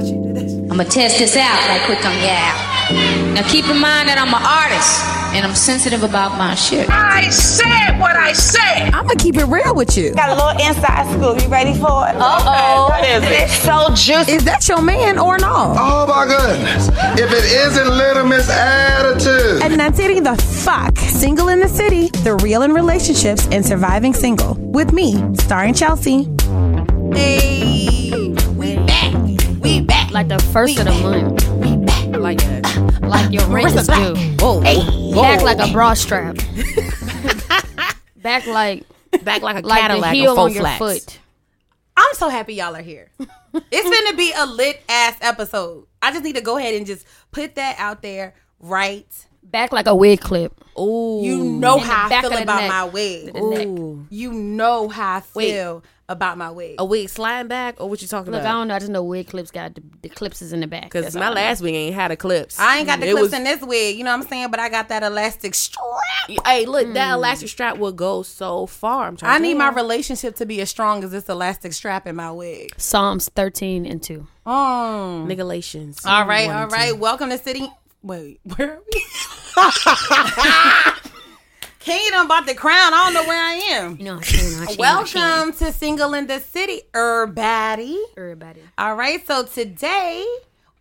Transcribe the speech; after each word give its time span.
thought 0.00 0.12
you 0.12 0.22
did 0.22 0.36
this. 0.36 0.70
I'ma 0.70 0.84
test 0.84 1.18
this 1.18 1.36
out 1.36 1.68
right 1.68 1.82
quick 1.84 2.04
on 2.04 2.16
yeah. 2.18 3.34
Now 3.34 3.48
keep 3.48 3.64
in 3.66 3.78
mind 3.78 4.08
that 4.08 4.18
I'm 4.18 4.32
an 4.32 4.42
artist 4.42 5.04
and 5.34 5.46
I'm 5.46 5.54
sensitive 5.54 6.02
about 6.02 6.36
my 6.38 6.54
shit. 6.54 6.88
I 6.90 7.28
said 7.30 7.98
what 8.00 8.16
I 8.16 8.32
said. 8.32 8.92
I'm 8.94 9.06
gonna 9.06 9.16
keep 9.16 9.36
it 9.36 9.44
real 9.44 9.74
with 9.74 9.96
you. 9.96 10.14
Got 10.14 10.30
a 10.30 10.34
little 10.34 10.66
inside 10.66 11.06
scoop. 11.12 11.42
You 11.42 11.48
ready 11.48 11.74
for 11.74 12.08
it? 12.08 12.16
Uh-oh. 12.16 12.88
What 12.88 13.06
is 13.06 13.22
it? 13.24 13.42
It's 13.42 13.58
so 13.62 13.88
juicy. 13.94 14.32
Is 14.32 14.44
that 14.44 14.68
your 14.68 14.82
man 14.82 15.18
or 15.18 15.38
not? 15.38 15.76
Oh 15.78 16.06
my 16.06 16.26
goodness. 16.26 16.88
If 17.18 17.30
it 17.30 17.44
isn't 17.44 17.88
Little 17.88 18.26
Miss 18.26 18.48
Attitude. 18.50 19.62
And 19.62 19.78
that's 19.78 19.98
it 19.98 20.10
the 20.24 20.36
fuck. 20.36 20.98
Single 20.98 21.48
in 21.48 21.60
the 21.60 21.68
City, 21.68 22.08
the 22.24 22.34
real 22.36 22.62
in 22.62 22.72
relationships 22.72 23.46
and 23.50 23.64
surviving 23.64 24.12
single. 24.12 24.54
With 24.58 24.92
me, 24.92 25.14
starring 25.36 25.74
Chelsea. 25.74 26.28
Hey, 27.12 27.99
Like 30.10 30.26
the 30.26 30.40
first 30.52 30.78
of 30.78 30.86
the 30.86 30.92
month. 30.92 31.46
Like 32.18 32.38
that. 32.38 32.98
Like 33.02 33.30
your 33.30 33.46
rent 33.46 33.76
is 33.76 33.86
due. 33.86 34.16
Whoa. 34.40 34.60
Back 35.14 35.42
like 35.42 35.58
a 35.58 35.72
bra 35.72 35.94
strap. 35.94 36.36
Back 38.16 38.46
like 38.46 38.84
Back 39.22 39.42
like 39.42 39.62
a 39.62 39.66
like 39.66 39.80
Cadillac 39.82 40.10
the 40.10 40.16
heel 40.16 40.32
on 40.32 40.38
on 40.38 40.52
your 40.52 40.62
flats. 40.62 40.78
foot. 40.78 41.18
I'm 41.96 42.14
so 42.14 42.28
happy 42.28 42.54
y'all 42.54 42.74
are 42.74 42.82
here. 42.82 43.10
it's 43.18 44.00
gonna 44.04 44.16
be 44.16 44.32
a 44.36 44.46
lit 44.46 44.82
ass 44.88 45.16
episode. 45.20 45.86
I 46.02 46.10
just 46.10 46.24
need 46.24 46.34
to 46.36 46.42
go 46.42 46.56
ahead 46.56 46.74
and 46.74 46.86
just 46.86 47.06
put 47.30 47.54
that 47.54 47.76
out 47.78 48.02
there 48.02 48.34
right. 48.58 49.06
Back 49.44 49.72
like 49.72 49.86
a 49.86 49.94
wig 49.94 50.20
clip. 50.20 50.52
Ooh. 50.78 51.20
You 51.22 51.44
know 51.44 51.78
how 51.78 52.08
I 52.08 52.20
feel 52.20 52.32
about 52.36 52.60
neck. 52.60 52.68
my 52.68 52.84
wig. 52.84 53.36
Ooh. 53.36 54.06
You 54.10 54.32
know 54.32 54.88
how 54.88 55.16
I 55.16 55.20
feel 55.20 55.84
about 56.10 56.36
my 56.36 56.50
wig. 56.50 56.74
A 56.78 56.84
wig 56.84 57.08
sliding 57.08 57.48
back, 57.48 57.80
or 57.80 57.88
what 57.88 58.02
you 58.02 58.08
talking 58.08 58.28
about? 58.28 58.38
Look, 58.42 58.46
I 58.46 58.52
don't 58.52 58.68
know. 58.68 58.74
I 58.74 58.78
just 58.80 58.90
know 58.90 59.02
wig 59.04 59.28
clips 59.28 59.50
got 59.50 59.74
the, 59.74 59.82
the 60.02 60.08
clips 60.10 60.42
is 60.42 60.52
in 60.52 60.60
the 60.60 60.66
back. 60.66 60.90
Because 60.90 61.14
my 61.14 61.26
all 61.26 61.30
know. 61.30 61.36
last 61.40 61.62
wig 61.62 61.74
ain't 61.74 61.94
had 61.94 62.10
a 62.10 62.16
clips. 62.16 62.58
I 62.58 62.78
ain't 62.78 62.86
got 62.86 63.00
the 63.00 63.06
It 63.06 63.12
clips 63.12 63.22
was- 63.22 63.32
in 63.32 63.44
this 63.44 63.62
wig, 63.62 63.96
you 63.96 64.04
know 64.04 64.10
what 64.10 64.22
I'm 64.24 64.28
saying? 64.28 64.50
But 64.50 64.60
I 64.60 64.68
got 64.68 64.88
that 64.90 65.02
elastic 65.02 65.54
strap. 65.54 65.84
Hey, 66.44 66.66
look, 66.66 66.92
that 66.94 67.14
elastic 67.14 67.48
strap 67.48 67.78
will 67.78 67.92
go 67.92 68.22
so 68.22 68.66
far. 68.66 69.06
I'm 69.06 69.16
trying. 69.16 69.32
I 69.32 69.36
to 69.38 69.42
need 69.42 69.54
my 69.54 69.70
relationship 69.70 70.36
to 70.36 70.46
be 70.46 70.60
as 70.60 70.68
strong 70.68 71.02
as 71.04 71.12
this 71.12 71.28
elastic 71.28 71.72
strap 71.72 72.06
in 72.06 72.16
my 72.16 72.30
wig. 72.32 72.74
Psalms 72.76 73.30
13 73.34 73.86
and 73.86 74.02
2. 74.02 74.26
Um, 74.46 75.28
Nigga-lations. 75.28 76.04
all 76.04 76.26
right, 76.26 76.46
One 76.48 76.56
all 76.56 76.62
and 76.64 76.70
two. 76.72 76.76
right. 76.76 76.98
Welcome 76.98 77.30
to 77.30 77.38
City. 77.38 77.70
Wait, 78.02 78.40
where 78.56 78.72
are 78.74 78.82
we? 78.92 79.02
Kingdom 81.80 82.26
about 82.26 82.44
the 82.44 82.54
crown. 82.54 82.92
I 82.92 83.04
don't 83.06 83.14
know 83.14 83.24
where 83.26 83.42
I 83.42 83.54
am. 83.72 83.96
You 83.96 84.04
know, 84.04 84.16
I 84.18 84.22
can't. 84.22 84.60
I 84.62 84.66
can't. 84.66 84.78
Welcome 84.78 85.52
to 85.54 85.72
Single 85.72 86.12
in 86.12 86.26
the 86.26 86.38
City, 86.40 86.82
everybody. 86.94 87.98
Everybody. 88.18 88.60
All 88.76 88.94
right, 88.96 89.26
so 89.26 89.44
today, 89.44 90.26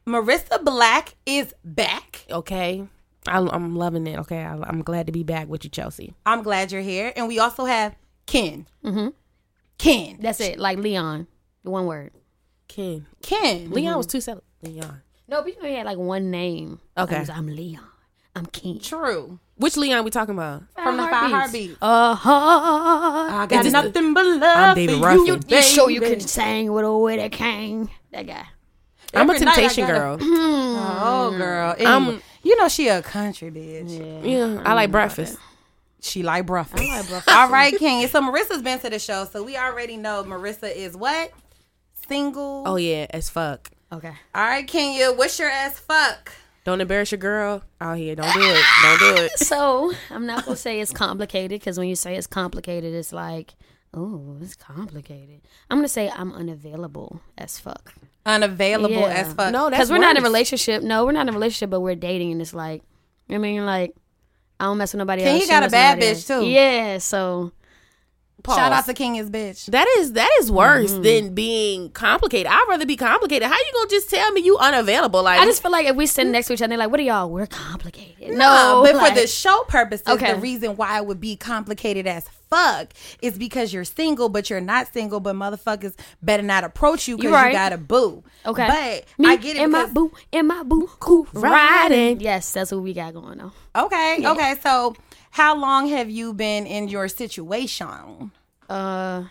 Marissa 0.05 0.61
Black 0.61 1.15
is 1.25 1.55
back. 1.63 2.25
Okay, 2.29 2.85
I, 3.25 3.37
I'm 3.37 3.77
loving 3.77 4.07
it. 4.07 4.19
Okay, 4.19 4.39
I, 4.43 4.55
I'm 4.61 4.81
glad 4.83 5.05
to 5.05 5.13
be 5.13 5.23
back 5.23 5.47
with 5.47 5.63
you, 5.63 5.69
Chelsea. 5.69 6.13
I'm 6.25 6.43
glad 6.43 6.73
you're 6.73 6.81
here. 6.81 7.13
And 7.15 7.29
we 7.29 7.39
also 7.39 7.63
have 7.63 7.95
Ken. 8.25 8.67
Mhm. 8.83 9.13
Ken. 9.77 10.17
That's 10.19 10.41
it. 10.41 10.59
Like 10.59 10.79
Leon. 10.79 11.27
The 11.63 11.69
one 11.69 11.85
word. 11.85 12.11
Ken, 12.67 13.07
Ken. 13.21 13.71
Leon 13.71 13.95
was 13.95 14.05
two 14.05 14.19
seven. 14.19 14.43
Leon. 14.63 15.01
No, 15.29 15.41
but 15.43 15.55
you 15.55 15.61
know 15.61 15.69
he 15.69 15.75
had 15.75 15.85
like 15.85 15.97
one 15.97 16.29
name. 16.29 16.81
Okay. 16.97 17.19
Like, 17.19 17.29
I'm 17.29 17.47
Leon. 17.47 17.85
I'm 18.35 18.45
Ken. 18.47 18.79
True. 18.79 19.39
Which 19.59 19.75
Leon 19.77 20.03
we 20.05 20.09
talking 20.09 20.33
about? 20.35 20.63
From 20.73 20.95
the 20.97 21.03
Five 21.03 21.31
Heartbeats. 21.31 21.77
Uh 21.81 22.15
huh. 22.15 22.29
I 22.31 23.45
got 23.47 23.65
Is 23.65 23.73
nothing 23.73 24.13
but 24.13 24.25
love 24.25 24.41
I'm 24.41 24.75
David 24.75 24.99
for 24.99 25.05
Ruffin. 25.05 25.25
you, 25.25 25.33
You- 25.33 25.39
You 25.57 25.61
sure 25.61 25.89
you 25.89 25.99
can 26.01 26.19
sing 26.21 26.71
with 26.71 26.85
a 26.85 26.97
with 26.97 27.19
a 27.19 27.29
king? 27.29 27.89
That 28.11 28.25
guy. 28.25 28.45
I'm 29.13 29.29
a 29.29 29.33
Every 29.33 29.45
night 29.45 29.55
temptation 29.55 29.85
gotta- 29.87 29.99
girl. 29.99 30.17
Oh, 30.21 31.35
girl. 31.37 31.75
I'm- 31.77 32.21
you 32.41 32.55
know 32.57 32.69
she 32.69 32.87
a 32.87 33.01
country 33.01 33.51
bitch. 33.51 34.23
Yeah, 34.25 34.61
I 34.65 34.73
like 34.73 34.91
breakfast. 34.91 35.37
She 36.01 36.23
like 36.23 36.45
breakfast. 36.45 36.81
I 36.81 36.97
like 36.99 37.09
breakfast. 37.09 37.29
All 37.37 37.49
right, 37.49 37.77
King. 37.77 38.07
So 38.07 38.21
Marissa's 38.21 38.61
been 38.61 38.79
to 38.79 38.89
the 38.89 38.97
show, 38.99 39.25
so 39.25 39.43
we 39.43 39.57
already 39.57 39.97
know 39.97 40.23
Marissa 40.23 40.73
is 40.73 40.95
what? 40.95 41.31
Single. 42.07 42.63
Oh 42.65 42.77
yeah, 42.77 43.07
as 43.09 43.29
fuck. 43.29 43.69
Okay. 43.91 44.13
All 44.33 44.43
right, 44.45 44.65
Kenya. 44.65 45.11
What's 45.11 45.37
your 45.37 45.49
ass 45.49 45.77
fuck? 45.79 46.31
Don't 46.69 46.81
embarrass 46.81 47.11
your 47.11 47.17
girl 47.17 47.63
out 47.81 47.97
here. 47.97 48.13
Don't 48.13 48.31
do 48.31 48.41
it. 48.43 48.63
Don't 48.83 48.99
do 48.99 49.23
it. 49.23 49.31
So 49.39 49.91
I'm 50.11 50.27
not 50.27 50.45
gonna 50.45 50.55
say 50.55 50.79
it's 50.79 50.93
complicated 50.93 51.59
because 51.59 51.79
when 51.79 51.87
you 51.87 51.95
say 51.95 52.15
it's 52.15 52.27
complicated, 52.27 52.93
it's 52.93 53.11
like, 53.11 53.55
oh, 53.91 54.37
it's 54.39 54.53
complicated. 54.55 55.41
I'm 55.71 55.79
gonna 55.79 55.87
say 55.87 56.11
I'm 56.15 56.31
unavailable 56.31 57.21
as 57.39 57.57
fuck. 57.59 57.95
Unavailable 58.23 58.93
Yeah. 58.99 59.07
as 59.07 59.33
fuck. 59.33 59.51
No, 59.51 59.71
that's 59.71 59.77
Because 59.79 59.89
we're 59.91 59.97
not 59.97 60.15
in 60.15 60.21
a 60.21 60.27
relationship. 60.27 60.83
No, 60.83 61.05
we're 61.05 61.11
not 61.11 61.23
in 61.23 61.29
a 61.29 61.31
relationship, 61.31 61.71
but 61.71 61.79
we're 61.79 61.95
dating, 61.95 62.33
and 62.33 62.39
it's 62.39 62.53
like, 62.53 62.83
I 63.31 63.39
mean, 63.39 63.65
like, 63.65 63.95
I 64.59 64.65
don't 64.65 64.77
mess 64.77 64.93
with 64.93 64.99
nobody 64.99 65.23
King, 65.23 65.33
else. 65.33 65.41
you 65.41 65.47
got 65.49 65.63
a 65.63 65.69
bad 65.69 65.97
bitch, 65.99 66.09
else. 66.09 66.27
too. 66.27 66.45
Yeah, 66.45 66.99
so 66.99 67.51
Shout 68.47 68.71
out 68.71 68.85
to 68.85 68.93
Kenya's 68.93 69.29
bitch. 69.29 69.65
That 69.67 69.87
is 69.97 70.13
that 70.13 70.29
is 70.39 70.51
worse 70.51 70.91
mm-hmm. 70.91 71.01
than 71.01 71.33
being 71.33 71.89
complicated. 71.91 72.47
I'd 72.51 72.65
rather 72.69 72.85
be 72.85 72.95
complicated. 72.95 73.47
How 73.47 73.55
you 73.55 73.71
gonna 73.73 73.89
just 73.89 74.09
tell 74.09 74.31
me 74.31 74.41
you 74.41 74.57
unavailable? 74.57 75.23
Like 75.23 75.39
I 75.39 75.45
just 75.45 75.61
feel 75.61 75.71
like 75.71 75.85
if 75.85 75.95
we 75.95 76.05
sit 76.05 76.27
next 76.27 76.47
to 76.47 76.53
each 76.53 76.61
other, 76.61 76.69
they're 76.69 76.77
like, 76.77 76.91
what 76.91 76.99
are 76.99 77.03
y'all? 77.03 77.29
We're 77.29 77.47
complicated. 77.47 78.29
No, 78.29 78.35
No, 78.35 78.83
but 78.83 78.95
like- 78.95 79.13
for 79.13 79.21
the 79.21 79.27
show 79.27 79.63
purposes, 79.67 80.07
Okay. 80.07 80.33
the 80.33 80.39
reason 80.39 80.75
why 80.75 80.97
it 80.97 81.05
would 81.05 81.19
be 81.19 81.35
complicated 81.35 82.07
as 82.07 82.25
fuck 82.49 82.93
is 83.21 83.37
because 83.37 83.71
you're 83.73 83.85
single, 83.85 84.27
but 84.29 84.49
you're 84.49 84.61
not 84.61 84.91
single, 84.91 85.19
but 85.19 85.35
motherfuckers 85.35 85.93
better 86.21 86.43
not 86.43 86.63
approach 86.63 87.07
you 87.07 87.15
because 87.15 87.29
You 87.29 87.35
right. 87.35 87.47
you 87.47 87.53
got 87.53 87.73
a 87.73 87.77
boo. 87.77 88.23
Okay. 88.45 88.67
But 88.67 89.23
Me 89.23 89.31
I 89.31 89.35
get 89.35 89.55
it 89.55 89.61
In 89.63 89.71
my 89.71 89.85
boo 89.85 90.11
in 90.31 90.47
my 90.47 90.63
boo 90.63 90.89
cool 90.99 91.27
riding. 91.33 92.19
Yes, 92.19 92.51
that's 92.53 92.71
what 92.71 92.81
we 92.81 92.93
got 92.93 93.13
going 93.13 93.39
on. 93.39 93.51
okay, 93.75 94.25
okay. 94.25 94.55
So 94.63 94.95
how 95.31 95.55
long 95.55 95.87
have 95.89 96.09
you 96.09 96.33
been 96.33 96.65
in 96.65 96.87
your 96.87 97.07
situation? 97.07 98.31
Uh, 98.69 99.23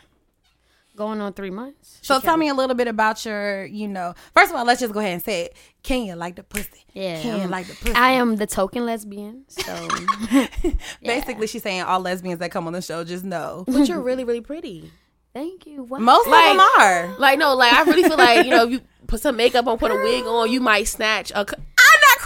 going 0.96 1.20
on 1.20 1.32
three 1.32 1.50
months. 1.50 1.98
So 2.02 2.18
tell 2.20 2.36
me 2.36 2.48
a 2.48 2.54
little 2.54 2.74
bit 2.74 2.88
about 2.88 3.24
your, 3.24 3.64
you 3.66 3.86
know, 3.86 4.14
first 4.34 4.50
of 4.50 4.56
all, 4.56 4.64
let's 4.64 4.80
just 4.80 4.92
go 4.92 4.98
ahead 5.00 5.12
and 5.12 5.22
say 5.22 5.42
it. 5.42 5.56
Kenya 5.84 6.16
like 6.16 6.34
the 6.34 6.42
pussy. 6.42 6.84
Yeah, 6.92 7.20
Kenya 7.22 7.42
I'm- 7.42 7.50
like 7.50 7.66
the 7.68 7.74
pussy. 7.74 7.94
I 7.94 8.10
am 8.12 8.34
the 8.36 8.46
token 8.46 8.84
lesbian. 8.84 9.44
So 9.46 9.88
Basically, 11.02 11.46
she's 11.46 11.62
saying 11.62 11.82
all 11.82 12.00
lesbians 12.00 12.40
that 12.40 12.50
come 12.50 12.66
on 12.66 12.72
the 12.72 12.82
show 12.82 13.04
just 13.04 13.24
know. 13.24 13.64
but 13.68 13.88
you're 13.88 14.00
really 14.00 14.24
really 14.24 14.40
pretty. 14.40 14.90
thank 15.32 15.66
you. 15.66 15.84
Wow. 15.84 15.98
Most 15.98 16.26
of 16.26 16.32
them 16.32 16.58
are. 16.60 17.14
Like 17.18 17.38
no, 17.38 17.54
like 17.54 17.72
I 17.72 17.82
really 17.84 18.02
feel 18.02 18.18
like 18.18 18.44
you 18.44 18.50
know 18.50 18.64
if 18.64 18.70
you 18.72 18.80
put 19.06 19.20
some 19.20 19.36
makeup 19.36 19.66
on, 19.68 19.78
put 19.78 19.92
a 19.92 19.94
wig 19.94 20.24
on, 20.24 20.50
you 20.50 20.60
might 20.60 20.88
snatch 20.88 21.30
a. 21.34 21.46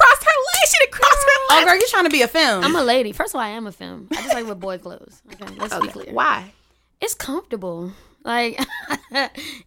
c- 0.02 0.08
I 0.08 0.14
crossed 0.14 0.24
her 0.24 0.30
leg. 0.30 0.68
She 0.68 0.78
done 0.86 0.92
crossed 0.92 1.22
her 1.22 1.28
Oh, 1.50 1.64
girl, 1.66 1.74
you 1.76 1.86
trying 1.88 2.04
to 2.04 2.10
be 2.10 2.22
a 2.22 2.28
film. 2.28 2.64
I'm 2.64 2.76
a 2.76 2.82
lady. 2.82 3.12
First 3.12 3.34
of 3.34 3.36
all, 3.38 3.42
I 3.42 3.48
am 3.50 3.66
a 3.66 3.72
femme. 3.72 4.08
I 4.12 4.16
just 4.16 4.34
like 4.34 4.46
with 4.46 4.60
boy 4.60 4.78
clothes. 4.78 5.22
Okay, 5.34 5.54
let's 5.58 5.78
be 5.78 5.88
clear. 5.88 6.12
Why? 6.12 6.52
It's 7.00 7.14
comfortable. 7.14 7.92
Like 8.24 8.60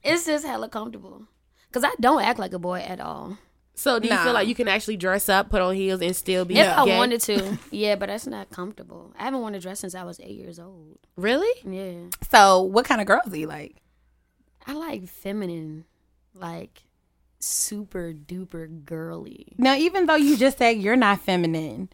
it's 0.04 0.26
just 0.26 0.46
hella 0.46 0.70
comfortable. 0.70 1.24
Cause 1.72 1.84
I 1.84 1.92
don't 2.00 2.22
act 2.22 2.40
like 2.40 2.54
a 2.54 2.60
boy 2.60 2.80
at 2.80 3.00
all. 3.02 3.38
So 3.78 4.00
do 4.00 4.08
you 4.08 4.14
Nah. 4.14 4.24
feel 4.24 4.32
like 4.34 4.48
you 4.48 4.56
can 4.56 4.70
actually 4.70 4.96
dress 4.96 5.28
up, 5.28 5.50
put 5.50 5.62
on 5.62 5.76
heels, 5.76 6.02
and 6.02 6.16
still 6.16 6.46
be 6.46 6.58
If 6.58 6.66
I 6.78 6.86
gay? 6.86 6.98
wanted 6.98 7.20
to, 7.22 7.58
yeah, 7.72 7.96
but 7.96 8.08
that's 8.08 8.26
not 8.26 8.50
comfortable. 8.50 9.14
I 9.20 9.26
haven't 9.26 9.42
worn 9.42 9.54
a 9.54 9.60
dress 9.60 9.82
since 9.82 9.94
I 9.94 10.04
was 10.04 10.18
eight 10.22 10.38
years 10.38 10.58
old. 10.60 10.98
Really? 11.18 11.52
Yeah, 11.70 12.08
so, 12.32 12.62
what 12.62 12.86
kind 12.86 13.02
of 13.02 13.08
girls 13.08 13.26
do 13.30 13.38
you 13.38 13.48
like? 13.48 13.76
I 14.66 14.72
like 14.74 15.10
feminine, 15.10 15.84
like 16.34 16.84
super 17.40 18.14
duper 18.14 18.84
girly. 18.86 19.54
Now, 19.58 19.76
even 19.76 20.06
though 20.06 20.16
you 20.16 20.38
just 20.38 20.58
said 20.58 20.78
you're 20.78 20.96
not 20.96 21.22
feminine, 21.22 21.90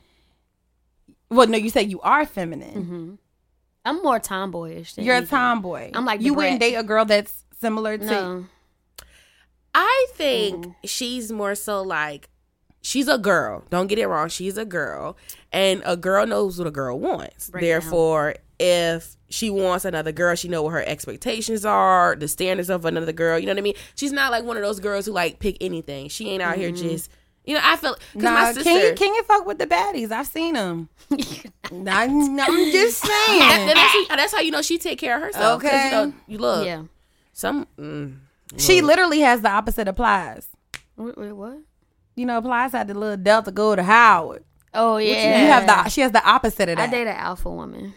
well, 1.30 1.48
no, 1.48 1.58
you 1.58 1.70
said 1.70 1.90
you 1.90 2.00
are 2.02 2.26
feminine. 2.26 2.84
hmm 2.84 3.14
I'm 3.84 4.02
more 4.04 4.20
tomboyish. 4.20 4.94
Than 4.94 5.06
You're 5.06 5.16
a 5.18 5.26
tomboy. 5.26 5.90
I'm 5.96 6.06
like 6.06 6.22
you 6.22 6.36
wouldn't 6.36 6.60
date 6.60 6.76
a 6.76 6.84
girl 6.84 7.04
that's 7.04 7.44
similar 7.60 7.98
to. 7.98 8.06
No, 8.06 8.46
I 9.74 10.08
think 10.14 10.68
she's 10.86 11.32
more 11.32 11.56
so 11.56 11.82
like 11.82 12.30
she's 12.84 13.08
a 13.08 13.18
girl. 13.18 13.64
Don't 13.72 13.88
get 13.88 13.98
it 13.98 14.06
wrong. 14.08 14.30
She's 14.30 14.58
a 14.58 14.66
girl, 14.66 15.18
and 15.52 15.82
a 15.86 15.98
girl 15.98 16.28
knows 16.28 16.60
what 16.60 16.68
a 16.68 16.72
girl 16.72 17.00
wants. 17.00 17.50
Break 17.50 17.64
it 17.64 17.68
down. 17.80 17.90
Therefore, 18.62 18.96
if 18.98 19.16
she 19.30 19.50
wants 19.50 19.86
another 19.86 20.12
girl, 20.12 20.36
she 20.36 20.48
know 20.48 20.62
what 20.64 20.72
her 20.72 20.84
expectations 20.86 21.66
are, 21.66 22.16
the 22.16 22.28
standards 22.28 22.70
of 22.70 22.86
another 22.86 23.12
girl. 23.14 23.40
You 23.40 23.46
know 23.48 23.54
what 23.54 23.60
I 23.60 23.62
mean? 23.62 23.76
She's 23.96 24.12
not 24.12 24.32
like 24.32 24.44
one 24.44 24.58
of 24.58 24.64
those 24.64 24.80
girls 24.80 25.06
who 25.06 25.12
like 25.14 25.40
pick 25.40 25.58
anything. 25.62 26.10
She 26.10 26.30
ain't 26.30 26.42
out 26.42 26.58
here 26.58 26.72
just. 26.72 27.10
You 27.44 27.56
know, 27.56 27.62
I 27.64 27.76
feel 27.76 27.96
because 28.14 28.24
Nah, 28.24 28.32
my 28.34 28.54
sister. 28.54 28.64
can 28.70 28.82
you 28.86 28.94
can 28.94 29.14
you 29.16 29.24
fuck 29.24 29.48
with 29.48 29.58
the 29.58 29.66
baddies? 29.66 30.12
I've 30.12 30.28
seen 30.28 30.54
them. 30.54 30.90
I'm, 31.72 32.40
I'm 32.40 32.72
just 32.72 33.02
that- 33.04 33.66
saying. 33.66 33.76
that's, 33.76 34.08
that's 34.10 34.34
how 34.34 34.42
you 34.42 34.52
know 34.52 34.62
she 34.62 34.78
take 34.78 35.00
care 35.00 35.16
of 35.18 35.24
herself. 35.24 35.64
Okay. 35.64 35.86
You, 35.86 35.92
know, 35.92 36.14
you 36.28 36.38
look. 36.38 36.66
yeah. 36.66 36.84
Some. 37.34 37.66
Mm, 37.80 38.18
she 38.58 38.82
literally 38.82 39.22
has 39.22 39.42
the 39.42 39.50
opposite 39.50 39.88
of 39.88 39.96
Plies. 39.96 40.50
Wait, 40.98 41.18
wait, 41.18 41.32
what? 41.32 41.58
You 42.16 42.26
know, 42.28 42.42
Plies 42.42 42.74
had 42.74 42.88
the 42.88 42.94
little 42.94 43.18
Delta 43.18 43.52
go 43.52 43.76
to 43.76 43.82
Howard. 43.84 44.44
Oh 44.74 44.98
yeah, 44.98 45.42
You 45.42 45.48
have 45.48 45.66
the 45.66 45.90
she 45.90 46.02
has 46.02 46.12
the 46.12 46.24
opposite 46.24 46.70
of 46.70 46.78
that. 46.78 46.90
I 46.90 46.92
date 46.92 47.08
an 47.08 47.16
alpha 47.16 47.50
woman. 47.50 47.94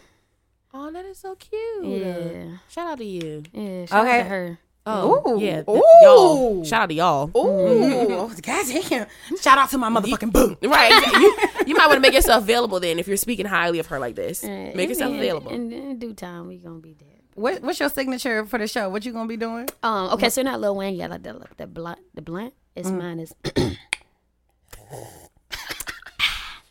Oh, 0.75 0.91
that 0.91 1.05
is 1.05 1.17
so 1.17 1.35
cute. 1.35 1.85
Yeah, 1.85 2.57
Shout 2.69 2.87
out 2.87 2.97
to 2.99 3.05
you. 3.05 3.43
yeah. 3.53 3.85
Shout 3.85 4.05
Okay. 4.05 4.19
out 4.19 4.23
to 4.23 4.29
her. 4.29 4.59
Oh, 4.87 5.33
Ooh. 5.35 5.41
yeah. 5.41 5.63
Ooh. 5.67 5.81
Y'all. 6.03 6.63
Shout 6.63 6.83
out 6.83 6.89
to 6.89 6.93
y'all. 6.93 7.31
Ooh, 7.35 8.29
God 8.43 8.65
damn! 8.67 9.07
Shout 9.41 9.57
out 9.57 9.69
to 9.71 9.79
my 9.79 9.89
motherfucking 9.89 10.31
boo. 10.31 10.55
Right. 10.67 10.91
you, 11.13 11.37
you 11.69 11.75
might 11.75 11.87
want 11.87 11.95
to 11.97 12.01
make 12.01 12.13
yourself 12.13 12.43
available 12.43 12.79
then 12.79 12.99
if 12.99 13.07
you're 13.07 13.17
speaking 13.17 13.47
highly 13.47 13.79
of 13.79 13.87
her 13.87 13.97
like 13.97 14.13
this. 14.15 14.43
Uh, 14.43 14.71
Make 14.75 14.89
yourself 14.89 15.11
in- 15.13 15.17
available. 15.17 15.51
In, 15.51 15.71
in 15.71 15.97
due 15.97 16.13
time, 16.13 16.47
we 16.47 16.57
gonna 16.57 16.79
be 16.79 16.93
there. 16.93 17.07
What, 17.33 17.63
what's 17.63 17.79
your 17.79 17.89
signature 17.89 18.45
for 18.45 18.59
the 18.59 18.67
show? 18.67 18.87
What 18.89 19.03
you 19.05 19.11
gonna 19.11 19.27
be 19.27 19.37
doing? 19.37 19.67
Um. 19.81 20.11
Okay. 20.11 20.29
So 20.29 20.43
not 20.43 20.61
Lil 20.61 20.75
Wayne. 20.75 20.93
Yeah, 20.95 21.07
like 21.07 21.23
the 21.23 21.41
the 21.57 21.65
blunt. 21.65 21.99
The 22.13 22.21
blunt. 22.21 22.53
is 22.75 22.85
Mm. 22.85 22.97
mine 22.99 23.19
is. 23.21 23.33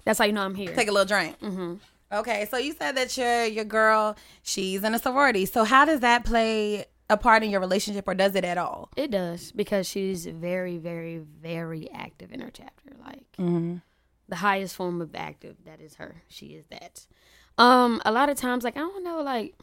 That's 0.04 0.18
how 0.20 0.24
you 0.26 0.32
know 0.32 0.42
I'm 0.42 0.54
here. 0.54 0.72
Take 0.74 0.88
a 0.88 0.92
little 0.92 1.06
drink. 1.06 1.38
Mm-hmm. 1.40 1.74
Okay, 2.14 2.46
so 2.50 2.56
you 2.58 2.72
said 2.72 2.96
that 2.96 3.16
your 3.16 3.44
your 3.44 3.64
girl, 3.64 4.16
she's 4.42 4.82
in 4.84 4.94
a 4.94 4.98
sorority. 4.98 5.46
So 5.46 5.64
how 5.64 5.84
does 5.84 6.00
that 6.00 6.24
play 6.24 6.84
a 7.10 7.16
part 7.16 7.42
in 7.42 7.50
your 7.50 7.60
relationship, 7.60 8.06
or 8.08 8.14
does 8.14 8.34
it 8.34 8.44
at 8.44 8.56
all? 8.56 8.88
It 8.96 9.10
does 9.10 9.52
because 9.52 9.86
she's 9.88 10.24
very, 10.26 10.78
very, 10.78 11.18
very 11.18 11.90
active 11.90 12.32
in 12.32 12.40
her 12.40 12.50
chapter. 12.52 12.92
Like 13.04 13.24
Mm-hmm. 13.38 13.76
the 14.28 14.36
highest 14.36 14.76
form 14.76 15.02
of 15.02 15.14
active, 15.14 15.56
that 15.66 15.80
is 15.80 15.96
her. 15.96 16.22
She 16.28 16.46
is 16.48 16.66
that. 16.70 17.06
Um, 17.58 18.00
a 18.04 18.12
lot 18.12 18.28
of 18.28 18.36
times, 18.36 18.64
like 18.64 18.76
I 18.76 18.80
don't 18.80 19.04
know, 19.04 19.20
like 19.22 19.54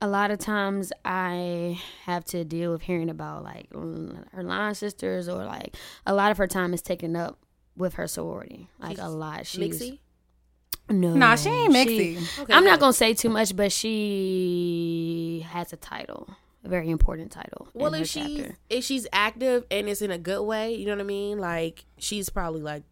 a 0.00 0.06
lot 0.08 0.30
of 0.30 0.38
times 0.38 0.92
I 1.04 1.80
have 2.04 2.24
to 2.26 2.44
deal 2.44 2.70
with 2.72 2.82
hearing 2.82 3.08
about 3.08 3.42
like 3.44 3.72
her 3.72 4.42
line 4.42 4.74
sisters, 4.74 5.28
or 5.28 5.44
like 5.44 5.76
a 6.06 6.14
lot 6.14 6.30
of 6.30 6.36
her 6.38 6.46
time 6.46 6.74
is 6.74 6.82
taken 6.82 7.16
up 7.16 7.38
with 7.76 7.94
her 7.94 8.06
sorority. 8.06 8.68
Like 8.78 8.98
a 8.98 9.08
lot. 9.08 9.46
She's? 9.46 9.60
No, 10.90 11.14
Nah, 11.14 11.36
she 11.36 11.48
ain't 11.48 11.72
she- 11.74 12.16
mixy. 12.16 12.40
Okay, 12.42 12.52
I'm 12.52 12.64
not 12.64 12.78
gonna 12.80 12.92
say 12.92 13.14
too 13.14 13.28
much, 13.30 13.54
but 13.56 13.72
she 13.72 15.44
has 15.50 15.72
a 15.72 15.76
title, 15.76 16.28
a 16.64 16.68
very 16.68 16.90
important 16.90 17.30
title. 17.32 17.68
Well, 17.74 17.92
her 17.92 18.00
if 18.02 18.08
she's 18.08 18.38
chapter. 18.38 18.56
if 18.70 18.84
she's 18.84 19.06
active 19.12 19.64
and 19.70 19.88
it's 19.88 20.02
in 20.02 20.10
a 20.10 20.18
good 20.18 20.42
way, 20.42 20.74
you 20.74 20.86
know 20.86 20.92
what 20.92 21.00
I 21.00 21.04
mean. 21.04 21.38
Like 21.38 21.84
she's 21.98 22.28
probably 22.28 22.60
like 22.62 22.82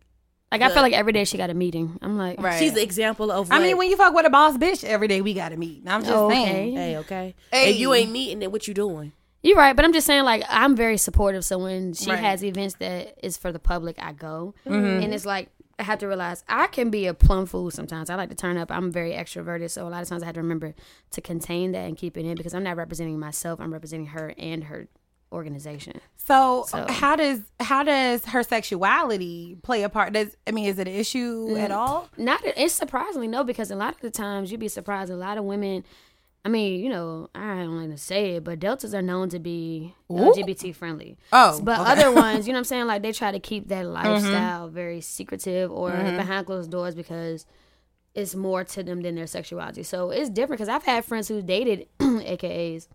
like 0.51 0.61
I 0.61 0.69
feel 0.71 0.83
like 0.83 0.93
every 0.93 1.13
day 1.13 1.25
she 1.25 1.39
got 1.39 1.49
a 1.51 1.55
meeting. 1.55 1.99
I'm 2.03 2.19
like, 2.19 2.39
Right. 2.41 2.59
she's 2.59 2.75
the 2.75 2.83
example 2.83 3.31
of. 3.31 3.51
I 3.51 3.59
mean, 3.59 3.79
when 3.79 3.89
you 3.89 3.97
fuck 3.97 4.15
with 4.15 4.27
a 4.27 4.31
boss 4.31 4.57
bitch 4.59 4.85
every 4.85 5.09
day, 5.09 5.21
we 5.23 5.33
gotta 5.35 5.57
meet. 5.57 5.83
I'm 5.87 6.03
just 6.03 6.13
Oh, 6.13 6.29
saying. 6.31 6.77
hey, 6.77 6.97
okay, 6.99 7.35
Hey. 7.51 7.71
if 7.71 7.79
you 7.79 7.95
ain't 7.95 8.11
meeting, 8.13 8.41
then 8.41 8.53
what 8.53 8.69
you 8.69 8.75
doing? 8.75 9.13
You're 9.43 9.57
right, 9.57 9.75
but 9.75 9.85
I'm 9.85 9.93
just 9.93 10.07
saying, 10.07 10.23
like, 10.23 10.45
I'm 10.49 10.77
very 10.77 10.97
supportive. 10.97 11.45
So 11.45 11.59
when 11.59 11.95
she 11.95 12.11
Right. 12.11 12.19
has 12.21 12.45
events 12.45 12.77
that 12.77 13.17
is 13.25 13.37
for 13.37 13.51
the 13.51 13.59
public, 13.59 13.97
I 13.99 14.13
go, 14.13 14.55
Mm-hmm. 14.67 15.03
and 15.03 15.13
it's 15.15 15.27
like 15.27 15.49
I 15.83 15.85
have 15.85 15.99
to 15.99 16.07
realize 16.07 16.45
I 16.49 16.69
can 16.69 16.91
be 16.91 17.07
a 17.09 17.13
plum 17.15 17.45
fool 17.45 17.71
sometimes. 17.73 18.09
I 18.09 18.15
like 18.15 18.29
to 18.29 18.37
turn 18.37 18.57
up. 18.57 18.71
I'm 18.71 18.93
very 18.93 19.11
extroverted, 19.11 19.69
so 19.71 19.85
a 19.87 19.91
lot 19.91 20.01
of 20.01 20.09
times 20.09 20.23
I 20.23 20.27
have 20.27 20.37
to 20.37 20.41
remember 20.41 20.75
to 21.11 21.21
contain 21.21 21.73
that 21.73 21.81
and 21.89 21.97
keep 21.97 22.17
it 22.17 22.25
in 22.25 22.37
because 22.37 22.55
I'm 22.55 22.63
not 22.63 22.77
representing 22.77 23.19
myself. 23.19 23.61
I'm 23.61 23.73
representing 23.73 24.07
her 24.07 24.33
and 24.39 24.63
her 24.65 24.87
organization. 25.33 26.01
So, 26.17 26.67
So- 26.69 26.87
how 26.89 27.17
does 27.17 27.41
how 27.59 27.83
does 27.83 28.25
her 28.27 28.43
sexuality 28.45 29.57
play 29.63 29.83
a 29.83 29.89
part? 29.89 30.13
Does 30.13 30.37
I 30.47 30.53
mean, 30.53 30.67
is 30.67 30.79
it 30.79 30.87
an 30.87 30.95
issue 30.95 31.49
Mm. 31.49 31.59
at 31.61 31.71
all? 31.73 32.09
Not 32.17 32.41
it's 32.45 32.75
surprisingly 32.75 33.27
no, 33.29 33.43
because 33.43 33.71
a 33.71 33.77
lot 33.77 33.95
of 33.95 34.01
the 34.03 34.11
times 34.11 34.51
you'd 34.53 34.61
be 34.61 34.69
surprised. 34.69 35.11
A 35.11 35.17
lot 35.17 35.37
of 35.39 35.45
women. 35.45 35.85
I 36.45 36.49
mean, 36.49 36.81
you 36.81 36.91
know, 36.91 37.31
I 37.35 37.57
don't 37.57 37.77
want 37.77 37.93
to 37.93 37.99
say 37.99 38.33
it, 38.37 38.45
but 38.45 38.59
deltas 38.59 38.95
are 38.95 39.03
known 39.03 39.29
to 39.29 39.39
be 39.39 39.95
LGBT 40.11 40.75
friendly. 40.75 41.17
Oh, 41.33 41.61
but 41.63 41.79
okay. 41.81 41.91
other 41.93 42.13
ones, 42.21 42.47
you 42.49 42.53
know 42.53 42.57
what 42.57 42.61
I'm 42.61 42.65
saying? 42.65 42.87
Like 42.87 43.03
they 43.03 43.13
try 43.13 43.31
to 43.31 43.39
keep 43.39 43.69
that 43.69 43.87
lifestyle 43.87 44.69
very 44.69 45.01
secretive 45.01 45.71
or 45.71 45.91
behind 45.93 46.47
closed 46.47 46.71
doors 46.71 46.97
because 46.97 47.47
it's 48.15 48.35
more 48.35 48.65
to 48.65 48.83
them 48.83 49.03
than 49.03 49.15
their 49.15 49.29
sexuality. 49.29 49.85
So 49.85 50.11
it's 50.11 50.29
different 50.29 50.59
because 50.59 50.69
I've 50.69 50.83
had 50.83 51.05
friends 51.05 51.29
who 51.29 51.43
dated 51.43 51.87
AKAs 52.01 52.89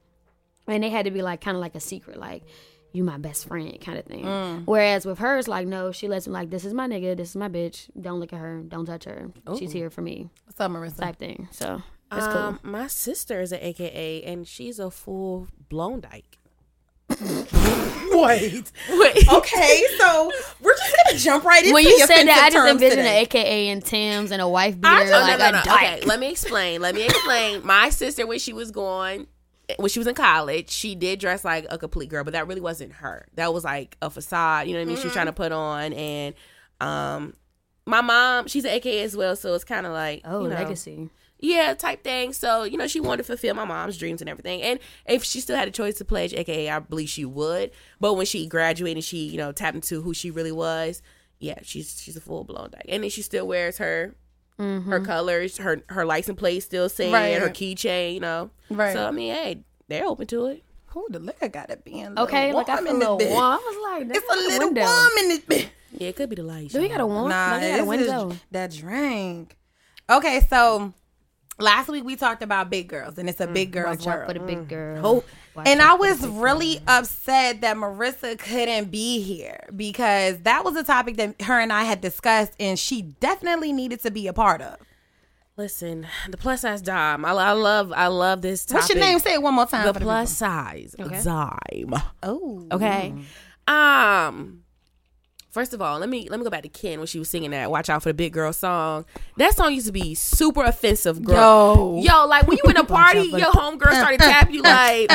and 0.67 0.83
they 0.83 0.89
had 0.89 1.05
to 1.05 1.11
be 1.11 1.21
like 1.21 1.39
kind 1.39 1.55
of 1.55 1.61
like 1.61 1.75
a 1.75 1.79
secret, 1.79 2.19
like 2.19 2.43
you 2.91 3.03
my 3.03 3.17
best 3.17 3.47
friend 3.47 3.79
kind 3.79 3.97
of 3.97 4.05
thing. 4.05 4.63
Whereas 4.65 5.05
with 5.05 5.19
hers, 5.19 5.47
like 5.47 5.67
no, 5.67 5.93
she 5.93 6.09
lets 6.09 6.27
me 6.27 6.33
like 6.33 6.49
this 6.49 6.65
is 6.65 6.73
my 6.73 6.87
nigga, 6.87 7.15
this 7.15 7.29
is 7.29 7.35
my 7.37 7.47
bitch. 7.47 7.89
Don't 7.99 8.19
look 8.19 8.33
at 8.33 8.39
her, 8.39 8.61
don't 8.67 8.85
touch 8.85 9.05
her. 9.05 9.31
She's 9.57 9.71
here 9.71 9.89
for 9.89 10.01
me, 10.01 10.29
What's 10.45 10.59
up, 10.59 10.69
Marissa? 10.71 10.99
type 10.99 11.17
thing. 11.17 11.47
So 11.51 11.81
it's 12.11 12.25
Um, 12.25 12.59
cool. 12.61 12.71
my 12.71 12.87
sister 12.87 13.41
is 13.41 13.51
an 13.51 13.59
AKA, 13.61 14.23
and 14.23 14.47
she's 14.47 14.79
a 14.79 14.89
full 14.91 15.47
blown 15.69 16.01
dyke. 16.01 16.37
Wait. 18.11 18.71
Wait. 18.89 19.27
Okay, 19.29 19.83
so 19.97 20.31
we're 20.61 20.75
just 20.75 20.95
gonna 21.05 21.17
jump 21.19 21.43
right 21.43 21.61
into 21.63 21.73
When 21.73 21.83
you 21.83 21.99
said 22.05 22.25
that, 22.25 22.45
I 22.45 22.49
just 22.49 22.67
envisioned 22.71 22.99
today. 22.99 23.17
an 23.19 23.23
AKA 23.23 23.69
and 23.69 23.83
Timbs 23.85 24.31
and 24.31 24.41
a 24.41 24.47
wife 24.47 24.79
beater, 24.79 24.95
like 24.95 25.07
no, 25.39 25.47
a 25.47 25.51
no, 25.51 25.57
no. 25.57 25.63
dyke. 25.63 25.97
Okay, 25.99 26.05
let 26.05 26.19
me 26.19 26.29
explain. 26.31 26.81
Let 26.81 26.95
me 26.95 27.05
explain. 27.05 27.61
My 27.65 27.89
sister, 27.89 28.25
when 28.25 28.39
she 28.39 28.53
was 28.53 28.71
going, 28.71 29.27
when 29.77 29.89
she 29.89 29.99
was 29.99 30.07
in 30.07 30.15
college, 30.15 30.69
she 30.69 30.95
did 30.95 31.19
dress 31.19 31.43
like 31.45 31.65
a 31.69 31.77
complete 31.77 32.09
girl, 32.09 32.23
but 32.23 32.33
that 32.33 32.47
really 32.47 32.61
wasn't 32.61 32.93
her. 32.93 33.27
That 33.35 33.53
was 33.53 33.63
like 33.63 33.97
a 34.01 34.09
facade. 34.09 34.67
You 34.67 34.73
know 34.73 34.79
what 34.79 34.85
I 34.85 34.87
mean? 34.87 34.97
She 34.97 35.03
was 35.03 35.13
trying 35.13 35.25
to 35.27 35.33
put 35.33 35.51
on, 35.51 35.93
and 35.93 36.35
um, 36.81 37.33
my 37.85 38.01
mom, 38.01 38.47
she's 38.47 38.65
an 38.65 38.71
AKA 38.71 39.03
as 39.03 39.15
well, 39.15 39.35
so 39.35 39.53
it's 39.53 39.63
kind 39.63 39.85
of 39.85 39.91
like 39.93 40.21
Oh, 40.25 40.43
you 40.43 40.49
know, 40.49 40.55
legacy. 40.55 41.09
Yeah, 41.39 41.73
type 41.73 42.03
thing. 42.03 42.33
So, 42.33 42.63
you 42.63 42.77
know, 42.77 42.87
she 42.87 42.99
wanted 42.99 43.17
to 43.17 43.23
fulfill 43.23 43.53
my 43.55 43.65
mom's 43.65 43.97
dreams 43.97 44.21
and 44.21 44.29
everything. 44.29 44.61
And 44.61 44.79
if 45.05 45.23
she 45.23 45.39
still 45.39 45.55
had 45.55 45.67
a 45.67 45.71
choice 45.71 45.95
to 45.95 46.05
pledge, 46.05 46.33
aka 46.33 46.69
I 46.69 46.79
believe 46.79 47.09
she 47.09 47.25
would. 47.25 47.71
But 47.99 48.13
when 48.15 48.25
she 48.25 48.47
graduated, 48.47 49.03
she, 49.03 49.25
you 49.27 49.37
know, 49.37 49.51
tapped 49.51 49.75
into 49.75 50.01
who 50.01 50.13
she 50.13 50.31
really 50.31 50.51
was. 50.51 51.01
Yeah, 51.39 51.59
she's 51.61 52.01
she's 52.01 52.15
a 52.17 52.21
full 52.21 52.43
blown 52.43 52.71
dyke. 52.71 52.85
And 52.89 53.03
then 53.03 53.09
she 53.11 53.21
still 53.21 53.47
wears 53.47 53.77
her 53.77 54.15
mm-hmm. 54.59 54.89
her 54.89 54.99
colors, 54.99 55.57
her 55.57 55.81
her 55.89 56.05
license 56.05 56.39
plate 56.39 56.61
still 56.61 56.89
saying 56.89 57.13
Right. 57.13 57.37
her 57.39 57.49
keychain, 57.49 58.15
you 58.15 58.19
know. 58.19 58.49
Right. 58.71 58.93
So 58.93 59.05
I 59.07 59.11
mean, 59.11 59.33
hey, 59.33 59.63
they're 59.87 60.05
open 60.05 60.25
to 60.27 60.47
it. 60.47 60.63
who 60.87 61.05
the 61.11 61.19
liquor 61.19 61.47
gotta 61.49 61.77
be 61.77 61.99
in. 61.99 62.17
Okay, 62.17 62.51
like 62.53 62.69
i'm 62.69 62.79
feel 62.79 62.87
a 62.87 62.89
in 62.93 62.99
little 62.99 63.17
this 63.17 63.29
warm. 63.31 63.43
I 63.43 63.55
was 63.57 64.01
like, 64.07 64.17
It's 64.17 64.25
a 64.33 64.35
little 64.35 64.67
window. 64.69 64.81
warm 64.81 65.11
in 65.19 65.27
this 65.29 65.39
bitch. 65.41 65.67
Yeah, 65.91 66.07
it 66.09 66.15
could 66.15 66.29
be 66.29 66.35
the 66.37 66.43
light. 66.43 66.69
Do 66.69 66.81
we 66.81 66.89
got 66.89 66.99
a 67.01 67.05
warm? 67.05 67.29
Nah, 67.29 67.51
like, 67.51 67.61
got 67.61 67.65
a 67.65 67.71
this 67.71 67.81
is 67.81 67.87
window. 67.87 68.35
that 68.51 68.71
drink. 68.71 69.55
Okay, 70.09 70.41
so 70.49 70.93
last 71.59 71.87
week 71.89 72.03
we 72.03 72.15
talked 72.15 72.43
about 72.43 72.69
big 72.69 72.87
girls, 72.87 73.17
and 73.17 73.29
it's 73.29 73.39
a 73.41 73.47
big 73.47 73.71
girls 73.71 73.99
Watch 73.99 74.07
out 74.07 74.15
world. 74.19 74.27
for 74.27 74.33
the 74.33 74.39
big 74.45 74.67
girl. 74.67 75.01
Oh, 75.05 75.23
And 75.65 75.81
I 75.81 75.93
was 75.95 76.21
big 76.21 76.29
girl. 76.31 76.39
really 76.41 76.79
upset 76.87 77.61
that 77.61 77.75
Marissa 77.77 78.37
couldn't 78.37 78.91
be 78.91 79.21
here 79.21 79.67
because 79.75 80.37
that 80.39 80.63
was 80.63 80.75
a 80.75 80.83
topic 80.83 81.17
that 81.17 81.41
her 81.43 81.59
and 81.59 81.73
I 81.73 81.83
had 81.83 82.01
discussed, 82.01 82.53
and 82.59 82.77
she 82.77 83.01
definitely 83.01 83.73
needed 83.73 84.01
to 84.03 84.11
be 84.11 84.27
a 84.27 84.33
part 84.33 84.61
of. 84.61 84.77
listen, 85.55 86.05
the 86.29 86.37
plus 86.37 86.61
size 86.61 86.81
dime. 86.83 87.25
I, 87.25 87.31
I 87.31 87.51
love 87.53 87.91
I 87.95 88.07
love 88.07 88.41
this 88.43 88.63
topic. 88.65 88.81
What's 88.81 88.89
your 88.93 88.99
name? 88.99 89.17
Say 89.19 89.33
it 89.33 89.41
one 89.41 89.55
more 89.55 89.65
time. 89.65 89.87
The 89.87 89.93
for 89.93 89.99
the 89.99 90.05
plus 90.05 90.31
size 90.37 90.95
Okay. 90.99 91.23
dime. 91.23 91.93
Oh, 92.21 92.67
Okay. 92.71 93.13
Um 93.67 94.61
First 95.57 95.73
of 95.73 95.81
all, 95.81 95.97
let 95.97 96.07
me 96.07 96.29
let 96.29 96.39
me 96.39 96.43
go 96.43 96.51
back 96.51 96.61
to 96.61 96.69
Ken 96.69 96.99
when 96.99 97.07
she 97.07 97.17
was 97.17 97.29
singing 97.31 97.49
that 97.49 97.71
"Watch 97.71 97.89
Out 97.89 98.03
for 98.03 98.09
the 98.09 98.13
Big 98.13 98.31
Girl" 98.31 98.53
song. 98.53 99.05
That 99.37 99.55
song 99.55 99.73
used 99.73 99.87
to 99.87 99.91
be 99.91 100.13
super 100.13 100.63
offensive, 100.63 101.23
girl. 101.23 101.99
Yo. 101.99 102.01
yo, 102.03 102.27
like 102.27 102.45
when 102.45 102.59
you 102.63 102.69
in 102.69 102.77
a 102.77 102.83
party, 102.83 103.31
for 103.31 103.37
the- 103.37 103.39
your 103.39 103.51
homegirl 103.51 103.89
started 103.89 104.19
tap 104.19 104.51
you 104.51 104.61
like, 104.61 105.09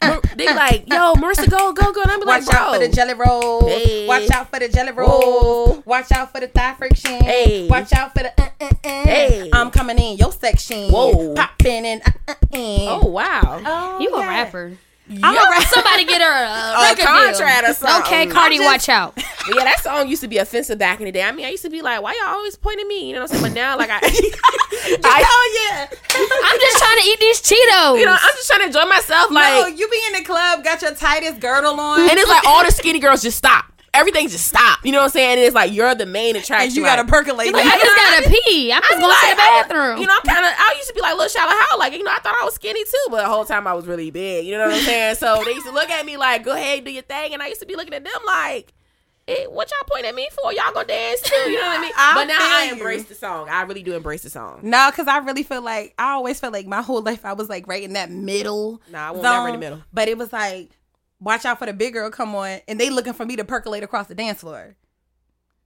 Mar- 0.00 0.20
they 0.36 0.46
like, 0.54 0.84
yo, 0.88 1.14
Marissa, 1.14 1.50
go, 1.50 1.72
go, 1.72 1.90
go, 1.90 2.02
and 2.02 2.10
I'm 2.12 2.20
like, 2.20 2.46
Watch 2.46 2.54
out 2.54 2.74
for 2.74 2.78
the 2.78 2.88
jelly 2.88 3.14
roll. 3.14 3.66
Hey. 3.66 4.06
Watch 4.06 4.30
out 4.30 4.48
for 4.48 4.60
the 4.60 4.68
jelly 4.68 4.92
roll. 4.92 5.08
Roll. 5.20 5.82
Watch 5.84 6.12
out 6.12 6.30
for 6.30 6.38
the 6.40 6.46
thigh 6.46 6.74
friction. 6.74 7.20
Hey. 7.20 7.66
Watch 7.66 7.92
out 7.92 8.14
for 8.14 8.22
the 8.22 8.40
uh, 8.40 8.48
uh, 8.60 8.64
uh. 8.64 8.70
Hey. 8.84 9.50
I'm 9.52 9.72
coming 9.72 9.98
in 9.98 10.18
your 10.18 10.30
section. 10.30 10.88
Whoa. 10.92 11.34
Popping 11.34 11.84
in. 11.84 12.00
Uh, 12.06 12.12
uh, 12.28 12.32
uh. 12.32 12.36
oh 12.52 13.06
wow, 13.08 13.98
You 14.00 14.14
a 14.14 14.20
yeah. 14.20 14.28
rapper. 14.28 14.78
I'm 15.10 15.34
a 15.34 15.50
rapper. 15.50 15.64
Somebody 15.66 16.04
get 16.04 16.20
her 16.20 16.26
a, 16.26 16.78
a 16.78 16.82
record 16.82 17.04
contract 17.04 17.62
deal. 17.62 17.70
or 17.70 17.74
something. 17.74 18.02
Okay, 18.02 18.26
Cardi, 18.26 18.56
just- 18.58 18.66
watch 18.66 18.88
out. 18.88 19.18
Yeah, 19.48 19.64
that 19.64 19.80
song 19.80 20.08
used 20.08 20.20
to 20.20 20.28
be 20.28 20.36
offensive 20.36 20.76
back 20.78 20.98
in 21.00 21.06
the 21.06 21.12
day. 21.12 21.22
I 21.22 21.32
mean, 21.32 21.46
I 21.46 21.48
used 21.48 21.62
to 21.62 21.70
be 21.70 21.80
like, 21.80 22.02
why 22.02 22.12
y'all 22.20 22.34
always 22.36 22.54
pointing 22.54 22.86
me? 22.86 23.08
You 23.08 23.14
know 23.14 23.22
what 23.22 23.30
I'm 23.32 23.38
saying? 23.38 23.54
But 23.54 23.58
now, 23.58 23.78
like, 23.78 23.88
I, 23.88 23.98
oh, 24.02 24.96
I 25.04 25.24
Oh 25.24 25.88
yeah. 25.88 25.98
I'm 26.44 26.60
just 26.60 26.76
trying 26.76 27.00
to 27.00 27.08
eat 27.08 27.18
these 27.18 27.40
Cheetos. 27.40 27.98
you 27.98 28.04
know, 28.04 28.12
I'm 28.12 28.34
just 28.36 28.46
trying 28.46 28.60
to 28.60 28.66
enjoy 28.66 28.84
myself. 28.84 29.30
Like, 29.30 29.62
no, 29.62 29.66
you 29.68 29.88
be 29.88 30.00
in 30.08 30.12
the 30.20 30.24
club, 30.24 30.62
got 30.64 30.82
your 30.82 30.94
tightest 30.94 31.40
girdle 31.40 31.80
on, 31.80 32.00
and 32.00 32.10
it's 32.18 32.28
like 32.28 32.44
all 32.46 32.62
the 32.62 32.70
skinny 32.70 32.98
girls 32.98 33.22
just 33.22 33.38
stop. 33.38 33.64
Everything 33.94 34.28
just 34.28 34.46
stop. 34.46 34.84
You 34.84 34.92
know 34.92 34.98
what 34.98 35.04
I'm 35.04 35.10
saying? 35.10 35.38
And 35.38 35.40
it's 35.40 35.54
like 35.54 35.72
you're 35.72 35.94
the 35.94 36.06
main 36.06 36.36
attraction. 36.36 36.68
and 36.68 36.76
you 36.76 36.82
like, 36.82 36.96
gotta 36.96 37.08
percolate. 37.08 37.54
I 37.54 37.78
just 37.78 37.96
gotta 37.96 38.28
pee. 38.28 38.72
I'm 38.72 38.82
just 38.82 38.94
I'm 38.94 39.00
going 39.00 39.14
to 39.14 39.20
the 39.20 39.26
like, 39.28 39.68
bathroom. 39.68 39.98
You 39.98 40.06
know, 40.06 40.14
I'm 40.16 40.22
kind 40.22 40.44
of. 40.44 40.52
I 40.56 40.74
used 40.76 40.88
to 40.88 40.94
be 40.94 41.00
like 41.00 41.14
little 41.14 41.28
shallow 41.28 41.52
how, 41.52 41.78
like 41.78 41.92
you 41.92 42.04
know, 42.04 42.10
I 42.10 42.18
thought 42.18 42.36
I 42.40 42.44
was 42.44 42.54
skinny 42.54 42.84
too, 42.84 43.06
but 43.10 43.22
the 43.22 43.28
whole 43.28 43.44
time 43.44 43.66
I 43.66 43.74
was 43.74 43.86
really 43.86 44.10
big. 44.10 44.46
You 44.46 44.58
know 44.58 44.66
what 44.66 44.74
I'm 44.74 44.82
saying? 44.82 45.14
So 45.16 45.42
they 45.44 45.52
used 45.52 45.66
to 45.66 45.72
look 45.72 45.90
at 45.90 46.04
me 46.04 46.16
like, 46.16 46.44
"Go 46.44 46.52
ahead, 46.52 46.84
do 46.84 46.90
your 46.90 47.02
thing," 47.02 47.34
and 47.34 47.42
I 47.42 47.48
used 47.48 47.60
to 47.60 47.66
be 47.66 47.76
looking 47.76 47.94
at 47.94 48.04
them 48.04 48.20
like. 48.26 48.72
Eh, 49.26 49.44
what 49.44 49.70
y'all 49.70 49.86
pointing 49.86 50.08
at 50.08 50.14
me 50.14 50.26
for? 50.32 50.50
Y'all 50.54 50.72
gonna 50.72 50.86
dance 50.86 51.20
too? 51.20 51.36
You 51.36 51.60
know 51.60 51.66
what 51.66 51.78
I 51.78 51.82
mean? 51.82 51.92
I 51.94 52.14
but 52.14 52.24
now 52.24 52.38
I 52.40 52.60
feel 52.60 52.66
you. 52.68 52.72
embrace 52.80 53.04
the 53.04 53.14
song. 53.14 53.50
I 53.50 53.60
really 53.64 53.82
do 53.82 53.94
embrace 53.94 54.22
the 54.22 54.30
song. 54.30 54.60
No, 54.62 54.88
because 54.90 55.06
I 55.06 55.18
really 55.18 55.42
feel 55.42 55.60
like 55.60 55.92
I 55.98 56.12
always 56.12 56.40
felt 56.40 56.54
like 56.54 56.66
my 56.66 56.80
whole 56.80 57.02
life 57.02 57.26
I 57.26 57.34
was 57.34 57.50
like 57.50 57.68
right 57.68 57.82
in 57.82 57.92
that 57.92 58.10
middle. 58.10 58.80
Nah, 58.90 59.10
I 59.10 59.12
zone, 59.12 59.22
never 59.22 59.48
in 59.48 59.52
the 59.52 59.60
middle. 59.60 59.82
But 59.92 60.08
it 60.08 60.16
was 60.16 60.32
like, 60.32 60.70
watch 61.20 61.44
out 61.44 61.58
for 61.58 61.66
the 61.66 61.72
big 61.72 61.94
girl 61.94 62.10
come 62.10 62.34
on, 62.34 62.60
and 62.68 62.78
they 62.78 62.90
looking 62.90 63.12
for 63.12 63.24
me 63.24 63.36
to 63.36 63.44
percolate 63.44 63.82
across 63.82 64.06
the 64.06 64.14
dance 64.14 64.40
floor. 64.40 64.76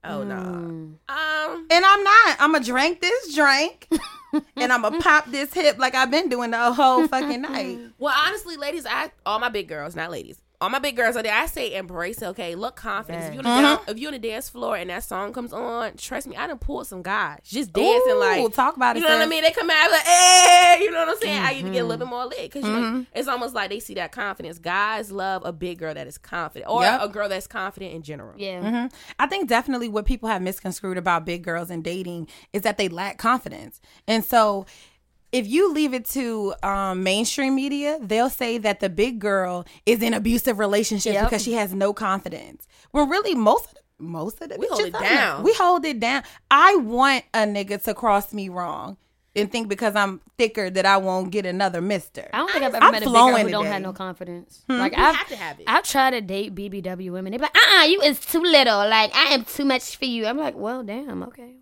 Oh 0.03 0.23
no. 0.23 0.35
Mm. 0.35 0.95
Um. 1.07 1.67
And 1.69 1.85
I'm 1.85 2.03
not. 2.03 2.37
I'm 2.39 2.51
gonna 2.51 2.63
drink 2.63 2.99
this 3.01 3.33
drink. 3.33 3.87
and 4.57 4.73
I'm 4.73 4.81
gonna 4.81 4.99
pop 4.99 5.25
this 5.27 5.53
hip 5.53 5.77
like 5.77 5.95
I've 5.95 6.11
been 6.11 6.29
doing 6.29 6.51
the 6.51 6.73
whole 6.73 7.07
fucking 7.07 7.41
night. 7.41 7.79
Well, 7.97 8.13
honestly, 8.25 8.57
ladies, 8.57 8.85
I 8.85 9.11
all 9.25 9.39
my 9.39 9.49
big 9.49 9.67
girls, 9.67 9.95
not 9.95 10.11
ladies. 10.11 10.39
All 10.63 10.69
my 10.69 10.79
big 10.79 10.95
girls 10.95 11.17
are 11.17 11.23
there. 11.23 11.33
I 11.33 11.45
say 11.47 11.73
embrace 11.75 12.21
it, 12.21 12.25
okay? 12.27 12.55
Look 12.55 12.77
confident. 12.77 13.25
If 13.25 13.33
you're, 13.33 13.45
on 13.45 13.61
the 13.61 13.67
Uh-huh. 13.69 13.83
if 13.89 13.97
you're 13.97 14.07
on 14.09 14.13
the 14.13 14.27
dance 14.29 14.47
floor 14.49 14.77
and 14.77 14.89
that 14.89 15.03
song 15.03 15.33
comes 15.33 15.51
on, 15.51 15.97
trust 15.97 16.25
me, 16.25 16.37
I 16.37 16.47
done 16.47 16.57
pulled 16.57 16.87
some 16.87 17.01
guys 17.01 17.39
just 17.43 17.73
dancing 17.73 18.13
Ooh, 18.13 18.19
like 18.19 18.53
talk 18.53 18.77
about 18.77 18.95
it, 18.95 18.99
You 19.01 19.05
know 19.09 19.13
what 19.17 19.23
I 19.23 19.25
mean? 19.27 19.43
They 19.43 19.51
come 19.51 19.69
out 19.69 19.91
like, 19.91 20.03
hey, 20.03 20.77
you 20.81 20.89
know 20.89 20.99
what 20.99 21.09
I'm 21.09 21.17
saying? 21.17 21.41
I 21.41 21.53
even 21.55 21.73
get 21.73 21.79
a 21.79 21.81
Mm-hmm. 21.81 21.89
little 21.89 22.05
bit 22.05 22.09
more 22.09 22.25
lit 22.25 22.49
because 22.51 22.63
like, 22.63 23.07
it's 23.13 23.27
almost 23.27 23.53
like 23.53 23.69
they 23.71 23.81
see 23.81 23.93
that 23.95 24.13
confidence. 24.13 24.57
Guys 24.57 25.11
love 25.11 25.41
a 25.45 25.51
big 25.51 25.79
girl 25.79 25.93
that 25.93 26.07
is 26.07 26.17
confident 26.17 26.71
or 26.71 26.81
Yep. 26.83 27.01
a 27.01 27.07
girl 27.09 27.27
that's 27.27 27.45
confident 27.47 27.93
in 27.93 28.01
general. 28.01 28.33
Yeah. 28.37 28.87
I 29.19 29.27
think 29.27 29.49
definitely 29.49 29.89
what 29.89 30.05
people 30.05 30.29
have 30.29 30.41
misconstrued 30.41 30.97
about 30.97 31.25
big 31.25 31.43
girls 31.43 31.69
and 31.69 31.83
dating 31.83 32.29
is 32.53 32.61
that 32.61 32.77
they 32.77 32.87
lack 32.87 33.17
confidence. 33.17 33.81
And 34.07 34.23
so 34.23 34.65
if 35.33 35.47
you 35.47 35.73
leave 35.73 35.93
it 35.93 36.05
to 36.11 36.53
um, 36.63 37.03
mainstream 37.03 37.55
media, 37.55 37.97
they'll 38.01 38.29
say 38.29 38.57
that 38.59 38.79
the 38.79 38.89
big 38.89 39.19
girl 39.19 39.65
is 39.85 40.01
in 40.01 40.13
abusive 40.13 40.59
relationships 40.59 41.15
Yep. 41.15 41.25
because 41.25 41.43
she 41.43 41.53
has 41.53 41.73
no 41.73 41.91
confidence. 41.91 42.67
When 42.91 43.09
really 43.09 43.33
most 43.35 43.65
of 43.67 43.73
the, 43.73 44.05
most 44.05 44.39
of 44.41 44.49
the 44.49 44.57
We 44.59 44.67
hold 44.69 44.81
it 44.85 44.95
are. 44.95 45.01
down. 45.01 45.43
We 45.43 45.53
hold 45.53 45.85
it 45.85 45.99
down. 45.99 46.23
I 46.51 46.75
want 46.75 47.25
a 47.33 47.39
nigga 47.39 47.81
to 47.83 47.93
cross 47.95 48.31
me 48.31 48.47
wrong 48.47 48.97
and 49.35 49.51
think 49.51 49.67
because 49.67 49.95
I'm 49.95 50.21
thicker 50.37 50.69
that 50.69 50.85
I 50.85 50.97
won't 50.97 51.31
get 51.31 51.47
another 51.47 51.81
mister. 51.81 52.29
I 52.31 52.37
don't 52.37 52.51
think 52.51 52.63
I've 52.63 52.75
ever 52.75 52.85
I'm 52.85 52.91
met 52.91 53.01
a 53.01 53.05
big 53.05 53.13
girl 53.13 53.37
who 53.37 53.49
don't 53.49 53.65
have 53.65 53.81
no 53.81 53.91
confidence. 53.93 54.61
Like 54.67 54.93
I've, 54.95 55.27
to 55.29 55.35
have 55.35 55.59
it. 55.59 55.65
I've 55.67 55.83
tried 55.83 56.11
to 56.11 56.21
date 56.21 56.53
BBW 56.53 57.11
women. 57.11 57.31
They 57.31 57.37
be 57.37 57.41
like, 57.43 57.57
uh, 57.57 57.81
uh 57.81 57.83
you 57.85 58.01
is 58.01 58.19
too 58.19 58.41
little. 58.41 58.87
Like 58.87 59.15
I 59.15 59.33
am 59.33 59.45
too 59.45 59.65
much 59.65 59.97
for 59.97 60.05
you. 60.05 60.27
I'm 60.27 60.37
like, 60.37 60.55
well, 60.55 60.83
damn, 60.83 61.23
okay. 61.23 61.55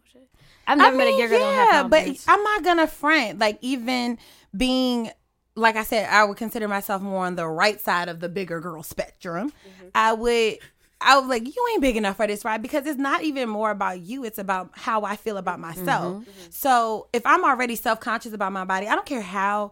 I've 0.72 0.78
never 0.78 0.98
met 0.98 1.08
a 1.08 1.12
girl 1.12 1.28
who 1.28 1.38
don't 1.38 1.54
have 1.54 1.90
but. 1.90 2.08
I'm 2.28 2.44
not 2.44 2.64
gonna 2.64 2.88
front. 2.88 3.40
Like 3.40 3.58
even 3.62 4.18
being, 4.56 5.12
like 5.56 5.76
I 5.76 5.84
said, 5.84 6.10
I 6.10 6.24
would 6.24 6.38
consider 6.38 6.68
myself 6.68 7.02
more 7.02 7.26
on 7.26 7.36
the 7.36 7.48
right 7.48 7.80
side 7.80 8.10
of 8.10 8.20
the 8.20 8.30
bigger 8.30 8.60
girl 8.60 8.84
spectrum. 8.84 9.50
Mm-hmm. 9.50 9.88
I 9.96 10.14
would. 10.14 10.58
I 11.04 11.18
was 11.18 11.28
like, 11.28 11.44
you 11.44 11.68
ain't 11.74 11.82
big 11.82 11.98
enough 11.98 12.18
for 12.18 12.28
this, 12.28 12.46
right? 12.46 12.62
Because 12.62 12.86
it's 12.86 13.00
not 13.00 13.24
even 13.24 13.50
more 13.50 13.72
about 13.72 14.02
you; 14.02 14.24
it's 14.24 14.38
about 14.38 14.70
how 14.74 15.04
I 15.04 15.16
feel 15.16 15.38
about 15.38 15.60
myself. 15.60 16.18
Mm-hmm. 16.18 16.32
So 16.52 17.08
if 17.12 17.26
I'm 17.26 17.44
already 17.44 17.76
self 17.76 18.00
conscious 18.00 18.34
about 18.34 18.52
my 18.52 18.66
body, 18.66 18.88
I 18.88 18.94
don't 18.96 19.06
care 19.06 19.22
how 19.22 19.72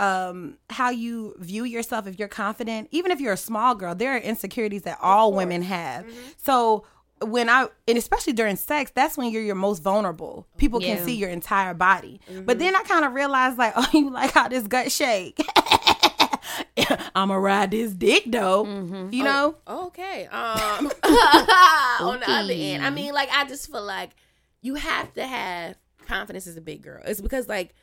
um 0.00 0.58
how 0.70 0.90
you 0.90 1.36
view 1.38 1.62
yourself 1.62 2.08
if 2.08 2.18
you're 2.18 2.26
confident 2.26 2.88
even 2.90 3.12
if 3.12 3.20
you're 3.20 3.34
a 3.34 3.36
small 3.36 3.76
girl 3.76 3.94
there 3.94 4.16
are 4.16 4.18
insecurities 4.18 4.82
that 4.82 4.98
all 5.00 5.32
women 5.32 5.62
have 5.62 6.04
Mm-hmm. 6.04 6.16
so 6.36 6.84
when 7.22 7.48
i 7.48 7.66
and 7.88 7.96
especially 7.96 8.32
during 8.32 8.56
sex 8.56 8.90
that's 8.94 9.16
when 9.16 9.30
you're 9.30 9.42
your 9.42 9.54
most 9.54 9.82
vulnerable 9.82 10.46
people 10.58 10.82
Yeah. 10.82 10.96
can 10.96 11.04
see 11.04 11.14
your 11.14 11.30
entire 11.30 11.72
body 11.74 12.20
but 12.44 12.58
then 12.58 12.74
i 12.76 12.82
kind 12.82 13.04
of 13.04 13.12
realized 13.14 13.56
like 13.56 13.72
oh 13.76 13.88
you 13.92 14.10
like 14.10 14.32
how 14.32 14.48
this 14.48 14.66
gut 14.66 14.90
shake 14.92 15.38
i'ma 17.14 17.34
ride 17.36 17.70
this 17.70 17.92
dick 17.92 18.24
though 18.26 18.64
Mm-hmm. 18.64 19.12
you 19.12 19.24
know 19.24 19.56
Okay. 19.66 20.26
Um 20.26 20.86
on 21.04 22.20
the 22.20 22.24
other 22.30 22.52
end, 22.52 22.84
I 22.84 22.90
mean, 22.90 23.14
like 23.14 23.28
I 23.32 23.44
just 23.46 23.70
feel 23.70 23.82
like 23.84 24.10
you 24.60 24.74
have 24.74 25.12
to 25.14 25.26
have 25.26 25.76
confidence 26.06 26.46
as 26.46 26.56
a 26.56 26.60
big 26.60 26.82
girl. 26.82 27.02
It's 27.04 27.20
because 27.20 27.48
like 27.48 27.74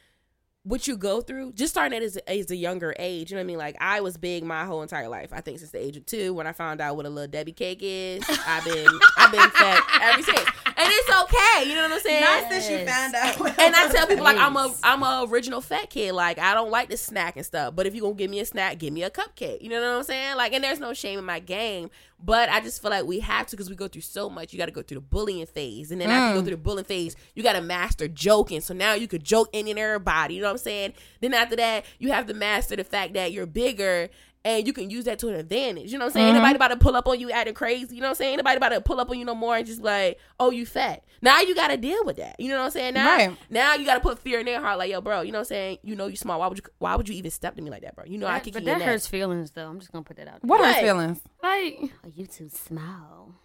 what 0.63 0.87
you 0.87 0.95
go 0.95 1.21
through, 1.21 1.53
just 1.53 1.73
starting 1.73 1.97
at 1.97 2.03
as, 2.03 2.17
as 2.27 2.51
a 2.51 2.55
younger 2.55 2.93
age. 2.99 3.31
You 3.31 3.35
know 3.35 3.39
what 3.39 3.45
I 3.45 3.47
mean? 3.47 3.57
Like 3.57 3.77
I 3.79 4.01
was 4.01 4.17
big 4.17 4.43
my 4.43 4.65
whole 4.65 4.83
entire 4.83 5.07
life. 5.07 5.29
I 5.33 5.41
think 5.41 5.59
since 5.59 5.71
the 5.71 5.83
age 5.83 5.97
of 5.97 6.05
two, 6.05 6.33
when 6.33 6.45
I 6.45 6.51
found 6.51 6.81
out 6.81 6.95
what 6.95 7.05
a 7.05 7.09
little 7.09 7.29
Debbie 7.29 7.51
cake 7.51 7.79
is, 7.81 8.23
I've 8.45 8.63
been 8.63 8.87
I've 9.17 9.31
been 9.31 9.49
fat 9.51 9.83
ever 10.01 10.21
since, 10.21 10.37
and 10.37 10.75
it's 10.77 11.09
okay. 11.23 11.69
You 11.69 11.75
know 11.75 11.83
what 11.83 11.93
I'm 11.93 11.99
saying? 11.99 12.21
not 12.21 12.51
since 12.51 12.69
you 12.69 12.85
found 12.85 13.15
out 13.15 13.59
And 13.59 13.75
I 13.75 13.89
tell 13.91 14.05
people 14.05 14.23
like 14.23 14.37
I'm 14.37 14.55
a 14.55 14.73
I'm 14.83 15.01
a 15.01 15.25
original 15.27 15.61
fat 15.61 15.89
kid. 15.89 16.13
Like 16.13 16.37
I 16.37 16.53
don't 16.53 16.69
like 16.69 16.89
to 16.89 16.97
snack 16.97 17.37
and 17.37 17.45
stuff. 17.45 17.75
But 17.75 17.87
if 17.87 17.95
you 17.95 18.01
gonna 18.01 18.13
give 18.13 18.29
me 18.29 18.39
a 18.39 18.45
snack, 18.45 18.77
give 18.77 18.93
me 18.93 19.01
a 19.01 19.09
cupcake. 19.09 19.61
You 19.61 19.69
know 19.69 19.81
what 19.81 19.97
I'm 19.97 20.03
saying? 20.03 20.37
Like, 20.37 20.53
and 20.53 20.63
there's 20.63 20.79
no 20.79 20.93
shame 20.93 21.17
in 21.17 21.25
my 21.25 21.39
game. 21.39 21.89
But 22.23 22.49
I 22.49 22.61
just 22.61 22.81
feel 22.81 22.91
like 22.91 23.05
we 23.05 23.19
have 23.21 23.47
to 23.47 23.55
because 23.55 23.69
we 23.69 23.75
go 23.75 23.87
through 23.87 24.03
so 24.03 24.29
much. 24.29 24.53
You 24.53 24.59
got 24.59 24.67
to 24.67 24.71
go 24.71 24.81
through 24.81 24.95
the 24.95 25.01
bullying 25.01 25.45
phase, 25.45 25.91
and 25.91 25.99
then 25.99 26.09
after 26.09 26.29
you 26.29 26.33
go 26.35 26.41
mm. 26.41 26.43
through 26.45 26.57
the 26.57 26.61
bullying 26.61 26.85
phase, 26.85 27.15
you 27.35 27.43
got 27.43 27.53
to 27.53 27.61
master 27.61 28.07
joking. 28.07 28.61
So 28.61 28.73
now 28.73 28.93
you 28.93 29.07
could 29.07 29.23
joke 29.23 29.49
any 29.53 29.71
and 29.71 29.79
everybody. 29.79 30.35
You 30.35 30.41
know 30.41 30.47
what 30.47 30.53
I'm 30.53 30.57
saying? 30.59 30.93
Then 31.19 31.33
after 31.33 31.55
that, 31.55 31.85
you 31.99 32.11
have 32.11 32.27
to 32.27 32.33
master 32.33 32.75
the 32.75 32.83
fact 32.83 33.13
that 33.13 33.31
you're 33.31 33.45
bigger. 33.45 34.09
And 34.43 34.65
you 34.65 34.73
can 34.73 34.89
use 34.89 35.05
that 35.05 35.19
to 35.19 35.27
an 35.27 35.35
advantage. 35.35 35.91
You 35.91 35.99
know 35.99 36.05
what 36.05 36.11
I'm 36.11 36.13
saying? 36.13 36.29
Anybody 36.29 36.53
mm-hmm. 36.53 36.55
about 36.55 36.67
to 36.69 36.77
pull 36.77 36.95
up 36.95 37.07
on 37.07 37.19
you 37.19 37.29
acting 37.29 37.53
crazy. 37.53 37.95
You 37.95 38.01
know 38.01 38.07
what 38.07 38.11
I'm 38.11 38.15
saying? 38.15 38.33
Anybody 38.33 38.57
about 38.57 38.69
to 38.69 38.81
pull 38.81 38.99
up 38.99 39.09
on 39.11 39.19
you 39.19 39.25
no 39.25 39.35
more 39.35 39.55
and 39.55 39.65
just 39.65 39.81
like, 39.81 40.17
oh, 40.39 40.49
you 40.49 40.65
fat. 40.65 41.03
Now 41.21 41.41
you 41.41 41.53
got 41.53 41.67
to 41.67 41.77
deal 41.77 42.03
with 42.05 42.17
that. 42.17 42.39
You 42.39 42.49
know 42.49 42.57
what 42.57 42.65
I'm 42.65 42.71
saying? 42.71 42.95
Now, 42.95 43.05
Right. 43.05 43.37
now 43.51 43.75
you 43.75 43.85
got 43.85 43.95
to 43.95 43.99
put 43.99 44.17
fear 44.17 44.39
in 44.39 44.47
their 44.47 44.59
heart. 44.59 44.79
Like, 44.79 44.89
yo, 44.89 44.99
bro, 44.99 45.21
you 45.21 45.31
know 45.31 45.37
what 45.37 45.41
I'm 45.41 45.45
saying? 45.49 45.77
You 45.83 45.95
know 45.95 46.07
you 46.07 46.15
small. 46.15 46.39
Why 46.39 46.47
would 46.47 46.57
you? 46.57 46.63
Why 46.79 46.95
would 46.95 47.07
you 47.07 47.13
even 47.15 47.29
step 47.29 47.55
to 47.55 47.61
me 47.61 47.69
like 47.69 47.83
that, 47.83 47.95
bro? 47.95 48.05
You 48.05 48.17
know 48.17 48.25
I 48.25 48.33
That- 48.33 48.43
kick 48.45 48.53
but 48.53 48.63
you 48.63 48.69
in 48.69 48.79
that 48.79 48.85
that. 48.85 48.91
hurts 48.91 49.05
feelings, 49.05 49.51
though. 49.51 49.67
I'm 49.69 49.79
just 49.79 49.91
gonna 49.91 50.03
put 50.03 50.17
that 50.17 50.27
out. 50.27 50.41
There. 50.41 50.47
what 50.49 50.59
are 50.59 50.63
Right. 50.63 50.83
feelings 50.83 51.21
Like, 51.43 51.77
oh, 51.83 51.89
oh, 52.05 52.11
you 52.15 52.25
too 52.25 52.49
small. 52.49 53.35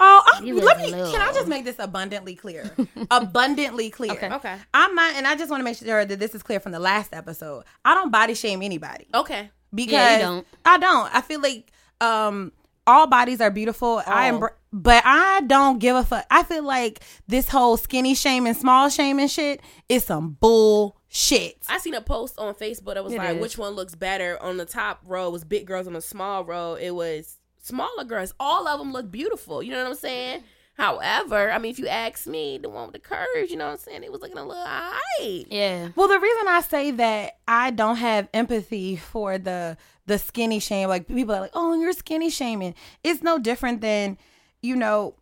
Oh, 0.00 0.22
I, 0.26 0.42
You 0.42 0.60
let 0.60 0.78
me. 0.78 0.90
little. 0.90 1.12
Can 1.12 1.20
I 1.20 1.32
just 1.32 1.46
make 1.46 1.64
this 1.64 1.78
abundantly 1.78 2.34
clear? 2.34 2.68
abundantly 3.12 3.90
clear. 3.90 4.12
Okay. 4.12 4.28
Okay. 4.32 4.56
I'm 4.72 4.94
not, 4.94 5.14
and 5.14 5.26
I 5.26 5.36
just 5.36 5.50
want 5.50 5.60
to 5.60 5.64
make 5.64 5.76
sure 5.78 6.04
that 6.04 6.18
this 6.18 6.34
is 6.34 6.42
clear 6.42 6.58
from 6.58 6.72
the 6.72 6.80
last 6.80 7.14
episode. 7.14 7.64
I 7.84 7.94
don't 7.94 8.10
body 8.10 8.34
shame 8.34 8.62
anybody 8.62 9.06
Okay. 9.14 9.50
Because 9.74 9.92
Yeah, 9.92 10.18
don't. 10.18 10.46
I 10.64 10.78
don't. 10.78 11.14
I 11.14 11.20
feel 11.20 11.40
like 11.40 11.70
um 12.00 12.52
all 12.86 13.06
bodies 13.06 13.40
are 13.40 13.50
beautiful. 13.50 14.02
I 14.06 14.26
am, 14.26 14.40
but 14.72 15.02
I 15.06 15.40
don't 15.46 15.78
give 15.78 15.96
a 15.96 16.04
fuck. 16.04 16.26
I 16.30 16.42
feel 16.42 16.62
like 16.64 17.00
this 17.26 17.48
whole 17.48 17.76
skinny 17.78 18.14
shaming, 18.14 18.52
small 18.54 18.90
shaming 18.90 19.28
shit 19.28 19.60
is 19.88 20.04
some 20.04 20.36
bullshit. 20.38 21.56
I 21.68 21.78
seen 21.78 21.94
a 21.94 22.02
post 22.02 22.38
on 22.38 22.54
Facebook 22.54 22.94
that 22.94 23.04
was 23.04 23.14
It 23.14 23.18
like, 23.18 23.36
is. 23.36 23.40
which 23.40 23.56
one 23.58 23.72
looks 23.72 23.94
better? 23.94 24.40
On 24.42 24.58
the 24.58 24.66
top 24.66 25.00
row 25.06 25.30
was 25.30 25.44
big 25.44 25.66
girls. 25.66 25.86
On 25.86 25.94
the 25.94 26.02
small 26.02 26.44
row, 26.44 26.74
it 26.74 26.90
was 26.90 27.38
smaller 27.62 28.04
girls. 28.04 28.34
All 28.38 28.68
of 28.68 28.78
them 28.78 28.92
look 28.92 29.10
beautiful. 29.10 29.62
You 29.62 29.70
know 29.72 29.82
what 29.82 29.90
I'm 29.90 29.96
saying? 29.96 30.44
However, 30.76 31.52
I 31.52 31.58
mean, 31.58 31.70
if 31.70 31.78
you 31.78 31.86
ask 31.86 32.26
me, 32.26 32.58
the 32.58 32.68
one 32.68 32.86
with 32.86 32.94
the 32.94 32.98
curves, 32.98 33.50
you 33.50 33.56
know 33.56 33.66
what 33.66 33.72
I'm 33.72 33.78
saying? 33.78 34.02
It 34.02 34.10
was 34.10 34.20
looking 34.20 34.38
a 34.38 34.44
little 34.44 34.62
high. 34.64 35.44
Yeah. 35.48 35.90
Well, 35.94 36.08
the 36.08 36.18
reason 36.18 36.48
I 36.48 36.60
say 36.62 36.90
that 36.90 37.38
I 37.46 37.70
don't 37.70 37.96
have 37.96 38.28
empathy 38.34 38.96
for 38.96 39.38
the 39.38 39.76
the 40.06 40.18
skinny 40.18 40.58
shame, 40.58 40.88
like 40.88 41.06
people 41.06 41.34
are 41.34 41.40
like, 41.40 41.52
"Oh, 41.54 41.74
you're 41.80 41.92
skinny 41.92 42.28
shaming." 42.28 42.74
It's 43.02 43.22
no 43.22 43.38
different 43.38 43.80
than, 43.80 44.18
you 44.62 44.74
know, 44.76 45.14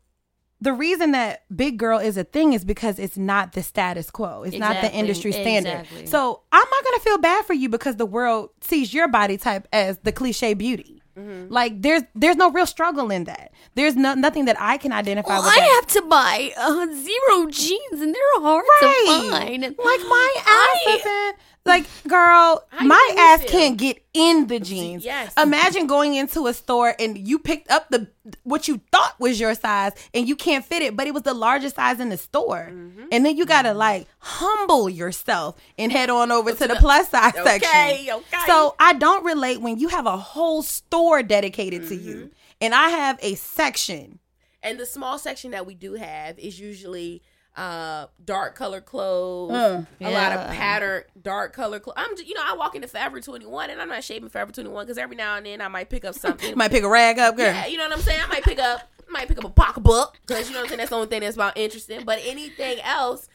the 0.62 0.72
reason 0.72 1.10
that 1.10 1.42
big 1.54 1.76
girl 1.76 1.98
is 1.98 2.16
a 2.16 2.24
thing 2.24 2.52
is 2.52 2.64
because 2.64 2.98
it's 2.98 3.16
not 3.18 3.52
the 3.52 3.62
status 3.62 4.10
quo. 4.10 4.44
It's 4.44 4.56
not 4.56 4.80
the 4.80 4.92
industry 4.92 5.32
standard. 5.32 5.80
Exactly. 5.80 6.06
So 6.06 6.42
I'm 6.50 6.66
not 6.70 6.84
gonna 6.84 7.00
feel 7.00 7.18
bad 7.18 7.44
for 7.44 7.52
you 7.52 7.68
because 7.68 7.96
the 7.96 8.06
world 8.06 8.50
sees 8.60 8.94
your 8.94 9.08
body 9.08 9.36
type 9.36 9.68
as 9.72 9.98
the 9.98 10.12
cliche 10.12 10.54
beauty. 10.54 11.01
Mm-hmm. 11.18 11.52
Like 11.52 11.82
there's 11.82 12.02
there's 12.14 12.36
no 12.36 12.50
real 12.50 12.66
struggle 12.66 13.10
in 13.10 13.24
that. 13.24 13.52
There's 13.74 13.96
no 13.96 14.14
nothing 14.14 14.46
that 14.46 14.56
I 14.58 14.78
can 14.78 14.92
identify 14.92 15.36
with. 15.38 15.46
I 15.46 15.56
that. 15.56 15.80
have 15.82 15.86
to 15.88 16.02
buy 16.08 16.50
uh, 16.56 16.86
zero 16.86 17.50
jeans, 17.50 18.00
and 18.00 18.14
they're 18.14 18.40
hard 18.40 18.64
Right. 18.82 19.04
to 19.22 19.30
find. 19.30 19.62
Like 19.62 20.00
my 20.08 20.34
ass 20.46 20.94
isn't 21.00 21.36
like 21.64 21.86
girl, 22.08 22.64
my 22.80 23.14
ass 23.18 23.40
feel? 23.42 23.50
can't 23.50 23.76
get 23.78 24.04
in 24.12 24.46
the 24.48 24.58
jeans. 24.60 25.04
Yes. 25.04 25.32
Imagine 25.40 25.86
going 25.86 26.14
into 26.14 26.46
a 26.46 26.54
store 26.54 26.94
and 26.98 27.16
you 27.16 27.38
picked 27.38 27.70
up 27.70 27.88
the 27.90 28.08
what 28.42 28.68
you 28.68 28.80
thought 28.90 29.14
was 29.18 29.38
your 29.40 29.54
size 29.54 29.92
and 30.12 30.28
you 30.28 30.34
can't 30.36 30.64
fit 30.64 30.82
it, 30.82 30.96
but 30.96 31.06
it 31.06 31.14
was 31.14 31.22
the 31.22 31.34
largest 31.34 31.76
size 31.76 32.00
in 32.00 32.08
the 32.08 32.16
store. 32.16 32.68
Mm-hmm. 32.70 33.04
And 33.12 33.24
then 33.24 33.36
you 33.36 33.46
gotta 33.46 33.74
like 33.74 34.06
humble 34.18 34.88
yourself 34.90 35.56
and 35.78 35.92
head 35.92 36.10
on 36.10 36.32
over 36.32 36.52
to 36.52 36.68
the 36.68 36.76
plus 36.76 37.08
size 37.10 37.32
Okay, 37.36 37.58
section. 37.60 38.14
okay. 38.16 38.46
So 38.46 38.74
I 38.78 38.92
don't 38.94 39.24
relate 39.24 39.60
when 39.60 39.78
you 39.78 39.88
have 39.88 40.06
a 40.06 40.16
whole 40.16 40.62
store 40.62 41.22
dedicated 41.22 41.88
to 41.88 41.94
Mm-hmm. 41.96 42.08
you. 42.08 42.30
And 42.60 42.74
I 42.74 42.90
have 42.90 43.18
a 43.22 43.34
section. 43.34 44.18
And 44.62 44.78
the 44.78 44.86
small 44.86 45.18
section 45.18 45.50
that 45.50 45.66
we 45.66 45.74
do 45.74 45.94
have 45.94 46.38
is 46.38 46.60
usually 46.60 47.22
uh 47.56 48.06
dark 48.24 48.54
color 48.54 48.80
clothes, 48.80 49.52
Mm, 49.52 49.86
a 50.00 50.10
lot 50.10 50.32
of 50.32 50.50
pattern 50.52 51.02
dark 51.20 51.52
color 51.52 51.78
clothes. 51.80 51.96
I'm 51.98 52.16
just, 52.16 52.26
you 52.26 52.34
know, 52.34 52.42
I 52.44 52.54
walk 52.56 52.74
into 52.74 52.88
Forever 52.88 53.20
21 53.20 53.70
and 53.70 53.80
I'm 53.80 53.88
not 53.88 54.02
shaving 54.04 54.30
Forever 54.30 54.52
21 54.52 54.86
because 54.86 54.96
every 54.98 55.16
now 55.16 55.36
and 55.36 55.44
then 55.44 55.60
I 55.60 55.68
might 55.68 55.90
pick 55.90 56.04
up 56.04 56.14
something. 56.14 56.56
Might 56.56 56.70
pick 56.70 56.82
a 56.82 56.88
rag 56.88 57.18
up, 57.18 57.36
girl. 57.36 57.46
Yeah, 57.46 57.66
you 57.66 57.76
know 57.76 57.84
what 57.88 57.92
I'm 57.98 58.02
saying? 58.02 58.20
I 58.22 58.26
might 58.28 58.42
pick 58.44 58.58
up 58.58 58.88
might 59.10 59.28
pick 59.28 59.36
up 59.38 59.44
a 59.44 59.50
pocketbook 59.50 60.16
because 60.26 60.48
you 60.48 60.54
know 60.54 60.60
what 60.60 60.64
I'm 60.64 60.68
saying. 60.70 60.78
That's 60.78 60.90
the 60.90 60.96
only 60.96 61.08
thing 61.08 61.20
that's 61.20 61.36
about 61.36 61.56
interesting. 61.58 62.04
But 62.04 62.20
anything 62.24 62.80
else, 62.80 63.28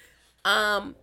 um, 0.43 0.95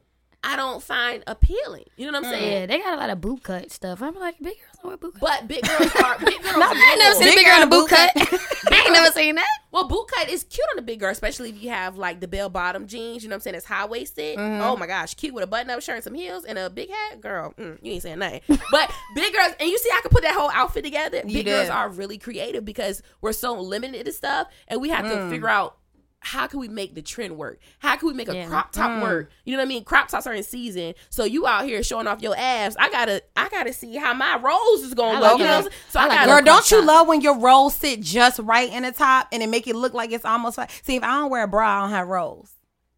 I 0.42 0.56
don't 0.56 0.82
find 0.82 1.22
appealing. 1.28 1.84
You 1.96 2.10
know 2.10 2.18
what 2.18 2.26
I'm 2.26 2.32
saying? 2.32 2.52
Yeah, 2.52 2.66
they 2.66 2.78
got 2.78 2.94
a 2.94 2.96
lot 2.96 3.10
of 3.10 3.20
boot 3.20 3.44
cut 3.44 3.70
stuff. 3.70 4.02
I'm 4.02 4.16
like, 4.16 4.34
big 4.42 4.56
girls 4.84 4.98
don't 5.00 5.02
wear 5.02 5.10
boot 5.10 5.14
cut. 5.20 5.20
But 5.40 5.48
big 5.48 5.62
girls 5.62 5.94
are 6.04 6.18
big 6.18 6.42
girls. 6.42 6.56
I 6.58 6.90
ain't 6.90 6.98
never 6.98 7.14
rule. 7.14 7.20
seen 7.22 7.32
a 7.32 7.36
big 7.36 7.46
girl 7.46 7.56
in 7.56 7.62
a 7.62 7.66
boot 7.70 7.88
cut. 7.88 8.12
I 8.72 8.82
ain't 8.86 8.92
never 8.92 9.12
seen 9.12 9.34
that. 9.36 9.46
Well, 9.72 9.88
boot 9.88 10.06
cut 10.14 10.28
is 10.28 10.44
cute 10.44 10.66
on 10.72 10.78
a 10.78 10.82
big 10.82 11.00
girl, 11.00 11.10
especially 11.10 11.50
if 11.50 11.62
you 11.62 11.70
have 11.70 11.96
like 11.96 12.20
the 12.20 12.28
bell 12.28 12.48
bottom 12.48 12.86
jeans. 12.86 13.22
You 13.22 13.28
know 13.28 13.34
what 13.34 13.38
I'm 13.38 13.40
saying? 13.42 13.56
It's 13.56 13.66
high 13.66 13.86
waisted. 13.86 14.38
Mm-hmm. 14.38 14.62
Oh 14.62 14.76
my 14.76 14.86
gosh, 14.86 15.14
cute 15.14 15.34
with 15.34 15.42
a 15.44 15.46
button 15.46 15.70
up 15.70 15.82
shirt, 15.82 15.96
and 15.96 16.04
some 16.04 16.14
heels, 16.14 16.44
and 16.44 16.58
a 16.58 16.70
big 16.70 16.90
hat. 16.90 17.20
Girl, 17.20 17.54
mm, 17.58 17.78
you 17.82 17.92
ain't 17.92 18.02
saying 18.02 18.18
nothing. 18.18 18.40
But 18.70 18.90
big 19.14 19.32
girls, 19.34 19.52
and 19.60 19.68
you 19.68 19.78
see, 19.78 19.90
I 19.90 20.00
could 20.02 20.10
put 20.12 20.22
that 20.22 20.34
whole 20.34 20.50
outfit 20.52 20.84
together. 20.84 21.18
You 21.24 21.34
big 21.34 21.46
girls 21.46 21.68
are 21.68 21.88
really 21.88 22.18
creative 22.18 22.64
because 22.64 23.02
we're 23.20 23.32
so 23.32 23.54
limited 23.54 24.06
to 24.06 24.12
stuff, 24.12 24.48
and 24.68 24.80
we 24.80 24.88
have 24.90 25.04
Mm. 25.04 25.10
to 25.10 25.30
figure 25.30 25.48
out 25.48 25.76
how 26.24 26.46
can 26.46 26.58
we 26.58 26.68
make 26.68 26.94
the 26.94 27.02
trend 27.02 27.36
work? 27.36 27.60
How 27.78 27.96
can 27.96 28.08
we 28.08 28.14
make 28.14 28.28
a 28.28 28.34
Yeah. 28.34 28.46
crop 28.48 28.72
top 28.72 29.02
work? 29.02 29.30
You 29.44 29.52
know 29.52 29.58
what 29.58 29.66
I 29.66 29.68
mean? 29.68 29.84
Crop 29.84 30.08
tops 30.08 30.26
are 30.26 30.32
in 30.32 30.42
season, 30.42 30.94
so 31.10 31.24
you 31.24 31.46
out 31.46 31.64
here 31.66 31.82
showing 31.82 32.06
off 32.06 32.22
your 32.22 32.34
abs. 32.36 32.74
I 32.78 32.88
gotta, 32.90 33.22
I 33.36 33.48
gotta 33.50 33.72
see 33.72 33.94
how 33.96 34.14
my 34.14 34.36
rolls 34.38 34.82
is 34.82 34.94
gonna 34.94 35.18
I 35.18 35.20
look. 35.20 35.30
like 35.32 35.38
you 35.40 35.44
know, 35.44 35.50
it. 35.52 35.56
what 35.56 35.64
I'm 35.66 35.70
saying? 35.70 35.82
so 35.90 36.00
I, 36.00 36.02
I 36.02 36.06
like 36.08 36.18
gotta. 36.18 36.30
Girl, 36.32 36.42
don't 36.42 36.70
you 36.70 36.78
top. 36.78 36.86
love 36.86 37.08
when 37.08 37.20
your 37.20 37.38
rolls 37.38 37.74
sit 37.74 38.00
just 38.00 38.38
right 38.40 38.72
in 38.72 38.82
the 38.84 38.92
top 38.92 39.28
and 39.32 39.42
it 39.42 39.48
make 39.48 39.66
it 39.66 39.76
look 39.76 39.94
like 39.94 40.10
it's 40.12 40.24
almost 40.24 40.56
like 40.58 40.70
see 40.82 40.96
if 40.96 41.02
I 41.02 41.08
don't 41.20 41.30
wear 41.30 41.44
a 41.44 41.48
bra, 41.48 41.78
I 41.78 41.80
don't 41.82 41.90
have 41.90 42.08
rolls. 42.08 42.50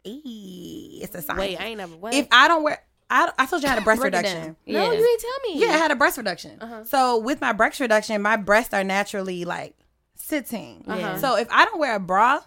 Eee, 0.05 0.99
It's 1.03 1.13
a 1.15 1.21
sign. 1.21 1.37
Wait, 1.37 1.57
I 1.59 1.65
ain't 1.65 1.77
never. 1.77 1.95
What? 1.95 2.13
if 2.13 2.27
I 2.31 2.47
don't 2.47 2.63
wear 2.63 2.81
I, 3.09 3.31
I 3.39 3.45
told 3.45 3.61
you 3.61 3.67
I 3.67 3.71
had 3.73 3.79
a 3.81 3.85
breast 3.85 4.01
reduction. 4.03 4.43
down. 4.43 4.55
no, 4.65 4.91
you 4.91 4.97
didn't 4.97 5.19
tell 5.21 5.53
me. 5.53 5.61
Yeah, 5.61 5.73
I 5.73 5.77
had 5.77 5.91
a 5.91 5.95
breast 5.95 6.17
reduction. 6.17 6.59
So 6.85 7.17
with 7.17 7.39
my 7.39 7.53
breast 7.53 7.79
reduction, 7.79 8.21
my 8.21 8.35
breasts 8.35 8.73
are 8.73 8.83
naturally 8.83 9.45
like 9.45 9.75
sitting. 10.15 10.83
Uh-huh. 10.87 11.17
So 11.17 11.37
if 11.37 11.47
I 11.49 11.63
don't 11.65 11.79
wear 11.79 11.95
a 11.95 11.99
bra, 11.99 12.41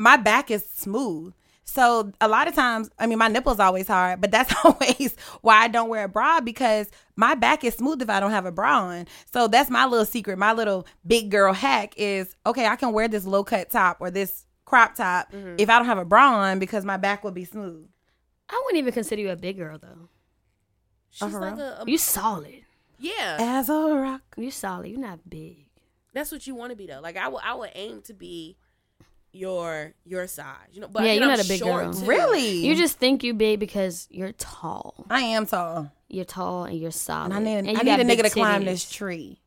my 0.00 0.16
back 0.16 0.50
is 0.50 0.64
smooth. 0.68 1.34
So 1.64 2.10
a 2.20 2.26
lot 2.26 2.48
of 2.48 2.54
times, 2.54 2.90
I 2.98 3.06
mean, 3.06 3.18
my 3.18 3.28
nipples 3.28 3.60
always 3.60 3.86
hard, 3.86 4.20
but 4.20 4.32
that's 4.32 4.52
always 4.64 5.14
why 5.42 5.56
I 5.62 5.68
don't 5.68 5.88
wear 5.88 6.04
a 6.04 6.08
bra 6.08 6.40
because 6.40 6.90
my 7.14 7.34
back 7.36 7.62
is 7.62 7.74
smooth 7.74 8.02
if 8.02 8.10
I 8.10 8.18
don't 8.18 8.32
have 8.32 8.46
a 8.46 8.50
bra 8.50 8.80
on. 8.80 9.06
So 9.32 9.46
that's 9.46 9.70
my 9.70 9.84
little 9.86 10.06
secret. 10.06 10.36
My 10.38 10.52
little 10.52 10.86
big 11.06 11.30
girl 11.30 11.52
hack 11.52 11.94
is 11.96 12.34
okay. 12.44 12.66
I 12.66 12.74
can 12.76 12.92
wear 12.92 13.06
this 13.06 13.24
low 13.24 13.44
cut 13.44 13.70
top 13.70 13.98
or 14.00 14.10
this 14.10 14.46
crop 14.64 14.94
top 14.96 15.28
if 15.58 15.68
I 15.70 15.78
don't 15.78 15.86
have 15.86 15.98
a 15.98 16.04
bra 16.04 16.32
on 16.40 16.58
because 16.58 16.84
my 16.84 16.96
back 16.96 17.22
will 17.22 17.30
be 17.30 17.44
smooth. 17.44 17.86
I 18.48 18.60
wouldn't 18.64 18.78
even 18.78 18.92
consider 18.92 19.22
you 19.22 19.30
a 19.30 19.36
big 19.36 19.56
girl 19.58 19.78
though. 19.78 20.08
she's 21.10 21.22
Uh-huh. 21.22 21.38
like 21.38 21.58
a, 21.58 21.82
a- 21.82 21.84
You 21.86 21.98
solid. 21.98 22.64
yeah. 22.98 23.36
As 23.38 23.68
a 23.68 23.74
rock. 23.94 24.22
You 24.36 24.50
solid. 24.50 24.88
You're 24.88 24.98
not 24.98 25.28
big. 25.28 25.66
That's 26.14 26.32
what 26.32 26.46
you 26.48 26.56
want 26.56 26.70
to 26.70 26.76
be 26.76 26.86
though. 26.86 27.00
Like 27.00 27.16
I 27.16 27.28
would, 27.28 27.42
I 27.44 27.54
would 27.54 27.70
aim 27.76 28.02
to 28.06 28.12
be 28.12 28.56
your 29.32 29.94
your 30.04 30.26
size. 30.26 30.56
You 30.72 30.80
know, 30.80 30.88
but 30.88 31.02
Yeah, 31.02 31.08
then 31.08 31.16
you're 31.16 31.24
I'm 31.24 31.36
not 31.36 31.44
a 31.44 31.48
big 31.48 31.60
girl. 31.60 31.92
too. 31.92 32.04
Really? 32.04 32.66
You 32.66 32.74
just 32.74 32.98
think 32.98 33.22
you 33.22 33.34
big 33.34 33.60
because 33.60 34.08
you're 34.10 34.32
tall. 34.32 35.06
I 35.10 35.20
am 35.20 35.46
tall. 35.46 35.92
You're 36.08 36.24
tall 36.24 36.64
and 36.64 36.78
you're 36.78 36.90
solid. 36.90 37.32
And 37.32 37.34
I 37.34 37.60
need, 37.60 37.68
And 37.68 37.78
I 37.78 37.82
need 37.82 38.00
a 38.00 38.04
nigga 38.04 38.22
big 38.22 38.24
to 38.24 38.30
climb 38.30 38.64
this 38.64 38.90
tree. 38.90 39.40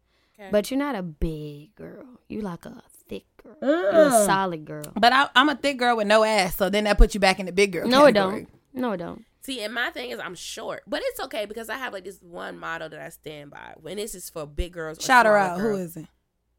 But 0.52 0.70
you're 0.70 0.78
not 0.78 0.96
a 0.96 1.04
big 1.04 1.74
girl. 1.76 2.06
You 2.28 2.42
like 2.42 2.66
a 2.66 2.82
thick 3.08 3.26
girl. 3.42 3.56
You're 3.62 4.08
a 4.08 4.12
mm. 4.12 4.26
solid 4.26 4.66
girl. 4.66 4.92
But 4.94 5.14
I, 5.14 5.30
I'm 5.36 5.48
a 5.48 5.56
thick 5.56 5.78
girl 5.78 5.96
with 5.96 6.08
no 6.08 6.26
ass, 6.26 6.58
so 6.58 6.70
then 6.70 6.84
that 6.84 6.98
puts 6.98 7.14
you 7.14 7.22
back 7.22 7.40
in 7.40 7.46
the 7.46 7.54
big 7.54 7.72
girl. 7.72 7.88
No, 7.88 8.06
it 8.06 8.12
don't. 8.12 8.50
No, 8.74 8.92
it 8.92 8.98
don't. 8.98 9.24
See, 9.42 9.62
and 9.62 9.74
my 9.74 9.90
thing 9.90 10.12
is 10.12 10.20
I'm 10.20 10.36
short, 10.36 10.84
but 10.88 11.02
it's 11.04 11.20
okay 11.20 11.46
because 11.46 11.70
I 11.70 11.76
have 11.78 11.92
like 11.92 12.06
this 12.06 12.22
one 12.22 12.58
motto 12.58 12.88
that 12.88 13.00
I 13.00 13.10
stand 13.10 13.52
by. 13.52 13.74
When 13.82 13.98
this 13.98 14.16
is 14.16 14.30
for 14.30 14.46
big 14.46 14.72
girls, 14.72 15.00
or 15.00 15.02
Shout 15.02 15.26
her 15.26 15.38
out. 15.38 15.60
Who 15.60 15.68
girls. 15.68 15.80
is 15.80 15.98
it? 15.98 16.06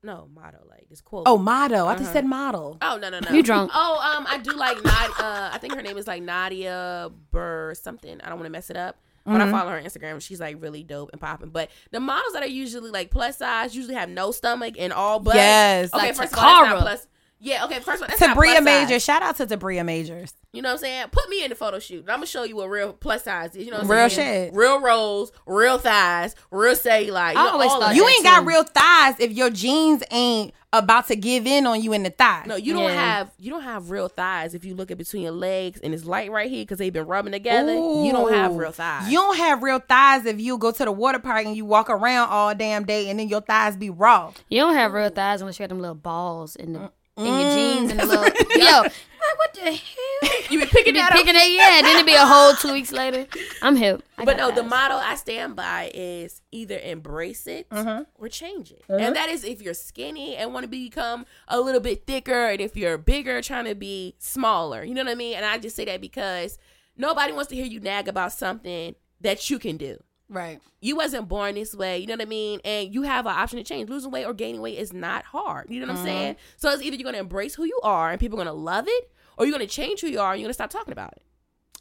No 0.05 0.29
motto, 0.35 0.59
like 0.69 0.89
this 0.91 1.01
quote. 1.01 1.25
Oh, 1.27 1.39
model. 1.39 1.87
I 1.89 1.95
just 1.95 2.05
Uh-huh. 2.05 2.13
said 2.13 2.27
model. 2.27 2.77
Oh 2.83 2.99
no 2.99 3.09
no 3.11 3.21
no! 3.21 3.31
You 3.31 3.43
drunk. 3.43 3.71
Oh 3.75 4.15
um, 4.19 4.27
I 4.29 4.39
do 4.39 4.53
like 4.53 4.77
Nad. 4.85 5.11
Uh, 5.19 5.51
I 5.53 5.59
think 5.59 5.75
her 5.75 5.83
name 5.83 5.97
is 5.97 6.07
like 6.07 6.23
Nadia 6.23 7.11
Burr 7.31 7.75
something. 7.75 8.21
I 8.21 8.29
don't 8.29 8.37
want 8.39 8.47
to 8.47 8.51
mess 8.51 8.69
it 8.71 8.77
up, 8.77 8.97
but 9.25 9.33
Mm-hmm. 9.33 9.55
I 9.55 9.59
follow 9.59 9.71
her 9.71 9.81
Instagram. 9.81 10.21
She's 10.21 10.41
like 10.41 10.57
really 10.61 10.83
dope 10.83 11.11
and 11.13 11.21
popping. 11.21 11.49
But 11.49 11.71
the 11.91 12.01
models 12.01 12.35
that 12.35 12.43
are 12.43 12.47
usually 12.47 12.91
like 12.91 13.11
plus 13.11 13.39
size 13.39 13.75
usually 13.75 13.95
have 13.95 14.11
no 14.11 14.31
stomach 14.31 14.75
and 14.79 14.93
all 14.93 15.21
butt. 15.21 15.37
Yes. 15.37 15.93
Okay, 15.95 16.09
Like 16.09 16.17
first 16.17 16.33
of 16.35 16.39
all, 16.39 16.45
that's 16.65 16.71
not 16.75 16.83
plus. 16.83 17.07
Yeah. 17.45 17.65
Okay. 17.67 17.79
First 17.81 18.03
of 18.03 18.09
all, 18.11 18.17
that's 18.19 18.21
Tabria 18.21 18.55
plus 18.55 18.65
Major. 18.65 18.99
Shout 18.99 19.23
out 19.23 19.37
to 19.37 19.47
Tabria 19.47 19.85
Majors. 19.85 20.33
You 20.53 20.63
know 20.63 20.71
what 20.71 20.73
I'm 20.75 20.79
saying? 20.79 21.07
Put 21.13 21.29
me 21.29 21.45
in 21.45 21.51
the 21.51 21.55
photo 21.55 21.79
shoot. 21.79 22.01
I'm 22.09 22.17
gonna 22.17 22.27
show 22.27 22.45
you 22.45 22.57
what 22.57 22.71
real 22.71 22.93
plus 22.95 23.25
size 23.25 23.55
is. 23.55 23.65
You 23.67 23.71
know 23.71 23.77
what 23.79 23.85
I'm 23.85 23.91
Real 23.91 24.11
saying? 24.11 24.47
shit. 24.51 24.55
Real 24.57 24.81
rolls, 24.81 25.31
real 25.47 25.77
thighs, 25.79 26.35
real 26.51 26.75
cellulite. 26.75 27.35
You 27.35 27.39
I 27.41 27.45
know, 27.45 27.49
always 27.51 27.71
all 27.71 27.81
thought. 27.81 27.95
You 27.95 28.05
that 28.05 28.13
ain't 28.15 28.25
got 28.25 28.47
real 28.47 28.63
thighs 28.65 29.17
if 29.21 29.33
your 29.33 29.51
jeans 29.51 30.03
ain't 30.11 30.55
about 30.73 31.07
to 31.09 31.17
give 31.17 31.47
in 31.47 31.67
on 31.67 31.81
you 31.83 31.93
in 31.93 32.03
the 32.03 32.11
thigh. 32.11 32.45
No, 32.47 32.57
you 32.57 32.73
don't 32.73 32.85
Yeah. 32.85 32.95
have 33.17 33.31
you 33.39 33.51
don't 33.51 33.63
have 33.63 33.91
real 33.91 34.09
thighs 34.09 34.55
if 34.55 34.65
you 34.65 34.75
look 34.75 34.91
at 34.91 34.97
between 34.99 35.23
your 35.23 35.33
legs 35.33 35.81
and 35.81 35.93
it's 35.93 36.05
light 36.05 36.31
right 36.31 36.49
here 36.51 36.63
because 36.63 36.79
they've 36.79 36.93
been 36.93 37.07
rubbing 37.07 37.33
together. 37.33 37.75
You 37.75 38.11
don't 38.13 38.33
have 38.33 38.57
real 38.57 38.73
thighs. 38.73 39.09
You 39.11 39.19
don't 39.19 39.37
have 39.37 39.63
real 39.63 39.81
thighs 39.81 40.25
if 40.25 40.41
you 40.41 40.57
go 40.57 40.71
to 40.73 40.85
the 40.85 40.93
water 40.93 41.19
park 41.19 41.45
and 41.47 41.55
you 41.57 41.65
walk 41.65 41.91
around 41.91 42.31
all 42.31 42.55
damn 42.55 42.85
day 42.85 43.11
and 43.11 43.19
then 43.19 43.29
your 43.29 43.41
thighs 43.43 43.77
be 43.77 43.91
raw. 43.91 44.33
You 44.49 44.61
don't 44.63 44.75
have 44.75 44.93
real 44.93 45.11
thighs 45.11 45.41
unless 45.43 45.59
you 45.59 45.65
got 45.65 45.69
them 45.69 45.81
little 45.81 45.95
balls 45.95 46.57
in 46.57 46.73
the 46.73 46.91
in 47.17 47.25
your 47.27 47.35
Mm. 47.35 47.55
jeans 47.55 47.91
and 47.93 48.01
the 48.01 48.07
little 48.07 48.25
yo. 48.57 48.81
like, 48.83 48.93
what 49.39 49.55
the 49.55 49.61
hell? 49.61 50.31
You 50.51 50.61
be 50.61 50.67
picking 50.67 50.87
You 50.87 50.93
be 50.95 50.99
that 50.99 51.13
up. 51.13 51.17
picking 51.19 51.35
it, 51.35 51.51
yeah. 51.53 51.81
Then 51.83 51.97
it 52.01 52.07
be 52.07 52.15
a 52.15 52.27
whole 52.27 52.55
two 52.55 52.73
weeks 52.73 52.93
later. 52.93 53.27
I'm 53.63 53.77
hip. 53.77 54.03
I 54.19 54.25
But 54.25 54.37
got 54.37 54.49
no, 54.51 54.55
the 54.55 54.63
thighs. 54.63 54.71
motto 54.71 54.95
I 54.97 55.15
stand 55.15 55.57
by 55.57 55.91
is 55.95 56.43
either 56.53 56.79
embrace 56.79 57.47
it 57.47 57.67
or 57.71 58.29
change 58.29 58.71
it. 58.73 58.83
And 58.89 59.15
that 59.17 59.29
is 59.29 59.45
if 59.45 59.63
you're 59.63 59.75
skinny 59.75 60.37
and 60.37 60.53
want 60.53 60.65
to 60.65 60.69
become 60.69 61.25
a 61.49 61.61
little 61.61 61.81
bit 61.81 62.07
thicker, 62.07 62.49
and 62.51 62.61
if 62.61 62.77
you're 62.77 62.99
bigger, 62.99 63.41
trying 63.43 63.65
to 63.67 63.75
be 63.75 64.15
smaller. 64.19 64.83
You 64.85 64.95
know 64.95 65.05
what 65.05 65.11
I 65.13 65.15
mean? 65.15 65.35
And 65.37 65.45
I 65.47 65.59
just 65.59 65.77
say 65.77 65.85
that 65.87 66.01
because 66.01 66.59
nobody 66.97 67.33
wants 67.33 67.49
to 67.51 67.55
hear 67.57 67.65
you 67.67 67.81
nag 67.81 68.09
about 68.09 68.33
something 68.33 68.95
that 69.21 69.49
you 69.51 69.59
can 69.59 69.77
do. 69.77 70.03
Right. 70.29 70.61
You 70.81 70.97
wasn't 70.97 71.29
born 71.29 71.55
this 71.55 71.75
way, 71.75 71.99
you 71.99 72.07
know 72.07 72.15
what 72.15 72.23
I 72.23 72.27
mean? 72.27 72.61
And 72.65 72.93
you 72.95 73.03
have 73.03 73.27
an 73.27 73.33
option 73.33 73.59
to 73.59 73.65
change. 73.65 73.91
Losing 73.91 74.11
weight 74.11 74.25
or 74.25 74.33
gaining 74.35 74.61
weight 74.61 74.79
is 74.79 74.93
not 74.93 75.25
hard. 75.25 75.71
You 75.71 75.81
know 75.81 75.87
what 75.87 75.99
I'm 75.99 76.05
saying? 76.05 76.37
So 76.57 76.71
it's 76.71 76.83
either 76.83 76.97
you're 76.97 77.05
gonna 77.05 77.19
embrace 77.19 77.55
who 77.55 77.65
you 77.65 77.79
are 77.83 78.11
and 78.11 78.19
people 78.19 78.41
are 78.41 78.45
gonna 78.45 78.57
love 78.57 78.87
it, 78.89 79.11
or 79.37 79.45
you're 79.45 79.53
gonna 79.53 79.67
change 79.67 80.01
who 80.01 80.07
you 80.09 80.21
are 80.21 80.33
and 80.33 80.41
you're 80.41 80.47
gonna 80.47 80.55
stop 80.55 80.71
talking 80.71 80.93
about 80.93 81.13
it. 81.13 81.23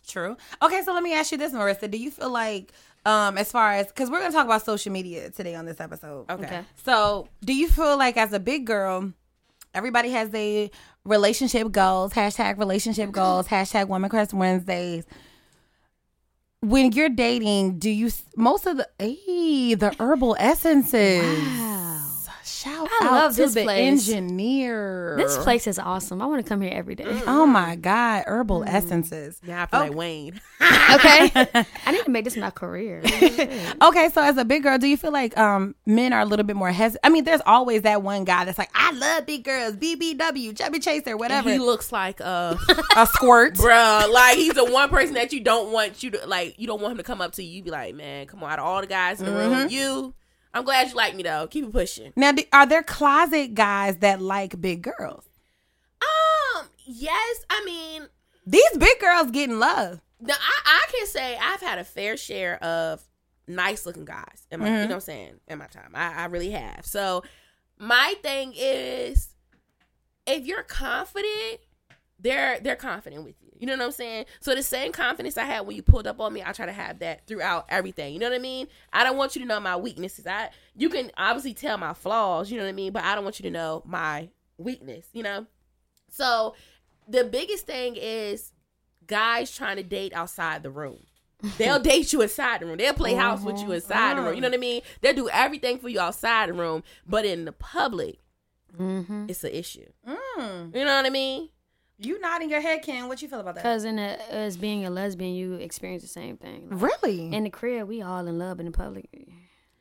True. 0.08 0.36
Okay, 0.62 0.82
so 0.84 0.94
let 0.94 1.04
me 1.04 1.14
ask 1.14 1.32
you 1.32 1.38
this, 1.38 1.54
Marissa. 1.54 1.90
Do 1.90 1.98
you 1.98 2.12
feel 2.12 2.30
like, 2.30 2.74
um, 3.06 3.38
as 3.38 3.52
far 3.52 3.74
as 3.74 3.88
because 3.88 4.10
we're 4.10 4.20
gonna 4.20 4.34
talk 4.34 4.46
about 4.46 4.66
social 4.66 4.92
media 4.92 5.30
today 5.30 5.56
on 5.56 5.66
this 5.66 5.80
episode. 5.80 6.30
Okay. 6.30 6.46
Okay. 6.46 6.62
So, 6.84 7.28
do 7.44 7.54
you 7.54 7.70
feel 7.70 7.98
like 7.98 8.18
as 8.18 8.34
a 8.34 8.40
big 8.40 8.66
girl, 8.66 9.14
everybody 9.74 10.10
has 10.12 10.30
their 10.30 10.70
relationship 11.06 11.72
goals? 11.72 12.14
Hashtag 12.14 12.58
relationship 12.58 13.12
goals. 13.12 13.48
Hashtag 13.48 13.88
Woman 13.88 14.10
Crush 14.10 14.34
Wednesdays. 14.34 15.06
When 16.64 16.94
you're 16.94 17.10
dating, 17.10 17.80
do 17.80 17.90
you 17.90 18.10
most 18.38 18.66
of 18.66 18.78
the 18.78 18.88
hey, 18.98 19.74
the 19.74 19.94
herbal 20.00 20.38
essences? 20.40 21.22
Wow. 21.22 21.83
Shout 22.46 22.90
I 23.02 23.06
out 23.06 23.12
love 23.12 23.36
to 23.36 23.42
this 23.44 23.54
the 23.54 23.64
place. 23.64 24.08
engineer. 24.10 25.16
This 25.18 25.38
place 25.38 25.66
is 25.68 25.80
awesome. 25.80 26.22
I 26.22 26.26
want 26.26 26.44
to 26.44 26.48
come 26.50 26.62
here 26.62 26.72
every 26.74 26.96
day. 26.96 27.06
Oh 27.26 27.46
my 27.46 27.76
God, 27.76 28.24
herbal 28.28 28.62
Mm. 28.62 28.68
essences. 28.74 29.40
Yeah, 29.46 29.64
I 29.64 29.66
feel 29.66 29.80
like 29.80 29.94
Wayne. 29.96 30.42
Okay. 30.94 31.32
I 31.86 31.92
need 31.92 32.04
to 32.06 32.12
make 32.12 32.24
this 32.26 32.36
my 32.38 32.50
career. 32.52 33.02
Okay, 33.82 34.10
so 34.10 34.22
as 34.22 34.38
a 34.38 34.46
big 34.46 34.64
girl, 34.64 34.78
do 34.78 34.88
you 34.88 34.98
feel 34.98 35.12
like 35.12 35.38
um 35.38 35.76
men 35.86 36.14
are 36.14 36.22
a 36.22 36.26
little 36.26 36.46
bit 36.46 36.56
more 36.56 36.72
hesitant? 36.72 37.02
I 37.04 37.10
mean, 37.10 37.24
there's 37.24 37.42
always 37.46 37.82
that 37.84 38.02
one 38.02 38.24
guy 38.26 38.46
that's 38.46 38.58
like, 38.58 38.70
I 38.76 38.92
love 38.92 39.26
big 39.26 39.44
girls, 39.44 39.76
BBW, 39.76 40.56
chubby 40.58 40.80
chaser, 40.80 41.16
whatever. 41.18 41.50
He 41.52 41.60
looks 41.60 41.92
like 41.92 42.20
uh 42.22 42.56
a 42.96 43.06
squirt. 43.08 43.56
bruh. 43.56 44.10
Like 44.12 44.38
he's 44.38 44.54
the 44.54 44.66
one 44.66 44.90
person 44.90 45.16
that 45.16 45.34
you 45.34 45.42
don't 45.42 45.72
want 45.72 46.04
you 46.04 46.12
to 46.12 46.26
like 46.28 46.56
you 46.60 46.68
don't 46.68 46.82
want 46.82 46.92
him 46.94 46.98
to 46.98 47.04
come 47.04 47.22
up 47.22 47.34
to 47.34 47.44
you. 47.44 47.58
You 47.58 47.64
be 47.64 47.72
like, 47.72 47.96
man, 47.96 48.28
come 48.28 48.44
on, 48.44 48.52
out 48.52 48.60
of 48.60 48.66
all 48.66 48.82
the 48.82 48.88
guys 48.88 49.20
in 49.20 49.26
the 49.26 49.32
room, 49.34 49.70
you 49.70 50.14
I'm 50.54 50.64
glad 50.64 50.90
you 50.90 50.96
like 50.96 51.16
me 51.16 51.24
though. 51.24 51.48
Keep 51.48 51.66
it 51.66 51.72
pushing. 51.74 52.14
Now, 52.16 52.34
are 52.52 52.66
there 52.66 52.84
closet 52.84 53.54
guys 53.56 53.98
that 53.98 54.22
like 54.22 54.60
big 54.62 54.82
girls? 54.84 55.28
Um, 56.02 56.68
yes, 56.86 57.46
I 57.50 57.64
mean 57.66 58.08
These 58.46 58.78
big 58.78 59.00
girls 59.00 59.32
getting 59.32 59.60
love. 59.60 60.02
Now, 60.20 60.36
I, 60.36 60.84
I 60.84 60.92
can 60.92 61.08
say 61.08 61.38
I've 61.42 61.62
had 61.62 61.80
a 61.80 61.84
fair 61.84 62.18
share 62.18 62.64
of 62.64 63.02
nice 63.48 63.86
looking 63.86 64.06
guys 64.06 64.48
in 64.52 64.60
my, 64.60 64.68
you 64.68 64.72
know 64.74 64.82
what 64.84 64.92
I'm 64.94 65.00
saying, 65.02 65.34
in 65.48 65.58
my 65.58 65.68
time. 65.68 65.92
I, 65.94 66.14
I 66.14 66.26
really 66.26 66.52
have. 66.52 66.86
So 66.86 67.24
my 67.78 68.14
thing 68.22 68.54
is 68.56 69.34
if 70.26 70.46
you're 70.46 70.64
confident, 70.64 71.60
they're 72.20 72.60
they're 72.62 72.78
confident 72.78 73.26
with 73.26 73.36
you. 73.64 73.72
You 73.72 73.78
know 73.78 73.82
what 73.84 73.88
I'm 73.88 73.92
saying? 73.94 74.26
So 74.42 74.54
the 74.54 74.64
same 74.64 74.92
confidence 74.92 75.38
I 75.38 75.46
had 75.46 75.66
when 75.66 75.76
you 75.76 75.82
pulled 75.82 76.08
up 76.08 76.20
on 76.20 76.34
me, 76.34 76.44
I 76.46 76.52
try 76.52 76.66
to 76.66 76.72
have 76.72 77.00
that 77.00 77.26
throughout 77.28 77.66
everything. 77.70 78.14
You 78.14 78.20
know 78.20 78.30
what 78.30 78.36
I 78.36 78.40
mean? 78.40 78.68
I 78.92 79.04
don't 79.04 79.18
want 79.18 79.36
you 79.36 79.42
to 79.42 79.48
know 79.48 79.60
my 79.60 79.76
weaknesses. 79.76 80.28
I 80.28 80.50
you 80.76 80.90
can 80.90 81.12
obviously 81.18 81.54
tell 81.54 81.78
my 81.78 81.94
flaws, 81.94 82.52
you 82.52 82.58
know 82.58 82.64
what 82.64 82.70
I 82.70 82.74
mean, 82.74 82.92
but 82.92 83.04
I 83.04 83.16
don't 83.16 83.24
want 83.24 83.40
you 83.40 83.44
to 83.44 83.52
know 83.52 83.82
my 83.86 84.30
weakness, 84.58 85.08
you 85.14 85.24
know? 85.24 85.46
So 86.10 86.56
the 87.08 87.24
biggest 87.24 87.66
thing 87.66 87.96
is 87.96 88.52
guys 89.08 89.56
trying 89.56 89.78
to 89.78 89.84
date 89.84 90.14
outside 90.14 90.64
the 90.64 90.72
room. 90.72 91.00
They'll 91.58 91.80
date 91.82 92.14
you 92.14 92.22
inside 92.22 92.62
the 92.62 92.66
room. 92.66 92.78
They'll 92.78 92.94
play 92.94 93.14
house 93.16 93.42
with 93.42 93.60
you 93.60 93.72
inside 93.72 94.18
the 94.18 94.22
room. 94.22 94.36
You 94.36 94.42
know 94.42 94.48
what 94.48 94.56
I 94.56 94.60
mean? 94.60 94.82
They'll 95.02 95.16
do 95.16 95.30
everything 95.30 95.80
for 95.80 95.90
you 95.90 96.00
outside 96.00 96.50
the 96.50 96.54
room, 96.54 96.84
but 97.08 97.26
in 97.26 97.46
the 97.46 97.52
public, 97.52 98.20
mm-hmm. 98.78 99.26
it's 99.28 99.44
an 99.44 99.52
issue. 99.52 99.88
Mm. 100.08 100.76
You 100.76 100.86
know 100.86 100.96
what 100.96 101.06
I 101.06 101.10
mean? 101.10 101.50
You 102.00 102.20
nodding 102.20 102.50
your 102.50 102.60
head, 102.62 102.82
Ken. 102.82 103.08
What 103.08 103.22
you 103.22 103.28
feel 103.28 103.40
about 103.40 103.56
that? 103.56 103.64
Because 103.64 103.86
in 103.86 104.00
a, 104.00 104.18
as 104.30 104.58
being 104.58 104.86
a 104.86 104.90
lesbian, 104.90 105.34
you 105.36 105.54
experience 105.56 106.02
the 106.04 106.10
same 106.10 106.38
thing. 106.38 106.68
Like, 106.70 106.82
Really? 107.04 107.34
in 107.34 107.44
the 107.44 107.50
crib, 107.50 107.88
we 107.88 108.02
all 108.02 108.26
in 108.28 108.38
love 108.38 108.60
in 108.60 108.66
the 108.66 108.72
public. 108.72 109.10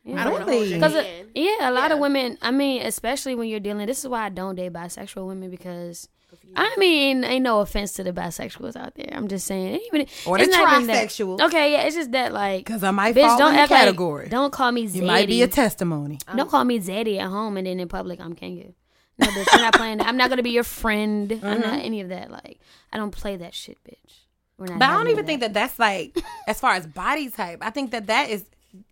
I 0.07 0.25
don't 0.25 0.33
wanna 0.33 0.46
Because 0.46 0.94
yeah, 1.35 1.70
a 1.70 1.72
lot 1.72 1.92
of 1.92 1.98
women. 2.01 2.37
I 2.42 2.51
mean, 2.51 2.83
especially 2.83 3.35
when 3.35 3.48
you're 3.48 3.61
dealing. 3.61 3.87
This 3.87 4.01
is 4.01 4.09
why 4.09 4.25
I 4.27 4.29
don't 4.31 4.57
date 4.57 4.72
bisexual 4.72 5.27
women 5.27 5.51
because. 5.51 6.09
I 6.57 6.75
mean, 6.79 7.25
ain't 7.25 7.42
no 7.44 7.61
offense 7.61 7.92
to 7.94 8.03
the 8.03 8.12
bisexuals 8.12 8.75
out 8.75 8.94
there. 8.94 9.11
I'm 9.12 9.29
just 9.29 9.46
saying, 9.46 9.81
even 9.88 10.07
Or 10.27 10.38
the 10.38 10.44
it's 10.44 10.53
not 10.57 10.83
even 10.83 10.87
that- 10.87 11.44
Okay, 11.46 11.72
yeah, 11.72 11.83
it's 11.83 11.94
just 11.94 12.11
that 12.12 12.33
like, 12.33 12.64
Because 12.64 12.83
I 12.83 12.90
might 12.90 13.14
bitch, 13.14 13.27
fall 13.29 13.38
don't 13.38 13.48
in 13.51 13.55
the 13.57 13.61
act 13.61 13.70
like- 13.70 13.81
category. 13.81 14.29
don't 14.31 14.51
call 14.51 14.72
me 14.72 14.81
you 14.87 15.03
might 15.03 15.29
be 15.29 15.42
a 15.42 15.46
testimony. 15.46 16.18
don't 16.35 16.48
call 16.51 16.64
me 16.64 16.79
Zadie 16.81 17.18
at 17.20 17.29
home 17.29 17.59
and 17.59 17.66
then 17.66 17.79
in 17.79 17.87
public 17.87 18.18
I'm 18.18 18.33
Kenya. 18.35 18.70
No, 19.18 19.27
bitch, 19.27 19.46
we're 19.55 19.61
not 19.62 19.75
playing 19.75 19.98
that. 19.98 20.07
I'm 20.07 20.16
not 20.16 20.31
gonna 20.31 20.42
be 20.42 20.51
your 20.51 20.64
friend. 20.64 21.31
I'm 21.33 21.38
Mm-hmm. 21.40 21.61
not 21.61 21.81
any 21.81 22.01
of 22.01 22.09
that. 22.09 22.31
Like, 22.31 22.61
I 22.92 22.96
don't 22.96 23.11
play 23.11 23.37
that 23.37 23.55
shit, 23.55 23.79
bitch. 23.85 24.20
We're 24.59 24.66
not 24.66 24.79
But 24.79 24.88
I 24.90 24.92
don't 24.94 25.09
even 25.09 25.20
of 25.20 25.27
think 25.27 25.40
that 25.40 25.53
that's 25.55 25.79
like 25.79 26.16
as 26.46 26.59
far 26.61 26.75
as 26.75 26.87
body 26.87 27.29
type. 27.31 27.59
I 27.62 27.70
think 27.70 27.90
that 27.90 28.07
that 28.07 28.31
is 28.31 28.44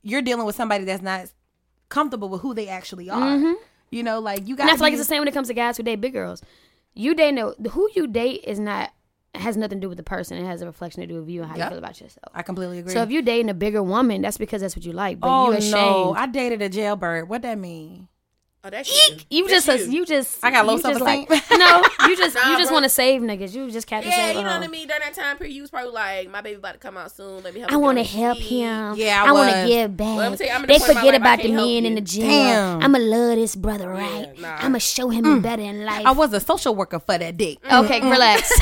you're 0.02 0.22
dealing 0.22 0.44
with 0.46 0.56
somebody 0.56 0.84
that's 0.84 1.02
not 1.02 1.26
comfortable 1.88 2.28
with 2.28 2.42
who 2.42 2.54
they 2.54 2.68
actually 2.68 3.08
are. 3.10 3.54
You 3.90 4.02
know, 4.02 4.20
like 4.20 4.46
you 4.46 4.54
got. 4.56 4.64
And 4.64 4.70
I 4.70 4.74
feel 4.74 4.82
like 4.82 4.92
it's 4.92 5.00
the 5.02 5.06
same 5.08 5.20
when 5.20 5.28
it 5.28 5.34
comes 5.34 5.48
to 5.48 5.54
guys 5.54 5.76
who 5.76 5.82
date 5.82 5.96
big 6.00 6.12
girls. 6.12 6.42
You 6.94 7.14
date 7.14 7.32
no 7.32 7.54
who 7.70 7.88
you 7.94 8.06
date 8.06 8.44
is 8.44 8.58
not 8.60 8.90
has 9.34 9.56
nothing 9.56 9.78
to 9.78 9.84
do 9.84 9.88
with 9.88 9.96
the 9.96 10.02
person. 10.04 10.36
It 10.38 10.44
has 10.44 10.60
a 10.60 10.66
reflection 10.66 11.00
to 11.02 11.06
do 11.06 11.20
with 11.20 11.28
you 11.28 11.42
and 11.42 11.50
how 11.50 11.56
Yep. 11.56 11.66
you 11.66 11.70
feel 11.70 11.78
about 11.78 12.00
yourself. 12.00 12.26
I 12.34 12.42
completely 12.42 12.80
agree. 12.80 12.92
So 12.92 13.02
if 13.02 13.10
you're 13.10 13.22
dating 13.22 13.48
a 13.48 13.54
bigger 13.54 13.82
woman, 13.82 14.22
that's 14.22 14.38
because 14.38 14.60
that's 14.60 14.74
what 14.76 14.84
you 14.84 14.92
like. 14.92 15.18
But 15.20 15.28
oh 15.30 15.50
you 15.52 15.56
ashamed. 15.58 15.72
no, 15.72 16.14
I 16.16 16.26
dated 16.26 16.62
a 16.62 16.68
jailbird. 16.68 17.28
What 17.28 17.42
that 17.42 17.58
mean? 17.58 18.08
Oh, 18.62 18.68
that's 18.68 18.90
you. 18.90 19.16
you 19.30 19.48
That's 19.48 19.64
just 19.64 19.88
you. 19.88 20.04
just 20.04 20.44
I 20.44 20.50
got 20.50 20.66
low 20.66 20.76
you 20.76 20.82
just 20.82 20.98
self-esteem. 20.98 21.26
like 21.30 21.50
no, 21.50 21.82
you 22.06 22.16
just 22.16 22.36
Nah, 22.36 22.50
you 22.50 22.58
just 22.58 22.70
want 22.70 22.82
to 22.82 22.90
save 22.90 23.22
niggas. 23.22 23.54
You 23.54 23.70
just 23.70 23.86
Captain 23.86 24.10
Yeah, 24.10 24.16
Save 24.16 24.36
you 24.36 24.42
know 24.42 24.48
hoe. 24.48 24.48
what 24.48 24.56
uh-huh. 24.56 24.64
I 24.64 24.68
mean. 24.68 24.86
During 24.86 25.00
that 25.02 25.14
time 25.14 25.38
period, 25.38 25.54
you 25.54 25.62
was 25.62 25.70
probably 25.70 25.92
like, 25.92 26.30
"My 26.30 26.42
baby 26.42 26.56
about 26.56 26.72
to 26.72 26.78
come 26.78 26.98
out 26.98 27.10
soon. 27.10 27.42
Let 27.42 27.54
me 27.54 27.60
help." 27.60 27.72
I 27.72 27.76
want 27.76 27.90
want 27.96 28.06
to 28.06 28.16
help 28.16 28.38
him. 28.38 28.94
Yeah, 28.96 29.24
I 29.24 29.28
I, 29.28 29.32
want 29.32 29.50
to 29.50 29.66
give 29.66 29.96
back. 29.96 30.06
Well, 30.06 30.16
let 30.16 30.30
me 30.32 30.36
tell 30.36 30.46
you, 30.46 30.52
I'm 30.52 30.62
in 30.62 30.68
the 30.68 30.72
they 30.72 30.78
point 30.78 30.90
in 30.90 30.94
my 30.94 31.00
forget 31.00 31.14
about 31.14 31.42
the 31.42 31.52
men 31.52 31.86
in 31.86 31.94
the 31.94 32.00
gym. 32.00 32.28
Damn. 32.28 32.82
I'ma 32.82 32.98
love 32.98 33.36
this 33.36 33.56
brother, 33.56 33.88
right? 33.88 34.38
nah. 34.38 34.58
I'ma 34.60 34.78
show 34.78 35.08
him 35.08 35.24
mm. 35.24 35.42
better 35.42 35.62
in 35.62 35.84
life. 35.84 36.06
I 36.06 36.12
was 36.12 36.32
a 36.32 36.40
social 36.40 36.74
worker 36.74 36.98
for 36.98 37.18
that 37.18 37.36
dick. 37.36 37.62
Mm-hmm. 37.62 37.84
okay, 37.84 38.00
mm-hmm. 38.00 38.10
relax. 38.10 38.50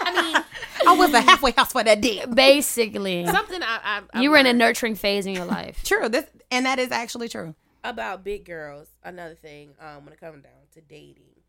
I 0.00 0.22
mean. 0.22 0.44
I 0.86 0.92
was 0.92 1.12
a 1.12 1.20
halfway 1.20 1.50
house 1.52 1.72
for 1.72 1.82
that 1.84 2.00
dick. 2.00 2.34
Basically, 2.34 3.26
Something 3.26 3.62
I, 3.62 3.80
I, 3.82 4.00
I 4.12 4.20
you 4.22 4.30
were 4.30 4.38
in 4.38 4.46
a 4.46 4.52
nurturing 4.52 4.94
phase 4.94 5.26
in 5.26 5.34
your 5.34 5.44
life. 5.44 5.82
True. 5.84 6.08
This 6.08 6.24
and 6.50 6.66
that 6.66 6.78
is 6.78 6.92
actually 6.92 7.28
true. 7.28 7.54
About 7.88 8.24
big 8.24 8.44
girls. 8.44 8.88
Another 9.02 9.34
thing, 9.34 9.74
um, 9.80 10.04
when 10.04 10.12
it 10.12 10.20
comes 10.20 10.42
down 10.42 10.52
to 10.72 10.80
dating, 10.80 11.42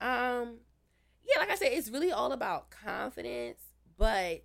um, 0.00 0.58
yeah, 1.24 1.38
like 1.38 1.50
I 1.50 1.54
said, 1.54 1.72
it's 1.72 1.90
really 1.90 2.12
all 2.12 2.32
about 2.32 2.70
confidence, 2.70 3.60
but 3.96 4.44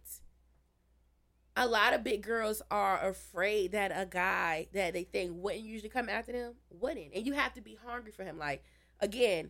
a 1.56 1.68
lot 1.68 1.94
of 1.94 2.04
big 2.04 2.22
girls 2.22 2.62
are 2.70 3.04
afraid 3.08 3.72
that 3.72 3.92
a 3.94 4.06
guy 4.06 4.68
that 4.74 4.94
they 4.94 5.04
think 5.04 5.32
wouldn't 5.34 5.64
usually 5.64 5.90
come 5.90 6.08
after 6.08 6.32
them 6.32 6.54
wouldn't, 6.70 7.14
and 7.14 7.26
you 7.26 7.34
have 7.34 7.54
to 7.54 7.62
be 7.62 7.78
hungry 7.86 8.12
for 8.12 8.24
him. 8.24 8.38
Like 8.38 8.64
again, 9.00 9.50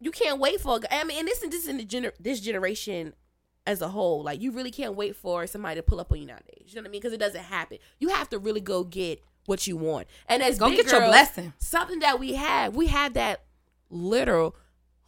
you 0.00 0.10
can't 0.10 0.38
wait 0.38 0.60
for. 0.60 0.76
A 0.76 0.80
guy. 0.80 0.88
I 0.90 1.04
mean, 1.04 1.18
and 1.18 1.28
this 1.28 1.42
is 1.42 1.50
this 1.50 1.68
in 1.68 1.76
the 1.76 1.84
gener- 1.84 2.16
this 2.18 2.40
generation 2.40 3.12
as 3.66 3.82
a 3.82 3.88
whole. 3.88 4.22
Like 4.22 4.40
you 4.40 4.52
really 4.52 4.70
can't 4.70 4.94
wait 4.96 5.16
for 5.16 5.46
somebody 5.46 5.76
to 5.76 5.82
pull 5.82 6.00
up 6.00 6.10
on 6.10 6.18
you 6.18 6.26
nowadays. 6.26 6.64
You 6.66 6.76
know 6.76 6.82
what 6.82 6.88
I 6.88 6.90
mean? 6.92 7.00
Because 7.00 7.12
it 7.12 7.20
doesn't 7.20 7.44
happen. 7.44 7.78
You 7.98 8.08
have 8.08 8.30
to 8.30 8.38
really 8.38 8.60
go 8.60 8.84
get 8.84 9.22
what 9.46 9.66
you 9.66 9.76
want. 9.76 10.06
And 10.28 10.42
as 10.42 10.58
Go 10.58 10.68
big 10.68 10.78
get 10.78 10.92
your 10.92 11.00
blessing. 11.06 11.52
Something 11.58 11.98
that 12.00 12.18
we 12.18 12.34
have, 12.34 12.74
we 12.74 12.86
have 12.88 13.14
that 13.14 13.42
literal 13.90 14.56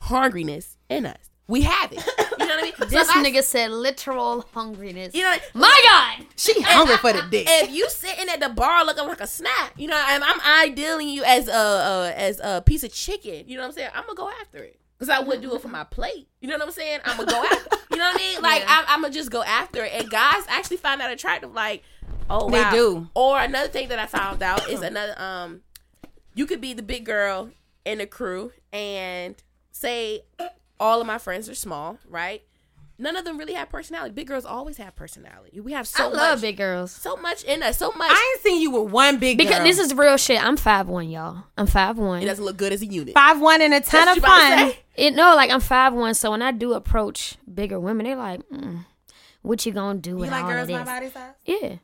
hungriness 0.02 0.76
in 0.88 1.06
us. 1.06 1.30
We 1.48 1.62
have 1.62 1.92
it. 1.92 2.04
You 2.38 2.46
know 2.46 2.54
what 2.56 2.58
I 2.58 2.62
mean? 2.62 2.72
So 2.78 2.84
This 2.86 3.08
I- 3.08 3.24
nigga 3.24 3.42
said 3.42 3.70
literal 3.70 4.44
hungriness. 4.54 5.14
You 5.14 5.22
know, 5.22 5.36
My 5.54 5.80
God. 5.84 6.26
She 6.36 6.60
hungry 6.60 6.96
for 6.96 7.12
the 7.12 7.22
dick. 7.30 7.46
if 7.48 7.70
you 7.70 7.88
sitting 7.88 8.28
at 8.28 8.40
the 8.40 8.48
bar 8.48 8.84
looking 8.84 9.06
like 9.06 9.20
a 9.20 9.26
snack, 9.28 9.72
you 9.76 9.86
know, 9.86 10.02
and 10.08 10.22
I'm 10.24 10.40
idealing 10.40 11.12
you 11.12 11.22
as 11.24 11.46
a, 11.48 11.52
a 11.52 12.12
as 12.16 12.40
a 12.42 12.62
piece 12.62 12.82
of 12.82 12.92
chicken. 12.92 13.44
You 13.48 13.56
know 13.56 13.62
what 13.62 13.68
I'm 13.68 13.72
saying? 13.74 13.90
I'm 13.94 14.02
gonna 14.06 14.16
go 14.16 14.28
after 14.40 14.58
it 14.58 14.80
because 14.98 15.08
I 15.08 15.20
would 15.20 15.40
do 15.40 15.54
it 15.54 15.62
for 15.62 15.68
my 15.68 15.84
plate. 15.84 16.28
You 16.40 16.48
know 16.48 16.56
what 16.56 16.66
I'm 16.66 16.72
saying? 16.72 17.00
I'm 17.04 17.16
gonna 17.16 17.30
go 17.30 17.42
after. 17.44 17.76
It. 17.76 17.80
You 17.92 17.96
know 17.98 18.04
what 18.04 18.16
I 18.16 18.18
mean? 18.18 18.42
Like 18.42 18.64
I'm, 18.66 18.84
I'm 18.88 19.02
gonna 19.02 19.14
just 19.14 19.30
go 19.30 19.42
after 19.44 19.84
it. 19.84 19.92
And 19.94 20.10
guys 20.10 20.42
actually 20.48 20.78
find 20.78 21.00
that 21.00 21.12
attractive. 21.12 21.54
Like, 21.54 21.82
oh, 22.30 22.50
They 22.50 22.60
wow. 22.60 22.70
do. 22.70 23.08
Or 23.14 23.38
another 23.40 23.68
thing 23.68 23.88
that 23.88 23.98
I 23.98 24.06
found 24.06 24.42
out 24.42 24.68
is 24.68 24.82
another 24.82 25.14
um, 25.20 25.60
you 26.34 26.46
could 26.46 26.60
be 26.60 26.72
the 26.72 26.82
big 26.82 27.04
girl 27.04 27.50
in 27.84 27.98
the 27.98 28.06
crew 28.06 28.52
and 28.72 29.34
say 29.72 30.22
all 30.80 31.00
of 31.00 31.06
my 31.06 31.18
friends 31.18 31.48
are 31.48 31.54
small, 31.54 31.98
right? 32.08 32.42
None 32.98 33.14
of 33.14 33.26
them 33.26 33.36
really 33.36 33.52
have 33.52 33.68
personality. 33.68 34.14
Big 34.14 34.26
girls 34.26 34.46
always 34.46 34.78
have 34.78 34.96
personality. 34.96 35.60
We 35.60 35.72
have 35.72 35.86
so 35.86 36.04
I 36.04 36.06
love 36.08 36.38
much, 36.38 36.40
big 36.40 36.56
girls. 36.56 36.90
so 36.92 37.14
much 37.16 37.44
in 37.44 37.62
us, 37.62 37.76
so 37.76 37.92
much. 37.92 38.10
I 38.10 38.32
ain't 38.34 38.42
seen 38.42 38.62
you 38.62 38.70
with 38.70 38.90
one 38.90 39.18
big 39.18 39.36
Because 39.36 39.56
girl. 39.56 39.64
this 39.64 39.78
is 39.78 39.92
real 39.92 40.16
shit. 40.16 40.42
I'm 40.42 40.56
five 40.56 40.88
one, 40.88 41.10
y'all. 41.10 41.44
I'm 41.58 41.66
five 41.66 41.98
one. 41.98 42.22
it 42.22 42.26
doesn't 42.26 42.42
look 42.44 42.56
good 42.56 42.72
as 42.72 42.80
a 42.80 42.86
unit. 42.86 43.12
five 43.12 43.38
one 43.38 43.60
and 43.60 43.74
a 43.74 43.80
ton 43.82 44.06
That's 44.06 44.16
of 44.16 44.22
what 44.22 44.28
you 44.30 44.34
about 44.46 44.56
to 44.56 44.62
fun. 44.64 44.70
say? 44.72 44.78
It 44.96 45.14
no, 45.14 45.34
like 45.36 45.50
I'm 45.50 45.60
five 45.60 45.92
one. 45.92 46.14
So 46.14 46.30
when 46.30 46.40
I 46.40 46.52
do 46.52 46.72
approach 46.72 47.36
bigger 47.52 47.78
women, 47.78 48.06
they're 48.06 48.16
like, 48.16 48.40
mm, 48.48 48.86
"What 49.42 49.66
you 49.66 49.72
gonna 49.72 49.98
do 49.98 50.10
You 50.12 50.16
with 50.16 50.30
like 50.30 50.44
all 50.44 50.50
girls 50.50 50.62
of 50.62 50.70
my 50.70 50.78
this?" 50.78 50.86
body 50.88 51.10
size? 51.10 51.34
Yeah. 51.44 51.76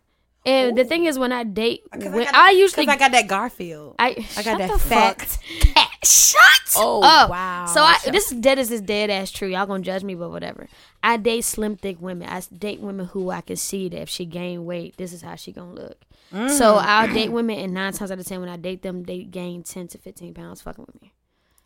And 0.45 0.77
the 0.77 0.85
thing 0.85 1.05
is, 1.05 1.19
when 1.19 1.31
I 1.33 1.45
date, 1.45 1.83
Cause 1.93 2.03
when 2.05 2.25
got- 2.25 2.35
I, 2.35 2.51
usually 2.51 2.87
cause 2.87 2.95
I 2.97 2.99
got 2.99 3.13
that 3.13 3.29
Garfield. 3.29 3.95
I, 3.99 4.09
I 4.09 4.15
got 4.15 4.45
shut 4.45 4.59
that 4.59 4.71
the 4.73 4.79
fat 4.79 5.21
fuck. 5.21 5.75
Cat, 5.75 5.89
shut 6.05 6.41
Oh, 6.77 7.03
up. 7.03 7.31
wow. 7.31 7.67
So 7.67 7.81
I 7.83 7.99
this 8.11 8.33
is 8.33 8.39
dead 8.41 8.59
as 8.59 8.71
is 8.71 8.81
dead 8.81 9.11
ass 9.11 9.31
true. 9.31 9.47
Y'all 9.49 9.67
gonna 9.67 9.83
judge 9.85 10.03
me, 10.03 10.15
but 10.15 10.31
whatever. 10.31 10.69
I 11.03 11.17
date 11.19 11.43
slim 11.45 11.77
thick 11.77 12.01
women. 12.01 12.29
I 12.29 12.41
date 12.57 12.81
women 12.81 13.07
who 13.07 13.31
I 13.31 13.41
can 13.43 13.57
see 13.57 13.89
that 13.91 14.01
if 14.01 14.09
she 14.09 14.25
gain 14.25 14.65
weight, 14.65 14.97
this 14.97 15.13
is 15.13 15.23
how 15.23 15.35
she 15.37 15.53
gonna 15.53 15.75
look. 15.75 16.01
So 16.31 16.39
mm. 16.39 16.83
I'll 16.83 17.13
date 17.13 17.31
women, 17.31 17.59
and 17.59 17.75
nine 17.75 17.93
times 17.93 18.11
out 18.11 18.19
of 18.19 18.27
ten, 18.27 18.41
when 18.41 18.49
I 18.49 18.57
date 18.57 18.81
them, 18.83 19.05
they 19.05 19.23
gain 19.25 19.63
ten 19.63 19.87
to 19.89 19.99
fifteen 19.99 20.33
pounds 20.33 20.63
fucking 20.63 20.87
with 20.87 21.01
me. 21.03 21.13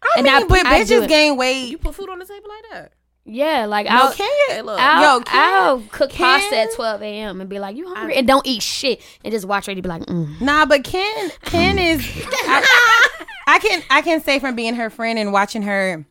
I 0.03 0.15
And 0.19 0.25
mean, 0.25 0.35
I- 0.35 0.45
but 0.45 0.67
I 0.67 0.81
bitches 0.83 1.07
gain 1.09 1.37
weight. 1.37 1.69
You 1.71 1.79
put 1.79 1.95
food 1.95 2.11
on 2.11 2.19
the 2.19 2.27
table 2.27 2.49
like 2.49 2.65
that? 2.73 2.93
Yeah, 3.29 3.67
like 3.67 3.87
no, 3.87 3.93
I'll, 3.93 4.12
can 4.12 4.65
look. 4.65 4.79
I'll, 4.81 5.19
Yo, 5.19 5.25
Ken- 5.25 5.41
I'll 5.43 5.81
cook 5.91 6.12
pasta 6.12 6.57
at 6.59 6.73
12 6.75 7.03
a.m. 7.03 7.41
and 7.41 7.51
be 7.51 7.59
like, 7.59 7.77
you 7.77 7.93
hungry? 7.93 8.15
and 8.17 8.27
don't 8.27 8.47
eat 8.47 8.62
shit. 8.62 9.03
And 9.25 9.33
just 9.33 9.45
watch 9.47 9.67
her 9.67 9.73
and 9.73 9.83
be 9.83 9.89
like, 9.89 10.03
mm. 10.03 10.41
Nah, 10.41 10.65
but 10.67 10.85
Ken, 10.85 11.31
Ken 11.43 11.79
is. 11.81 12.01
I, 12.47 13.09
I 13.49 13.59
can 13.59 13.83
I 13.91 14.03
can 14.03 14.21
say 14.23 14.39
from 14.39 14.55
being 14.55 14.75
her 14.75 14.91
friend 14.91 15.19
and 15.19 15.33
watching 15.33 15.62
her 15.62 16.05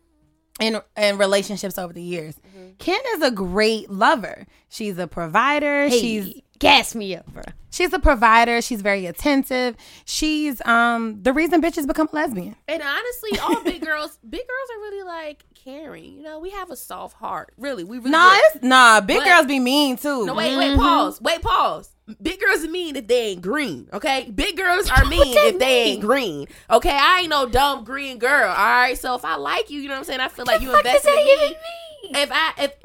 in 0.60 0.82
in 0.98 1.18
relationships 1.18 1.78
over 1.78 1.94
the 1.94 2.02
years, 2.02 2.36
Mm-hmm. 2.36 2.70
Ken 2.80 3.00
is 3.16 3.22
a 3.22 3.32
great 3.32 3.90
lover. 3.90 4.46
She's 4.70 4.98
a 4.98 5.08
provider. 5.08 5.88
Hey, 5.88 6.00
She's 6.00 6.42
gas 6.60 6.96
me 6.96 7.16
up, 7.16 7.26
bro. 7.28 7.44
she's 7.70 7.92
a 7.94 8.00
provider. 8.00 8.62
She's 8.62 8.82
very 8.82 9.06
attentive. 9.06 9.76
She's 10.06 10.66
um 10.66 11.22
the 11.24 11.32
reason 11.34 11.62
bitches 11.62 11.86
become 11.88 12.10
a 12.12 12.16
lesbian. 12.16 12.56
And 12.68 12.82
honestly, 12.82 13.40
all 13.40 13.62
big 13.64 13.86
girls, 13.86 14.18
big 14.30 14.42
girls 14.42 14.70
are 14.74 14.80
really 14.82 15.04
like 15.04 15.44
caring. 15.66 16.14
You 16.14 16.24
know, 16.24 16.40
we 16.40 16.52
have 16.52 16.70
a 16.70 16.76
soft 16.76 17.18
heart. 17.18 17.52
Really, 17.58 17.84
we 17.84 17.98
really. 17.98 18.12
Nah, 18.12 18.32
it's 18.34 18.64
nah. 18.64 19.02
Big 19.02 19.18
But- 19.20 19.26
girls 19.26 19.46
be 19.48 19.60
mean 19.60 19.98
too. 19.98 20.26
No, 20.26 20.36
wait, 20.36 20.56
wait, 20.56 20.72
mm-hmm. 20.72 20.80
pause. 20.80 21.20
Wait, 21.22 21.42
pause. 21.42 21.90
Big 22.22 22.40
girls 22.40 22.64
are 22.64 22.70
mean 22.70 22.96
if 22.96 23.08
they 23.08 23.30
ain't 23.30 23.42
green, 23.42 23.90
okay? 23.92 24.30
Big 24.30 24.56
girls 24.58 24.90
are 24.92 25.06
mean 25.10 25.24
if 25.26 25.58
they 25.58 25.84
ain't 25.86 26.02
green, 26.02 26.48
okay? 26.70 26.96
I 26.96 27.22
ain't 27.22 27.30
no 27.30 27.50
dumb 27.50 27.84
green 27.84 28.20
girl, 28.20 28.48
all 28.50 28.56
right? 28.56 28.96
So 28.96 29.16
if 29.16 29.26
I 29.26 29.38
like 29.38 29.72
you, 29.72 29.82
you 29.82 29.88
know 29.88 29.96
what 29.96 30.00
I'm 30.00 30.06
saying? 30.06 30.20
I 30.20 30.28
feel 30.28 30.46
like 30.46 30.62
you 30.62 30.76
invested 30.76 31.10
in 31.10 31.26
me. 31.26 31.58
mean? 32.04 32.16
If 32.16 32.30
I, 32.32 32.54
if 32.60 32.76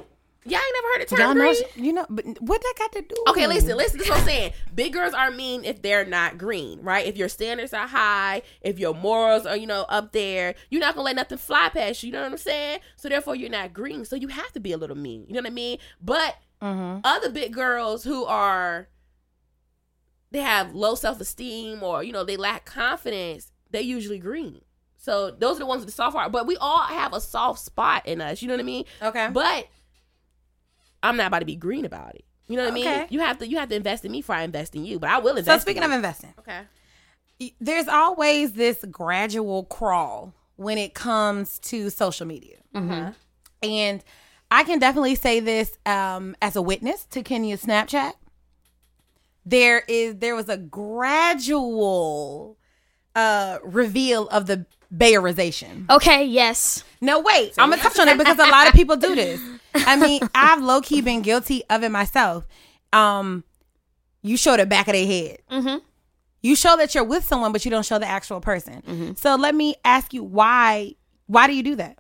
y'all 0.44 0.54
ain't 0.58 0.74
never 0.74 0.86
heard 0.92 1.00
the 1.02 1.06
term 1.06 1.18
Y'all 1.20 1.34
green, 1.34 1.44
know, 1.46 1.52
she- 1.74 1.82
you 1.86 1.92
know, 1.92 2.06
but 2.08 2.24
what 2.40 2.62
that 2.62 2.74
got 2.78 2.92
to 2.92 3.02
do? 3.02 3.14
Okay, 3.28 3.46
listen, 3.46 3.76
listen. 3.76 3.98
This 3.98 4.06
is 4.06 4.10
what 4.10 4.20
I'm 4.20 4.24
saying. 4.26 4.52
Big 4.74 4.92
girls 4.92 5.12
are 5.14 5.30
mean 5.30 5.64
if 5.64 5.82
they're 5.82 6.04
not 6.04 6.38
green, 6.38 6.80
right? 6.82 7.06
If 7.06 7.16
your 7.16 7.28
standards 7.28 7.72
are 7.74 7.86
high, 7.86 8.42
if 8.62 8.78
your 8.78 8.94
morals 8.94 9.44
are, 9.46 9.56
you 9.56 9.66
know, 9.66 9.82
up 9.88 10.12
there, 10.12 10.54
you're 10.70 10.80
not 10.80 10.94
gonna 10.94 11.04
let 11.04 11.16
nothing 11.16 11.38
fly 11.38 11.68
past 11.68 12.02
you. 12.02 12.08
You 12.08 12.12
know 12.14 12.22
what 12.22 12.32
I'm 12.32 12.38
saying? 12.38 12.80
So 12.96 13.08
therefore, 13.08 13.36
you're 13.36 13.50
not 13.50 13.72
green. 13.72 14.04
So 14.04 14.16
you 14.16 14.28
have 14.28 14.52
to 14.52 14.60
be 14.60 14.72
a 14.72 14.78
little 14.78 14.96
mean. 14.96 15.24
You 15.28 15.34
know 15.34 15.40
what 15.40 15.46
I 15.46 15.50
mean? 15.54 15.78
But 16.00 16.36
Mm-hmm. 16.62 17.00
other 17.04 17.30
big 17.30 17.54
girls 17.54 18.04
who 18.04 18.26
are, 18.26 18.88
they 20.30 20.40
have 20.40 20.74
low 20.74 20.94
self 20.94 21.20
esteem 21.20 21.82
or 21.82 22.02
you 22.02 22.12
know 22.12 22.24
they 22.24 22.36
lack 22.36 22.64
confidence. 22.64 23.52
They 23.70 23.82
usually 23.82 24.18
green. 24.18 24.60
So 24.96 25.30
those 25.30 25.56
are 25.56 25.60
the 25.60 25.66
ones 25.66 25.80
with 25.80 25.86
the 25.88 25.92
soft 25.94 26.14
heart. 26.14 26.30
But 26.32 26.46
we 26.46 26.56
all 26.58 26.82
have 26.82 27.14
a 27.14 27.20
soft 27.20 27.60
spot 27.60 28.04
in 28.06 28.20
us. 28.20 28.42
You 28.42 28.48
know 28.48 28.54
what 28.54 28.60
I 28.60 28.64
mean? 28.64 28.84
Okay. 29.00 29.28
But 29.32 29.68
I'm 31.02 31.16
not 31.16 31.28
about 31.28 31.40
to 31.40 31.46
be 31.46 31.56
green 31.56 31.84
about 31.84 32.14
it. 32.14 32.24
You 32.46 32.56
know 32.56 32.64
what 32.64 32.72
I 32.72 32.74
mean? 32.74 33.06
You 33.10 33.20
have 33.20 33.38
to 33.38 33.48
you 33.48 33.58
have 33.58 33.68
to 33.68 33.76
invest 33.76 34.04
in 34.04 34.12
me 34.12 34.18
before 34.18 34.34
I 34.34 34.42
invest 34.42 34.74
in 34.74 34.84
you. 34.84 34.98
But 34.98 35.10
I 35.10 35.18
will 35.18 35.36
invest. 35.36 35.46
so 35.46 35.62
speaking 35.62 35.82
you. 35.82 35.88
of 35.88 35.94
investing, 35.94 36.34
okay, 36.40 36.62
there's 37.60 37.88
always 37.88 38.52
this 38.52 38.84
gradual 38.90 39.64
crawl 39.64 40.34
when 40.56 40.76
it 40.76 40.94
comes 40.94 41.58
to 41.60 41.90
social 41.90 42.26
media. 42.26 42.56
Mm-hmm. 42.74 43.10
And 43.62 44.04
I 44.50 44.64
can 44.64 44.78
definitely 44.78 45.14
say 45.14 45.40
this 45.40 45.78
um, 45.86 46.36
as 46.42 46.56
a 46.56 46.62
witness 46.62 47.04
to 47.06 47.22
Kenya's 47.22 47.64
Snapchat. 47.64 48.12
There 49.46 49.84
is 49.88 50.16
there 50.16 50.34
was 50.34 50.48
a 50.48 50.56
gradual 50.56 52.58
uh, 53.14 53.58
reveal 53.62 54.28
of 54.28 54.46
the 54.46 54.66
Bayerization. 54.94 55.88
Okay, 55.88 56.24
yes. 56.24 56.84
No, 57.00 57.20
wait. 57.20 57.54
I'm 57.58 57.70
gonna 57.70 57.80
touch 57.80 57.98
on 57.98 58.08
it 58.08 58.18
because 58.18 58.38
a 58.38 58.50
lot 58.50 58.66
of 58.66 58.74
people 58.74 58.96
do 58.96 59.14
this. 59.14 59.40
I 59.74 59.96
mean, 59.96 60.20
I've 60.34 60.62
low 60.62 60.80
key 60.80 61.00
been 61.00 61.22
guilty 61.22 61.62
of 61.70 61.82
it 61.82 61.90
myself. 61.90 62.46
Um, 62.92 63.44
you 64.22 64.36
show 64.36 64.56
the 64.56 64.66
back 64.66 64.88
of 64.88 64.92
their 64.94 65.06
head. 65.06 65.38
Mm-hmm. 65.50 65.78
You 66.42 66.56
show 66.56 66.76
that 66.76 66.94
you're 66.94 67.04
with 67.04 67.24
someone, 67.24 67.52
but 67.52 67.64
you 67.64 67.70
don't 67.70 67.84
show 67.84 67.98
the 67.98 68.06
actual 68.08 68.40
person. 68.40 69.14
So 69.16 69.36
let 69.36 69.54
me 69.54 69.74
ask 69.84 70.12
you 70.14 70.22
why? 70.24 70.94
Why 71.26 71.46
do 71.46 71.54
you 71.54 71.62
do 71.62 71.76
that? 71.76 71.98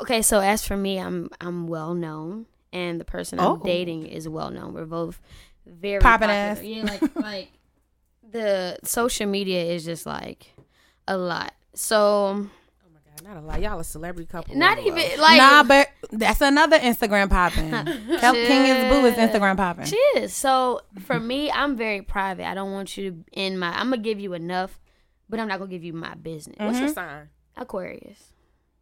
Okay, 0.00 0.22
so 0.22 0.40
as 0.40 0.64
for 0.64 0.76
me, 0.76 0.98
I'm 0.98 1.28
I'm 1.40 1.66
well 1.68 1.94
known, 1.94 2.46
and 2.72 3.00
the 3.00 3.04
person 3.04 3.38
I'm 3.40 3.46
Oh. 3.46 3.56
dating 3.64 4.06
is 4.06 4.28
well 4.28 4.50
known. 4.50 4.72
We're 4.72 4.86
both 4.86 5.20
very 5.66 6.00
popular. 6.00 6.32
ass. 6.32 6.62
Yeah, 6.62 6.82
like 6.84 7.16
like 7.16 7.48
the 8.30 8.78
social 8.84 9.26
media 9.26 9.62
is 9.64 9.84
just 9.84 10.06
like 10.06 10.52
a 11.06 11.16
lot. 11.16 11.52
So 11.74 12.46
Not 13.22 13.36
a 13.36 13.40
lot. 13.40 13.60
Y'all 13.60 13.78
a 13.78 13.84
celebrity 13.84 14.26
couple. 14.26 14.56
Not 14.56 14.78
Love. 14.78 14.86
even 14.86 15.20
like 15.20 15.38
nah, 15.38 15.62
but 15.62 15.88
that's 16.10 16.40
another 16.40 16.78
Instagram 16.78 17.30
popping. 17.30 17.70
Help 18.18 18.36
King 18.36 18.66
is 18.66 18.92
Boo 18.92 19.06
is 19.06 19.14
Instagram 19.14 19.56
popping. 19.56 19.84
She 19.84 19.96
is. 20.16 20.34
So 20.34 20.80
for 21.04 21.20
me, 21.20 21.50
I'm 21.50 21.76
very 21.76 22.02
private. 22.02 22.46
I 22.46 22.54
don't 22.54 22.72
want 22.72 22.96
you 22.96 23.24
in 23.32 23.58
my. 23.58 23.70
I'm 23.70 23.90
gonna 23.90 23.98
give 23.98 24.18
you 24.18 24.32
enough, 24.32 24.80
but 25.28 25.38
I'm 25.38 25.46
not 25.46 25.60
gonna 25.60 25.70
give 25.70 25.84
you 25.84 25.92
my 25.92 26.14
business. 26.14 26.56
What's 26.58 26.78
your 26.78 26.88
mm-hmm. 26.88 26.94
sign? 26.94 27.28
Aquarius. 27.56 28.32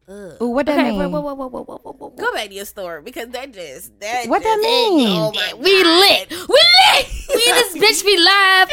Ooh, 0.08 0.48
what 0.48 0.66
that 0.66 0.78
Okay, 0.78 0.90
mean? 0.90 0.98
whoa, 0.98 1.08
whoa, 1.08 1.20
whoa, 1.20 1.34
whoa, 1.34 1.48
whoa, 1.48 1.62
whoa, 1.62 1.78
whoa, 1.82 1.92
whoa. 1.92 2.10
Go 2.10 2.32
back 2.32 2.48
to 2.48 2.54
your 2.54 2.64
story 2.64 3.02
because 3.02 3.28
that 3.28 3.52
just 3.52 4.00
that. 4.00 4.26
What 4.26 4.42
that 4.42 4.58
mean? 4.58 5.18
Oh 5.20 5.32
my 5.32 5.54
We 5.54 5.84
lit. 5.84 6.30
We 6.30 6.58
lit. 6.58 7.08
We 7.28 7.44
in 7.46 7.54
this 7.54 7.76
bitch. 8.02 8.04
We 8.04 8.16
live. 8.16 8.70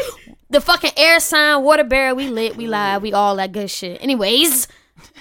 The 0.49 0.61
fucking 0.61 0.91
air 0.95 1.19
sign, 1.19 1.61
water 1.63 1.83
barrel. 1.83 2.15
We 2.15 2.29
lit. 2.29 2.55
We 2.55 2.67
live. 2.67 3.01
We 3.01 3.11
all 3.13 3.35
that 3.35 3.51
good 3.51 3.69
shit. 3.69 4.01
Anyways, 4.01 4.67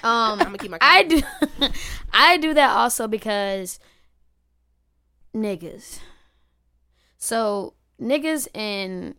um, 0.03 0.39
I'm 0.39 0.45
gonna 0.45 0.57
keep 0.57 0.71
my. 0.71 0.77
I 0.81 1.03
do. 1.03 1.21
I 2.13 2.37
do 2.37 2.53
that 2.53 2.69
also 2.71 3.07
because 3.07 3.79
niggas. 5.35 5.99
So 7.17 7.73
niggas 8.01 8.47
and 8.55 9.15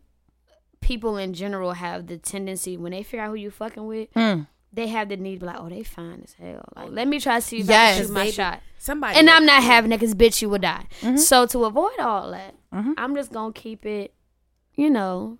people 0.81 1.17
in 1.17 1.33
general 1.33 1.73
have 1.73 2.07
the 2.07 2.17
tendency 2.17 2.77
when 2.77 2.91
they 2.91 3.03
figure 3.03 3.21
out 3.21 3.29
who 3.29 3.35
you 3.35 3.51
fucking 3.51 3.85
with, 3.85 4.11
Mm. 4.13 4.47
they 4.71 4.87
have 4.87 5.09
the 5.09 5.17
need 5.17 5.35
to 5.35 5.39
be 5.41 5.45
like, 5.47 5.57
oh, 5.59 5.69
they 5.69 5.83
fine 5.83 6.21
as 6.23 6.33
hell. 6.33 6.63
Like, 6.75 6.91
let 6.91 7.07
me 7.07 7.19
try 7.19 7.35
to 7.35 7.41
see 7.41 7.59
if 7.59 7.69
I 7.69 7.73
Yes, 7.73 7.97
can 7.97 8.05
shoot 8.07 8.13
my 8.13 8.21
baby. 8.23 8.31
shot. 8.31 8.61
Somebody. 8.77 9.19
And 9.19 9.29
I'm 9.29 9.45
not 9.45 9.61
having 9.63 9.91
it 9.91 9.97
because 9.99 10.15
bitch, 10.15 10.41
you 10.41 10.49
will 10.49 10.59
die. 10.59 10.85
Mm-hmm. 11.01 11.17
So 11.17 11.45
to 11.47 11.65
avoid 11.65 11.99
all 11.99 12.31
that, 12.31 12.55
I'm 12.71 13.15
just 13.15 13.31
gonna 13.33 13.51
keep 13.53 13.85
it, 13.85 14.13
you 14.75 14.89
know, 14.89 15.37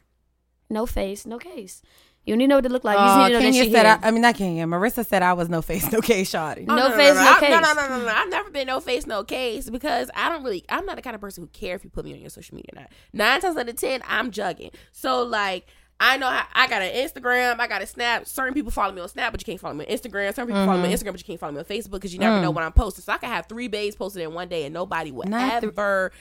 no 0.70 0.86
face, 0.86 1.26
no 1.26 1.38
case. 1.38 1.82
You 2.26 2.36
need 2.38 2.46
to 2.46 2.48
know 2.50 2.56
what 2.58 2.64
to 2.66 2.70
look 2.70 2.84
like. 2.84 2.98
You 2.98 3.06
just 3.06 3.16
Oh, 3.18 3.24
need 3.24 3.28
to 3.28 3.34
know 3.34 3.40
that 3.40 3.44
Kenya 3.46 3.64
she 3.64 3.72
said, 3.72 3.86
here. 3.86 4.00
I, 4.04 4.08
I 4.08 4.12
mean, 4.12 4.22
not 4.22 4.36
Kenya. 4.36 4.66
Marissa 4.66 5.06
said 5.06 5.24
I 5.24 5.34
was 5.34 5.50
no 5.50 5.62
face, 5.64 5.92
no 5.92 6.00
case, 6.02 6.32
shawty. 6.32 6.66
Oh, 6.70 6.76
No 6.76 6.92
face, 6.92 7.16
no 7.16 7.22
I- 7.22 7.40
case. 7.40 7.50
No, 7.50 7.60
no, 7.60 7.74
no, 7.74 7.88
no, 7.98 8.06
no. 8.06 8.12
I've 8.14 8.30
never 8.30 8.50
been 8.52 8.68
no 8.68 8.80
face, 8.80 9.08
no 9.08 9.24
case 9.24 9.70
because 9.70 10.12
I 10.14 10.30
don't 10.30 10.44
really. 10.44 10.64
I'm 10.70 10.86
not 10.86 10.96
the 10.98 11.02
kind 11.02 11.16
of 11.16 11.22
person 11.22 11.44
who 11.44 11.48
care 11.48 11.76
if 11.76 11.84
you 11.84 11.90
put 11.90 12.06
me 12.06 12.14
on 12.14 12.20
your 12.20 12.30
social 12.30 12.56
media 12.56 12.70
or 12.76 12.82
not. 12.82 12.92
Nine 13.14 13.42
times 13.42 13.58
out 13.58 13.68
of 13.68 13.76
ten, 13.76 14.02
I'm 14.08 14.32
jugging. 14.32 14.74
So 14.92 15.24
like. 15.24 15.66
I 16.02 16.16
know 16.16 16.28
how, 16.30 16.46
I 16.54 16.68
got 16.70 16.82
an 16.82 16.94
Instagram, 16.94 17.60
I 17.60 17.68
got 17.68 17.82
a 17.82 17.86
Snap. 17.86 18.26
Certain 18.26 18.54
people 18.54 18.72
follow 18.72 18.94
me 18.94 19.02
on 19.02 19.10
Snap, 19.10 19.34
but 19.34 19.42
you 19.42 19.46
can't 19.46 19.60
follow 19.60 19.74
me 19.74 19.86
on 19.86 19.92
Instagram. 19.92 20.34
Certain 20.34 20.48
people 20.48 20.66
follow 20.66 20.78
me 20.78 20.84
on 20.86 20.86
Mm-hmm. 20.86 20.94
Instagram, 20.94 21.12
but 21.12 21.20
you 21.20 21.26
can't 21.26 21.40
follow 21.42 21.52
me 21.52 21.60
on 21.60 21.66
Facebook 21.66 21.92
because 21.92 22.14
you 22.14 22.20
never 22.22 22.38
Mm. 22.38 22.42
know 22.44 22.52
when 22.52 22.64
I'm 22.64 22.72
posting. 22.72 23.04
So 23.04 23.12
I 23.12 23.18
can 23.18 23.28
have 23.28 23.48
three 23.48 23.68
bays 23.68 23.98
posted 23.98 24.22
in 24.24 24.34
one 24.34 24.48
day, 24.48 24.64
and 24.64 24.74
nobody 24.74 25.12
would 25.12 25.28
Not 25.28 25.60
th- 25.60 25.74
ever. 25.74 26.14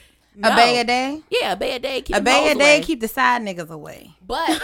A 0.43 0.53
bay 0.53 0.81
a 0.81 0.83
day? 0.83 1.21
Yeah, 1.29 1.53
a 1.53 1.55
bay 1.55 1.75
a 1.75 1.79
day. 1.79 2.01
Keep 2.01 2.17
A 2.17 2.19
bay 2.19 2.51
a 2.51 2.55
day, 2.55 2.75
away. 2.75 2.83
keep 2.83 2.99
the 2.99 3.07
side 3.07 3.41
niggas 3.41 3.69
away. 3.69 4.11
But 4.27 4.49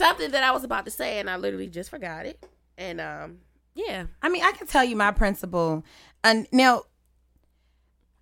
something 0.00 0.30
that 0.30 0.42
I 0.42 0.50
was 0.50 0.64
about 0.64 0.86
to 0.86 0.90
say, 0.90 1.20
and 1.20 1.28
I 1.28 1.36
literally 1.36 1.68
just 1.68 1.90
forgot 1.90 2.26
it. 2.26 2.44
And 2.78 3.00
um, 3.00 3.38
yeah, 3.74 4.06
I 4.22 4.28
mean, 4.28 4.42
I 4.42 4.52
can 4.52 4.66
tell 4.66 4.84
you 4.84 4.96
my 4.96 5.10
principle. 5.10 5.84
And 6.24 6.46
now, 6.52 6.82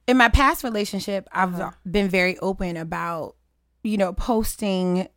in 0.07 0.17
my 0.17 0.29
past 0.29 0.65
relationship, 0.65 1.29
I've 1.33 1.57
been 1.91 2.09
very 2.09 2.39
open 2.39 2.77
about, 2.77 3.37
you 3.83 3.97
know, 3.97 4.13
posting 4.13 5.09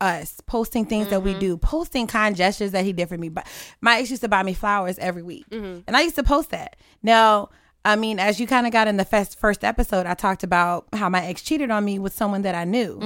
us, 0.00 0.40
posting 0.46 0.84
things 0.84 1.08
that 1.08 1.22
we 1.22 1.32
do, 1.38 1.56
posting 1.56 2.06
kind 2.06 2.36
gestures 2.36 2.72
that 2.72 2.84
he 2.84 2.92
did 2.92 3.08
for 3.08 3.16
me. 3.16 3.30
But 3.30 3.46
my 3.80 3.98
ex 3.98 4.10
used 4.10 4.22
to 4.22 4.28
buy 4.28 4.42
me 4.42 4.52
flowers 4.52 4.98
every 4.98 5.22
week, 5.22 5.46
and 5.86 5.96
I 5.96 6.02
used 6.02 6.16
to 6.16 6.22
post 6.22 6.50
that. 6.50 6.76
Now, 7.02 7.48
I 7.84 7.96
mean, 7.96 8.18
as 8.18 8.38
you 8.38 8.46
kind 8.46 8.66
of 8.66 8.72
got 8.72 8.88
in 8.88 8.98
the 8.98 9.04
first 9.06 9.38
first 9.38 9.64
episode, 9.64 10.04
I 10.06 10.14
talked 10.14 10.42
about 10.42 10.86
how 10.92 11.08
my 11.08 11.24
ex 11.24 11.40
cheated 11.40 11.70
on 11.70 11.84
me 11.84 11.98
with 11.98 12.12
someone 12.14 12.42
that 12.42 12.54
I 12.54 12.64
knew. 12.64 12.98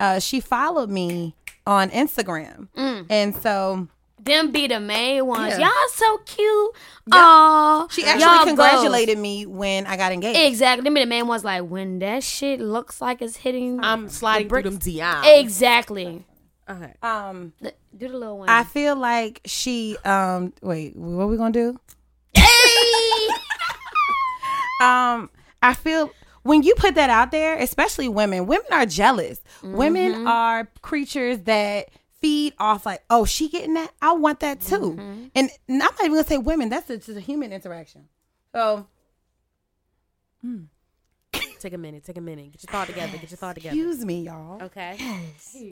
Uh, 0.00 0.18
she 0.18 0.40
followed 0.40 0.90
me 0.90 1.36
on 1.66 1.90
Instagram, 1.90 2.68
and 3.10 3.34
so. 3.36 3.88
Them 4.24 4.52
be 4.52 4.68
the 4.68 4.78
main 4.78 5.26
ones. 5.26 5.58
Yeah. 5.58 5.66
Y'all 5.66 5.88
so 5.92 6.18
cute. 6.18 6.70
Aw. 7.10 7.88
She 7.90 8.04
actually 8.04 8.22
y'all 8.22 8.44
congratulated 8.44 9.18
me 9.18 9.46
when 9.46 9.84
I 9.84 9.96
got 9.96 10.12
engaged. 10.12 10.38
Exactly. 10.38 10.84
Them 10.84 10.94
be 10.94 11.00
the 11.00 11.06
main 11.08 11.26
ones 11.26 11.42
like 11.42 11.64
when 11.64 11.98
that 11.98 12.22
shit 12.22 12.60
looks 12.60 13.00
like 13.00 13.20
it's 13.20 13.36
hitting. 13.38 13.80
I'm 13.82 14.08
sliding 14.08 14.48
through 14.48 14.62
them 14.62 14.74
bricks. 14.74 14.86
DMs. 14.86 15.40
exactly. 15.40 16.24
Okay. 16.70 16.94
Um, 17.02 17.52
Do 17.60 17.72
the 17.98 18.08
little 18.16 18.38
one. 18.38 18.48
I 18.48 18.62
feel 18.62 18.94
like 18.94 19.40
she. 19.44 19.96
Um, 20.04 20.52
wait, 20.62 20.94
what 20.94 21.28
we 21.28 21.36
gonna 21.36 21.50
do? 21.50 21.70
um, 24.80 25.30
I 25.60 25.74
feel 25.74 26.12
when 26.42 26.62
you 26.62 26.74
put 26.74 26.94
that 26.96 27.10
out 27.10 27.30
there, 27.30 27.58
especially 27.58 28.08
women. 28.08 28.46
Women 28.46 28.66
are 28.72 28.86
jealous. 28.86 29.40
Women 29.62 30.12
mm-hmm. 30.12 30.26
are 30.26 30.68
creatures 30.82 31.40
that 31.40 31.88
feed 32.20 32.54
off 32.58 32.86
like, 32.86 33.02
oh, 33.10 33.24
she 33.24 33.48
getting 33.48 33.74
that. 33.74 33.92
I 34.00 34.12
want 34.12 34.40
that 34.40 34.60
too. 34.60 34.96
Mm-hmm. 34.96 35.24
And 35.34 35.50
I'm 35.68 35.78
not 35.78 35.94
even 36.00 36.12
gonna 36.12 36.24
say 36.24 36.38
women. 36.38 36.68
That's 36.68 36.88
just 36.88 37.08
a 37.08 37.20
human 37.20 37.52
interaction. 37.52 38.08
So 38.54 38.86
hmm. 40.40 40.64
Take 41.62 41.74
a 41.74 41.78
minute. 41.78 42.02
Take 42.04 42.16
a 42.18 42.20
minute. 42.20 42.50
Get 42.52 42.64
your 42.64 42.72
thought 42.72 42.88
together. 42.88 43.16
Get 43.18 43.30
your 43.30 43.36
thought 43.38 43.54
together. 43.54 43.76
excuse 43.76 44.04
me, 44.04 44.22
y'all. 44.22 44.60
Okay. 44.64 44.96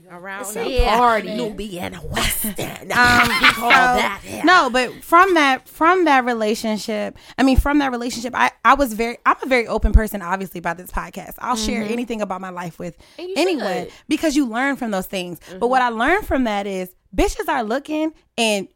Around 0.08 0.40
It's 0.42 0.54
the 0.54 0.84
a 0.84 0.86
party. 0.96 1.34
Nubian 1.34 1.94
Western. 1.94 2.54
Um, 2.92 3.28
Call 3.54 3.70
so- 3.70 3.76
that. 3.76 4.20
yeah. 4.24 4.42
No, 4.44 4.70
but 4.70 5.02
from 5.02 5.34
that 5.34 5.68
from 5.68 6.04
that 6.04 6.24
relationship, 6.24 7.16
I 7.36 7.42
mean, 7.42 7.56
from 7.56 7.78
that 7.80 7.90
relationship, 7.90 8.34
I 8.36 8.52
I 8.64 8.74
was 8.74 8.92
very 8.92 9.18
I'm 9.26 9.36
a 9.42 9.46
very 9.46 9.66
open 9.66 9.92
person, 9.92 10.22
obviously, 10.22 10.58
about 10.58 10.76
this 10.76 10.90
podcast. 10.92 11.34
I'll 11.40 11.56
share 11.56 11.82
anything 11.82 12.20
about 12.22 12.40
my 12.40 12.50
life 12.50 12.78
with 12.78 12.96
anyone 13.18 13.66
should. 13.86 13.92
because 14.08 14.36
you 14.36 14.46
learn 14.46 14.76
from 14.76 14.92
those 14.92 15.06
things. 15.06 15.40
But 15.58 15.66
what 15.68 15.82
I 15.82 15.88
learned 15.88 16.26
from 16.26 16.44
that 16.44 16.66
is 16.68 16.94
bitches 17.14 17.48
are 17.48 17.64
looking 17.64 18.12
and 18.38 18.68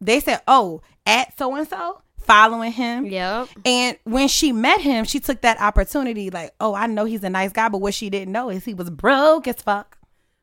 they 0.00 0.20
said, 0.20 0.42
"Oh, 0.46 0.82
at 1.06 1.36
so 1.38 1.54
and 1.54 1.66
so." 1.66 2.02
Following 2.28 2.72
him, 2.72 3.06
Yep. 3.06 3.48
and 3.64 3.96
when 4.04 4.28
she 4.28 4.52
met 4.52 4.80
him, 4.82 5.04
she 5.06 5.18
took 5.18 5.40
that 5.40 5.60
opportunity, 5.60 6.28
like, 6.30 6.54
oh, 6.60 6.74
I 6.74 6.86
know 6.86 7.04
he's 7.06 7.24
a 7.24 7.30
nice 7.30 7.52
guy, 7.52 7.68
but 7.70 7.78
what 7.80 7.94
she 7.94 8.10
didn't 8.10 8.30
know 8.32 8.50
is 8.50 8.64
he 8.64 8.74
was 8.74 8.90
broke 8.90 9.48
as 9.48 9.56
fuck. 9.56 9.96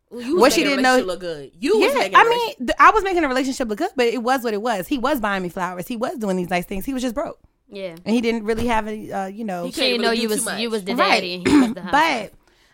Well, 0.10 0.21
you 0.21 0.38
What 0.39 0.52
she 0.54 0.63
didn't 0.63 0.82
know- 0.82 0.98
Look 0.98 1.19
good. 1.19 1.52
You 1.60 1.78
Yeah, 1.80 1.93
making. 1.93 2.15
a 2.15 2.17
I 2.17 2.24
relationship- 2.24 2.56
I 2.58 2.60
mean, 2.60 2.67
th- 2.67 2.78
I 2.80 2.91
was 2.91 3.04
making 3.04 3.24
a 3.24 3.28
relationship 3.28 3.67
look 3.69 3.78
good, 3.78 3.91
but 3.95 4.08
it 4.08 4.24
was 4.24 4.41
what 4.43 4.54
it 4.56 4.62
was. 4.62 4.88
He 4.88 4.98
was 4.98 5.19
buying 5.19 5.43
me 5.43 5.50
flowers. 5.50 5.88
He 5.88 5.95
was 5.95 6.17
doing 6.17 6.38
these 6.38 6.50
nice 6.50 6.65
things. 6.65 6.86
He 6.86 6.93
was 6.93 7.02
just 7.04 7.13
broke, 7.15 7.39
Yeah. 7.69 7.95
and 8.04 8.15
he 8.15 8.19
didn't 8.21 8.43
really 8.45 8.65
have 8.67 8.88
any, 8.88 9.12
uh, 9.12 9.28
you 9.28 9.43
know. 9.43 9.65
He 9.65 9.71
She 9.71 9.82
didn't 9.82 10.02
really 10.02 10.15
know 10.15 10.21
you 10.21 10.30
was 10.30 10.43
much. 10.45 10.60
you 10.60 10.69
was 10.71 10.84
the 10.86 10.95
Right. 10.95 11.10
daddy 11.15 11.34
and 11.36 11.48
he 11.48 11.56
was 11.60 11.74
the 11.74 11.82
but. 11.91 12.34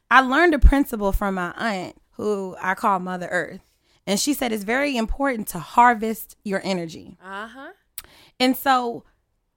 I 0.09 0.19
learned 0.21 0.53
a 0.53 0.59
principle 0.59 1.11
from 1.13 1.35
my 1.35 1.51
aunt, 1.57 1.95
who 2.11 2.55
I 2.61 2.75
call 2.75 2.99
Mother 2.99 3.27
Earth, 3.31 3.61
and 4.07 4.19
she 4.19 4.33
said 4.33 4.51
it's 4.51 4.63
very 4.65 4.95
important 4.97 5.47
to 5.49 5.59
harvest 5.59 6.35
your 6.43 6.61
energy. 6.63 7.17
Uh 7.23 7.47
huh. 7.47 7.69
And 8.41 8.57
so, 8.57 9.05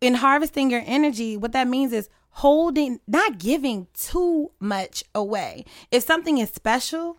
in 0.01 0.15
harvesting 0.15 0.71
your 0.71 0.83
energy, 0.85 1.37
what 1.39 1.53
that 1.53 1.67
means 1.67 1.93
is 1.93 2.09
holding, 2.29 3.01
not 3.07 3.39
giving 3.39 3.87
too 3.95 4.51
much 4.61 5.03
away. 5.15 5.65
If 5.91 6.03
something 6.05 6.37
is 6.39 6.51
special, 6.51 7.19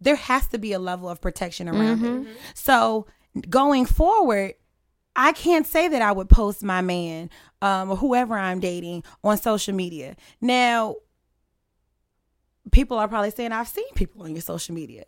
there 0.00 0.16
has 0.16 0.46
to 0.48 0.58
be 0.58 0.72
a 0.72 0.78
level 0.78 1.08
of 1.08 1.20
protection 1.22 1.68
around 1.68 2.04
it. 2.04 2.36
So, 2.54 3.06
going 3.48 3.86
forward, 3.86 4.54
I 5.16 5.32
can't 5.32 5.66
say 5.66 5.88
that 5.88 6.02
I 6.02 6.12
would 6.12 6.28
post 6.28 6.62
my 6.62 6.82
man 6.82 7.30
um, 7.62 7.90
or 7.90 7.96
whoever 7.96 8.36
I'm 8.36 8.60
dating 8.60 9.02
on 9.24 9.38
social 9.38 9.74
media. 9.74 10.16
Now, 10.42 10.96
people 12.72 12.98
are 12.98 13.08
probably 13.08 13.30
saying, 13.30 13.52
I've 13.52 13.68
seen 13.68 13.88
people 13.94 14.22
on 14.22 14.32
your 14.34 14.42
social 14.42 14.74
media. 14.74 15.04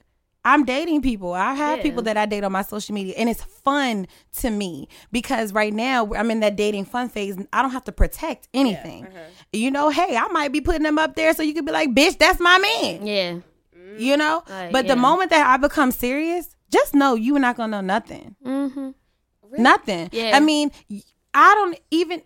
I'm 0.55 0.65
dating 0.65 1.03
people. 1.03 1.33
I 1.35 1.53
have 1.55 1.79
Yeah. 1.79 1.83
people 1.83 2.03
that 2.05 2.17
I 2.17 2.27
date 2.27 2.43
on 2.45 2.53
my 2.53 2.63
social 2.63 2.95
media, 2.95 3.15
and 3.19 3.29
it's 3.29 3.43
fun 3.43 4.07
to 4.41 4.51
me 4.51 4.89
because 5.13 5.53
right 5.53 5.73
now 5.73 6.11
I'm 6.17 6.31
in 6.31 6.41
that 6.41 6.57
dating 6.57 6.87
fun 6.87 7.09
phase. 7.09 7.37
I 7.53 7.63
don't 7.63 7.71
have 7.73 7.85
to 7.85 7.93
protect 7.93 8.49
anything. 8.55 9.07
You 9.53 9.71
know, 9.71 9.91
hey, 9.91 10.17
I 10.17 10.29
might 10.29 10.53
be 10.53 10.61
putting 10.61 10.83
them 10.85 10.99
up 10.99 11.15
there 11.17 11.35
so 11.35 11.43
you 11.43 11.55
could 11.55 11.67
be 11.67 11.73
like, 11.73 11.91
bitch, 11.91 12.19
that's 12.19 12.41
my 12.41 12.59
man. 12.59 13.07
Yeah. 13.07 13.35
You 13.99 14.17
know, 14.17 14.43
Right, 14.49 14.73
but 14.73 14.85
yeah. 14.87 14.95
the 14.95 15.01
moment 15.01 15.31
that 15.31 15.47
I 15.47 15.57
become 15.57 15.91
serious, 15.91 16.55
just 16.71 16.95
know 16.95 17.15
you're 17.15 17.39
not 17.39 17.57
gonna 17.57 17.81
know 17.83 17.87
nothing. 17.87 18.37
Mm-hmm. 18.45 18.91
Nothing. 19.59 20.09
Yeah. 20.13 20.37
I 20.37 20.41
mean, 20.41 20.71
I 21.35 21.55
don't 21.55 21.79
even. 21.91 22.23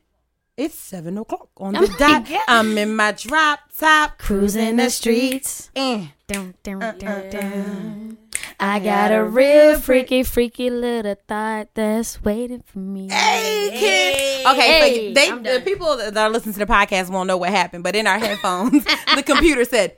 It's 0.57 0.75
seven 0.75 1.17
o'clock 1.17 1.49
on 1.57 1.73
the 1.81 1.87
dot. 1.99 2.29
I'm 2.47 2.77
in 2.77 2.95
my 2.95 3.13
drop 3.13 3.61
top, 3.77 4.19
Cruising 4.19 4.77
the 4.77 4.91
streets. 4.91 5.71
Eh. 5.75 5.95
Uh, 5.95 6.03
uh, 6.03 6.07
dun, 6.27 6.55
dun, 6.63 6.99
dun, 6.99 7.31
dun. 7.31 8.19
Uh. 8.21 8.29
I 8.61 8.79
got 8.79 9.13
a 9.13 9.25
real 9.25 9.81
freaky, 9.81 10.23
freaky 10.23 10.69
little 10.71 11.17
thought 11.27 11.69
that's 11.75 12.23
waiting 12.23 12.63
for 12.65 12.79
me. 12.79 13.09
Hey, 13.11 13.71
kids. 13.73 14.47
Okay, 14.47 14.61
Hey, 14.61 15.15
so 15.15 15.39
they 15.43 15.59
the 15.59 15.65
people 15.65 15.97
that 15.97 16.17
are 16.17 16.29
listening 16.31 16.53
to 16.53 16.59
the 16.61 16.67
podcast 16.67 17.11
won't 17.11 17.29
know 17.29 17.39
what 17.39 17.51
happened, 17.51 17.83
but 17.83 17.97
in 17.97 18.07
our 18.07 18.19
headphones, 18.19 18.85
the 19.17 19.23
computer 19.25 19.65
said 19.65 19.97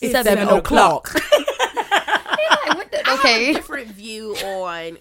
it's 0.00 0.12
Seven 0.12 0.36
seven 0.36 0.48
o'clock. 0.56 1.12
Okay. 3.10 3.52
Different 3.54 3.88
view 3.88 4.34
on 4.36 4.98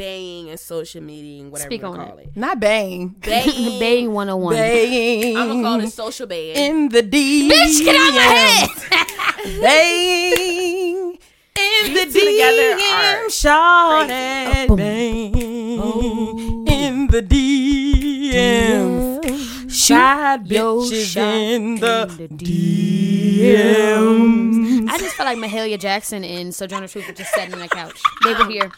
baying 0.00 0.48
and 0.48 0.58
social 0.58 1.02
media 1.02 1.42
and 1.42 1.52
whatever 1.52 1.68
Speak 1.68 1.82
you 1.82 1.88
on 1.88 1.96
call 1.96 2.16
it. 2.16 2.34
Not 2.34 2.58
bang, 2.58 3.08
Baying. 3.20 3.78
Baying 3.78 4.10
101. 4.12 4.54
bang. 4.54 5.36
Oh 5.36 5.40
I'm 5.42 5.48
gonna 5.48 5.62
call 5.62 5.80
it 5.80 5.90
social 5.90 6.26
baying. 6.26 6.56
in 6.56 6.88
the 6.88 7.02
D. 7.02 7.50
Bitch, 7.50 7.84
get 7.84 7.96
out 7.96 8.14
my 8.14 8.22
head. 8.22 8.70
Bang 9.62 11.18
in 11.58 11.94
the 11.94 12.04
two 12.06 12.24
together 12.30 12.76
DM, 12.78 13.26
are 13.26 13.30
short 13.30 14.10
and 14.10 14.76
bang 14.76 15.34
in 16.68 17.06
the 17.08 17.22
DMs. 17.22 19.10
Side 19.70 20.44
bitches 20.46 21.16
in 21.16 21.76
the, 21.76 22.06
the 22.16 22.28
DMs. 22.28 24.88
I 24.88 24.98
just 24.98 25.14
felt 25.14 25.26
like 25.26 25.38
Mahalia 25.38 25.78
Jackson 25.78 26.24
and 26.24 26.54
Sojourner 26.54 26.88
Truth 26.88 27.06
were 27.08 27.14
just 27.14 27.32
sitting 27.34 27.52
on 27.54 27.60
the 27.60 27.68
couch. 27.68 28.00
They 28.24 28.34
were 28.34 28.46
here. 28.48 28.70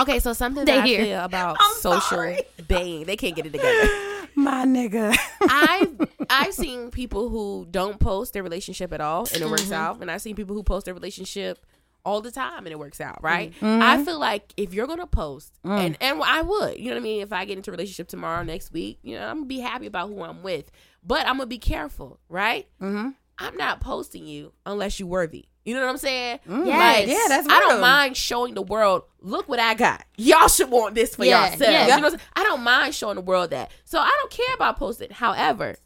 Okay, 0.00 0.18
so 0.18 0.32
something 0.32 0.64
They 0.64 0.72
that 0.76 0.84
I 0.84 0.86
here. 0.86 1.04
feel 1.04 1.20
about 1.24 1.56
I'm 1.60 1.74
social 1.76 2.00
sorry. 2.00 2.40
baying, 2.68 3.04
they 3.04 3.16
can't 3.16 3.36
get 3.36 3.46
it 3.46 3.52
together. 3.52 3.88
My 4.36 4.64
nigga. 4.64 5.16
I've 5.48 5.96
I've 6.30 6.54
seen 6.54 6.90
people 6.90 7.28
who 7.28 7.66
don't 7.70 8.00
post 8.00 8.32
their 8.32 8.42
relationship 8.42 8.92
at 8.92 9.00
all 9.00 9.26
and 9.32 9.42
it 9.42 9.48
works 9.48 9.62
Mm-hmm. 9.64 9.72
out, 9.74 10.00
and 10.00 10.10
I've 10.10 10.22
seen 10.22 10.34
people 10.36 10.54
who 10.56 10.62
post 10.62 10.86
their 10.86 10.94
relationship 10.94 11.64
all 12.04 12.20
the 12.20 12.30
time 12.30 12.58
and 12.66 12.68
it 12.68 12.78
works 12.78 13.00
out, 13.00 13.22
right? 13.22 13.52
Mm-hmm. 13.60 13.82
I 13.82 14.04
feel 14.04 14.18
like 14.18 14.52
if 14.58 14.74
you're 14.74 14.86
gonna 14.86 15.06
post, 15.06 15.52
Mm. 15.64 15.78
and 15.86 15.96
and 16.00 16.22
I 16.22 16.42
would, 16.42 16.78
you 16.78 16.86
know 16.86 16.96
what 16.96 17.00
I 17.00 17.02
mean. 17.02 17.22
If 17.22 17.32
I 17.32 17.44
get 17.44 17.56
into 17.56 17.70
a 17.70 17.72
relationship 17.72 18.08
tomorrow, 18.08 18.42
next 18.42 18.72
week, 18.72 18.98
you 19.02 19.14
know, 19.16 19.26
I'm 19.26 19.36
gonna 19.36 19.46
be 19.46 19.60
happy 19.60 19.86
about 19.86 20.08
who 20.08 20.22
I'm 20.22 20.42
with, 20.42 20.70
but 21.02 21.20
I'm 21.26 21.36
gonna 21.36 21.46
be 21.46 21.58
careful, 21.58 22.18
right? 22.28 22.66
Mm-hmm. 22.82 23.10
I'm 23.38 23.56
not 23.56 23.80
posting 23.80 24.26
you 24.26 24.52
unless 24.66 24.98
you're 25.00 25.08
worthy. 25.08 25.46
You 25.64 25.74
know 25.74 25.80
what 25.80 25.90
I'm 25.90 25.96
saying? 25.98 26.40
Yes. 26.46 27.08
Yeah, 27.08 27.24
that's 27.28 27.46
I 27.48 27.58
don't 27.60 27.80
mind 27.80 28.16
showing 28.16 28.54
the 28.54 28.62
world, 28.62 29.04
look 29.20 29.48
what 29.48 29.58
I 29.58 29.74
got. 29.74 30.04
Y'all 30.16 30.48
should 30.48 30.70
want 30.70 30.94
this 30.94 31.16
for 31.16 31.24
Yeah, 31.24 31.48
yourselves. 31.48 31.60
yeah. 31.62 31.80
You 31.82 31.88
know 31.88 31.94
what 32.02 32.04
I'm 32.04 32.18
saying? 32.18 32.28
I 32.36 32.42
don't 32.42 32.62
mind 32.62 32.94
showing 32.94 33.14
the 33.16 33.22
world 33.22 33.50
that. 33.50 33.70
So 33.84 33.98
I 33.98 34.10
don't 34.20 34.30
care 34.30 34.54
about 34.54 34.78
posting. 34.78 35.10
However, 35.10 35.76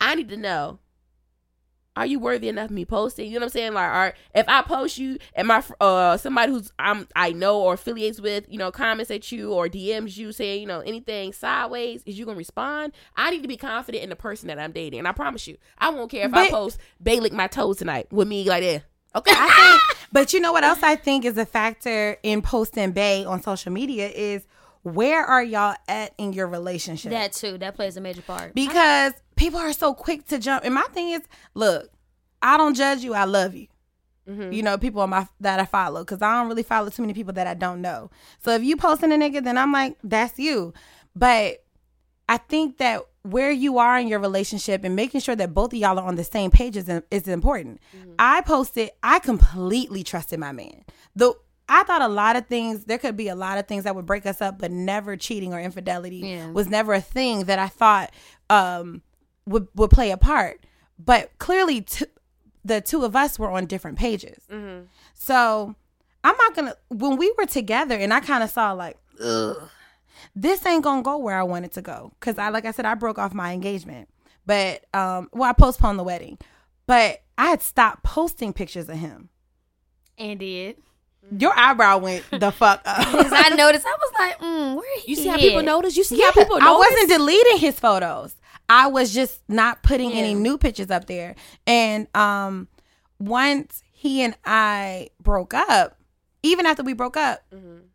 I 0.00 0.14
need 0.14 0.28
to 0.28 0.36
know 0.36 0.80
are 1.96 2.04
you 2.04 2.18
worthy 2.18 2.50
enough 2.50 2.66
of 2.66 2.72
me 2.72 2.84
posting? 2.84 3.26
You 3.32 3.38
know 3.40 3.46
what 3.46 3.54
I'm 3.54 3.58
saying? 3.58 3.72
Like, 3.72 3.88
are 3.88 4.14
if 4.34 4.46
I 4.48 4.60
post 4.60 4.98
you 4.98 5.16
and 5.34 5.48
my 5.48 5.62
uh 5.80 6.18
somebody 6.18 6.52
who's 6.52 6.70
I'm 6.78 7.08
I 7.16 7.32
know 7.32 7.62
or 7.62 7.72
affiliates 7.72 8.20
with, 8.20 8.44
you 8.50 8.58
know, 8.58 8.70
comments 8.70 9.10
at 9.10 9.32
you 9.32 9.54
or 9.54 9.66
DMs 9.66 10.14
you 10.18 10.30
saying, 10.32 10.60
you 10.60 10.66
know, 10.66 10.80
anything 10.80 11.32
sideways, 11.32 12.02
is 12.04 12.18
you 12.18 12.26
gonna 12.26 12.36
respond? 12.36 12.92
I 13.16 13.30
need 13.30 13.40
to 13.42 13.48
be 13.48 13.56
confident 13.56 14.04
in 14.04 14.10
the 14.10 14.16
person 14.16 14.48
that 14.48 14.58
I'm 14.58 14.72
dating, 14.72 14.98
and 14.98 15.08
I 15.08 15.12
promise 15.12 15.46
you, 15.48 15.56
I 15.78 15.88
won't 15.88 16.10
care 16.10 16.26
if 16.26 16.34
I 16.34 16.50
post 16.50 16.78
Bay 17.02 17.18
lick 17.18 17.32
my 17.32 17.46
toes 17.46 17.78
tonight 17.78 18.08
with 18.12 18.28
me 18.28 18.44
like 18.46 18.62
that. 18.62 18.82
Okay, 19.16 19.32
I 19.34 19.78
think, 19.88 20.06
but 20.12 20.32
you 20.32 20.40
know 20.40 20.52
what 20.52 20.62
else 20.64 20.82
I 20.82 20.94
think 20.96 21.24
is 21.24 21.38
a 21.38 21.46
factor 21.46 22.18
in 22.22 22.42
posting 22.42 22.92
Bay 22.92 23.24
on 23.24 23.42
social 23.42 23.72
media 23.72 24.08
is 24.08 24.46
where 24.82 25.24
are 25.24 25.42
y'all 25.42 25.74
at 25.88 26.14
in 26.18 26.32
your 26.32 26.46
relationship? 26.46 27.10
That 27.10 27.32
too. 27.32 27.58
That 27.58 27.74
plays 27.74 27.96
a 27.96 28.00
major 28.00 28.22
part. 28.22 28.54
because 28.54 29.14
people 29.34 29.58
are 29.58 29.72
so 29.72 29.94
quick 29.94 30.26
to 30.26 30.38
jump. 30.38 30.64
And 30.64 30.74
my 30.74 30.86
thing 30.92 31.10
is, 31.10 31.22
look, 31.54 31.90
I 32.42 32.56
don't 32.56 32.74
judge 32.74 33.02
you. 33.02 33.14
I 33.14 33.24
love 33.24 33.54
you. 33.54 33.66
Mm-hmm. 34.28 34.52
You 34.52 34.62
know, 34.62 34.76
people 34.76 35.02
on 35.02 35.10
my 35.10 35.26
that 35.40 35.60
I 35.60 35.64
follow 35.64 36.02
because 36.02 36.20
I 36.20 36.38
don't 36.38 36.48
really 36.48 36.62
follow 36.62 36.90
too 36.90 37.02
many 37.02 37.14
people 37.14 37.32
that 37.34 37.46
I 37.46 37.54
don't 37.54 37.80
know. 37.80 38.10
So 38.40 38.52
if 38.52 38.62
you 38.62 38.76
posting 38.76 39.12
a 39.12 39.16
nigga, 39.16 39.42
then 39.42 39.56
I'm 39.56 39.72
like, 39.72 39.96
that's 40.02 40.38
you. 40.38 40.74
But 41.14 41.64
I 42.28 42.38
think 42.38 42.78
that 42.78 43.02
where 43.30 43.50
you 43.50 43.78
are 43.78 43.98
in 43.98 44.08
your 44.08 44.18
relationship 44.20 44.84
and 44.84 44.94
making 44.96 45.20
sure 45.20 45.36
that 45.36 45.52
both 45.54 45.72
of 45.72 45.78
y'all 45.78 45.98
are 45.98 46.06
on 46.06 46.16
the 46.16 46.24
same 46.24 46.50
page 46.50 46.76
is, 46.76 46.88
is 47.10 47.28
important. 47.28 47.80
I 48.18 48.40
posted, 48.42 48.90
I 49.02 49.18
completely 49.18 50.02
trusted 50.02 50.38
my 50.40 50.52
man. 50.52 50.84
Though 51.14 51.36
I 51.68 51.82
thought 51.82 52.02
a 52.02 52.08
lot 52.08 52.36
of 52.36 52.46
things, 52.46 52.84
there 52.84 52.98
could 52.98 53.16
be 53.16 53.28
a 53.28 53.34
lot 53.34 53.58
of 53.58 53.66
things 53.66 53.84
that 53.84 53.94
would 53.96 54.06
break 54.06 54.24
us 54.26 54.40
up, 54.40 54.58
but 54.58 54.70
never 54.70 55.16
cheating 55.16 55.52
or 55.52 55.60
infidelity 55.60 56.18
Yeah. 56.18 56.50
was 56.52 56.68
never 56.68 56.94
a 56.94 57.00
thing 57.00 57.44
that 57.44 57.58
I 57.58 57.68
thought 57.68 58.12
um, 58.50 59.02
would, 59.46 59.66
would 59.74 59.90
play 59.90 60.10
a 60.12 60.16
part. 60.16 60.64
But 60.98 61.36
clearly, 61.38 61.80
t- 61.82 62.06
the 62.64 62.80
two 62.80 63.04
of 63.04 63.14
us 63.16 63.38
were 63.38 63.50
on 63.50 63.66
different 63.66 63.98
pages. 63.98 64.38
So 65.14 65.74
I'm 66.24 66.36
not 66.36 66.54
gonna. 66.54 66.74
When 66.88 67.16
we 67.16 67.32
were 67.38 67.46
together, 67.46 67.94
and 67.96 68.12
I 68.12 68.20
kind 68.20 68.42
of 68.42 68.50
saw 68.50 68.72
like, 68.72 68.96
ugh, 69.22 69.68
this 70.36 70.64
ain't 70.66 70.84
gonna 70.84 71.02
go 71.02 71.16
where 71.16 71.36
I 71.36 71.42
wanted 71.42 71.72
to 71.72 71.82
go. 71.82 72.12
Cause 72.20 72.36
I, 72.38 72.50
like 72.50 72.64
I 72.66 72.70
said, 72.70 72.84
I 72.84 72.94
broke 72.94 73.18
off 73.18 73.32
my 73.34 73.52
engagement, 73.52 74.08
but 74.44 74.84
um, 74.94 75.28
well, 75.32 75.48
I 75.48 75.52
postponed 75.54 75.98
the 75.98 76.04
wedding, 76.04 76.38
but 76.86 77.22
I 77.38 77.46
had 77.46 77.62
stopped 77.62 78.02
posting 78.04 78.52
pictures 78.52 78.88
of 78.88 78.96
him. 78.98 79.30
And 80.18 80.38
did. 80.38 80.76
Your 81.36 81.52
eyebrow 81.58 81.98
went 81.98 82.24
the 82.30 82.52
fuck 82.52 82.82
up. 82.84 82.98
Because 83.12 83.32
I 83.34 83.48
noticed, 83.56 83.84
I 83.84 83.96
was 83.98 84.12
like, 84.18 84.38
mm, 84.38 84.76
where 84.76 84.98
he 85.00 85.10
you 85.12 85.16
see 85.16 85.28
how 85.28 85.36
people 85.38 85.62
notice? 85.62 85.96
You 85.96 86.04
see 86.04 86.18
Yeah, 86.20 86.26
how 86.26 86.32
people 86.32 86.60
notice? 86.60 86.68
I 86.68 86.72
wasn't 86.72 87.08
deleting 87.10 87.56
his 87.58 87.80
photos. 87.80 88.36
I 88.68 88.86
was 88.88 89.12
just 89.12 89.40
not 89.48 89.82
putting 89.82 90.12
any 90.12 90.34
new 90.34 90.56
pictures 90.58 90.90
up 90.90 91.06
there. 91.06 91.34
And 91.66 92.06
um 92.14 92.68
once 93.18 93.82
he 93.90 94.22
and 94.22 94.36
I 94.44 95.08
broke 95.20 95.54
up, 95.54 95.98
even 96.42 96.64
after 96.66 96.82
we 96.84 96.92
broke 96.92 97.16
up, 97.16 97.42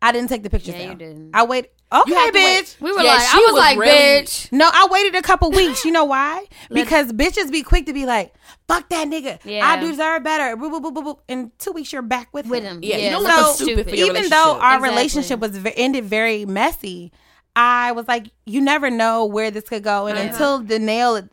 I 0.02 0.12
didn't 0.12 0.28
take 0.28 0.42
the 0.42 0.50
pictures 0.50 0.74
Yeah, 0.74 0.80
you 0.82 0.88
down. 0.88 0.98
didn't. 0.98 1.30
I 1.34 1.44
wait. 1.44 1.70
Okay, 2.00 2.14
had 2.14 2.30
to 2.32 2.38
wait. 2.38 2.64
bitch. 2.64 2.80
We 2.80 2.92
were 2.92 3.00
Yeah, 3.02 3.14
like, 3.14 3.20
she 3.28 3.36
I 3.36 3.40
was, 3.40 3.52
was 3.52 3.58
like, 3.60 3.78
really- 3.78 3.92
bitch. 3.92 4.50
No, 4.52 4.68
I 4.72 4.88
waited 4.90 5.14
a 5.14 5.22
couple 5.22 5.50
weeks. 5.50 5.84
You 5.84 5.92
know 5.92 6.04
why? 6.04 6.44
Because 6.70 7.12
bitches 7.12 7.50
be 7.52 7.62
quick 7.62 7.86
to 7.86 7.92
be 7.92 8.06
like, 8.06 8.32
"Fuck 8.66 8.88
that 8.88 9.06
nigga. 9.08 9.38
Yeah. 9.44 9.66
I 9.66 9.76
deserve 9.76 10.22
better." 10.24 10.56
Boop, 10.56 10.72
boop, 10.72 10.82
boop, 10.82 10.94
boop, 10.94 11.04
boop. 11.04 11.18
In 11.28 11.52
two 11.58 11.72
weeks, 11.72 11.92
you're 11.92 12.00
back 12.02 12.28
with, 12.32 12.46
With 12.46 12.62
him. 12.64 12.76
him. 12.76 12.82
Yeah, 12.82 12.96
you 12.96 13.02
Yeah, 13.04 13.10
don't 13.10 13.26
so 13.26 13.36
look 13.42 13.56
stupid 13.56 13.88
for 13.90 13.94
your 13.96 14.08
even 14.08 14.28
though 14.30 14.58
our 14.60 14.76
Exactly. 14.76 14.88
relationship 14.88 15.40
was 15.40 15.50
ve- 15.58 15.72
ended 15.76 16.04
very 16.04 16.46
messy, 16.46 17.12
I 17.54 17.92
was 17.92 18.08
like, 18.08 18.28
you 18.46 18.60
never 18.62 18.90
know 18.90 19.26
where 19.26 19.50
this 19.50 19.64
could 19.64 19.82
go, 19.84 20.06
and 20.06 20.18
until 20.18 20.60
the 20.60 20.78
nail, 20.78 21.28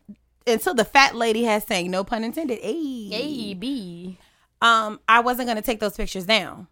until 0.45 0.74
the 0.74 0.84
fat 0.84 1.15
lady 1.15 1.43
has 1.43 1.63
saying, 1.65 1.89
no 1.89 2.04
pun 2.04 2.24
intended, 2.26 2.60
hey, 2.62 3.10
A, 3.13 3.54
B. 3.54 4.17
um, 4.62 5.00
I 5.08 5.22
wasn't 5.22 5.48
gonna 5.48 5.62
take 5.62 5.80
those 5.80 5.95
pictures 5.95 6.26
down. 6.26 6.67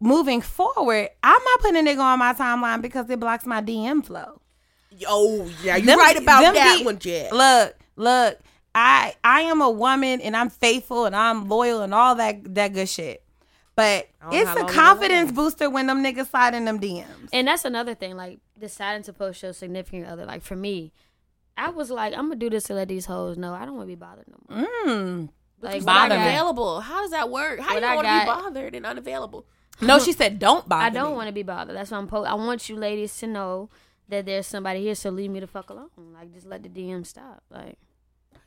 Moving 0.00 0.40
forward, 0.40 1.08
I'm 1.24 1.42
not 1.44 1.60
putting 1.60 1.76
a 1.86 1.90
nigga 1.90 1.98
on 2.00 2.18
my 2.20 2.32
timeline 2.32 2.80
because 2.82 3.10
it 3.10 3.18
blocks 3.18 3.44
my 3.46 3.60
DM 3.60 4.04
flow. 4.04 4.40
Oh, 5.08 5.50
yeah, 5.62 5.76
you're 5.76 5.86
Them- 5.86 5.98
right 5.98 6.16
about 6.16 6.54
that 6.54 6.78
be- 6.78 6.84
one, 6.84 6.98
Jet. 6.98 7.32
Look, 7.32 7.76
look, 7.96 8.38
I 8.74 9.14
I 9.24 9.40
am 9.42 9.60
a 9.60 9.70
woman 9.70 10.20
and 10.20 10.36
I'm 10.36 10.50
faithful 10.50 11.04
and 11.04 11.16
I'm 11.16 11.48
loyal 11.48 11.80
and 11.82 11.92
all 11.94 12.14
that 12.16 12.54
that 12.54 12.72
good 12.74 12.88
shit. 12.88 13.24
But 13.74 14.08
it's 14.32 14.50
a 14.50 14.64
confidence 14.64 15.30
booster 15.32 15.70
when 15.70 15.86
them 15.86 16.02
niggas 16.02 16.28
slide 16.30 16.54
in 16.54 16.64
them 16.64 16.80
DMs. 16.80 17.28
And 17.32 17.46
that's 17.46 17.64
another 17.64 17.94
thing, 17.94 18.16
like 18.16 18.38
deciding 18.58 19.02
to 19.04 19.12
post 19.12 19.42
your 19.42 19.52
significant 19.52 20.06
other. 20.06 20.26
Like 20.26 20.42
for 20.42 20.56
me, 20.56 20.92
I 21.56 21.70
was 21.70 21.90
like, 21.90 22.12
I'm 22.14 22.22
gonna 22.26 22.36
do 22.36 22.50
this 22.50 22.64
to 22.64 22.74
let 22.74 22.88
these 22.88 23.06
hoes 23.06 23.36
know 23.38 23.52
I 23.54 23.64
don't 23.64 23.76
want 23.76 23.88
to 23.88 23.92
be 23.92 23.94
bothered 23.96 24.26
no 24.28 24.56
more. 24.56 24.66
Mm. 24.86 25.28
Like 25.60 25.84
Bother 25.84 25.84
what 25.84 25.88
I 25.88 26.02
me. 26.04 26.08
got- 26.08 26.12
unavailable. 26.22 26.80
How 26.80 27.02
does 27.02 27.10
that 27.12 27.30
work? 27.30 27.60
How 27.60 27.74
What 27.74 27.82
you 27.82 27.88
I 27.88 27.94
want 27.96 28.06
to 28.08 28.18
be 28.20 28.24
bothered 28.26 28.74
and 28.74 28.86
unavailable? 28.86 29.44
No, 29.80 29.98
she 29.98 30.12
said 30.12 30.38
don't 30.38 30.68
bother. 30.68 30.84
I 30.86 30.90
don't 30.90 31.14
want 31.14 31.28
to 31.28 31.32
be 31.32 31.42
bothered. 31.42 31.76
That's 31.76 31.90
why 31.90 31.98
I'm 31.98 32.06
po- 32.08 32.24
I 32.24 32.34
want 32.34 32.68
you 32.68 32.76
ladies 32.76 33.16
to 33.18 33.26
know 33.26 33.70
that 34.08 34.26
there's 34.26 34.46
somebody 34.46 34.82
here, 34.82 34.94
so 34.94 35.10
leave 35.10 35.30
me 35.30 35.40
the 35.40 35.46
fuck 35.46 35.70
alone. 35.70 35.90
Like 36.14 36.32
just 36.34 36.46
let 36.46 36.62
the 36.62 36.68
DM 36.68 37.06
stop. 37.06 37.42
Like, 37.50 37.78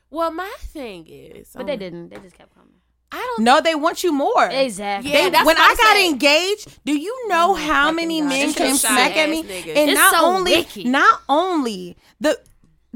Well, 0.09 0.31
my 0.31 0.53
thing 0.59 1.05
is, 1.07 1.49
but 1.53 1.61
um, 1.61 1.67
they 1.67 1.77
didn't. 1.77 2.09
They 2.09 2.17
just 2.17 2.35
kept 2.37 2.53
coming. 2.53 2.73
I 3.13 3.17
don't. 3.35 3.43
No, 3.43 3.59
they 3.61 3.75
want 3.75 4.03
you 4.03 4.11
more. 4.13 4.47
Exactly. 4.47 5.11
Yeah, 5.11 5.29
They- 5.29 5.43
when 5.43 5.57
I 5.57 5.61
I 5.61 5.75
got 5.75 5.95
said. 5.97 6.05
engaged, 6.09 6.79
do 6.85 6.97
you 6.97 7.27
know 7.27 7.53
how 7.55 7.91
many 7.91 8.21
God. 8.21 8.29
men 8.29 8.49
It's 8.49 8.57
came 8.57 8.75
smack 8.75 9.17
at 9.17 9.29
me? 9.29 9.43
niggas. 9.43 9.75
And 9.75 9.89
It's 9.89 9.99
not 9.99 10.13
so 10.13 10.25
only, 10.25 10.55
wicked. 10.55 10.85
not 10.87 11.21
only 11.29 11.97
the 12.21 12.39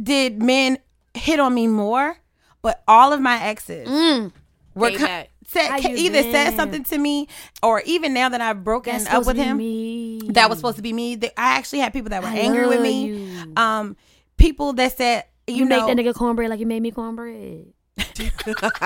did 0.02 0.42
men 0.42 0.78
hit 1.14 1.40
on 1.40 1.54
me 1.54 1.68
more, 1.68 2.18
but 2.62 2.82
all 2.88 3.12
of 3.14 3.20
my 3.22 3.42
exes 3.44 3.88
Mm. 3.88 4.32
were 4.74 4.90
Came 4.90 5.00
co- 5.00 5.06
back. 5.06 5.30
Said 5.60 5.68
How 5.70 5.80
ca- 5.82 5.90
you 5.90 5.96
either 5.98 6.22
said 6.24 6.56
something 6.56 6.84
to 6.86 6.98
me, 6.98 7.28
or 7.64 7.82
even 7.86 8.14
now 8.14 8.30
that 8.30 8.42
I've 8.42 8.64
broken 8.64 8.94
That's 8.94 9.10
up 9.14 9.26
with 9.26 9.38
him, 9.38 9.58
me. 9.58 10.20
that 10.30 10.50
was 10.50 10.60
supposed 10.60 10.78
to 10.78 10.82
be 10.84 10.94
me. 10.94 11.16
They- 11.16 11.32
I 11.38 11.58
actually 11.58 11.80
had 11.80 11.94
people 11.94 12.10
that 12.10 12.22
were 12.22 12.30
I 12.30 12.38
angry 12.38 12.68
with 12.68 12.82
me. 12.82 13.06
you. 13.08 13.54
Um, 13.58 13.96
people 14.38 14.74
that 14.74 14.96
said, 14.98 15.26
you, 15.48 15.56
You, 15.58 15.66
know, 15.66 15.88
make 15.88 15.96
that 15.96 16.04
nigga 16.06 16.14
cornbread 16.16 16.50
like 16.50 16.60
you 16.60 16.66
made 16.66 16.82
me 16.82 16.92
cornbread. 16.92 17.68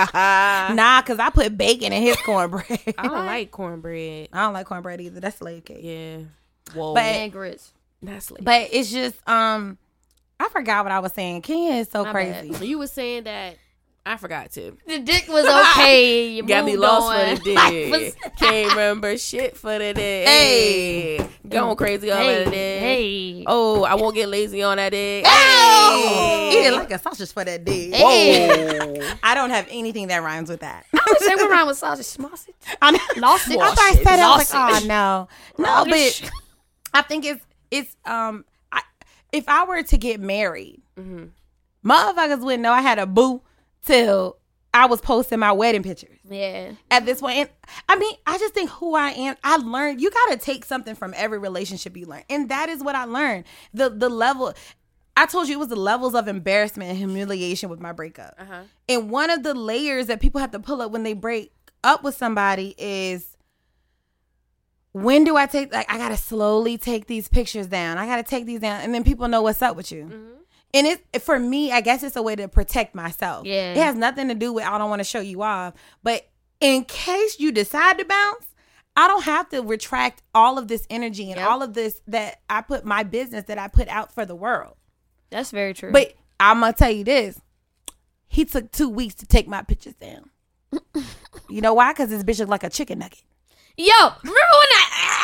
nah, 0.03 1.01
because 1.01 1.19
I 1.19 1.29
put 1.33 1.57
bacon 1.57 1.93
in 1.93 2.01
his 2.03 2.17
cornbread. 2.17 2.93
I 2.97 3.03
don't 3.07 3.11
like 3.25 3.51
cornbread. 3.51 4.29
I 4.33 4.41
don't 4.43 4.53
like 4.53 4.65
cornbread 4.67 5.01
either. 5.01 5.19
That's 5.19 5.37
slave 5.37 5.65
cake. 5.65 5.79
Yeah. 5.81 6.17
Whoa. 6.73 6.93
But- 6.93 7.03
and 7.03 7.31
grits. 7.31 7.73
that's 8.01 8.31
like. 8.31 8.43
But 8.43 8.69
it's 8.71 8.91
just 8.91 9.15
um 9.27 9.77
I 10.39 10.47
forgot 10.49 10.85
what 10.85 10.91
I 10.91 10.99
was 10.99 11.11
saying. 11.13 11.41
Kenya 11.41 11.75
is 11.75 11.89
so 11.89 12.03
My 12.05 12.11
crazy. 12.11 12.51
bad. 12.51 12.61
you 12.63 12.77
were 12.79 12.87
saying 12.87 13.23
that. 13.25 13.57
I 14.09 14.17
forgot 14.17 14.49
to. 14.53 14.75
The 14.87 14.97
dick 14.99 15.27
was 15.29 15.45
okay. 15.45 16.29
You 16.39 16.41
Got 16.43 16.65
me 16.65 16.75
lost 16.77 17.15
on. 17.15 17.37
for 17.37 17.43
the 17.43 17.53
Life 17.53 17.69
day. 17.71 17.91
was- 17.91 18.15
Can't 18.39 18.71
remember 18.71 19.15
shit 19.19 19.55
for 19.55 19.77
the 19.77 19.93
day. 19.93 20.25
Hey. 20.25 21.29
Going 21.47 21.75
crazy 21.77 22.11
on 22.11 22.17
Hey, 22.17 22.43
that 22.43 22.51
day. 22.51 22.79
hey. 22.79 23.43
Oh, 23.45 23.83
I 23.83 23.93
won't 23.93 24.15
get 24.15 24.27
lazy 24.29 24.63
on 24.63 24.77
that 24.77 24.89
day. 24.91 25.21
Oh, 25.25 26.49
eat 26.51 26.65
it 26.65 26.73
like 26.73 26.89
a 26.91 26.97
sausage 26.97 27.31
for 27.31 27.43
that 27.43 27.63
dick. 27.63 27.93
Whoa. 27.93 29.15
I 29.21 29.35
don't 29.35 29.51
have 29.51 29.67
anything 29.69 30.07
that 30.07 30.23
rhymes 30.23 30.49
with 30.49 30.61
that. 30.61 30.85
I 30.91 30.99
would 31.07 31.19
say 31.19 31.35
we're 31.35 31.49
around 31.51 31.67
with 31.67 31.77
sausage 31.77 32.05
sausage. 32.07 32.55
I'm, 32.81 32.95
Lost 33.17 33.49
it. 33.51 33.59
I 33.59 33.69
thought 33.69 33.79
I 33.79 33.93
said 33.93 34.19
it, 34.19 34.23
I 34.23 34.37
was 34.37 34.53
like, 34.53 34.83
oh 34.83 34.87
no, 34.87 35.27
no, 35.63 35.85
but 35.85 36.31
I 36.95 37.01
think 37.03 37.25
it's 37.25 37.45
it's 37.69 37.95
um, 38.05 38.43
I, 38.71 38.81
if 39.31 39.47
I 39.47 39.65
were 39.65 39.83
to 39.83 39.97
get 39.97 40.19
married, 40.19 40.81
motherfuckers 41.85 42.41
wouldn't 42.43 42.63
know 42.63 42.71
I 42.71 42.81
had 42.81 42.97
a 42.99 43.05
boo 43.05 43.41
till 43.85 44.37
I 44.73 44.85
was 44.85 45.01
posting 45.01 45.39
my 45.39 45.51
wedding 45.51 45.81
pictures 45.83 46.19
Yeah. 46.29 46.73
at 46.91 47.05
this 47.05 47.21
point. 47.21 47.37
And 47.37 47.49
I 47.87 47.97
mean, 47.97 48.13
I 48.27 48.37
just 48.37 48.53
think 48.53 48.69
who 48.69 48.93
I 48.95 49.09
am. 49.09 49.35
I 49.43 49.57
learned 49.57 49.99
you 49.99 50.11
got 50.11 50.31
to 50.31 50.37
take 50.37 50.63
something 50.63 50.93
from 50.95 51.13
every 51.17 51.39
relationship 51.39 51.97
you 51.97 52.05
learn, 52.05 52.23
and 52.29 52.49
that 52.49 52.69
is 52.69 52.83
what 52.83 52.95
I 52.95 53.05
learned. 53.05 53.45
The 53.73 53.89
the 53.89 54.09
level. 54.09 54.53
I 55.17 55.25
told 55.25 55.49
you 55.49 55.55
it 55.55 55.59
was 55.59 55.67
the 55.67 55.75
levels 55.75 56.15
of 56.15 56.29
embarrassment 56.29 56.91
and 56.91 56.97
humiliation 56.97 57.67
with 57.69 57.81
my 57.81 57.91
breakup. 57.91 58.35
Uh-huh. 58.39 58.61
And 58.87 59.09
one 59.09 59.29
of 59.29 59.43
the 59.43 59.53
layers 59.53 60.07
that 60.07 60.21
people 60.21 60.39
have 60.39 60.51
to 60.51 60.59
pull 60.59 60.81
up 60.81 60.91
when 60.91 61.03
they 61.03 61.11
break 61.13 61.51
up 61.83 62.03
with 62.03 62.15
somebody 62.15 62.73
is 62.77 63.35
when 64.91 65.23
do 65.23 65.35
I 65.35 65.45
take 65.45 65.73
like 65.73 65.91
I 65.91 65.97
gotta 65.97 66.17
slowly 66.17 66.77
take 66.77 67.07
these 67.07 67.27
pictures 67.27 67.67
down. 67.67 67.97
I 67.97 68.05
gotta 68.05 68.23
take 68.23 68.45
these 68.45 68.59
down, 68.59 68.81
and 68.81 68.93
then 68.93 69.03
people 69.03 69.27
know 69.27 69.41
what's 69.41 69.61
up 69.61 69.75
with 69.75 69.91
you. 69.91 70.05
Mm-hmm. 70.05 70.33
And 70.73 70.85
it 70.87 71.21
for 71.21 71.39
me, 71.39 71.71
I 71.71 71.81
guess 71.81 72.03
it's 72.03 72.15
a 72.15 72.21
way 72.21 72.35
to 72.35 72.47
protect 72.47 72.93
myself. 72.93 73.45
Yeah. 73.45 73.71
it 73.71 73.77
has 73.77 73.95
nothing 73.95 74.27
to 74.27 74.35
do 74.35 74.53
with 74.53 74.65
I 74.65 74.77
don't 74.77 74.89
want 74.89 74.99
to 74.99 75.03
show 75.05 75.19
you 75.19 75.41
off, 75.41 75.73
but 76.03 76.29
in 76.59 76.85
case 76.85 77.39
you 77.39 77.51
decide 77.51 77.97
to 77.99 78.05
bounce. 78.05 78.45
I 78.95 79.07
don't 79.07 79.23
have 79.23 79.47
to 79.49 79.61
retract 79.61 80.23
all 80.35 80.57
of 80.57 80.67
this 80.67 80.85
energy 80.89 81.31
and 81.31 81.39
all 81.39 81.61
of 81.61 81.73
this 81.73 82.01
that 82.07 82.41
I 82.49 82.59
put 82.61 82.83
my 82.83 83.03
business 83.03 83.45
that 83.45 83.57
I 83.57 83.69
put 83.69 83.87
out 83.87 84.11
for 84.11 84.25
the 84.25 84.35
world. 84.35 84.75
That's 85.29 85.51
very 85.51 85.73
true. 85.73 85.93
But 85.93 86.15
I'm 86.37 86.59
gonna 86.59 86.73
tell 86.73 86.91
you 86.91 87.05
this: 87.05 87.39
he 88.27 88.43
took 88.43 88.71
two 88.71 88.89
weeks 88.89 89.15
to 89.15 89.25
take 89.25 89.47
my 89.47 89.61
pictures 89.61 89.93
down. 89.93 90.29
you 91.49 91.61
know 91.61 91.73
why? 91.73 91.93
Because 91.93 92.09
this 92.09 92.23
bitch 92.23 92.39
looked 92.39 92.49
like 92.51 92.63
a 92.65 92.69
chicken 92.69 92.99
nugget. 92.99 93.23
Yo, 93.77 93.85
remember 93.87 94.33
when 94.33 94.35
I 94.35 95.18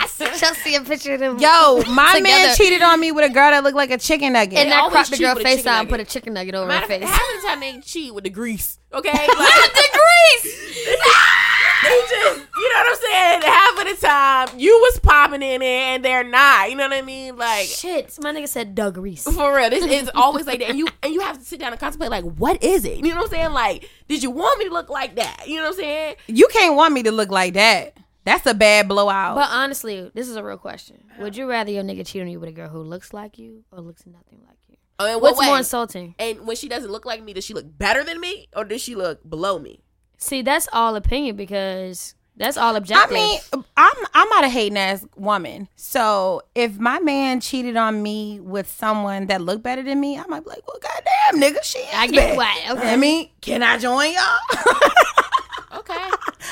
I 0.00 0.06
sent 0.06 0.36
Chelsea 0.38 0.74
a 0.74 0.80
picture 0.82 1.14
of 1.14 1.20
them? 1.20 1.38
Yo, 1.38 1.82
my 1.88 2.20
man 2.20 2.56
cheated 2.56 2.82
on 2.82 3.00
me 3.00 3.12
with 3.12 3.24
a 3.30 3.32
girl 3.32 3.50
that 3.50 3.62
looked 3.62 3.76
like 3.76 3.90
a 3.90 3.98
chicken 3.98 4.32
nugget. 4.32 4.58
and 4.58 4.72
I 4.72 4.78
always 4.78 4.92
cropped 4.92 5.10
the 5.10 5.18
girl 5.18 5.34
face 5.36 5.56
chicken 5.58 5.68
out 5.72 5.80
and 5.80 5.88
put 5.88 6.00
a 6.00 6.04
chicken 6.04 6.34
nugget 6.34 6.54
over 6.54 6.64
her 6.64 6.68
Matter 6.68 6.84
of 6.84 6.88
fact, 6.88 7.02
face. 7.02 7.10
half 7.10 7.34
of 7.36 7.42
the 7.42 7.48
time 7.48 7.60
they 7.60 7.80
cheat 7.80 8.14
with 8.14 8.24
the 8.24 8.30
grease. 8.30 8.78
Okay, 8.92 9.10
like, 9.12 9.28
Not 9.28 9.72
the 9.74 9.88
grease. 9.92 10.54
they 11.82 12.00
just, 12.10 12.38
you 12.56 12.68
know 12.68 12.80
what 12.80 12.88
I'm 12.88 12.96
saying? 12.96 13.42
Half 13.42 13.78
of 13.78 14.00
the 14.00 14.06
time, 14.06 14.58
you 14.58 14.72
was 14.82 14.98
popping 15.00 15.42
in 15.42 15.60
there 15.60 15.94
and 15.94 16.04
they're 16.04 16.24
not. 16.24 16.70
You 16.70 16.76
know 16.76 16.84
what 16.88 16.96
I 16.96 17.02
mean? 17.02 17.36
Like, 17.36 17.66
Shit, 17.66 18.16
my 18.22 18.32
nigga 18.32 18.48
said 18.48 18.74
Doug 18.74 18.96
Reese. 18.96 19.24
for 19.32 19.54
real, 19.54 19.70
this 19.70 19.84
is 19.84 20.10
always 20.14 20.46
like 20.46 20.60
that. 20.60 20.70
And 20.70 20.78
you 20.78 20.88
and 21.02 21.12
you 21.12 21.20
have 21.20 21.38
to 21.38 21.44
sit 21.44 21.60
down 21.60 21.72
and 21.72 21.80
contemplate, 21.80 22.10
like, 22.10 22.24
what 22.24 22.62
is 22.62 22.84
it? 22.84 22.96
You 22.98 23.10
know 23.10 23.16
what 23.16 23.24
I'm 23.26 23.30
saying? 23.30 23.52
Like, 23.52 23.88
did 24.08 24.22
you 24.22 24.30
want 24.30 24.58
me 24.58 24.66
to 24.66 24.72
look 24.72 24.88
like 24.88 25.16
that? 25.16 25.44
You 25.46 25.56
know 25.56 25.64
what 25.64 25.74
I'm 25.74 25.76
saying? 25.76 26.16
you 26.26 26.48
can't 26.48 26.74
want 26.74 26.94
me 26.94 27.02
to 27.04 27.12
look 27.12 27.30
like 27.30 27.54
that. 27.54 27.96
That's 28.28 28.46
a 28.46 28.52
bad 28.52 28.88
blowout. 28.88 29.36
But 29.36 29.48
honestly, 29.50 30.10
this 30.12 30.28
is 30.28 30.36
a 30.36 30.44
real 30.44 30.58
question. 30.58 31.02
Would 31.18 31.34
you 31.34 31.48
rather 31.48 31.70
your 31.70 31.82
nigga 31.82 32.06
cheat 32.06 32.20
on 32.20 32.28
you 32.28 32.38
with 32.38 32.50
a 32.50 32.52
girl 32.52 32.68
who 32.68 32.82
looks 32.82 33.14
like 33.14 33.38
you 33.38 33.64
or 33.72 33.80
looks 33.80 34.04
nothing 34.04 34.40
like 34.46 34.58
you? 34.68 34.76
Oh, 34.98 35.18
what 35.18 35.36
What's 35.36 35.46
more 35.46 35.56
insulting? 35.56 36.14
And 36.18 36.46
when 36.46 36.54
she 36.54 36.68
doesn't 36.68 36.90
look 36.90 37.06
like 37.06 37.22
me, 37.22 37.32
does 37.32 37.44
she 37.44 37.54
look 37.54 37.64
better 37.78 38.04
than 38.04 38.20
me 38.20 38.48
or 38.54 38.64
does 38.66 38.82
she 38.82 38.94
look 38.94 39.26
below 39.28 39.58
me? 39.58 39.80
See, 40.18 40.42
that's 40.42 40.68
all 40.74 40.94
opinion 40.94 41.36
because 41.36 42.16
that's 42.36 42.58
all 42.58 42.76
objective. 42.76 43.10
I 43.10 43.14
mean, 43.14 43.40
I'm 43.78 43.94
I'm 44.12 44.28
not 44.28 44.44
a 44.44 44.48
hating 44.50 44.76
ass 44.76 45.06
woman. 45.16 45.68
So 45.76 46.42
if 46.54 46.78
my 46.78 46.98
man 47.00 47.40
cheated 47.40 47.78
on 47.78 48.02
me 48.02 48.40
with 48.40 48.68
someone 48.70 49.26
that 49.28 49.40
looked 49.40 49.62
better 49.62 49.82
than 49.82 50.00
me, 50.00 50.18
I 50.18 50.26
might 50.26 50.44
be 50.44 50.50
like, 50.50 50.66
well, 50.68 50.78
goddamn, 50.82 51.40
nigga, 51.42 51.62
she 51.62 51.78
is 51.78 51.94
I 51.94 52.06
get 52.08 52.30
bad. 52.30 52.36
why. 52.36 52.66
Okay. 52.72 52.92
I 52.92 52.96
mean, 52.96 53.30
can 53.40 53.62
I 53.62 53.78
join 53.78 54.12
y'all? 54.12 54.38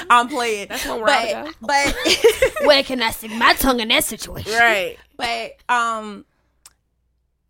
Okay. 0.00 0.06
I'm 0.10 0.28
playing. 0.28 0.68
That's 0.68 0.86
one 0.86 1.00
round 1.02 1.48
to 1.48 1.54
but, 1.60 1.94
but 2.00 2.46
where 2.66 2.82
can 2.82 3.02
I 3.02 3.10
stick 3.10 3.30
my 3.32 3.54
tongue 3.54 3.80
in 3.80 3.88
that 3.88 4.04
situation? 4.04 4.52
right. 4.52 4.96
but 5.16 5.52
um 5.68 6.24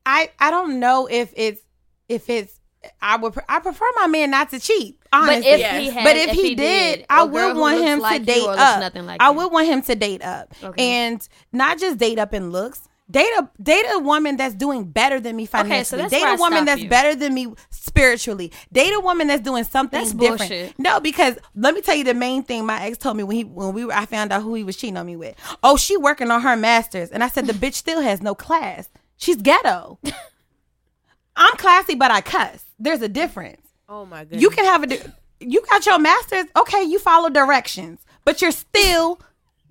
i 0.05 0.30
i 0.38 0.51
don't 0.51 0.78
know 0.78 1.09
if 1.11 1.32
it's 1.36 1.61
if 2.09 2.30
it's 2.30 2.61
i 3.03 3.16
would 3.16 3.32
pre- 3.32 3.42
i 3.49 3.59
prefer 3.59 3.84
my 3.97 4.07
man 4.07 4.30
not 4.30 4.51
to 4.51 4.61
cheat 4.61 4.97
But 5.11 5.18
honestly. 5.22 5.51
if 5.51 5.59
Yes. 5.59 5.80
he 5.82 5.90
had, 5.90 6.05
but 6.05 6.16
if, 6.16 6.30
he, 6.30 6.55
did, 6.55 7.05
I 7.11 7.24
a 7.24 7.26
girl 7.26 7.49
would 7.55 7.61
want 7.61 7.80
him 7.80 7.99
like 7.99 8.20
to 8.20 8.26
date 8.26 8.47
up. 8.47 8.78
nothing 8.80 9.07
like 9.07 9.20
I 9.20 9.30
would 9.30 9.51
want 9.51 9.66
him 9.66 9.82
to 9.82 9.94
date 9.97 10.22
up, 10.22 10.53
Okay. 10.62 11.01
and 11.01 11.28
not 11.53 11.78
just 11.80 11.99
date 11.99 12.18
up 12.20 12.32
in 12.34 12.51
looks. 12.53 12.80
Date 13.09 13.30
a 13.38 13.48
date 13.62 13.84
a 13.94 14.00
woman 14.00 14.36
that's 14.36 14.54
doing 14.57 14.84
better 14.84 15.20
than 15.20 15.36
me 15.36 15.46
financially. 15.46 16.02
that's 16.02 16.12
date 16.12 16.22
where 16.22 16.34
a 16.34 16.38
woman 16.38 16.64
that's 16.64 16.82
you. 16.82 16.88
better 16.88 17.14
than 17.14 17.34
me 17.34 17.54
spiritually. 17.70 18.50
Date 18.72 18.92
a 18.94 19.00
woman 19.00 19.28
that's 19.28 19.42
doing 19.42 19.62
something 19.62 20.00
That's 20.00 20.12
different. 20.12 20.38
bullshit. 20.40 20.78
No, 20.78 20.98
because 20.98 21.38
let 21.54 21.72
me 21.74 21.82
tell 21.82 21.94
you 21.94 22.02
the 22.02 22.14
main 22.14 22.42
thing 22.42 22.66
my 22.66 22.82
ex 22.84 22.98
told 22.98 23.16
me 23.16 23.22
when 23.22 23.36
he 23.36 23.44
when 23.44 23.72
we 23.74 23.84
were 23.84 23.92
I 23.92 24.07
found 24.07 24.32
out 24.32 24.42
who 24.42 24.54
he 24.54 24.64
was 24.64 24.76
cheating 24.76 24.96
on 24.96 25.07
me 25.07 25.14
with. 25.14 25.36
Oh, 25.62 25.76
she 25.76 25.96
working 25.96 26.32
on 26.32 26.40
her 26.42 26.57
masters, 26.57 27.11
and 27.11 27.22
I 27.22 27.28
said 27.28 27.46
the 27.46 27.52
bitch 27.66 27.74
still 27.74 28.00
has 28.00 28.20
no 28.20 28.34
class. 28.34 28.88
She's 29.16 29.36
ghetto. 29.36 30.00
I'm 31.36 31.57
classy, 31.57 31.94
but 31.94 32.11
I 32.11 32.20
cuss. 32.22 32.64
There's 32.78 33.02
a 33.02 33.09
difference. 33.09 33.61
Oh 33.88 34.04
my 34.04 34.24
goodness. 34.24 34.42
You 34.42 34.50
can 34.50 34.64
have 34.64 34.90
a. 34.90 35.12
You 35.38 35.62
got 35.70 35.86
your 35.86 35.98
masters. 35.98 36.46
Okay, 36.57 36.82
you 36.82 36.98
follow 36.98 37.28
directions, 37.28 38.00
but 38.24 38.42
you're 38.42 38.50
still 38.50 39.20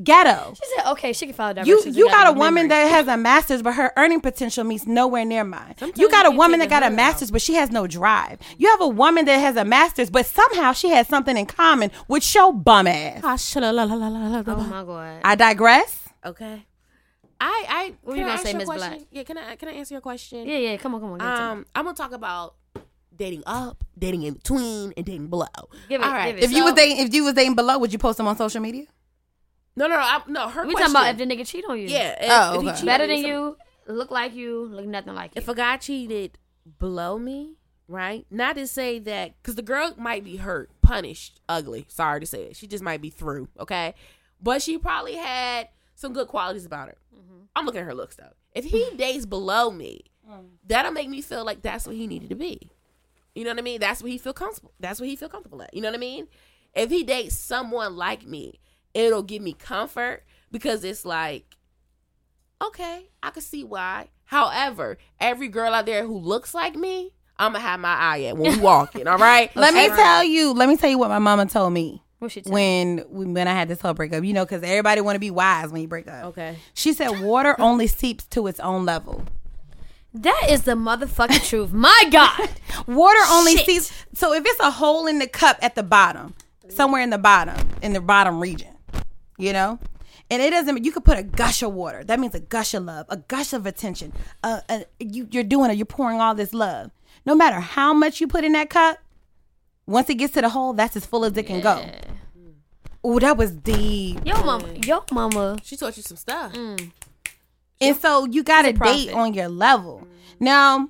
ghetto. 0.03 0.53
She 0.55 0.61
said, 0.75 0.91
"Okay, 0.91 1.13
she 1.13 1.25
can 1.25 1.35
follow 1.35 1.49
You 1.63 1.63
directions. 1.65 1.97
you 1.97 2.05
We 2.05 2.11
got 2.11 2.27
a 2.27 2.31
woman 2.33 2.67
memory. 2.67 2.69
that 2.69 2.87
has 2.91 3.07
a 3.07 3.17
master's, 3.17 3.61
but 3.61 3.73
her 3.75 3.91
earning 3.97 4.21
potential 4.21 4.63
meets 4.63 4.85
nowhere 4.85 5.23
near 5.25 5.43
mine. 5.43 5.75
you 5.95 6.09
got 6.09 6.25
you 6.25 6.31
a 6.31 6.35
woman 6.35 6.59
that 6.59 6.69
got 6.69 6.83
a 6.83 6.87
hood 6.87 6.95
master's, 6.95 7.31
but 7.31 7.41
she 7.41 7.53
has 7.55 7.71
no 7.71 7.87
drive. 7.87 8.39
You 8.57 8.69
have 8.69 8.81
a 8.81 8.87
woman 8.87 9.25
that 9.25 9.37
has 9.37 9.55
a 9.55 9.63
master's, 9.65 10.09
but 10.09 10.25
somehow 10.25 10.73
she 10.73 10.89
has 10.89 11.07
something 11.07 11.37
in 11.37 11.45
common 11.45 11.91
with 12.07 12.33
your 12.35 12.51
bum 12.53 12.87
ass. 12.87 13.21
Oh 13.23 14.55
my 14.69 14.83
god. 14.85 15.21
I 15.23 15.35
digress. 15.35 15.99
Okay. 16.25 16.65
I 17.39 17.65
I 17.67 17.93
What 18.01 18.13
can 18.13 18.19
you 18.19 18.23
I 18.23 18.27
gonna 18.27 18.33
ask 18.33 18.43
say, 18.43 18.49
you 18.51 18.55
a 18.55 18.59
Miss? 18.59 18.67
Black? 18.69 18.99
Yeah, 19.11 19.23
can 19.23 19.37
I 19.37 19.55
can 19.55 19.69
I 19.69 19.73
answer 19.73 19.93
your 19.93 20.01
question? 20.01 20.47
yeah, 20.47 20.57
yeah. 20.57 20.77
Come 20.77 20.95
on, 20.95 21.01
come 21.01 21.11
on. 21.11 21.17
Give 21.19 21.27
it 21.27 21.31
to 21.35 21.35
me. 21.41 21.47
Um, 21.47 21.65
I'm 21.75 21.85
gonna 21.85 21.95
talk 21.97 22.13
about 22.13 22.55
dating 23.15 23.43
up, 23.45 23.83
dating 23.97 24.23
in 24.23 24.33
between, 24.35 24.93
and 24.95 25.05
dating 25.05 25.27
below. 25.27 25.45
Give 25.89 26.01
it- 26.01 26.05
All 26.07 26.11
right. 26.13 26.27
give 26.33 26.37
it. 26.37 26.43
If 26.43 26.51
you 26.51 26.63
was 26.63 26.73
dating, 26.73 26.97
if 27.05 27.13
you 27.13 27.23
was 27.25 27.33
dating 27.33 27.55
below, 27.55 27.77
would 27.77 27.91
you 27.93 27.99
post 27.99 28.17
them 28.17 28.27
on 28.27 28.35
social 28.37 28.61
media? 28.61 28.85
No, 29.75 29.87
no, 29.87 29.95
no, 29.95 30.01
I, 30.01 30.21
no. 30.27 30.49
Her 30.49 30.65
we 30.65 30.73
question. 30.73 30.93
talking 30.93 31.09
about 31.09 31.21
if 31.21 31.27
the 31.29 31.35
nigga 31.35 31.47
cheat 31.47 31.65
on 31.67 31.79
you. 31.79 31.87
yeah. 31.87 32.15
If, 32.19 32.31
Oh, 32.31 32.55
if 32.57 32.61
he 32.63 32.69
okay. 32.69 32.85
better 32.85 33.03
on 33.03 33.09
than 33.09 33.21
some- 33.21 33.29
you, 33.29 33.57
look 33.87 34.11
like 34.11 34.33
you, 34.35 34.65
look 34.65 34.85
nothing 34.85 35.13
like 35.13 35.35
you. 35.35 35.39
If 35.41 35.47
a 35.47 35.55
guy 35.55 35.77
cheated 35.77 36.37
below 36.79 37.17
me, 37.19 37.55
right? 37.87 38.25
Not 38.31 38.55
to 38.55 38.67
say 38.67 38.99
that 38.99 39.33
because 39.41 39.55
the 39.55 39.61
girl 39.61 39.93
might 39.97 40.23
be 40.23 40.37
hurt, 40.37 40.69
punished, 40.81 41.39
ugly. 41.49 41.85
Sorry 41.89 42.19
to 42.19 42.25
say 42.25 42.43
it. 42.43 42.55
She 42.55 42.67
just 42.67 42.83
might 42.83 43.01
be 43.01 43.09
through. 43.09 43.47
Okay, 43.59 43.93
but 44.41 44.61
she 44.61 44.77
probably 44.77 45.15
had 45.15 45.69
some 45.95 46.13
good 46.13 46.27
qualities 46.27 46.65
about 46.65 46.87
her. 46.87 46.97
Mm-hmm. 47.15 47.43
I'm 47.55 47.65
looking 47.65 47.81
at 47.81 47.85
her 47.87 47.93
looks 47.93 48.15
though. 48.15 48.33
If 48.53 48.65
he 48.65 48.89
dates 48.97 49.25
below 49.25 49.69
me, 49.71 50.01
mm. 50.29 50.45
that'll 50.65 50.91
make 50.91 51.09
me 51.09 51.21
feel 51.21 51.45
like 51.45 51.61
that's 51.61 51.85
what 51.85 51.95
he 51.95 52.07
needed 52.07 52.29
to 52.29 52.35
be. 52.35 52.71
You 53.35 53.43
know 53.43 53.49
what 53.51 53.59
I 53.59 53.63
mean? 53.63 53.81
That's 53.81 54.01
what 54.01 54.11
he 54.11 54.17
feel 54.17 54.33
comfortable. 54.33 54.73
That's 54.79 54.99
what 54.99 55.09
he 55.09 55.15
feel 55.17 55.27
comfortable 55.29 55.61
at. 55.61 55.73
You 55.73 55.81
know 55.81 55.89
what 55.89 55.95
I 55.95 55.99
mean? 55.99 56.27
If 56.73 56.89
he 56.89 57.03
dates 57.03 57.37
someone 57.37 57.95
like 57.97 58.25
me, 58.25 58.59
it'll 58.95 59.21
give 59.21 59.43
me 59.43 59.53
comfort 59.53 60.23
because 60.51 60.83
it's 60.83 61.05
like, 61.05 61.55
okay, 62.61 63.09
I 63.21 63.29
can 63.29 63.41
see 63.43 63.63
why. 63.63 64.09
However, 64.25 64.97
every 65.19 65.47
girl 65.49 65.73
out 65.73 65.85
there 65.85 66.05
who 66.05 66.17
looks 66.17 66.53
like 66.55 66.75
me, 66.75 67.13
I'm 67.37 67.51
gonna 67.51 67.63
have 67.63 67.79
my 67.79 67.93
eye 67.93 68.23
at 68.23 68.37
when 68.37 68.53
we 68.53 68.59
walking. 68.63 69.07
all 69.07 69.17
right. 69.17 69.55
Let 69.55 69.73
me 69.73 69.81
Every- 69.81 69.97
tell 69.97 70.23
you. 70.23 70.53
Let 70.53 70.69
me 70.69 70.77
tell 70.77 70.89
you 70.89 70.97
what 70.97 71.09
my 71.09 71.19
mama 71.19 71.45
told 71.45 71.73
me 71.73 72.01
What 72.19 72.31
she 72.31 72.41
tell 72.41 72.53
when 72.53 72.99
when 73.09 73.47
I 73.47 73.53
had 73.53 73.67
this 73.67 73.81
whole 73.81 73.93
breakup. 73.93 74.23
You 74.23 74.33
know, 74.33 74.45
because 74.45 74.63
everybody 74.63 75.01
want 75.01 75.15
to 75.15 75.19
be 75.19 75.31
wise 75.31 75.69
when 75.71 75.81
you 75.81 75.87
break 75.87 76.07
up. 76.07 76.25
Okay. 76.27 76.55
She 76.73 76.93
said 76.93 77.19
water 77.19 77.55
only 77.59 77.87
seeps 77.87 78.25
to 78.27 78.47
its 78.47 78.59
own 78.61 78.85
level. 78.85 79.25
That 80.13 80.47
is 80.49 80.63
the 80.63 80.71
motherfucking 80.75 81.45
truth. 81.47 81.73
My 81.73 82.03
God. 82.09 82.49
Water 82.87 83.19
only 83.31 83.57
Shit. 83.57 83.65
seeps. 83.65 83.91
So 84.13 84.31
if 84.33 84.43
it's 84.45 84.59
a 84.61 84.71
hole 84.71 85.07
in 85.07 85.19
the 85.19 85.27
cup 85.27 85.57
at 85.61 85.75
the 85.75 85.83
bottom, 85.83 86.33
somewhere 86.69 87.01
in 87.01 87.09
the 87.09 87.17
bottom, 87.17 87.55
in 87.81 87.91
the 87.91 87.99
bottom 87.99 88.39
region, 88.39 88.74
you 89.37 89.53
know, 89.53 89.79
and 90.29 90.41
it 90.41 90.51
doesn't. 90.51 90.83
You 90.83 90.91
could 90.91 91.05
put 91.05 91.17
a 91.17 91.23
gush 91.23 91.61
of 91.61 91.73
water. 91.73 92.03
That 92.03 92.19
means 92.19 92.35
a 92.35 92.39
gush 92.39 92.73
of 92.73 92.83
love, 92.83 93.05
a 93.09 93.17
gush 93.17 93.53
of 93.53 93.65
attention. 93.65 94.13
Uh, 94.43 94.61
uh, 94.69 94.79
you, 94.99 95.27
you're 95.31 95.43
doing 95.43 95.71
it. 95.71 95.77
You're 95.77 95.85
pouring 95.85 96.19
all 96.19 96.35
this 96.35 96.53
love. 96.53 96.91
No 97.25 97.35
matter 97.35 97.59
how 97.59 97.93
much 97.93 98.21
you 98.21 98.27
put 98.27 98.43
in 98.43 98.53
that 98.53 98.69
cup, 98.69 98.99
once 99.87 100.09
it 100.09 100.15
gets 100.15 100.33
to 100.33 100.41
the 100.41 100.49
hole, 100.49 100.73
that's 100.73 100.95
as 100.95 101.05
full 101.05 101.25
as 101.25 101.35
it 101.37 101.43
can 101.43 101.61
go. 101.61 101.85
Oh, 103.03 103.19
that 103.19 103.37
was 103.37 103.51
deep. 103.51 104.19
Yo 104.25 104.43
mama, 104.43 104.67
yo 104.83 105.03
mama. 105.11 105.57
She 105.63 105.77
taught 105.77 105.95
you 105.95 106.03
some 106.03 106.17
stuff. 106.17 106.55
And 106.55 107.97
so 107.97 108.25
you 108.25 108.41
got 108.43 108.63
to 108.63 108.69
a 108.69 108.73
date 108.73 109.11
on 109.11 109.33
your 109.33 109.47
level. 109.47 110.07
Now, 110.39 110.89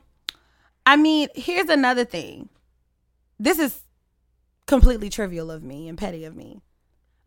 I 0.86 0.96
mean, 0.96 1.28
here's 1.36 1.68
another 1.68 2.06
thing. 2.06 2.50
This 3.38 3.60
is 3.60 3.82
completely 4.66 5.10
trivial 5.10 5.52
of 5.52 5.62
me 5.64 5.90
and 5.90 5.98
petty 5.98 6.24
of 6.24 6.36
me. 6.36 6.62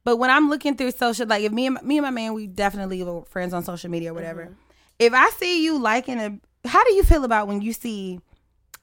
But 0.04 0.16
when 0.16 0.30
I'm 0.30 0.48
looking 0.48 0.76
through 0.76 0.92
social, 0.92 1.26
like 1.26 1.42
if 1.42 1.52
me 1.52 1.66
and 1.66 1.74
my, 1.74 1.82
me 1.82 1.98
and 1.98 2.04
my 2.04 2.10
man, 2.10 2.34
we 2.34 2.46
definitely 2.46 3.02
were 3.02 3.22
friends 3.24 3.52
on 3.52 3.62
social 3.62 3.90
media 3.90 4.12
or 4.12 4.14
whatever. 4.14 4.44
Mm-hmm. 4.44 4.52
If 4.98 5.12
I 5.12 5.30
see 5.30 5.62
you 5.64 5.78
liking 5.78 6.18
a, 6.18 6.38
how 6.66 6.82
do 6.84 6.94
you 6.94 7.02
feel 7.02 7.24
about 7.24 7.46
when 7.46 7.60
you 7.60 7.72
see 7.72 8.20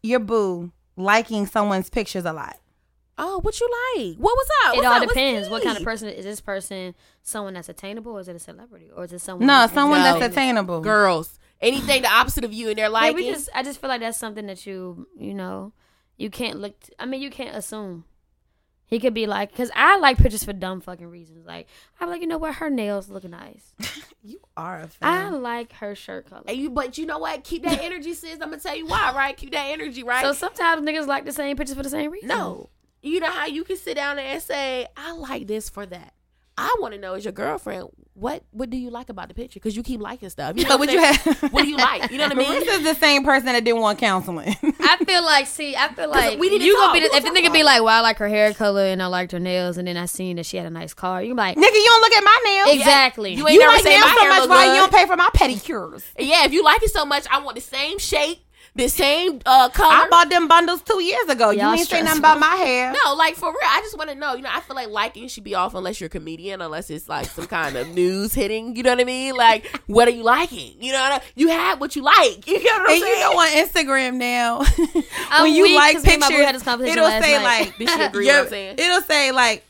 your 0.04 0.20
boo 0.20 0.72
liking 0.96 1.46
someone's 1.46 1.90
pictures 1.90 2.26
a 2.26 2.34
lot? 2.34 2.58
Oh, 3.18 3.40
what 3.40 3.60
you 3.60 3.70
like? 3.96 4.18
What 4.18 4.36
was 4.36 4.48
up? 4.66 4.76
It 4.76 4.86
all 4.86 4.94
up? 4.94 5.08
Depends. 5.08 5.50
What 5.50 5.64
kind 5.64 5.78
of 5.78 5.84
person 5.84 6.10
is 6.10 6.26
this 6.26 6.42
person? 6.42 6.94
Someone 7.24 7.54
that's 7.54 7.70
attainable, 7.70 8.12
or 8.12 8.20
is 8.20 8.28
it 8.28 8.36
a 8.36 8.40
celebrity, 8.40 8.90
or 8.94 9.06
is 9.06 9.14
it 9.14 9.20
someone? 9.20 9.48
No, 9.48 9.62
who's 9.62 9.72
someone 9.72 10.02
just 10.02 10.20
that's 10.20 10.34
attainable. 10.34 10.82
Girls, 10.82 11.40
anything 11.62 12.02
the 12.02 12.12
opposite 12.12 12.44
of 12.44 12.52
you 12.52 12.68
and 12.70 12.78
their 12.78 12.86
Yeah, 12.86 12.90
liking. 12.90 13.16
we 13.16 13.32
just. 13.32 13.50
I 13.56 13.64
just 13.64 13.80
feel 13.80 13.88
like 13.90 14.02
that's 14.02 14.18
something 14.18 14.48
that 14.48 14.66
you, 14.66 15.08
you 15.18 15.34
know, 15.34 15.72
you 16.18 16.30
can't 16.30 16.60
look. 16.60 16.78
T- 16.82 16.94
I 17.00 17.06
mean, 17.06 17.22
you 17.22 17.30
can't 17.30 17.56
assume. 17.56 18.04
He 18.88 19.00
could 19.00 19.14
be 19.16 19.26
like, 19.26 19.52
because 19.52 19.72
I 19.76 19.98
like 19.98 20.18
pictures 20.18 20.44
for 20.44 20.54
dumb 20.54 20.80
fucking 20.80 21.08
reasons. 21.08 21.46
Like, 21.46 21.68
I'm 22.00 22.08
like, 22.10 22.22
you 22.22 22.28
know 22.28 22.38
what? 22.38 22.56
Her 22.56 22.70
nails 22.70 23.10
look 23.10 23.24
nice. 23.24 23.74
You 24.28 24.40
are 24.58 24.80
a 24.82 24.88
fan. 24.88 25.08
I 25.26 25.30
like 25.30 25.72
her 25.74 25.94
shirt 25.94 26.28
color. 26.28 26.42
And 26.48 26.58
you, 26.58 26.72
but 26.72 26.98
you 26.98 27.06
know 27.06 27.20
what? 27.20 27.44
Keep 27.44 27.62
that 27.62 27.80
energy, 27.84 28.16
sis. 28.16 28.34
I'm 28.42 28.50
gonna 28.50 28.58
tell 28.58 28.76
you 28.76 28.88
why, 28.88 29.14
right? 29.16 29.38
Keep 29.38 29.52
that 29.52 29.66
energy, 29.68 30.02
right? 30.02 30.24
So 30.26 30.34
sometimes 30.34 30.82
niggas 30.82 31.06
like 31.06 31.26
the 31.26 31.32
same 31.32 31.56
pictures 31.56 31.78
for 31.78 31.84
the 31.84 31.92
same 31.92 32.10
reason. 32.10 32.30
no, 32.30 32.70
you 33.04 33.20
know 33.20 33.30
how 33.30 33.46
you 33.46 33.64
can 33.64 33.78
sit 33.78 33.94
down 33.98 34.18
and 34.18 34.42
say, 34.42 34.88
"I 34.98 35.12
like 35.12 35.46
this 35.46 35.70
for 35.70 35.86
that." 35.86 36.14
I 36.58 36.74
want 36.80 36.96
to 36.96 37.00
know 37.00 37.14
as 37.14 37.24
your 37.24 37.34
girlfriend, 37.34 37.90
what 38.16 38.44
what 38.50 38.72
do 38.72 38.78
you 38.78 38.90
like 38.90 39.10
about 39.10 39.28
the 39.28 39.36
picture? 39.36 39.60
Because 39.60 39.78
you 39.78 39.84
keep 39.84 40.02
liking 40.02 40.30
stuff. 40.30 40.58
You 40.58 40.64
know 40.64 40.78
what 40.78 40.80
what 40.88 40.92
you 40.92 41.04
have? 41.04 41.54
What 41.54 41.62
do 41.64 41.70
you 41.70 41.78
like? 41.78 42.10
You 42.10 42.18
know 42.18 42.28
what 42.28 42.36
I 42.38 42.40
mean? 42.50 42.50
This 42.52 42.80
is 42.80 42.84
the 42.84 42.96
same 42.96 43.24
person 43.24 43.46
that 43.46 43.64
didn't 43.64 43.82
want 43.82 44.00
counseling. 44.00 44.56
I 44.88 45.04
feel 45.06 45.24
like, 45.24 45.48
see, 45.48 45.76
I 45.76 45.88
feel 45.94 46.10
like 46.10 46.40
we 46.40 46.50
need 46.50 46.60
to 46.60 46.66
you 46.66 46.74
talk. 46.76 46.94
gonna 46.94 47.02
be 47.02 47.08
the, 47.08 47.16
if 47.16 47.24
the 47.24 47.30
nigga 47.30 47.52
be 47.52 47.64
like, 47.64 47.82
well, 47.82 47.98
I 47.98 48.02
like 48.02 48.18
her 48.18 48.28
hair 48.28 48.54
color 48.54 48.84
and 48.86 49.02
I 49.02 49.08
liked 49.08 49.32
her 49.32 49.40
nails, 49.40 49.78
and 49.78 49.88
then 49.88 49.98
I 49.98 50.06
seen 50.06 50.36
that 50.38 50.46
she 50.46 50.58
had 50.58 50.66
a 50.66 50.70
nice 50.70 50.94
car. 50.94 51.22
You 51.24 51.34
be 51.34 51.38
like, 51.38 51.58
Nigga, 51.58 51.74
you 51.74 51.86
don't 51.86 52.02
look 52.02 52.14
at 52.14 52.24
my 52.24 52.40
nails. 52.46 52.76
exactly. 52.78 53.34
You 53.34 53.48
ain't 53.48 53.60
You 53.60 53.68
like 53.68 53.84
nails 53.84 54.04
so 54.04 54.28
much, 54.28 54.50
why 54.50 54.66
you 54.74 54.80
don't 54.82 54.94
pay 54.94 55.06
for 55.06 55.16
my 55.18 55.30
pedicures? 55.36 56.04
Yeah, 56.20 56.46
if 56.46 56.54
you 56.54 56.64
like 56.64 56.84
it 56.84 56.92
so 56.92 57.06
much, 57.06 57.26
I 57.32 57.40
want 57.40 57.56
the 57.56 57.62
same 57.62 57.98
shape, 58.00 58.40
the 58.76 58.90
same 58.90 59.40
uh 59.46 59.70
color. 59.70 59.90
I 59.90 60.08
bought 60.10 60.30
them 60.30 60.48
bundles 60.50 60.82
two 60.82 61.02
years 61.02 61.30
ago. 61.30 61.52
You 61.52 61.60
Y'all 61.62 61.74
ain't 61.74 61.88
say 61.88 62.02
nothing 62.02 62.20
about 62.20 62.40
my 62.40 62.56
hair. 62.58 62.94
no, 63.06 63.14
like 63.16 63.36
for 63.36 63.48
real. 63.50 63.58
I 63.64 63.80
just 63.82 63.98
want 63.98 64.10
to 64.10 64.16
know. 64.16 64.36
You 64.36 64.42
know, 64.42 64.50
I 64.52 64.60
feel 64.60 64.76
like 64.76 64.90
liking 64.90 65.28
should 65.30 65.46
be 65.46 65.56
off 65.56 65.74
unless 65.76 66.02
you're 66.02 66.08
a 66.08 66.10
comedian, 66.10 66.62
unless 66.62 66.90
it's 66.90 67.08
like 67.08 67.26
some 67.28 67.48
kind 67.48 67.78
of 67.78 67.88
news 67.90 68.34
hitting. 68.34 68.76
You 68.76 68.84
know 68.84 68.90
what 68.92 69.00
I 69.00 69.06
mean? 69.06 69.36
Like, 69.36 69.66
what 69.88 70.08
are 70.08 70.12
you 70.12 70.24
liking? 70.24 70.74
You 70.82 70.92
know, 70.92 71.00
what 71.00 71.22
I, 71.22 71.26
you 71.36 71.48
have 71.48 71.80
what 71.80 71.96
you 71.96 72.02
like. 72.04 72.46
You 72.48 72.64
know 72.64 72.72
what 72.80 72.82
I'm 72.82 72.90
And 72.96 73.02
saying? 73.02 73.14
you 73.16 73.20
know 73.22 73.40
on 73.40 73.48
Instagram 73.66 74.14
now, 74.16 74.60
when 75.44 75.54
you 75.54 75.64
weak 75.64 75.76
like 75.76 75.96
'cause 75.96 76.06
me 76.06 76.14
and 76.14 76.20
my 76.22 76.28
pictures, 76.28 76.46
had 76.46 76.56
this 76.56 76.64
conversation 76.64 76.98
it'll 76.98 77.10
say 77.22 77.38
night. 77.38 77.44
like 77.44 77.78
Did 77.78 77.90
she 77.90 78.02
agree 78.02 78.26
your- 78.28 78.36
what 78.36 78.44
I'm 78.44 78.50
saying? 78.50 78.76
It'll 78.80 79.02
say 79.02 79.32
like 79.32 79.64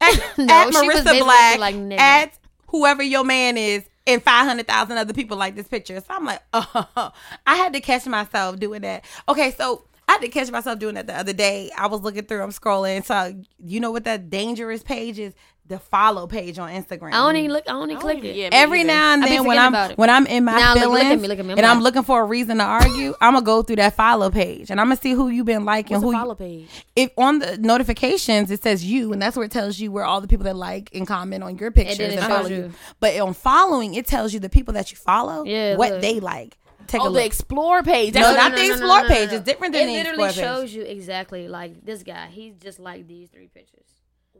at, 0.00 0.38
No, 0.38 0.44
at 0.54 0.68
Marissa 0.72 1.18
Black 1.20 1.58
like, 1.58 1.74
at 2.00 2.32
whoever 2.68 3.02
your 3.02 3.24
man 3.24 3.56
is, 3.56 3.82
and 4.06 4.22
five 4.22 4.46
hundred 4.46 4.66
thousand 4.66 4.98
other 4.98 5.12
people 5.14 5.36
like 5.36 5.54
this 5.56 5.68
picture. 5.68 5.98
So 6.00 6.06
I'm 6.10 6.24
like, 6.24 6.42
oh, 6.52 7.12
I 7.46 7.56
had 7.56 7.72
to 7.74 7.80
catch 7.80 8.06
myself 8.06 8.58
doing 8.58 8.82
that. 8.82 9.04
Okay, 9.28 9.52
so. 9.52 9.84
I 10.12 10.16
had 10.16 10.20
to 10.22 10.28
catch 10.28 10.50
myself 10.50 10.78
doing 10.78 10.94
that 10.96 11.06
the 11.06 11.16
other 11.18 11.32
day. 11.32 11.70
I 11.76 11.86
was 11.86 12.02
looking 12.02 12.24
through, 12.24 12.42
I'm 12.42 12.50
scrolling. 12.50 13.04
So 13.04 13.34
you 13.64 13.80
know 13.80 13.90
what 13.90 14.04
that 14.04 14.28
dangerous 14.28 14.82
page 14.82 15.18
is? 15.18 15.32
The 15.68 15.78
follow 15.78 16.26
page 16.26 16.58
on 16.58 16.70
Instagram. 16.70 17.08
I 17.14 17.18
don't 17.18 17.36
even 17.36 17.52
look. 17.52 17.64
I 17.68 17.72
don't 17.72 17.88
even 17.88 18.00
click 18.02 18.22
it. 18.24 18.34
Yeah, 18.34 18.48
Every 18.52 18.80
either. 18.80 18.88
now 18.88 19.12
and 19.14 19.22
then 19.22 19.44
when 19.46 19.56
I'm 19.56 19.74
it. 19.92 19.96
when 19.96 20.10
I'm 20.10 20.26
in 20.26 20.44
my 20.44 20.52
Now, 20.56 20.74
feelings 20.74 20.92
look 20.92 21.02
at 21.04 21.20
me, 21.20 21.28
look 21.28 21.38
at 21.38 21.46
me. 21.46 21.52
I'm 21.52 21.58
and 21.58 21.66
I'm 21.66 21.80
looking 21.80 22.02
for 22.02 22.20
a 22.20 22.24
reason 22.24 22.58
to 22.58 22.64
argue, 22.64 23.14
I'm 23.20 23.32
gonna 23.34 23.44
go 23.46 23.62
through 23.62 23.76
that 23.76 23.94
follow 23.94 24.28
page 24.28 24.70
and 24.70 24.80
I'm 24.80 24.86
gonna 24.88 25.00
see 25.00 25.12
who 25.12 25.28
you've 25.28 25.46
been 25.46 25.64
liking. 25.64 25.94
What's 25.94 26.04
who 26.04 26.10
the 26.10 26.16
you- 26.16 26.22
follow 26.22 26.34
page? 26.34 26.68
if 26.96 27.10
on 27.16 27.38
the 27.38 27.56
notifications 27.58 28.50
it 28.50 28.62
says 28.62 28.84
you, 28.84 29.12
and 29.12 29.22
that's 29.22 29.36
where 29.36 29.46
it 29.46 29.52
tells 29.52 29.78
you 29.78 29.92
where 29.92 30.04
all 30.04 30.20
the 30.20 30.28
people 30.28 30.44
that 30.44 30.56
like 30.56 30.90
and 30.94 31.06
comment 31.06 31.44
on 31.44 31.56
your 31.56 31.70
pictures 31.70 32.00
and 32.14 32.20
follow 32.20 32.48
you. 32.48 32.56
you. 32.56 32.72
But 32.98 33.18
on 33.20 33.32
following, 33.32 33.94
it 33.94 34.06
tells 34.06 34.34
you 34.34 34.40
the 34.40 34.50
people 34.50 34.74
that 34.74 34.90
you 34.90 34.96
follow, 34.96 35.44
Yeah, 35.44 35.76
what 35.76 35.92
look. 35.92 36.00
they 36.02 36.18
like. 36.20 36.58
Take 36.86 37.00
Oh, 37.02 37.08
a 37.08 37.12
the 37.12 37.24
explore 37.24 37.82
page. 37.82 38.14
No, 38.14 38.20
That's 38.20 38.36
not 38.36 38.52
what- 38.52 38.58
the 38.58 38.66
explore 38.70 39.04
page. 39.04 39.32
It's 39.32 39.44
different 39.44 39.72
than 39.74 39.82
it 39.82 39.86
the 39.86 39.92
literally 40.10 40.24
explore 40.28 40.28
page. 40.28 40.54
shows 40.60 40.74
you 40.74 40.82
exactly 40.82 41.48
like 41.48 41.84
this 41.84 42.02
guy. 42.02 42.28
He's 42.28 42.54
just 42.56 42.78
like 42.80 43.06
these 43.06 43.28
three 43.30 43.48
pictures. 43.48 43.86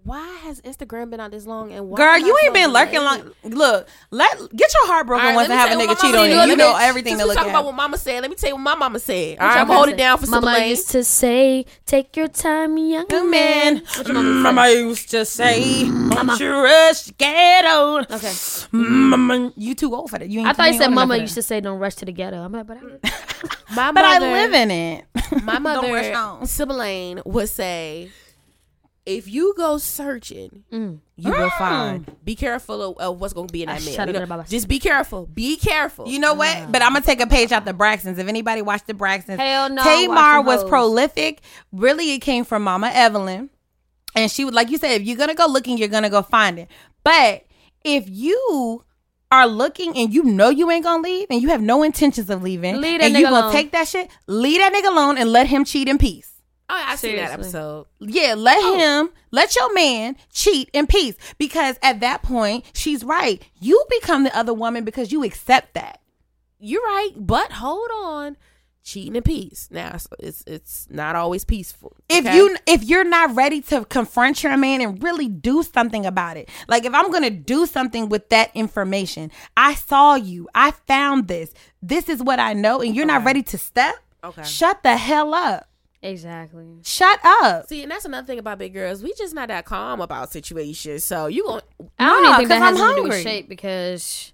Why 0.05 0.27
has 0.43 0.61
Instagram 0.63 1.11
been 1.11 1.21
out 1.21 1.31
this 1.31 1.47
long? 1.47 1.73
And 1.73 1.89
why 1.89 1.97
Girl, 1.97 2.19
you 2.19 2.37
ain't 2.45 2.55
been 2.55 2.73
lurking 2.73 3.01
long. 3.01 3.31
Look, 3.45 3.89
let 4.11 4.37
get 4.55 4.73
your 4.75 4.87
heart 4.89 5.07
broken 5.07 5.25
All 5.25 5.31
right, 5.31 5.37
once 5.37 5.49
let 5.49 5.65
to 5.65 5.71
me 5.77 5.79
have 5.79 5.89
a 5.89 5.95
nigga 5.95 6.01
cheat 6.01 6.15
on 6.17 6.29
you. 6.29 6.51
You 6.51 6.57
know 6.57 6.77
everything 6.77 7.13
since 7.13 7.21
to 7.23 7.25
we 7.25 7.29
look 7.29 7.37
talking 7.37 7.51
at. 7.51 7.55
about 7.55 7.67
what 7.67 7.75
mama 7.75 7.97
said. 7.99 8.21
Let 8.21 8.31
me 8.31 8.37
tell 8.37 8.49
you 8.51 8.57
what 8.57 8.63
my 8.63 8.75
mama 8.75 8.99
said. 8.99 9.39
All 9.39 9.47
What 9.47 9.55
right, 9.55 9.61
I'm 9.61 9.69
your 9.69 9.77
hold 9.77 9.89
it 9.91 9.97
down 9.97 10.19
for 10.19 10.27
Mama 10.27 10.47
Sister 10.55 10.67
used 10.69 10.91
to 10.91 11.05
say, 11.05 11.67
"Take 11.87 12.17
your 12.17 12.27
time, 12.29 12.77
young 12.79 13.07
Young 13.11 13.31
man." 13.31 13.75
man, 13.75 13.85
mm, 13.85 14.43
Mama 14.43 14.69
used 14.71 15.11
to 15.11 15.25
say, 15.25 15.85
mm, 15.85 16.11
"Don't 16.11 16.41
you 16.41 16.51
rush, 16.53 17.11
get 17.17 17.65
on." 17.65 18.03
Okay. 18.03 18.17
Mm, 18.73 19.11
mama, 19.11 19.53
you 19.57 19.75
too 19.75 19.95
old 19.95 20.11
for 20.11 20.19
that. 20.19 20.29
You 20.29 20.41
ain't 20.41 20.49
I 20.49 20.53
thought 20.53 20.73
you 20.73 20.79
said 20.79 20.89
Mama 20.89 21.17
used 21.17 21.35
to 21.35 21.43
say, 21.43 21.61
"Don't 21.61 21.79
rush 21.79 21.95
to 21.97 22.05
the 22.07 22.13
ghetto." 22.13 22.43
I'm 22.43 22.51
like, 22.53 22.67
but 22.67 22.79
I, 22.79 23.11
My 23.75 23.93
But 23.93 24.05
I 24.05 24.19
live 24.19 24.53
in 24.53 24.71
it. 24.71 25.05
My 25.43 25.59
mother, 25.61 26.13
home. 26.15 26.45
Sibylline, 26.47 27.23
would 27.25 27.49
say, 27.49 28.11
if 29.05 29.29
you 29.29 29.53
go 29.57 29.79
searching, 29.79 30.65
Mm. 30.73 31.01
you 31.17 31.31
will 31.33 31.51
find. 31.51 32.11
Be 32.25 32.35
careful 32.37 32.83
of, 32.83 32.99
of 32.99 33.21
what's 33.21 33.33
going 33.33 33.49
to 33.49 33.53
be 33.53 33.63
in 33.63 33.69
that 33.69 33.85
mail. 33.85 34.07
You 34.07 34.27
know, 34.27 34.45
just 34.49 34.69
be 34.69 34.79
careful. 34.79 35.27
Be 35.27 35.57
careful. 35.57 36.07
You 36.09 36.19
know 36.21 36.35
what? 36.35 36.71
But 36.71 36.83
I'm 36.83 36.93
gonna 36.93 37.05
take 37.05 37.21
a 37.21 37.27
page 37.27 37.51
out 37.53 37.65
the 37.65 37.73
Braxtons. 37.75 38.19
If 38.19 38.29
anybody 38.29 38.63
watched 38.63 38.87
the 38.87 38.95
Braxtons, 38.95 39.39
Hell 39.39 39.71
no, 39.71 39.83
Tamar 39.83 40.43
was 40.43 40.61
hoes. 40.63 40.69
prolific. 40.71 41.41
Really, 41.73 42.13
it 42.13 42.21
came 42.21 42.45
from 42.45 42.63
Mama 42.63 42.91
Evelyn, 42.95 43.51
and 44.15 44.31
she 44.31 44.45
would 44.45 44.55
like 44.55 44.71
you 44.71 44.79
said, 44.79 45.01
if 45.01 45.03
you're 45.07 45.17
gonna 45.17 45.35
go 45.35 45.47
looking, 45.47 45.79
you're 45.79 45.89
gonna 45.89 46.11
go 46.11 46.23
find 46.23 46.59
it. 46.61 46.69
But 47.03 47.45
if 47.85 48.05
you 48.09 48.85
are 49.33 49.47
looking 49.49 49.97
and 49.97 50.13
you 50.15 50.23
know 50.25 50.51
you 50.51 50.71
ain't 50.71 50.85
gonna 50.85 51.03
leave 51.03 51.27
and 51.31 51.41
you 51.43 51.49
have 51.49 51.63
no 51.63 51.83
intentions 51.83 52.29
of 52.31 52.43
leaving, 52.43 52.77
Leave 52.81 53.01
that 53.01 53.07
and 53.07 53.15
you 53.19 53.21
nigga 53.27 53.31
gonna 53.31 53.41
alone. 53.47 53.53
take 53.53 53.73
that 53.73 53.89
shit, 53.89 54.09
leave 54.29 54.61
that 54.61 54.73
nigga 54.73 54.93
alone 54.93 55.17
and 55.19 55.33
let 55.33 55.47
him 55.49 55.65
cheat 55.65 55.89
in 55.89 55.99
peace. 55.99 56.32
Oh, 56.73 56.85
I 56.89 56.97
seen 56.97 57.17
that 57.17 57.33
episode. 57.33 57.87
Yeah, 58.01 58.35
let 58.37 58.59
Oh. 58.61 58.79
him, 58.79 59.11
let 59.31 59.55
your 59.55 59.73
man 59.75 60.17
cheat 60.33 60.71
in 60.73 60.87
peace. 60.87 61.15
Because 61.39 61.79
at 61.83 62.01
that 62.01 62.23
point, 62.23 62.65
she's 62.75 63.05
right. 63.05 63.43
You 63.61 63.85
become 63.91 64.25
the 64.25 64.37
other 64.37 64.55
woman 64.55 64.85
because 64.85 65.13
you 65.13 65.23
accept 65.25 65.75
that. 65.75 66.01
You're 66.59 66.83
right, 66.83 67.13
but 67.17 67.53
hold 67.53 67.89
on. 67.95 68.37
Cheating 68.85 69.15
in 69.15 69.23
peace. 69.23 69.69
Now 69.71 69.97
it's 70.19 70.43
it's, 70.45 70.89
not 70.91 71.15
always 71.15 71.45
peaceful. 71.45 71.97
If 72.09 72.25
you 72.35 72.57
if 72.67 72.83
you're 72.83 73.05
not 73.05 73.35
ready 73.37 73.61
to 73.63 73.85
confront 73.85 74.43
your 74.43 74.57
man 74.57 74.81
and 74.81 75.01
really 75.01 75.29
do 75.29 75.63
something 75.63 76.05
about 76.05 76.37
it. 76.37 76.49
Like 76.67 76.85
if 76.85 76.93
I'm 76.93 77.11
going 77.13 77.23
to 77.23 77.31
do 77.31 77.67
something 77.67 78.09
with 78.09 78.29
that 78.31 78.51
information. 78.55 79.31
I 79.57 79.75
saw 79.75 80.17
you. 80.17 80.49
I 80.53 80.73
found 80.73 81.29
this. 81.29 81.55
This 81.81 82.09
is 82.09 82.25
what 82.25 82.41
I 82.41 82.55
know 82.55 82.81
and 82.81 82.97
you're 82.97 83.07
not 83.07 83.25
ready 83.25 83.45
to 83.45 83.59
step. 83.59 83.95
Okay. 84.25 84.43
Shut 84.43 84.83
the 84.83 84.97
hell 84.97 85.33
up. 85.33 85.69
Exactly. 86.03 86.67
Shut 86.85 87.19
up. 87.25 87.69
See, 87.69 87.83
and 87.83 87.91
that's 87.91 88.05
another 88.05 88.27
thing 88.27 88.39
about 88.39 88.59
big 88.59 88.75
girls. 88.75 89.03
We 89.03 89.13
just 89.15 89.35
not 89.35 89.49
that 89.49 89.65
calm 89.65 90.01
about 90.01 90.33
situations. 90.33 91.05
So 91.05 91.27
you 91.27 91.45
going 91.45 91.63
I 91.99 92.07
don't 92.07 92.23
Nah, 92.23 92.29
even 92.31 92.37
think 92.39 92.49
that 92.51 92.59
'cause 92.61 92.63
has 92.63 92.81
I'm 92.81 92.89
to 92.89 92.95
do 92.97 93.03
with 93.05 93.13
hungry. 93.13 93.23
shape 93.23 93.49
because 93.49 94.33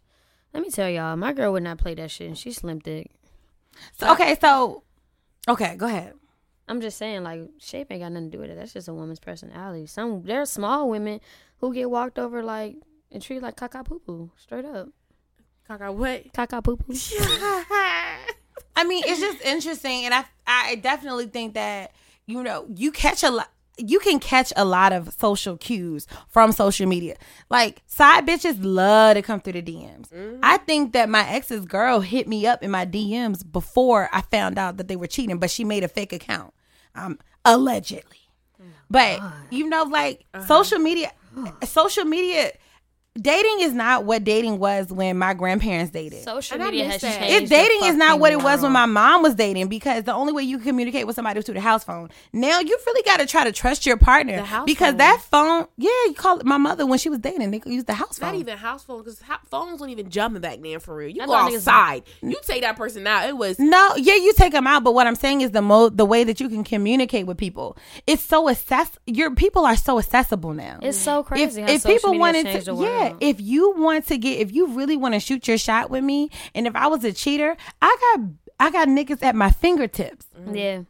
let 0.54 0.62
me 0.62 0.70
tell 0.70 0.88
y'all, 0.88 1.16
my 1.16 1.32
girl 1.32 1.52
would 1.52 1.62
not 1.62 1.78
play 1.78 1.94
that 1.94 2.10
shit, 2.10 2.26
and 2.28 2.38
she 2.38 2.52
slim 2.52 2.80
thick. 2.80 3.10
So, 3.98 4.10
okay, 4.12 4.36
so 4.40 4.82
okay, 5.48 5.76
go 5.76 5.86
ahead. 5.86 6.14
I'm 6.68 6.80
just 6.80 6.98
saying, 6.98 7.22
like 7.22 7.48
shape 7.58 7.90
ain't 7.90 8.02
got 8.02 8.12
nothing 8.12 8.30
to 8.30 8.36
do 8.36 8.40
with 8.40 8.50
it. 8.50 8.56
That's 8.56 8.72
just 8.72 8.88
a 8.88 8.94
woman's 8.94 9.20
personality. 9.20 9.86
Some 9.86 10.22
there 10.24 10.40
are 10.42 10.46
small 10.46 10.88
women 10.90 11.20
who 11.58 11.72
get 11.72 11.90
walked 11.90 12.18
over 12.18 12.42
like 12.42 12.76
and 13.12 13.22
treated 13.22 13.42
like 13.42 13.56
caca 13.56 13.84
poo 13.84 13.98
poo, 14.00 14.30
straight 14.36 14.64
up 14.64 14.88
Caca 15.68 15.94
what? 15.94 16.32
caca 16.32 16.62
poo 16.64 16.76
poo. 16.76 16.92
I 18.78 18.84
mean, 18.84 19.02
it's 19.06 19.20
just 19.20 19.40
interesting, 19.42 20.04
and 20.04 20.14
I 20.14 20.24
I 20.46 20.76
definitely 20.76 21.26
think 21.26 21.54
that 21.54 21.92
you 22.26 22.42
know 22.44 22.64
you 22.74 22.92
catch 22.92 23.24
a 23.24 23.30
lot. 23.30 23.50
You 23.76 23.98
can 24.00 24.18
catch 24.20 24.52
a 24.56 24.64
lot 24.64 24.92
of 24.92 25.12
social 25.14 25.56
cues 25.56 26.06
from 26.28 26.52
social 26.52 26.86
media. 26.86 27.16
Like 27.50 27.82
side 27.86 28.26
bitches 28.26 28.56
love 28.60 29.14
to 29.14 29.22
come 29.22 29.40
through 29.40 29.54
the 29.54 29.62
DMs. 29.62 30.08
I 30.42 30.58
think 30.58 30.92
that 30.94 31.08
my 31.08 31.28
ex's 31.28 31.64
girl 31.66 32.00
hit 32.00 32.26
me 32.28 32.46
up 32.46 32.62
in 32.62 32.70
my 32.70 32.86
DMs 32.86 33.42
before 33.50 34.08
I 34.12 34.20
found 34.22 34.58
out 34.58 34.76
that 34.78 34.86
they 34.88 34.96
were 34.96 35.06
cheating, 35.08 35.38
but 35.38 35.50
she 35.50 35.64
made 35.64 35.82
a 35.84 35.88
fake 35.88 36.12
account, 36.12 36.54
um, 36.94 37.18
allegedly. 37.44 38.16
But 38.90 39.20
you 39.50 39.68
know, 39.68 39.82
like 39.84 40.24
social 40.46 40.78
media, 40.78 41.12
social 41.64 42.04
media, 42.04 42.52
dating 43.20 43.60
is 43.60 43.72
not 43.72 44.04
what 44.04 44.24
dating 44.24 44.58
was 44.58 44.88
when 44.92 45.18
my 45.18 45.34
grandparents 45.34 45.90
dated. 45.90 46.22
Social 46.24 46.60
I 46.60 46.64
media 46.66 46.84
miss 46.84 46.92
has 46.94 47.02
that. 47.02 47.18
changed. 47.20 47.44
If 47.44 47.50
dating 47.50 47.84
is 47.88 47.96
not 47.96 48.20
what 48.20 48.32
it 48.32 48.42
was 48.42 48.62
when 48.62 48.72
my 48.72 48.86
mom 48.86 49.22
was 49.22 49.34
dating, 49.34 49.68
because 49.68 50.04
the 50.04 50.12
only 50.12 50.32
way 50.32 50.42
you 50.42 50.58
can 50.58 50.66
communicate 50.68 51.06
with 51.06 51.16
somebody 51.16 51.38
was 51.38 51.44
through 51.44 51.54
the 51.54 51.60
house 51.60 51.84
phone. 51.84 52.10
Now 52.32 52.60
you 52.60 52.78
really 52.86 53.02
got 53.02 53.18
to 53.18 53.26
try 53.26 53.44
to 53.44 53.52
trust 53.52 53.86
your 53.86 53.96
partner 53.96 54.36
The 54.36 54.44
house 54.44 54.66
because 54.66 54.90
phone. 54.90 54.98
that 54.98 55.22
phone, 55.30 55.66
yeah, 55.76 55.90
you 56.06 56.14
call 56.16 56.38
it 56.38 56.46
my 56.46 56.58
mother 56.58 56.86
when 56.86 56.98
she 56.98 57.08
was 57.08 57.18
dating. 57.18 57.50
They 57.50 57.58
could 57.58 57.72
use 57.72 57.84
the 57.84 57.94
house 57.94 58.18
phone. 58.18 58.32
Not 58.32 58.40
even 58.40 58.56
house 58.58 58.82
phone 58.84 58.98
because 59.02 59.20
phones 59.46 59.80
weren't 59.80 59.92
even 59.92 60.10
jumping 60.10 60.40
back 60.40 60.60
then 60.60 60.78
for 60.80 60.94
real. 60.94 61.08
You 61.10 61.22
I 61.22 61.26
go 61.26 61.32
thought 61.32 61.50
niggas- 61.50 61.56
outside, 61.56 62.02
you 62.22 62.36
take 62.44 62.62
that 62.62 62.76
person 62.76 63.06
out. 63.06 63.28
It 63.28 63.36
was 63.36 63.58
No, 63.58 63.94
yeah, 63.96 64.14
you 64.14 64.32
take 64.36 64.52
them 64.52 64.66
out, 64.66 64.84
but 64.84 64.94
what 64.94 65.06
I'm 65.06 65.14
saying 65.14 65.40
is 65.40 65.50
the 65.50 65.62
mo 65.62 65.88
the 65.88 66.04
way 66.04 66.24
that 66.24 66.40
you 66.40 66.48
can 66.48 66.64
communicate 66.64 67.26
with 67.26 67.36
people. 67.38 67.76
It's 68.06 68.22
so 68.22 68.48
access. 68.48 68.90
Your 69.06 69.34
people 69.34 69.64
are 69.64 69.76
so 69.76 69.98
accessible 69.98 70.52
now. 70.54 70.78
It's 70.82 70.98
so 70.98 71.20
if, 71.20 71.26
crazy. 71.26 71.62
how 71.62 71.68
if 71.68 71.82
social 71.82 71.94
people 71.96 72.10
media 72.10 72.20
wanted 72.20 72.44
changed 72.46 72.66
to, 72.66 72.72
the 72.72 72.76
yeah, 73.08 73.14
uh-huh. 73.14 73.18
if 73.20 73.40
you 73.40 73.74
want 73.76 74.06
to 74.08 74.18
get, 74.18 74.38
if 74.38 74.52
you 74.52 74.68
really 74.68 74.96
want 74.96 75.14
to 75.14 75.20
shoot 75.20 75.48
your 75.48 75.58
shot 75.58 75.90
with 75.90 76.04
me, 76.04 76.30
and 76.54 76.66
if 76.66 76.74
I 76.76 76.86
was 76.86 77.04
a 77.04 77.12
cheater, 77.12 77.56
I 77.82 77.96
got, 78.00 78.26
I 78.60 78.70
got 78.70 78.88
niggas 78.88 79.22
at 79.22 79.34
my 79.34 79.50
fingertips. 79.50 80.26
Mm-hmm. 80.38 80.54
yeah. 80.54 80.82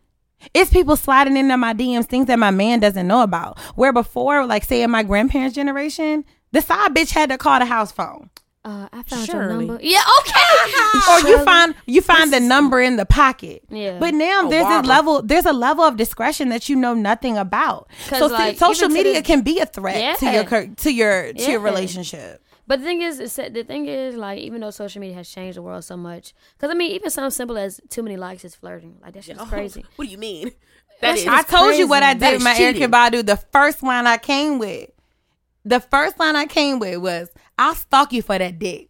It's 0.54 0.70
people 0.70 0.96
sliding 0.96 1.36
into 1.36 1.56
my 1.56 1.74
DMs, 1.74 2.06
things 2.06 2.26
that 2.26 2.38
my 2.38 2.52
man 2.52 2.78
doesn't 2.78 3.08
know 3.08 3.22
about. 3.22 3.58
Where 3.74 3.92
before, 3.92 4.46
like 4.46 4.64
say 4.64 4.82
in 4.82 4.90
my 4.90 5.02
grandparents' 5.02 5.56
generation, 5.56 6.24
the 6.52 6.60
side 6.60 6.94
bitch 6.94 7.10
had 7.10 7.30
to 7.30 7.38
call 7.38 7.58
the 7.58 7.66
house 7.66 7.90
phone. 7.90 8.30
Uh, 8.68 8.86
I 8.92 9.02
found 9.02 9.24
Surely. 9.26 9.64
your 9.64 9.76
number. 9.76 9.78
Yeah, 9.82 10.02
okay. 10.20 11.10
or 11.12 11.28
you 11.30 11.42
find 11.44 11.74
you 11.86 12.02
find 12.02 12.30
the 12.32 12.40
number 12.40 12.80
in 12.82 12.96
the 12.96 13.06
pocket. 13.06 13.64
Yeah. 13.70 13.98
But 13.98 14.12
now 14.12 14.46
A 14.46 14.50
there's 14.50 14.64
robber. 14.64 14.84
a 14.86 14.88
level 14.88 15.22
there's 15.22 15.46
a 15.46 15.52
level 15.54 15.84
of 15.84 15.96
discretion 15.96 16.50
that 16.50 16.68
you 16.68 16.76
know 16.76 16.92
nothing 16.92 17.38
about. 17.38 17.88
So 18.10 18.26
like, 18.26 18.54
see, 18.54 18.58
social 18.58 18.88
media 18.90 19.14
this- 19.14 19.26
can 19.26 19.40
be 19.40 19.58
a 19.60 19.66
threat 19.66 20.18
to 20.18 20.26
your 20.30 20.44
to 20.66 20.90
your 20.92 21.32
to 21.32 21.50
your 21.50 21.60
relationship. 21.60 22.42
But 22.66 22.80
the 22.80 22.84
thing 22.84 23.00
is, 23.00 23.18
is 23.18 23.34
the 23.36 23.64
thing 23.64 23.86
is, 23.86 24.14
like, 24.14 24.38
even 24.40 24.60
though 24.60 24.68
social 24.70 25.00
media 25.00 25.16
has 25.16 25.30
changed 25.30 25.56
the 25.56 25.62
world 25.62 25.84
so 25.84 25.96
much, 25.96 26.34
because 26.54 26.70
I 26.70 26.74
mean, 26.74 26.92
even 26.92 27.08
something 27.08 27.30
simple 27.30 27.56
as 27.56 27.80
too 27.88 28.02
many 28.02 28.18
likes 28.18 28.44
is 28.44 28.54
flirting. 28.54 28.98
Like 29.00 29.14
that 29.14 29.24
shit's 29.24 29.42
crazy. 29.44 29.86
What 29.96 30.04
do 30.04 30.10
you 30.10 30.18
mean? 30.18 30.50
That 31.00 31.12
That 31.14 31.18
is. 31.18 31.26
I 31.26 31.38
is 31.38 31.44
told 31.46 31.74
you 31.76 31.88
what 31.88 32.02
I 32.02 32.12
did 32.12 32.32
with 32.32 32.40
is 32.40 32.44
my 32.44 32.54
cheating. 32.54 32.82
Erykah 32.82 33.10
Badu. 33.12 33.24
The 33.24 33.38
first 33.38 33.82
line 33.82 34.06
I 34.06 34.18
came 34.18 34.58
with, 34.58 34.90
the 35.64 35.80
first 35.80 36.18
line 36.20 36.36
I 36.36 36.44
came 36.44 36.78
with 36.78 36.98
was, 36.98 37.30
"I'll 37.58 37.74
stalk 37.74 38.12
you 38.12 38.22
for 38.22 38.38
that 38.38 38.58
dick." 38.58 38.88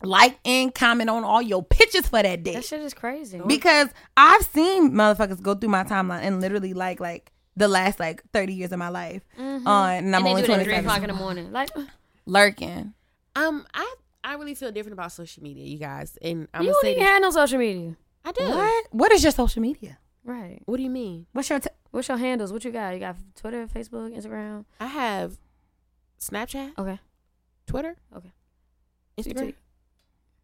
Like 0.00 0.38
and 0.44 0.72
comment 0.72 1.10
on 1.10 1.24
all 1.24 1.42
your 1.42 1.64
pictures 1.64 2.06
for 2.06 2.22
that 2.22 2.44
dick. 2.44 2.54
That 2.54 2.64
shit 2.64 2.80
is 2.80 2.94
crazy. 2.94 3.40
because 3.44 3.88
I've 4.16 4.42
seen 4.42 4.92
motherfuckers 4.92 5.42
go 5.42 5.54
through 5.56 5.70
my 5.70 5.82
timeline 5.82 6.22
and 6.22 6.40
literally 6.40 6.72
like 6.72 7.00
like 7.00 7.32
the 7.56 7.66
last 7.66 7.98
like 7.98 8.22
thirty 8.32 8.54
years 8.54 8.70
of 8.70 8.78
my 8.78 8.90
life 8.90 9.22
on, 9.36 9.44
and 9.46 9.68
I'm 9.68 9.98
and 9.98 10.14
they 10.14 10.30
only 10.30 10.42
do 10.42 10.44
it 10.44 10.44
at 10.44 10.46
twenty 10.54 10.64
three 10.64 10.74
o'clock 10.74 11.02
in 11.02 11.08
the 11.08 11.14
morning. 11.14 11.50
Like, 11.50 11.70
Lurking. 12.26 12.94
Um, 13.34 13.66
I 13.74 13.94
I 14.22 14.34
really 14.34 14.54
feel 14.54 14.70
different 14.70 14.92
about 14.92 15.10
social 15.10 15.42
media, 15.42 15.64
you 15.64 15.78
guys, 15.78 16.16
and 16.22 16.46
I'm 16.54 16.62
you 16.62 16.68
gonna 16.68 16.74
don't 16.74 16.82
say 16.82 16.92
even 16.92 17.02
have 17.04 17.22
no 17.22 17.30
social 17.32 17.58
media, 17.58 17.96
I 18.24 18.30
do. 18.30 18.44
What? 18.48 18.86
What 18.92 19.12
is 19.12 19.22
your 19.24 19.32
social 19.32 19.62
media? 19.62 19.98
right? 20.24 20.60
What 20.66 20.76
do 20.76 20.82
you 20.84 20.90
mean? 20.90 21.26
What's 21.32 21.50
your? 21.50 21.58
T- 21.58 21.70
What's 21.90 22.06
your 22.06 22.18
handles? 22.18 22.52
What 22.52 22.64
you 22.64 22.70
got? 22.70 22.94
You 22.94 23.00
got 23.00 23.16
Twitter, 23.34 23.66
Facebook, 23.66 24.14
Instagram. 24.16 24.66
I 24.78 24.86
have 24.86 25.38
Snapchat, 26.20 26.72
Okay. 26.78 27.00
Twitter, 27.68 27.96
Okay. 28.16 28.32
Instagram, 29.18 29.54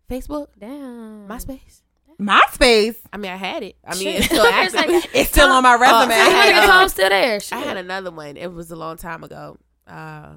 Facebook, 0.08 0.48
Damn. 0.58 1.26
MySpace. 1.28 1.80
MySpace. 2.20 2.96
I 3.12 3.16
mean, 3.16 3.32
I 3.32 3.36
had 3.36 3.62
it. 3.64 3.76
I 3.84 3.96
mean, 3.96 4.08
it's 4.08 4.26
still 4.26 4.46
active. 4.52 4.74
like- 4.74 5.10
It's 5.14 5.30
still 5.30 5.48
on 5.50 5.62
my 5.64 5.74
resume. 5.74 6.14
I 6.14 6.24
Look 6.24 6.32
had, 6.34 6.54
at 6.54 6.62
uh, 6.62 6.66
Tom's 6.66 6.92
still 6.92 7.08
there. 7.08 7.40
Shit. 7.40 7.58
I 7.58 7.60
had 7.62 7.76
another 7.76 8.10
one. 8.12 8.36
It 8.36 8.52
was 8.52 8.70
a 8.70 8.76
long 8.76 8.96
time 8.96 9.24
ago. 9.24 9.58
Uh, 9.86 10.34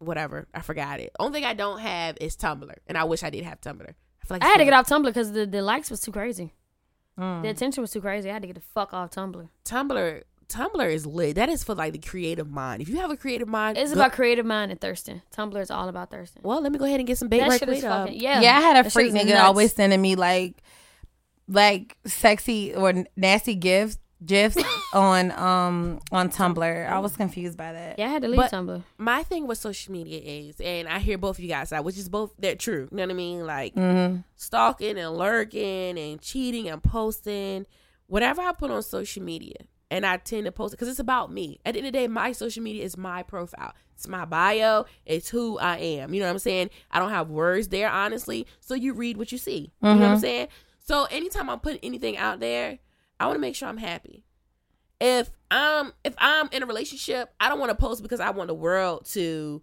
whatever. 0.00 0.46
I 0.52 0.60
forgot 0.60 1.00
it. 1.00 1.12
Only 1.18 1.40
thing 1.40 1.44
I 1.48 1.54
don't 1.54 1.78
have 1.80 2.18
is 2.20 2.36
Tumblr, 2.36 2.72
and 2.86 2.98
I 2.98 3.04
wish 3.04 3.22
I 3.22 3.30
did 3.30 3.44
have 3.44 3.60
Tumblr. 3.60 3.88
I 3.88 4.26
feel 4.26 4.34
like 4.36 4.44
I 4.44 4.48
had 4.48 4.58
to 4.58 4.64
get 4.64 4.74
off 4.74 4.86
Tumblr 4.86 5.04
because 5.06 5.32
the, 5.32 5.46
the 5.46 5.62
likes 5.62 5.90
was 5.90 6.00
too 6.00 6.12
crazy. 6.12 6.52
Mm. 7.18 7.42
The 7.42 7.48
attention 7.48 7.80
was 7.80 7.90
too 7.90 8.00
crazy. 8.02 8.28
I 8.28 8.34
had 8.34 8.42
to 8.42 8.48
get 8.48 8.54
the 8.56 8.60
fuck 8.60 8.92
off 8.92 9.10
Tumblr. 9.10 9.48
Tumblr. 9.64 10.22
Tumblr 10.48 10.90
is 10.90 11.04
lit. 11.06 11.36
That 11.36 11.48
is 11.50 11.62
for 11.62 11.74
like 11.74 11.92
the 11.92 11.98
creative 11.98 12.50
mind. 12.50 12.80
If 12.82 12.88
you 12.88 12.96
have 12.96 13.10
a 13.10 13.16
creative 13.16 13.48
mind, 13.48 13.76
It's 13.76 13.92
go- 13.92 14.00
about 14.00 14.12
creative 14.12 14.46
mind 14.46 14.70
and 14.70 14.80
thirsting. 14.80 15.20
Tumblr 15.36 15.60
is 15.60 15.70
all 15.70 15.88
about 15.88 16.10
thirsting. 16.10 16.42
Well, 16.44 16.60
let 16.62 16.72
me 16.72 16.78
go 16.78 16.84
ahead 16.86 17.00
and 17.00 17.06
get 17.06 17.18
some 17.18 17.28
bait 17.28 17.40
that 17.40 17.48
right 17.50 17.60
shit 17.60 17.68
is 17.68 17.82
fucking 17.82 18.14
Um, 18.14 18.18
yeah. 18.20 18.40
Yeah, 18.40 18.56
I 18.56 18.60
had 18.60 18.76
a 18.78 18.82
That 18.84 18.92
freak 18.92 19.12
nigga 19.12 19.26
nuts. 19.28 19.40
always 19.40 19.72
sending 19.74 20.00
me 20.00 20.14
like, 20.16 20.62
like 21.48 21.96
sexy 22.06 22.74
or 22.74 22.92
nasty 23.16 23.54
gifts, 23.54 23.98
gifs 24.24 24.56
on 24.94 25.30
um 25.32 26.00
on 26.12 26.30
Tumblr. 26.30 26.90
I 26.90 26.98
was 26.98 27.16
confused 27.16 27.56
by 27.56 27.72
that. 27.72 27.98
Yeah, 27.98 28.06
I 28.06 28.08
had 28.08 28.22
to 28.22 28.28
leave 28.28 28.36
But- 28.38 28.50
Tumblr. 28.50 28.82
my 28.96 29.22
thing 29.22 29.46
with 29.46 29.58
social 29.58 29.92
media 29.92 30.18
is, 30.20 30.60
and 30.60 30.88
I 30.88 30.98
hear 30.98 31.18
both 31.18 31.38
of 31.38 31.44
you 31.44 31.48
guys 31.50 31.72
out, 31.72 31.84
which 31.84 31.98
is 31.98 32.08
both 32.08 32.32
they're 32.38 32.56
true. 32.56 32.88
You 32.90 32.96
know 32.96 33.02
what 33.04 33.10
I 33.10 33.14
mean? 33.14 33.46
Like 33.46 33.74
Mm-hmm. 33.74 34.20
stalking 34.36 34.98
and 34.98 35.14
lurking 35.16 35.98
and 35.98 36.20
cheating 36.20 36.68
and 36.68 36.82
posting, 36.82 37.66
whatever 38.06 38.42
I 38.42 38.52
put 38.52 38.70
on 38.70 38.82
social 38.82 39.22
media, 39.22 39.56
and 39.90 40.04
I 40.04 40.18
tend 40.18 40.44
to 40.46 40.52
post 40.52 40.72
it 40.72 40.76
because 40.76 40.88
it's 40.88 40.98
about 40.98 41.32
me. 41.32 41.60
At 41.64 41.74
the 41.74 41.78
end 41.78 41.86
of 41.86 41.92
the 41.92 41.98
day, 41.98 42.08
my 42.08 42.32
social 42.32 42.62
media 42.62 42.84
is 42.84 42.96
my 42.96 43.22
profile. 43.22 43.72
It's 43.94 44.06
my 44.06 44.24
bio. 44.24 44.84
It's 45.06 45.28
who 45.28 45.58
I 45.58 45.78
am. 45.78 46.14
You 46.14 46.20
know 46.20 46.26
what 46.26 46.32
I'm 46.32 46.38
saying? 46.38 46.70
I 46.90 46.98
don't 46.98 47.10
have 47.10 47.30
words 47.30 47.68
there, 47.68 47.90
honestly. 47.90 48.46
So 48.60 48.74
you 48.74 48.92
read 48.92 49.16
what 49.16 49.32
you 49.32 49.38
see. 49.38 49.72
You 49.82 49.88
know 49.88 49.94
what 49.94 50.02
I'm 50.02 50.12
mm-hmm. 50.12 50.20
saying? 50.20 50.48
So 50.84 51.04
anytime 51.04 51.50
I 51.50 51.56
put 51.56 51.78
anything 51.82 52.16
out 52.16 52.40
there, 52.40 52.78
I 53.18 53.26
want 53.26 53.36
to 53.36 53.40
make 53.40 53.56
sure 53.56 53.68
I'm 53.68 53.76
happy. 53.76 54.24
If 55.00 55.30
I'm 55.50 55.92
if 56.04 56.14
I'm 56.18 56.48
in 56.52 56.62
a 56.62 56.66
relationship, 56.66 57.32
I 57.40 57.48
don't 57.48 57.58
want 57.58 57.70
to 57.70 57.76
post 57.76 58.02
because 58.02 58.20
I 58.20 58.30
want 58.30 58.48
the 58.48 58.54
world 58.54 59.06
to, 59.12 59.62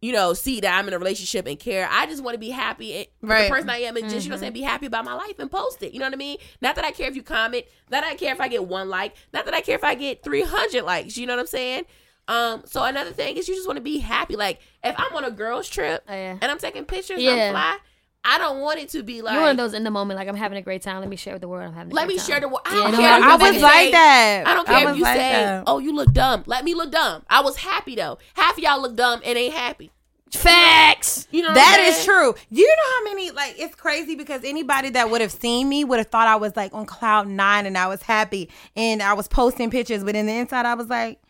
you 0.00 0.12
know, 0.12 0.32
see 0.32 0.60
that 0.60 0.78
I'm 0.78 0.88
in 0.88 0.94
a 0.94 0.98
relationship 0.98 1.46
and 1.46 1.58
care. 1.58 1.86
I 1.90 2.06
just 2.06 2.22
want 2.24 2.34
to 2.34 2.38
be 2.38 2.50
happy 2.50 3.08
Right. 3.20 3.44
the 3.44 3.50
person 3.50 3.68
I 3.70 3.78
am 3.78 3.96
and 3.96 4.08
just 4.08 4.24
you 4.24 4.30
know 4.30 4.34
what 4.34 4.38
I'm 4.38 4.40
saying 4.40 4.52
be 4.54 4.62
happy 4.62 4.86
about 4.86 5.04
my 5.04 5.14
life 5.14 5.38
and 5.38 5.50
post 5.50 5.82
it. 5.82 5.92
You 5.92 5.98
know 5.98 6.06
what 6.06 6.14
I 6.14 6.16
mean? 6.16 6.38
Not 6.62 6.74
that 6.76 6.84
I 6.84 6.90
care 6.90 7.08
if 7.08 7.16
you 7.16 7.22
comment. 7.22 7.64
Not 7.90 8.02
that 8.02 8.12
I 8.12 8.14
care 8.16 8.32
if 8.32 8.40
I 8.40 8.48
get 8.48 8.64
one 8.66 8.88
like. 8.88 9.14
Not 9.34 9.44
that 9.44 9.52
I 9.54 9.60
care 9.60 9.74
if 9.76 9.84
I 9.84 9.94
get 9.94 10.22
300 10.24 10.82
likes. 10.84 11.16
You 11.18 11.26
know 11.26 11.34
what 11.34 11.40
I'm 11.40 11.46
saying? 11.46 11.84
Um. 12.28 12.62
So 12.66 12.82
another 12.84 13.10
thing 13.10 13.36
is 13.36 13.48
you 13.48 13.54
just 13.56 13.66
want 13.66 13.76
to 13.78 13.82
be 13.82 13.98
happy. 13.98 14.36
Like 14.36 14.60
if 14.84 14.94
I'm 14.98 15.14
on 15.16 15.24
a 15.24 15.30
girls 15.30 15.68
trip 15.68 16.02
Oh, 16.08 16.12
yeah. 16.14 16.38
and 16.40 16.44
I'm 16.50 16.58
taking 16.58 16.84
pictures, 16.84 17.20
Yeah. 17.20 17.32
I'm 17.48 17.52
fly. 17.52 17.76
I 18.24 18.36
don't 18.38 18.60
want 18.60 18.78
it 18.78 18.90
to 18.90 19.02
be 19.02 19.22
like. 19.22 19.32
You're 19.32 19.42
one 19.42 19.50
of 19.52 19.56
those 19.56 19.72
in 19.74 19.82
the 19.84 19.90
moment, 19.90 20.18
like 20.18 20.28
I'm 20.28 20.36
having 20.36 20.58
a 20.58 20.62
great 20.62 20.82
time. 20.82 21.00
Let 21.00 21.08
me 21.08 21.16
share 21.16 21.32
with 21.34 21.40
the 21.42 21.48
world. 21.48 21.68
I'm 21.68 21.72
having. 21.74 21.92
A 21.92 21.94
Let 21.94 22.06
great 22.06 22.14
me 22.14 22.18
time. 22.18 22.26
share 22.26 22.40
the 22.40 22.48
world. 22.48 22.60
I 22.66 22.74
don't 22.74 22.90
no 22.92 22.98
care. 22.98 23.18
matter 23.20 23.24
if 23.24 23.24
I 23.24 23.32
you 23.32 23.38
what 23.38 23.52
was 23.52 23.56
say- 23.56 23.62
like 23.62 23.92
that. 23.92 24.42
I 24.46 24.54
don't 24.54 24.66
care 24.66 24.84
was 24.84 24.90
if 24.92 24.96
you 24.98 25.02
like 25.04 25.16
say, 25.16 25.32
that. 25.32 25.64
"Oh, 25.66 25.78
you 25.78 25.94
look 25.94 26.12
dumb." 26.12 26.42
Let 26.46 26.64
me 26.64 26.74
look 26.74 26.90
dumb. 26.90 27.22
I 27.30 27.40
was 27.42 27.56
happy 27.56 27.94
though. 27.94 28.18
Half 28.34 28.52
of 28.58 28.58
y'all 28.58 28.80
look 28.82 28.94
dumb 28.96 29.20
and 29.24 29.38
ain't 29.38 29.54
happy. 29.54 29.90
Facts. 30.32 31.26
You 31.32 31.42
know 31.42 31.48
what 31.48 31.54
That 31.54 31.78
I'm 31.80 31.88
is 31.88 31.96
saying? 31.96 32.06
true. 32.06 32.34
You 32.50 32.66
know 32.66 32.94
how 32.98 33.04
many 33.04 33.30
like 33.30 33.54
it's 33.58 33.74
crazy 33.74 34.14
because 34.16 34.44
anybody 34.44 34.90
that 34.90 35.10
would 35.10 35.20
have 35.22 35.32
seen 35.32 35.68
me 35.68 35.84
would 35.84 35.98
have 35.98 36.06
thought 36.08 36.28
I 36.28 36.36
was 36.36 36.54
like 36.56 36.72
on 36.72 36.86
cloud 36.86 37.26
nine 37.26 37.66
and 37.66 37.76
I 37.76 37.88
was 37.88 38.02
happy 38.02 38.48
and 38.76 39.02
I 39.02 39.14
was 39.14 39.26
posting 39.28 39.70
pictures, 39.70 40.04
but 40.04 40.14
in 40.14 40.26
the 40.26 40.32
inside 40.32 40.66
I 40.66 40.74
was 40.74 40.86
like, 40.88 41.20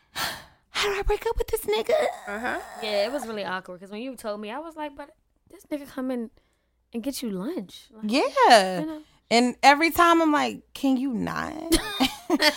how 0.70 0.93
do 0.93 0.99
I 0.99 1.03
break 1.03 1.24
up 1.26 1.38
with 1.38 1.47
this 1.49 1.62
nigga? 1.62 1.95
Uh 2.28 2.38
huh. 2.38 2.59
Yeah, 2.82 3.07
it 3.07 3.12
was 3.12 3.26
really 3.26 3.45
awkward 3.45 3.78
because 3.80 3.91
when 3.91 4.03
you 4.03 4.14
told 4.16 4.41
me, 4.41 4.51
I 4.51 4.59
was 4.59 4.76
like, 4.76 4.95
"But 4.97 5.11
this 5.51 5.64
nigga 5.66 5.88
come 5.88 6.11
in 6.11 6.30
and 6.93 7.03
get 7.03 7.22
you 7.22 7.30
lunch." 7.30 7.86
Like, 7.93 8.11
Yeah. 8.11 8.80
You 8.80 8.86
know? 8.86 9.03
And 9.32 9.55
every 9.62 9.91
time 9.93 10.20
I'm 10.20 10.32
like, 10.32 10.62
can 10.74 10.97
you 10.97 11.12
not? 11.12 11.53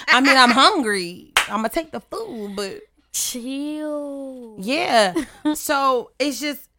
I 0.08 0.22
mean, 0.22 0.36
I'm 0.36 0.50
hungry. 0.50 1.32
I'm 1.48 1.58
gonna 1.58 1.70
take 1.70 1.92
the 1.92 2.00
food, 2.00 2.56
but 2.56 2.82
Chill. 3.12 4.56
yeah. 4.60 5.14
so 5.54 6.12
it's 6.20 6.40
just 6.40 6.70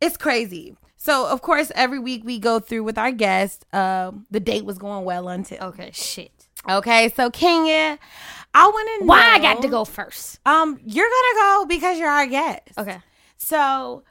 it's 0.00 0.16
crazy. 0.16 0.76
So 0.96 1.26
of 1.26 1.42
course, 1.42 1.70
every 1.74 1.98
week 1.98 2.22
we 2.24 2.38
go 2.38 2.58
through 2.60 2.84
with 2.84 2.96
our 2.98 3.12
guest. 3.12 3.66
Um, 3.74 4.26
the 4.30 4.40
date 4.40 4.64
was 4.64 4.78
going 4.78 5.04
well 5.04 5.28
until 5.28 5.62
Okay, 5.62 5.90
shit. 5.92 6.32
okay. 6.68 7.10
So 7.14 7.30
Kenya, 7.30 7.98
I 8.54 8.66
want 8.66 8.88
to 8.94 9.04
know 9.04 9.08
Why 9.08 9.34
I 9.34 9.38
got 9.40 9.60
to 9.62 9.68
go 9.68 9.84
first? 9.84 10.38
Um, 10.46 10.80
you're 10.86 11.08
gonna 11.08 11.40
go 11.40 11.66
because 11.68 11.98
you're 11.98 12.08
our 12.08 12.26
guest. 12.26 12.62
Okay. 12.78 12.98
So, 13.36 14.04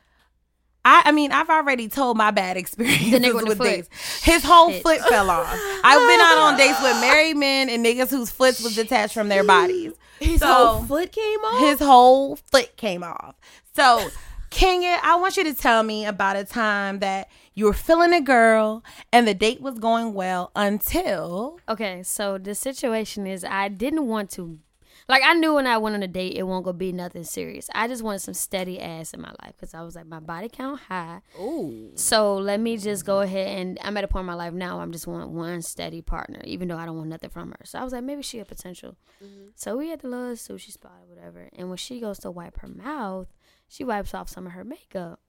I 0.85 1.03
I 1.05 1.11
mean, 1.11 1.31
I've 1.31 1.49
already 1.49 1.87
told 1.87 2.17
my 2.17 2.31
bad 2.31 2.57
experiences 2.63 3.33
with 3.33 3.47
with, 3.47 3.59
dates. 3.59 3.89
His 4.23 4.43
whole 4.43 4.71
Shit. 4.71 4.83
foot 4.83 4.99
fell 5.01 5.29
off. 5.29 5.47
I've 5.83 6.07
been 6.09 6.19
out 6.21 6.37
on 6.37 6.57
dates 6.57 6.81
with 6.81 6.99
married 7.01 7.37
men 7.37 7.69
and 7.69 7.85
niggas 7.85 8.09
whose 8.09 8.29
foots 8.31 8.61
was 8.63 8.75
detached 8.75 9.13
from 9.13 9.29
their 9.29 9.43
bodies. 9.43 9.93
His 10.19 10.39
So, 10.39 10.47
whole 10.47 10.83
foot 10.83 11.11
came 11.11 11.39
off. 11.39 11.59
His 11.59 11.79
whole 11.79 12.35
foot 12.35 12.75
came 12.77 13.03
off. 13.03 13.35
So, 13.75 14.09
Kenya, 14.49 14.99
I 15.01 15.15
want 15.15 15.35
you 15.37 15.43
to 15.45 15.53
tell 15.53 15.83
me 15.83 16.05
about 16.05 16.35
a 16.35 16.43
time 16.43 16.99
that 16.99 17.27
you 17.55 17.65
were 17.65 17.73
feeling 17.73 18.13
a 18.13 18.21
girl 18.21 18.83
and 19.11 19.27
the 19.27 19.33
date 19.33 19.61
was 19.61 19.79
going 19.79 20.13
well 20.13 20.51
until 20.55 21.59
Okay, 21.67 22.03
so 22.03 22.37
the 22.37 22.53
situation 22.55 23.25
is 23.25 23.43
I 23.43 23.67
didn't 23.67 24.07
want 24.07 24.29
to 24.31 24.59
like 25.07 25.23
I 25.25 25.33
knew 25.33 25.53
when 25.53 25.67
I 25.67 25.77
went 25.77 25.95
on 25.95 26.03
a 26.03 26.07
date 26.07 26.35
it 26.37 26.43
won't 26.43 26.65
go 26.65 26.73
be 26.73 26.91
nothing 26.91 27.23
serious. 27.23 27.69
I 27.73 27.87
just 27.87 28.03
wanted 28.03 28.19
some 28.19 28.33
steady 28.33 28.79
ass 28.79 29.13
in 29.13 29.21
my 29.21 29.31
life 29.41 29.53
because 29.55 29.73
I 29.73 29.81
was 29.81 29.95
like 29.95 30.05
my 30.05 30.19
body 30.19 30.49
count 30.49 30.79
high. 30.81 31.21
Ooh. 31.39 31.91
So 31.95 32.35
let 32.35 32.59
me 32.59 32.77
just 32.77 33.05
go 33.05 33.21
ahead 33.21 33.59
and 33.59 33.77
I'm 33.81 33.97
at 33.97 34.03
a 34.03 34.07
point 34.07 34.21
in 34.21 34.27
my 34.27 34.33
life 34.33 34.53
now 34.53 34.75
where 34.75 34.83
I'm 34.83 34.91
just 34.91 35.07
want 35.07 35.29
one 35.29 35.61
steady 35.61 36.01
partner, 36.01 36.41
even 36.45 36.67
though 36.67 36.77
I 36.77 36.85
don't 36.85 36.97
want 36.97 37.09
nothing 37.09 37.29
from 37.29 37.51
her. 37.51 37.65
So 37.65 37.79
I 37.79 37.83
was 37.83 37.93
like, 37.93 38.03
maybe 38.03 38.21
she 38.21 38.39
a 38.39 38.45
potential. 38.45 38.95
Mm-hmm. 39.23 39.47
So 39.55 39.77
we 39.77 39.91
at 39.91 40.01
the 40.01 40.07
little 40.07 40.35
sushi 40.35 40.71
spot 40.71 40.93
or 41.01 41.15
whatever, 41.15 41.49
and 41.55 41.69
when 41.69 41.77
she 41.77 41.99
goes 41.99 42.19
to 42.19 42.31
wipe 42.31 42.59
her 42.59 42.67
mouth, 42.67 43.27
she 43.67 43.83
wipes 43.83 44.13
off 44.13 44.29
some 44.29 44.45
of 44.45 44.53
her 44.53 44.63
makeup, 44.63 45.19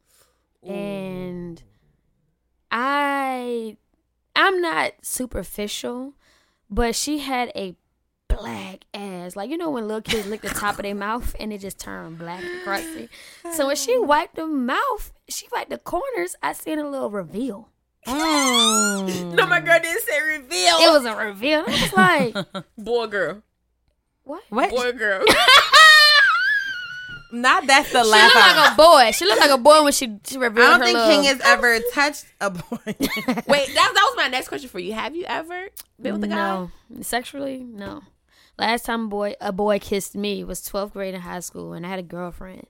and 0.63 1.63
I, 2.71 3.77
I'm 4.35 4.61
not 4.61 4.93
superficial, 5.03 6.15
but 6.69 6.95
she 6.95 7.19
had 7.19 7.53
a 7.55 7.77
black 8.37 8.85
ass. 8.95 9.37
Like 9.37 9.51
you 9.51 9.57
know 9.57 9.71
when 9.71 9.87
little 9.87 10.03
kids 10.03 10.27
lick 10.27 10.43
the 10.43 10.49
top 10.49 10.79
of 10.79 10.83
their 10.83 10.95
mouth 10.95 11.35
and 11.39 11.53
it 11.53 11.59
just 11.59 11.79
turned 11.79 12.19
black 12.19 12.43
and 12.43 12.63
crusty. 12.63 13.09
So 13.53 13.67
when 13.67 13.77
she 13.77 13.97
oh. 13.97 14.03
wiped 14.03 14.37
the 14.37 14.47
mouth, 14.47 15.13
she 15.29 15.47
wiped 15.53 15.71
the 15.71 15.79
corners. 15.79 16.37
I 16.43 16.53
seen 16.53 16.79
a 16.79 16.89
little 16.89 17.11
reveal. 17.11 17.69
Mm. 18.07 19.35
No, 19.35 19.47
my 19.47 19.61
girl 19.61 19.79
didn't 19.81 20.03
say 20.03 20.21
reveal. 20.21 20.77
It 20.79 20.93
was 20.93 21.05
a 21.05 21.17
reveal. 21.17 21.65
I 21.67 21.71
was 21.71 21.93
like, 21.93 22.65
boy, 22.79 23.07
girl, 23.09 23.43
what? 24.23 24.45
what? 24.49 24.71
boy, 24.71 24.93
girl. 24.93 25.25
Not 27.33 27.67
that's 27.67 27.91
the 27.93 28.05
laugh. 28.05 28.31
She 28.31 28.37
laugh. 28.37 28.47
looked 28.47 28.47
out. 28.47 28.57
like 28.57 28.73
a 28.73 28.77
boy. 28.77 29.11
She 29.13 29.25
looked 29.25 29.41
like 29.41 29.51
a 29.51 29.59
boy 29.59 29.83
when 29.83 29.93
she 29.93 30.19
she 30.25 30.39
revealed 30.39 30.69
I 30.69 30.79
don't 30.79 30.81
her 30.81 30.87
think 30.87 30.99
King 30.99 31.25
has 31.25 31.41
ever 31.41 31.81
touched 31.93 32.27
a 32.41 32.51
boy. 32.51 32.79
Wait, 32.87 32.97
that 32.97 33.47
that 33.47 34.05
was 34.07 34.15
my 34.17 34.29
next 34.29 34.49
question 34.49 34.69
for 34.69 34.79
you. 34.79 34.93
Have 34.93 35.17
you 35.17 35.25
ever 35.25 35.69
been 36.01 36.15
with 36.15 36.25
a 36.25 36.29
guy? 36.29 36.37
no, 36.37 36.71
sexually, 37.03 37.59
no. 37.59 38.03
Last 38.59 38.85
time 38.87 39.07
a 39.07 39.09
boy 39.09 39.35
a 39.41 39.53
boy 39.53 39.79
kissed 39.79 40.15
me 40.15 40.45
was 40.45 40.61
12th 40.61 40.93
grade 40.93 41.15
in 41.15 41.21
high 41.23 41.41
school, 41.41 41.73
and 41.73 41.85
I 41.85 41.89
had 41.91 41.99
a 41.99 42.03
girlfriend. 42.03 42.67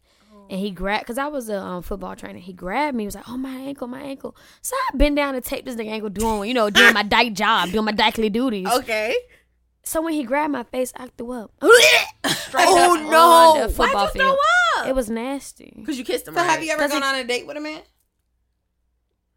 And 0.51 0.61
he 0.61 0.71
grabbed, 0.71 1.05
because 1.05 1.17
I 1.17 1.29
was 1.29 1.49
a 1.49 1.59
um, 1.59 1.83
football 1.83 2.15
trainer. 2.17 2.39
He 2.39 2.53
grabbed 2.53 2.95
me. 2.95 3.05
He 3.05 3.07
was 3.07 3.15
like, 3.15 3.27
oh, 3.31 3.39
my 3.39 3.49
ankle, 3.55 3.87
my 3.89 4.03
ankle. 4.03 4.37
So 4.61 4.77
I 4.77 4.97
bent 4.97 5.17
down 5.17 5.33
to 5.33 5.41
tape 5.41 5.65
this 5.65 5.75
nigga 5.75 5.89
ankle 5.89 6.11
doing, 6.11 6.47
you 6.49 6.53
know, 6.55 6.69
doing 6.69 6.93
my 6.93 7.03
dyke 7.15 7.33
job, 7.33 7.71
doing 7.71 7.87
my 7.87 7.93
dykely 7.93 8.31
duties. 8.31 8.67
Okay. 8.69 9.17
So 9.85 10.03
when 10.03 10.13
he 10.13 10.23
grabbed 10.23 10.53
my 10.53 10.65
face, 10.65 10.93
I 10.97 11.07
threw 11.17 11.33
up. 11.33 11.51
Straight 12.27 12.67
Oh, 12.69 12.95
up 12.95 13.11
no. 13.11 13.63
Why'd 13.63 13.75
football 13.75 14.05
you 14.05 14.11
throw 14.11 14.25
field. 14.27 14.39
up? 14.79 14.87
It 14.89 14.95
was 14.95 15.09
nasty. 15.09 15.73
Because 15.77 15.97
you 15.99 16.05
kissed 16.05 16.29
him. 16.29 16.35
So 16.35 16.41
right? 16.43 16.51
have 16.51 16.63
you 16.63 16.73
ever 16.73 16.89
gone 16.89 17.03
it- 17.03 17.07
on 17.07 17.15
a 17.15 17.25
date 17.25 17.47
with 17.47 17.57
a 17.57 17.61
man? 17.61 17.81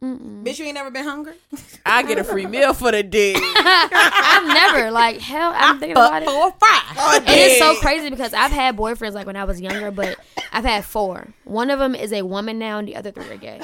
Mm-mm. 0.03 0.43
Bitch, 0.43 0.59
you 0.59 0.65
ain't 0.65 0.75
never 0.75 0.91
been 0.91 1.03
hungry? 1.03 1.33
I 1.85 2.03
get 2.03 2.19
a 2.19 2.23
free 2.23 2.45
meal 2.45 2.73
for 2.75 2.91
the 2.91 3.01
day. 3.01 3.33
I've 3.37 4.45
never, 4.47 4.91
like, 4.91 5.19
hell, 5.19 5.53
I'm 5.55 5.79
thinking 5.79 5.97
about 5.97 6.21
it. 6.21 6.29
Four, 6.29 6.51
five. 6.51 6.83
Oh, 6.99 7.21
it 7.27 7.29
is 7.29 7.57
so 7.59 7.75
crazy 7.75 8.09
because 8.09 8.33
I've 8.33 8.51
had 8.51 8.75
boyfriends 8.77 9.13
like 9.13 9.27
when 9.27 9.35
I 9.35 9.43
was 9.43 9.59
younger, 9.61 9.91
but 9.91 10.17
I've 10.51 10.63
had 10.65 10.83
four. 10.85 11.27
One 11.43 11.69
of 11.69 11.79
them 11.79 11.95
is 11.95 12.11
a 12.13 12.23
woman 12.23 12.57
now, 12.59 12.79
and 12.79 12.87
the 12.87 12.95
other 12.95 13.11
three 13.11 13.29
are 13.29 13.37
gay. 13.37 13.59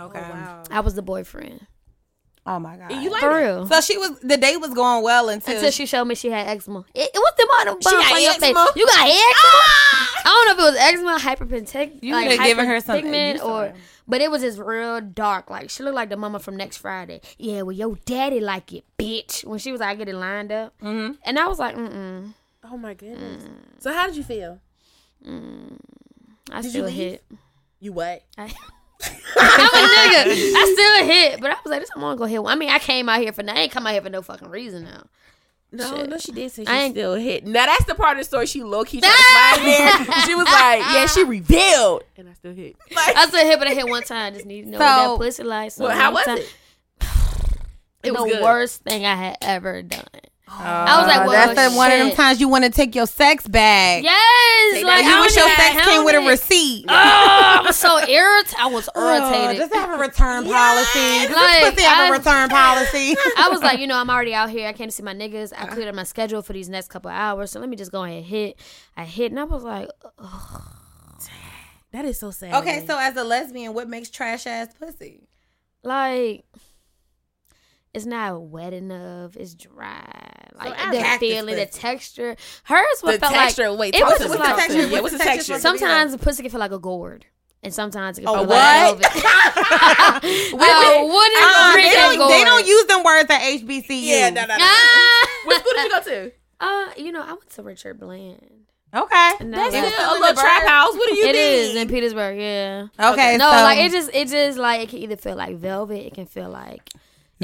Okay. 0.00 0.20
Oh, 0.20 0.62
I 0.70 0.80
was 0.80 0.94
the 0.94 1.02
boyfriend 1.02 1.66
Oh 2.44 2.58
my 2.58 2.76
god. 2.76 2.90
You 2.90 3.10
like 3.10 3.20
for 3.20 3.38
it? 3.38 3.44
real. 3.44 3.66
so 3.68 3.80
she 3.80 3.96
was 3.96 4.18
the 4.20 4.36
date 4.36 4.56
was 4.56 4.74
going 4.74 5.04
well 5.04 5.28
until, 5.28 5.54
Until 5.54 5.70
she 5.70 5.86
showed 5.86 6.06
me 6.06 6.16
she 6.16 6.28
had 6.30 6.48
eczema. 6.48 6.84
It, 6.92 7.10
it 7.14 7.18
was 7.18 7.32
the 7.36 7.42
on 7.44 7.66
the 7.66 7.72
bump 7.72 7.82
got 7.84 8.12
on 8.12 8.22
your 8.22 8.32
face. 8.32 8.42
eczema? 8.42 8.68
You 8.74 8.86
got 8.86 9.06
eczema? 9.06 9.12
I 9.14 9.91
don't 10.46 10.58
know 10.58 10.64
if 10.64 10.68
it 10.68 10.72
was 10.72 10.80
eczema, 10.80 11.18
hyperpigment, 11.18 12.02
You 12.02 12.14
like 12.14 12.38
could've 12.38 12.66
her 12.66 12.80
some- 12.80 13.00
hyperpigment 13.00 13.42
or. 13.44 13.74
But 14.08 14.20
it 14.20 14.30
was 14.30 14.42
just 14.42 14.58
real 14.58 15.00
dark. 15.00 15.48
Like 15.48 15.70
she 15.70 15.82
looked 15.84 15.94
like 15.94 16.08
the 16.08 16.16
mama 16.16 16.40
from 16.40 16.56
next 16.56 16.78
Friday. 16.78 17.20
Yeah, 17.38 17.62
well, 17.62 17.72
your 17.72 17.96
daddy 18.04 18.40
like 18.40 18.72
it, 18.72 18.84
bitch. 18.98 19.44
When 19.44 19.58
she 19.60 19.70
was 19.70 19.80
like, 19.80 19.90
I 19.90 19.94
get 19.94 20.08
it 20.08 20.16
lined 20.16 20.50
up, 20.50 20.74
mm-hmm. 20.80 21.12
and 21.24 21.38
I 21.38 21.46
was 21.46 21.58
like, 21.60 21.76
mm 21.76 21.88
mm. 21.88 22.34
Oh 22.64 22.76
my 22.76 22.94
goodness. 22.94 23.44
So 23.78 23.92
how 23.92 24.06
did 24.06 24.16
you 24.16 24.24
feel? 24.24 24.58
I 25.24 26.62
Did 26.62 26.70
still 26.70 26.86
leave? 26.86 26.94
hit. 26.94 27.24
You 27.80 27.92
what? 27.92 28.22
I, 28.38 28.44
I'm 28.44 28.50
a 28.50 29.88
nigga. 29.88 30.24
I 30.26 30.72
still 30.72 31.06
hit, 31.06 31.40
but 31.40 31.50
I 31.50 31.54
was 31.64 31.70
like, 31.70 31.80
this 31.80 31.90
I'm 31.94 32.00
gonna 32.02 32.16
go 32.16 32.24
hit. 32.24 32.40
I 32.44 32.54
mean, 32.54 32.70
I 32.70 32.78
came 32.78 33.08
out 33.08 33.20
here 33.20 33.32
for. 33.32 33.48
I 33.48 33.54
ain't 33.54 33.72
come 33.72 33.86
out 33.86 33.92
here 33.92 34.02
for 34.02 34.10
no 34.10 34.22
fucking 34.22 34.48
reason 34.48 34.84
now. 34.84 35.04
No, 35.74 35.96
Shit. 35.96 36.08
no, 36.10 36.18
she 36.18 36.32
did 36.32 36.52
say 36.52 36.64
she 36.64 36.68
I 36.70 36.82
ain't- 36.82 36.94
still 36.94 37.14
hit. 37.14 37.46
Now 37.46 37.64
that's 37.64 37.86
the 37.86 37.94
part 37.94 38.18
of 38.18 38.18
the 38.18 38.24
story 38.24 38.44
she 38.46 38.62
low 38.62 38.84
key 38.84 39.00
tried 39.00 39.10
to 39.10 39.16
slide 39.22 39.58
in 39.58 39.64
there. 40.06 40.20
She 40.26 40.34
was 40.34 40.44
like, 40.44 40.80
"Yeah, 40.80 41.06
she 41.06 41.24
revealed," 41.24 42.04
and 42.18 42.28
I 42.28 42.34
still 42.34 42.52
hit. 42.52 42.76
Like, 42.94 43.16
I 43.16 43.26
still 43.26 43.46
hit, 43.46 43.58
but 43.58 43.68
I 43.68 43.74
hit 43.74 43.88
one 43.88 44.02
time. 44.02 44.34
Just 44.34 44.44
need 44.44 44.64
to 44.64 44.68
know 44.70 44.78
So- 44.78 44.84
what 44.84 45.18
that 45.20 45.24
pussy 45.24 45.42
like. 45.44 45.70
So 45.72 45.84
well, 45.84 45.96
how 45.96 46.12
one 46.12 46.14
was 46.14 46.24
time- 46.26 46.38
it? 46.38 46.54
It 48.04 48.12
was 48.12 48.24
the 48.24 48.30
good. 48.30 48.42
worst 48.42 48.82
thing 48.82 49.06
I 49.06 49.14
had 49.14 49.36
ever 49.40 49.80
done. 49.82 50.02
I 50.54 50.98
was 51.00 51.06
like, 51.08 51.26
well, 51.26 51.32
that's 51.54 51.72
the, 51.72 51.76
one 51.76 51.90
of 51.90 51.98
them 51.98 52.10
times 52.14 52.40
you 52.40 52.46
want 52.48 52.64
to 52.64 52.70
take 52.70 52.94
your 52.94 53.06
sex 53.06 53.46
back. 53.48 54.02
Yes, 54.02 54.74
Take 54.74 54.84
like 54.84 55.04
You 55.04 55.20
wish 55.20 55.34
your 55.36 55.48
sex 55.48 55.58
have 55.74 55.84
came 55.84 56.04
with 56.04 56.14
a 56.14 56.28
receipt. 56.28 56.84
Oh, 56.88 56.92
I 56.94 57.62
was 57.66 57.76
so 57.76 57.98
irritated. 58.08 58.54
I 58.58 58.66
was 58.66 58.88
Oh, 58.94 59.32
irritated. 59.32 59.56
just 59.62 59.74
have 59.74 59.98
a 59.98 60.00
return 60.02 60.44
policy. 60.44 61.26
Does 61.26 61.30
Like, 61.34 61.60
this 61.60 61.70
pussy 61.74 61.82
have 61.86 62.10
a 62.10 62.12
I- 62.14 62.16
return 62.16 62.48
policy? 62.48 63.16
I 63.38 63.48
was 63.50 63.62
like, 63.62 63.78
you 63.80 63.86
know, 63.86 63.96
I'm 63.96 64.10
already 64.14 64.34
out 64.34 64.50
here. 64.50 64.68
I 64.68 64.72
came 64.72 64.88
to 64.88 64.92
see 64.92 65.02
my 65.02 65.14
niggas. 65.14 65.52
I 65.56 65.66
cleared 65.66 65.88
up 65.88 65.94
my 65.94 66.04
schedule 66.04 66.42
for 66.42 66.52
these 66.52 66.68
next 66.68 66.88
couple 66.88 67.10
of 67.10 67.16
hours. 67.16 67.50
So 67.50 67.58
let 67.60 67.68
me 67.68 67.76
just 67.76 67.90
go 67.90 68.04
ahead 68.04 68.18
and 68.18 68.26
hit. 68.26 68.58
I 68.96 69.04
hit, 69.04 69.32
and 69.32 69.40
I 69.40 69.44
was 69.44 69.62
like, 69.64 69.88
That 71.92 72.04
is 72.04 72.18
so 72.18 72.30
sad. 72.30 72.54
okay, 72.62 72.84
so 72.86 72.98
as 72.98 73.16
a 73.16 73.24
lesbian, 73.24 73.74
what 73.74 73.88
makes 73.88 74.10
trash 74.10 74.46
ass 74.46 74.68
pussy? 74.78 75.28
like 75.84 76.44
it's 77.94 78.06
not 78.06 78.40
wet 78.42 78.72
enough. 78.72 79.36
It's 79.36 79.54
dry. 79.54 80.48
Like 80.54 80.78
I- 80.78 80.90
the 80.90 80.98
Cactus 80.98 81.18
feeling, 81.28 81.56
the 81.56 81.66
texture. 81.66 82.36
Hers 82.64 82.84
what 83.00 83.12
the 83.14 83.18
felt 83.20 83.32
texture. 83.32 83.70
like 83.70 83.78
wait, 83.80 83.94
it 83.94 84.02
was 84.04 84.12
to 84.18 84.24
just 84.24 84.34
me, 84.34 84.38
like 84.40 84.48
talk 84.50 84.58
texture? 84.58 84.78
Yeah, 84.78 84.90
What's 84.92 85.02
what's 85.02 85.12
the 85.12 85.18
the 85.18 85.24
texture 85.24 85.52
texture? 85.52 85.58
supposed 85.60 85.62
to 85.62 85.84
be 85.84 85.84
like? 85.84 85.90
sometimes 85.90 86.12
the 86.12 86.18
pussy 86.18 86.42
can 86.42 86.50
feel 86.50 86.60
like 86.60 86.72
a 86.72 86.78
gourd. 86.78 87.26
And 87.64 87.72
sometimes 87.72 88.18
it 88.18 88.22
can 88.24 88.34
A 88.34 88.38
feel 88.38 88.46
what? 88.48 89.02
like 89.02 89.12
velvet. 89.12 89.22
a 90.24 91.06
wooden 91.06 91.42
Uh, 91.42 91.72
drink 91.72 91.88
they, 91.88 91.94
don't, 91.94 92.16
gourd. 92.18 92.30
they 92.32 92.44
don't 92.44 92.66
use 92.66 92.84
them 92.86 93.04
words 93.04 93.30
at 93.30 93.40
HBCU. 93.40 93.84
Yeah, 93.88 94.30
no, 94.30 94.42
no, 94.42 94.46
no. 94.48 94.56
Ah! 94.60 95.28
What 95.44 95.60
school 95.60 95.72
did 95.76 95.84
you 95.84 95.90
go 95.90 96.02
to? 96.02 96.32
Uh, 96.60 96.90
you 96.96 97.12
know, 97.12 97.22
I 97.22 97.28
went 97.32 97.50
to 97.50 97.62
Richard 97.62 97.98
Bland. 98.00 98.40
Okay. 98.94 99.30
And 99.40 99.54
That's 99.54 99.72
that 99.72 99.92
still 99.92 100.10
a 100.12 100.18
little 100.20 100.34
trap 100.42 100.66
house. 100.66 100.92
What 100.94 101.08
do 101.08 101.14
you 101.16 101.24
It 101.26 101.32
mean? 101.32 101.70
is 101.70 101.76
in 101.76 101.88
Petersburg, 101.88 102.38
yeah. 102.38 102.86
Okay. 103.00 103.36
No, 103.38 103.50
so, 103.50 103.56
like 103.62 103.78
it 103.78 103.90
just 103.92 104.10
it 104.12 104.28
just 104.28 104.58
like 104.58 104.80
it 104.82 104.88
can 104.90 104.98
either 104.98 105.16
feel 105.16 105.34
like 105.36 105.56
velvet, 105.56 106.04
it 106.06 106.14
can 106.14 106.26
feel 106.26 106.50
like 106.50 106.90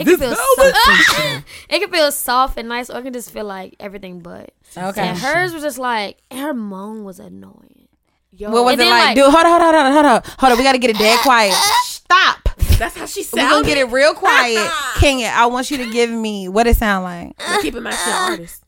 it 0.01 0.05
can 0.07 0.19
feel 0.19 0.35
soft. 0.35 1.45
it 1.71 1.79
can 1.81 1.91
feel 1.91 2.13
soft 2.13 2.59
and 2.59 2.69
nice, 2.69 2.91
or 2.91 2.99
it 3.01 3.03
can 3.05 3.13
just 3.13 3.31
feel 3.31 3.45
like 3.45 3.75
everything 3.81 4.21
but. 4.21 4.53
Okay. 4.77 5.09
And 5.09 5.19
hers 5.19 5.53
was 5.53 5.63
just 5.63 5.79
like 5.79 6.19
her 6.33 6.53
moan 6.55 7.05
was 7.05 7.19
annoying. 7.19 7.89
Yo, 8.33 8.51
What 8.51 8.65
was 8.65 8.73
And 8.75 8.83
it 8.83 8.85
like? 8.87 9.05
like- 9.07 9.15
Dude, 9.17 9.25
hold 9.25 9.37
on, 9.37 9.47
hold 9.47 9.63
on, 9.63 9.75
hold 9.75 9.87
on, 9.87 9.93
hold 9.93 10.07
on. 10.07 10.23
Hold 10.39 10.53
on, 10.53 10.59
we 10.59 10.65
got 10.65 10.73
to 10.73 10.79
get 10.79 10.91
it 10.91 10.99
dead 10.99 11.19
quiet. 11.21 11.53
Stop. 11.85 12.49
that's 12.79 12.97
how 12.97 13.07
she 13.07 13.23
sounds. 13.23 13.43
We're 13.43 13.51
gonna 13.51 13.67
get 13.67 13.79
it 13.79 13.91
real 13.91 14.15
quiet. 14.25 14.71
Kenya, 14.97 15.31
I 15.35 15.47
want 15.47 15.71
you 15.71 15.77
to 15.79 15.91
give 15.91 16.11
me 16.11 16.49
what 16.49 16.67
it 16.67 16.77
sound 16.77 17.05
like. 17.05 17.33
I'm 17.39 17.61
keeping 17.63 17.83
my 17.83 17.91
shit 17.91 18.15
artist. 18.15 18.63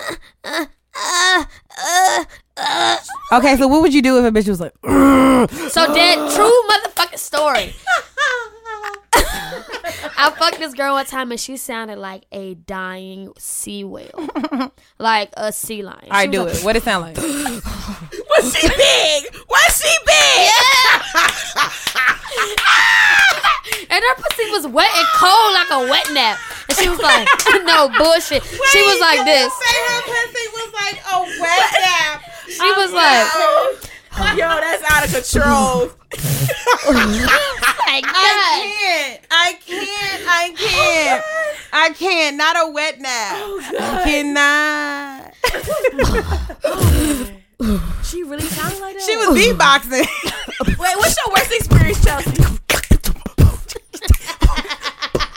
Okay, 3.33 3.57
so 3.57 3.69
what 3.69 3.81
would 3.83 3.95
you 3.95 4.03
do 4.03 4.19
if 4.19 4.25
a 4.25 4.31
bitch 4.37 4.49
was 4.49 4.61
like, 4.61 4.73
So 5.71 5.95
dead 5.95 6.35
true 6.35 6.63
motherfucking 6.69 7.19
story. 7.19 7.73
I 10.21 10.31
fucked 10.31 10.59
this 10.59 10.75
girl 10.75 10.95
one 10.95 11.07
time 11.07 11.31
and 11.31 11.41
she 11.41 11.57
sounded 11.57 11.99
like 11.99 12.25
a 12.31 12.55
dying 12.55 13.33
sea 13.39 13.85
whale. 13.85 14.29
like 14.99 15.31
a 15.37 15.53
sea 15.53 15.83
lion. 15.83 15.99
all 16.05 16.11
right, 16.11 16.31
do 16.31 16.45
like, 16.45 16.55
it. 16.55 16.65
What 16.65 16.77
it 16.77 16.83
sound 16.83 17.03
like? 17.07 17.17
Was 17.17 18.55
she 18.55 18.69
big? 18.69 19.35
Was 19.49 19.83
she 19.83 19.97
big? 20.07 20.51
And 23.91 24.05
her 24.05 24.15
pussy 24.23 24.51
was 24.51 24.67
wet 24.69 24.91
and 24.95 25.07
cold 25.17 25.53
like 25.53 25.71
a 25.71 25.91
wet 25.91 26.07
nap. 26.13 26.39
And 26.69 26.79
she 26.79 26.89
was 26.89 27.01
like, 27.01 27.27
no 27.65 27.89
bullshit. 27.99 28.43
she 28.45 28.83
was 28.83 29.01
like 29.01 29.25
this. 29.25 29.53
her 29.53 30.03
pussy 30.03 30.47
was 30.55 30.73
like 30.73 31.03
a 31.13 31.21
wet 31.41 31.73
nap. 31.75 32.23
She 32.47 32.71
was 32.79 32.91
oh, 32.93 33.75
like, 33.75 33.91
Yo, 34.37 34.49
that's 34.49 34.85
out 34.91 35.05
of 35.05 35.13
control. 35.13 35.91
Oh 36.83 36.93
my 36.93 37.03
I 37.87 38.01
can't. 38.01 39.21
I 39.31 39.53
can't. 39.65 40.23
I 40.27 40.51
oh 40.51 40.57
can't. 40.57 41.25
I 41.73 41.91
can't. 41.91 42.37
Not 42.37 42.57
a 42.57 42.71
wet 42.71 43.01
nap. 43.01 43.33
Oh 43.37 43.61
I 43.79 44.05
cannot. 44.05 45.35
She 48.05 48.23
really 48.23 48.41
sounded 48.43 48.81
like 48.81 48.97
that. 48.97 49.03
She 49.03 49.17
was 49.17 49.29
beatboxing. 49.39 50.07
Wait, 50.79 50.97
what's 50.97 51.17
your 51.19 51.29
worst 51.35 51.53
experience, 51.53 52.03
Chelsea? 52.03 52.43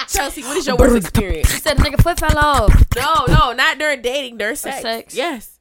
Chelsea, 0.08 0.42
what 0.44 0.58
is 0.58 0.66
your 0.66 0.78
worst 0.78 0.96
experience? 0.96 1.52
She 1.52 1.60
said, 1.60 1.78
a 1.78 1.82
nigga 1.82 2.02
foot 2.02 2.20
fell 2.20 2.38
off. 2.38 2.74
No, 2.96 3.26
no, 3.28 3.52
not 3.52 3.78
during 3.78 4.02
dating, 4.02 4.38
during 4.38 4.56
sex. 4.56 4.82
sex. 4.82 5.14
Yes. 5.14 5.53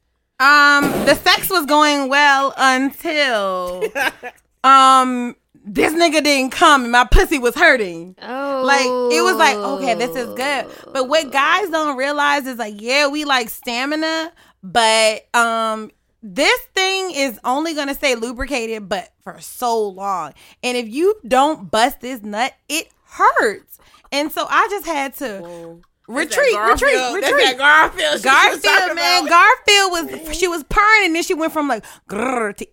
Um, 0.43 1.05
the 1.05 1.15
sex 1.15 1.49
was 1.49 1.65
going 1.65 2.09
well 2.09 2.53
until 2.57 3.83
um 4.65 5.37
this 5.65 5.93
nigga 5.93 6.21
didn't 6.21 6.51
come 6.51 6.83
and 6.83 6.91
my 6.91 7.05
pussy 7.05 7.39
was 7.39 7.55
hurting. 7.55 8.17
Oh. 8.21 8.63
Like 8.65 8.85
it 9.15 9.21
was 9.21 9.37
like, 9.37 9.55
okay, 9.55 9.95
this 9.95 10.15
is 10.17 10.27
good. 10.35 10.67
But 10.91 11.07
what 11.07 11.31
guys 11.31 11.69
don't 11.69 11.95
realize 11.95 12.45
is 12.45 12.57
like, 12.57 12.81
yeah, 12.81 13.07
we 13.07 13.23
like 13.23 13.49
stamina, 13.49 14.33
but 14.61 15.33
um 15.33 15.91
this 16.21 16.59
thing 16.75 17.11
is 17.11 17.39
only 17.45 17.73
gonna 17.73 17.95
stay 17.95 18.15
lubricated 18.15 18.89
but 18.89 19.13
for 19.21 19.39
so 19.39 19.87
long. 19.87 20.33
And 20.61 20.75
if 20.75 20.89
you 20.89 21.15
don't 21.25 21.71
bust 21.71 22.01
this 22.01 22.21
nut, 22.21 22.53
it 22.67 22.89
hurts. 23.05 23.77
And 24.11 24.29
so 24.29 24.45
I 24.49 24.67
just 24.69 24.85
had 24.85 25.15
to 25.15 25.81
retreat, 26.07 26.55
retreat, 26.57 27.13
retreat. 27.13 27.57
Garfield. 27.57 28.23
Garfield, 28.23 28.95
man, 28.95 29.25
about. 29.27 29.29
Garfield 29.29 29.91
was 29.91 30.37
she 30.37 30.47
was 30.47 30.63
purring 30.63 31.05
and 31.05 31.15
then 31.15 31.23
she 31.23 31.33
went 31.33 31.53
from 31.53 31.67
like 31.67 31.83
grrr 32.09 32.55
to 32.57 32.65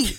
ee. 0.00 0.16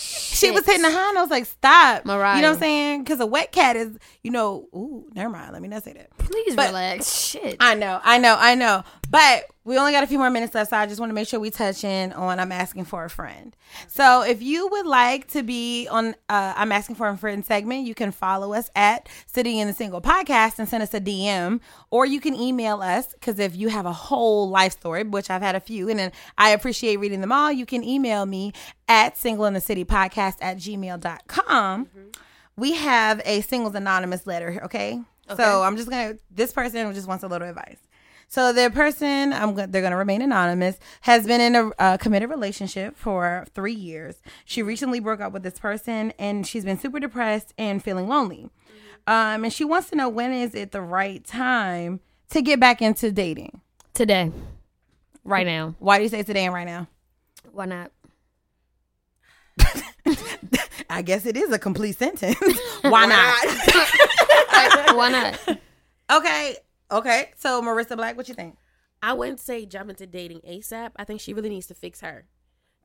She 0.00 0.52
was 0.52 0.64
hitting 0.64 0.82
the 0.82 0.90
high 0.92 1.08
and 1.08 1.18
I 1.18 1.22
was 1.22 1.30
like, 1.30 1.46
stop. 1.46 2.04
Mariah. 2.04 2.36
You 2.36 2.42
know 2.42 2.50
what 2.50 2.54
I'm 2.54 2.60
saying? 2.60 3.02
Because 3.02 3.18
a 3.18 3.26
wet 3.26 3.50
cat 3.50 3.74
is, 3.74 3.98
you 4.22 4.30
know, 4.30 4.68
ooh, 4.72 5.04
never 5.12 5.28
mind. 5.30 5.52
Let 5.52 5.60
me 5.60 5.66
not 5.66 5.82
say 5.82 5.94
that. 5.94 6.16
Please 6.16 6.54
But- 6.54 6.68
relax. 6.68 7.12
Shit. 7.12 7.56
I 7.58 7.74
know, 7.74 8.00
I 8.04 8.18
know, 8.18 8.36
I 8.38 8.54
know. 8.54 8.84
But 9.10 9.46
we 9.64 9.78
only 9.78 9.92
got 9.92 10.04
a 10.04 10.06
few 10.06 10.18
more 10.18 10.30
minutes 10.30 10.54
left, 10.54 10.70
so 10.70 10.76
I 10.76 10.86
just 10.86 11.00
want 11.00 11.10
to 11.10 11.14
make 11.14 11.28
sure 11.28 11.40
we 11.40 11.50
touch 11.50 11.82
in 11.82 12.12
on 12.12 12.38
I'm 12.38 12.52
asking 12.52 12.84
for 12.84 13.04
a 13.04 13.10
friend. 13.10 13.56
So 13.86 14.22
if 14.22 14.42
you 14.42 14.68
would 14.68 14.86
like 14.86 15.28
to 15.28 15.42
be 15.42 15.88
on 15.88 16.14
uh, 16.28 16.54
I'm 16.56 16.72
asking 16.72 16.96
for 16.96 17.08
a 17.08 17.16
friend 17.16 17.44
segment, 17.44 17.86
you 17.86 17.94
can 17.94 18.12
follow 18.12 18.52
us 18.52 18.70
at 18.76 19.08
Sitting 19.26 19.58
in 19.58 19.66
the 19.66 19.72
Single 19.72 20.02
Podcast 20.02 20.58
and 20.58 20.68
send 20.68 20.82
us 20.82 20.92
a 20.92 21.00
DM, 21.00 21.60
or 21.90 22.04
you 22.04 22.20
can 22.20 22.34
email 22.34 22.82
us 22.82 23.14
because 23.14 23.38
if 23.38 23.56
you 23.56 23.68
have 23.68 23.86
a 23.86 23.92
whole 23.92 24.48
life 24.50 24.72
story, 24.72 25.04
which 25.04 25.30
I've 25.30 25.42
had 25.42 25.54
a 25.54 25.60
few, 25.60 25.88
and 25.88 25.98
then 25.98 26.12
I 26.36 26.50
appreciate 26.50 26.96
reading 26.96 27.20
them 27.22 27.32
all, 27.32 27.50
you 27.50 27.64
can 27.66 27.82
email 27.82 28.26
me 28.26 28.52
at 28.88 29.16
single 29.16 29.46
in 29.46 29.54
the 29.54 29.60
city 29.60 29.84
podcast 29.86 30.36
at 30.40 30.58
gmail.com. 30.58 31.88
We 32.56 32.74
have 32.74 33.22
a 33.24 33.40
singles 33.42 33.74
anonymous 33.74 34.26
letter 34.26 34.50
here, 34.50 34.62
okay? 34.64 35.00
So 35.36 35.62
I'm 35.62 35.76
just 35.76 35.88
gonna 35.90 36.16
this 36.30 36.52
person 36.52 36.92
just 36.94 37.06
wants 37.06 37.22
a 37.24 37.28
little 37.28 37.48
advice. 37.48 37.78
So 38.30 38.52
the 38.52 38.70
person, 38.70 39.32
I'm 39.32 39.54
they're 39.54 39.66
going 39.66 39.90
to 39.90 39.96
remain 39.96 40.20
anonymous, 40.20 40.78
has 41.00 41.26
been 41.26 41.40
in 41.40 41.56
a 41.56 41.70
uh, 41.78 41.96
committed 41.96 42.28
relationship 42.28 42.94
for 42.94 43.46
three 43.54 43.74
years. 43.74 44.16
She 44.44 44.62
recently 44.62 45.00
broke 45.00 45.20
up 45.20 45.32
with 45.32 45.42
this 45.42 45.58
person, 45.58 46.12
and 46.18 46.46
she's 46.46 46.64
been 46.64 46.78
super 46.78 47.00
depressed 47.00 47.54
and 47.56 47.82
feeling 47.82 48.06
lonely. 48.06 48.50
Um, 49.06 49.44
and 49.44 49.52
she 49.52 49.64
wants 49.64 49.88
to 49.90 49.96
know 49.96 50.10
when 50.10 50.32
is 50.32 50.54
it 50.54 50.72
the 50.72 50.82
right 50.82 51.24
time 51.24 52.00
to 52.30 52.42
get 52.42 52.60
back 52.60 52.82
into 52.82 53.10
dating. 53.10 53.62
Today. 53.94 54.30
Right 55.24 55.46
now. 55.46 55.74
Why 55.78 55.96
do 55.96 56.02
you 56.02 56.10
say 56.10 56.22
today 56.22 56.44
and 56.44 56.54
right 56.54 56.66
now? 56.66 56.86
Why 57.50 57.64
not? 57.64 57.92
I 60.90 61.02
guess 61.02 61.26
it 61.26 61.36
is 61.36 61.50
a 61.52 61.58
complete 61.58 61.96
sentence. 61.96 62.38
Why 62.82 63.06
not? 63.06 64.96
Why 64.96 65.10
not? 65.10 65.58
okay, 66.12 66.56
okay. 66.90 67.30
So 67.36 67.62
Marissa 67.62 67.96
Black, 67.96 68.16
what 68.16 68.28
you 68.28 68.34
think? 68.34 68.56
I 69.02 69.12
wouldn't 69.12 69.40
say 69.40 69.64
jump 69.64 69.90
into 69.90 70.06
dating 70.06 70.40
ASAP. 70.40 70.90
I 70.96 71.04
think 71.04 71.20
she 71.20 71.32
really 71.32 71.48
needs 71.50 71.66
to 71.68 71.74
fix 71.74 72.00
her. 72.00 72.26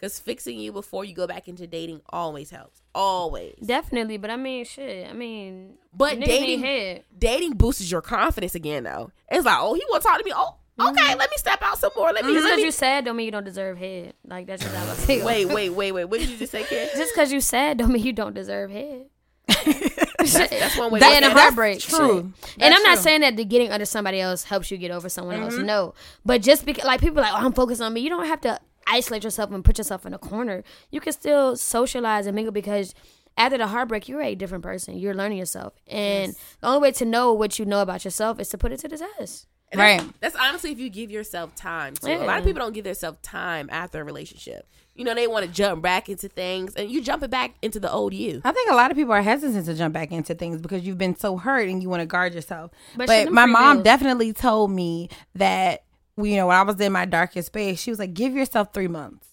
Because 0.03 0.19
fixing 0.19 0.59
you 0.59 0.73
before 0.73 1.05
you 1.05 1.15
go 1.15 1.27
back 1.27 1.47
into 1.47 1.65
dating 1.65 2.01
always 2.09 2.49
helps. 2.49 2.81
Always. 2.93 3.55
Definitely, 3.65 4.17
but 4.17 4.29
I 4.29 4.35
mean, 4.35 4.65
shit. 4.65 5.09
I 5.09 5.13
mean, 5.13 5.75
But 5.93 6.19
dating 6.19 6.61
need 6.61 7.03
dating 7.17 7.53
boosts 7.53 7.89
your 7.89 8.01
confidence 8.01 8.53
again 8.53 8.83
though. 8.83 9.11
It's 9.31 9.45
like, 9.45 9.57
oh, 9.59 9.73
he 9.75 9.83
want 9.89 10.03
to 10.03 10.09
talk 10.09 10.17
to 10.19 10.25
me. 10.25 10.33
Oh, 10.35 10.57
mm-hmm. 10.77 10.89
okay, 10.89 11.15
let 11.15 11.31
me 11.31 11.37
step 11.37 11.61
out 11.61 11.77
some 11.77 11.91
more. 11.95 12.11
Let 12.11 12.25
me, 12.25 12.33
Just 12.33 12.43
let 12.43 12.49
because 12.49 12.57
me 12.57 12.65
you 12.65 12.71
sad 12.71 13.05
don't 13.05 13.15
mean 13.15 13.27
you 13.27 13.31
don't 13.31 13.45
deserve 13.45 13.77
head. 13.77 14.13
Like 14.27 14.45
that's 14.45 14.61
just 14.61 14.75
how 14.75 14.83
I 14.83 14.93
feel. 14.95 15.25
wait, 15.25 15.45
wait, 15.45 15.69
wait, 15.69 15.91
wait. 15.93 16.05
What 16.05 16.19
did 16.19 16.29
you 16.29 16.37
just 16.37 16.51
say, 16.51 16.65
kid? 16.65 16.89
Just 16.97 17.13
because 17.13 17.31
you 17.31 17.39
sad 17.39 17.77
don't 17.77 17.93
mean 17.93 18.03
you 18.03 18.11
don't 18.11 18.33
deserve 18.33 18.71
head. 18.71 19.05
That's 20.33 20.77
one 20.77 20.91
way. 20.91 20.99
That- 20.99 21.09
to 21.09 21.15
and 21.15 21.25
a 21.25 21.29
heartbreak. 21.39 21.79
true. 21.81 22.33
shit. 22.45 22.55
and 22.63 22.73
I'm 22.73 22.83
not 22.83 22.97
saying 22.99 23.21
that 23.21 23.35
the 23.37 23.45
getting 23.45 23.71
under 23.71 23.85
somebody 23.85 24.19
else 24.19 24.43
helps 24.43 24.71
you 24.71 24.77
get 24.77 24.91
over 24.91 25.09
someone 25.09 25.41
else. 25.41 25.55
Mm-hmm. 25.55 25.65
No, 25.65 25.93
but 26.25 26.41
just 26.41 26.65
because 26.65 26.85
like 26.85 27.01
people 27.01 27.19
are 27.19 27.23
like, 27.23 27.33
oh, 27.33 27.45
I'm 27.45 27.53
focused 27.53 27.81
on 27.81 27.93
me. 27.93 28.01
You 28.01 28.09
don't 28.09 28.25
have 28.25 28.41
to 28.41 28.59
isolate 28.87 29.23
yourself 29.23 29.51
and 29.51 29.63
put 29.63 29.77
yourself 29.77 30.05
in 30.05 30.13
a 30.13 30.17
corner. 30.17 30.63
You 30.91 30.99
can 30.99 31.13
still 31.13 31.55
socialize 31.55 32.25
and 32.27 32.35
mingle 32.35 32.51
because. 32.53 32.93
After 33.35 33.57
the 33.57 33.65
heartbreak, 33.65 34.07
you're 34.07 34.21
a 34.21 34.35
different 34.35 34.63
person. 34.63 34.95
You're 34.99 35.15
learning 35.15 35.39
yourself, 35.39 35.73
and 35.87 36.35
the 36.61 36.67
only 36.67 36.81
way 36.81 36.91
to 36.91 37.03
know 37.03 37.33
what 37.33 37.57
you 37.57 37.65
know 37.65 37.81
about 37.81 38.05
yourself 38.05 38.39
is 38.39 38.47
to 38.49 38.59
put 38.59 38.71
it 38.71 38.77
to 38.81 38.87
the 38.87 38.99
test. 39.17 39.47
And 39.71 39.81
that's- 39.81 40.01
Right. 40.03 40.13
That's 40.19 40.35
honestly 40.35 40.71
if 40.71 40.77
you 40.77 40.87
give 40.91 41.09
yourself 41.09 41.55
time. 41.55 41.95
To. 41.95 42.13
A 42.13 42.25
lot 42.25 42.37
of 42.37 42.45
people 42.45 42.59
don't 42.59 42.73
give 42.73 42.83
themselves 42.83 43.17
time 43.23 43.69
after 43.71 43.99
a 43.99 44.03
relationship. 44.03 44.67
You 44.95 45.03
know, 45.05 45.15
they 45.15 45.25
want 45.25 45.45
to 45.45 45.51
jump 45.51 45.81
back 45.81 46.07
into 46.07 46.29
things, 46.29 46.75
and 46.75 46.89
you 46.89 47.01
jumping 47.01 47.31
back 47.31 47.55
into 47.63 47.79
the 47.79 47.91
old 47.91 48.13
you. 48.13 48.41
I 48.45 48.51
think 48.51 48.69
a 48.69 48.75
lot 48.75 48.91
of 48.91 48.97
people 48.97 49.13
are 49.13 49.23
hesitant 49.23 49.65
to 49.65 49.73
jump 49.73 49.93
back 49.93 50.11
into 50.11 50.35
things 50.35 50.61
because 50.61 50.83
you've 50.83 50.99
been 50.99 51.15
so 51.15 51.37
hurt 51.37 51.67
and 51.67 51.81
you 51.81 51.89
want 51.89 52.01
to 52.01 52.05
guard 52.05 52.33
yourself. 52.35 52.71
But 52.95 53.07
But, 53.07 53.31
my 53.31 53.47
mom 53.47 53.81
definitely 53.81 54.33
told 54.33 54.69
me 54.69 55.09
that 55.35 55.83
you 56.17 56.35
know 56.35 56.47
when 56.47 56.55
I 56.55 56.61
was 56.61 56.79
in 56.79 56.91
my 56.91 57.05
darkest 57.05 57.47
space, 57.47 57.81
she 57.81 57.89
was 57.89 57.97
like, 57.97 58.13
"Give 58.13 58.33
yourself 58.35 58.71
three 58.71 58.87
months." 58.87 59.27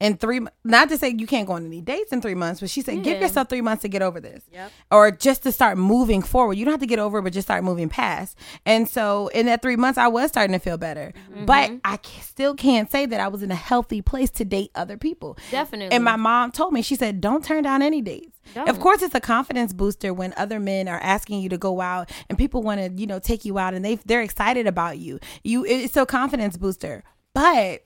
In 0.00 0.16
three, 0.16 0.40
not 0.64 0.88
to 0.88 0.96
say 0.96 1.14
you 1.16 1.26
can't 1.26 1.46
go 1.46 1.52
on 1.52 1.66
any 1.66 1.82
dates 1.82 2.10
in 2.10 2.22
three 2.22 2.34
months, 2.34 2.60
but 2.60 2.70
she 2.70 2.80
said, 2.80 3.02
"Give 3.04 3.20
yourself 3.20 3.50
three 3.50 3.60
months 3.60 3.82
to 3.82 3.88
get 3.88 4.00
over 4.00 4.18
this, 4.18 4.42
or 4.90 5.10
just 5.10 5.42
to 5.42 5.52
start 5.52 5.76
moving 5.76 6.22
forward. 6.22 6.54
You 6.54 6.64
don't 6.64 6.72
have 6.72 6.80
to 6.80 6.86
get 6.86 6.98
over, 6.98 7.18
it, 7.18 7.22
but 7.22 7.34
just 7.34 7.46
start 7.46 7.64
moving 7.64 7.90
past." 7.90 8.34
And 8.64 8.88
so, 8.88 9.28
in 9.28 9.44
that 9.46 9.60
three 9.60 9.76
months, 9.76 9.98
I 9.98 10.08
was 10.08 10.30
starting 10.30 10.52
to 10.54 10.58
feel 10.58 10.78
better, 10.78 11.12
Mm-hmm. 11.30 11.44
but 11.44 11.70
I 11.84 11.98
still 12.22 12.54
can't 12.54 12.90
say 12.90 13.04
that 13.04 13.20
I 13.20 13.28
was 13.28 13.42
in 13.42 13.50
a 13.50 13.54
healthy 13.56 14.00
place 14.00 14.30
to 14.30 14.44
date 14.46 14.70
other 14.74 14.96
people. 14.96 15.36
Definitely. 15.50 15.94
And 15.94 16.02
my 16.02 16.16
mom 16.16 16.50
told 16.50 16.72
me, 16.72 16.80
she 16.80 16.96
said, 16.96 17.20
"Don't 17.20 17.44
turn 17.44 17.62
down 17.64 17.82
any 17.82 18.00
dates." 18.00 18.38
Of 18.56 18.64
Don't. 18.66 18.80
course, 18.80 19.02
it's 19.02 19.14
a 19.14 19.20
confidence 19.20 19.72
booster 19.74 20.14
when 20.14 20.32
other 20.36 20.58
men 20.58 20.88
are 20.88 20.98
asking 21.00 21.40
you 21.40 21.48
to 21.50 21.58
go 21.58 21.80
out 21.82 22.10
and 22.28 22.38
people 22.38 22.62
want 22.62 22.80
to, 22.80 22.90
you 23.00 23.06
know, 23.06 23.18
take 23.18 23.44
you 23.44 23.58
out 23.58 23.74
and 23.74 23.84
they 23.84 23.96
they're 24.06 24.22
excited 24.22 24.66
about 24.66 24.98
you. 24.98 25.20
You, 25.44 25.64
it's 25.66 25.94
a 25.96 26.06
confidence 26.06 26.56
booster, 26.56 27.04
but 27.34 27.82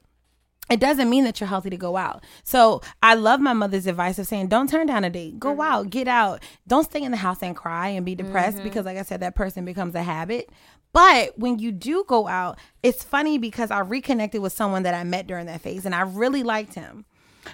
it 0.71 0.81
doesn't 0.81 1.11
mean 1.11 1.25
that 1.25 1.41
you're 1.41 1.49
healthy 1.49 1.71
to 1.71 1.77
go 1.77 1.97
out. 1.97 2.25
So 2.43 2.81
I 3.03 3.15
love 3.15 3.41
my 3.41 3.53
mother's 3.53 3.87
advice 3.87 4.19
of 4.19 4.27
saying, 4.27 4.49
don't 4.49 4.69
turn 4.69 4.87
down 4.87 5.05
a 5.05 5.11
date. 5.11 5.39
Go 5.39 5.61
out, 5.61 5.91
get 5.91 6.09
out. 6.09 6.43
Don't 6.67 6.85
stay 6.85 7.03
in 7.03 7.11
the 7.11 7.19
house 7.19 7.43
and 7.43 7.55
cry 7.55 7.89
and 7.89 8.07
be 8.07 8.15
depressed 8.15 8.63
because, 8.63 8.87
like 8.87 8.97
I 8.97 9.03
said, 9.03 9.21
that 9.21 9.35
person 9.35 9.65
becomes 9.65 9.95
a 9.95 10.03
habit. 10.03 10.51
But 10.93 11.39
when 11.39 11.59
you 11.59 11.73
do 11.73 12.05
go 12.07 12.29
out, 12.29 12.59
it's 12.83 13.03
funny 13.03 13.37
because 13.37 13.71
I 13.71 13.81
reconnected 13.81 14.41
with 14.41 14.53
someone 14.53 14.85
that 14.85 14.95
I 14.95 15.05
met 15.05 15.27
during 15.27 15.47
that 15.47 15.61
phase 15.61 15.85
and 15.85 15.95
I 15.95 16.03
really 16.03 16.43
liked 16.43 16.75
him 16.75 17.05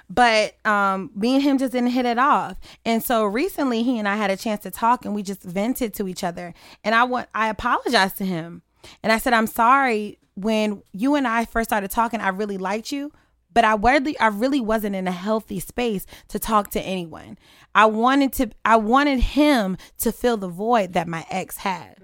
but 0.09 0.55
um 0.65 1.11
me 1.17 1.35
and 1.35 1.43
him 1.43 1.59
just 1.59 1.73
didn't 1.73 1.91
hit 1.91 2.07
it 2.07 2.17
off 2.17 2.57
and 2.85 3.03
so 3.03 3.25
recently 3.25 3.83
he 3.83 3.99
and 3.99 4.07
i 4.07 4.15
had 4.15 4.31
a 4.31 4.37
chance 4.37 4.63
to 4.63 4.71
talk 4.71 5.05
and 5.05 5.17
we 5.17 5.21
just 5.21 5.43
vented 5.43 5.93
to 5.93 6.07
each 6.07 6.23
other 6.23 6.55
and 6.85 6.95
i 6.95 7.03
want 7.03 7.29
i 7.35 7.49
apologized 7.49 8.17
to 8.17 8.25
him 8.25 8.63
and 9.03 9.13
i 9.13 9.19
said 9.19 9.33
i'm 9.33 9.49
sorry 9.49 10.17
when 10.35 10.83
you 10.93 11.15
and 11.15 11.27
i 11.27 11.45
first 11.45 11.69
started 11.69 11.91
talking 11.91 12.21
i 12.21 12.29
really 12.29 12.59
liked 12.59 12.93
you 12.93 13.13
but 13.53 13.65
i 13.65 13.75
really 13.75 14.19
i 14.19 14.27
really 14.27 14.61
wasn't 14.61 14.95
in 14.95 15.07
a 15.09 15.13
healthy 15.13 15.61
space 15.61 16.07
to 16.29 16.39
talk 16.39 16.71
to 16.71 16.81
anyone 16.81 17.37
i 17.75 17.85
wanted 17.85 18.33
to 18.33 18.49
i 18.65 18.77
wanted 18.77 19.21
him 19.21 19.77
to 19.99 20.13
fill 20.13 20.37
the 20.37 20.49
void 20.49 20.93
that 20.93 21.09
my 21.09 21.25
ex 21.31 21.59
had 21.59 22.01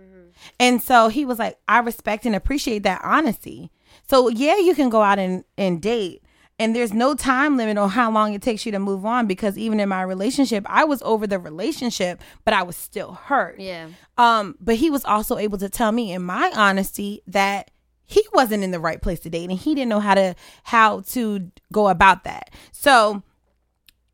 and 0.59 0.83
so 0.83 1.09
he 1.09 1.25
was 1.25 1.39
like, 1.39 1.59
I 1.69 1.79
respect 1.79 2.27
and 2.27 2.35
appreciate 2.35 2.83
that 2.85 3.01
honesty. 3.03 3.71
So 4.09 4.29
yeah, 4.29 4.57
you 4.57 4.75
can 4.75 4.89
go 4.89 5.03
out 5.03 5.19
and, 5.19 5.45
and 5.57 5.81
date. 5.81 6.23
And 6.59 6.75
there's 6.75 6.95
no 6.95 7.15
time 7.15 7.59
limit 7.59 7.77
on 7.77 7.91
how 7.91 8.11
long 8.11 8.33
it 8.33 8.41
takes 8.41 8.65
you 8.65 8.73
to 8.73 8.79
move 8.79 9.05
on 9.05 9.27
because 9.27 9.59
even 9.59 9.79
in 9.79 9.91
my 9.91 10.01
relationship, 10.01 10.65
I 10.67 10.85
was 10.85 11.03
over 11.03 11.27
the 11.27 11.39
relationship, 11.39 12.23
but 12.47 12.55
I 12.55 12.63
was 12.63 12.77
still 12.77 13.13
hurt. 13.13 13.61
Yeah. 13.61 13.89
Um, 14.17 14.57
but 14.59 14.77
he 14.77 14.89
was 14.89 15.05
also 15.05 15.37
able 15.37 15.59
to 15.59 15.69
tell 15.69 15.93
me 15.93 16.13
in 16.13 16.23
my 16.23 16.51
honesty 16.55 17.21
that 17.27 17.71
he 18.07 18.25
wasn't 18.33 18.65
in 18.65 18.71
the 18.71 18.81
right 18.81 19.03
place 19.03 19.21
to 19.21 19.31
date 19.31 19.51
and 19.51 19.59
he 19.59 19.75
didn't 19.75 19.89
know 19.89 20.01
how 20.01 20.15
to 20.15 20.35
how 20.65 21.01
to 21.01 21.51
go 21.73 21.89
about 21.89 22.25
that. 22.25 22.51
So 22.73 23.23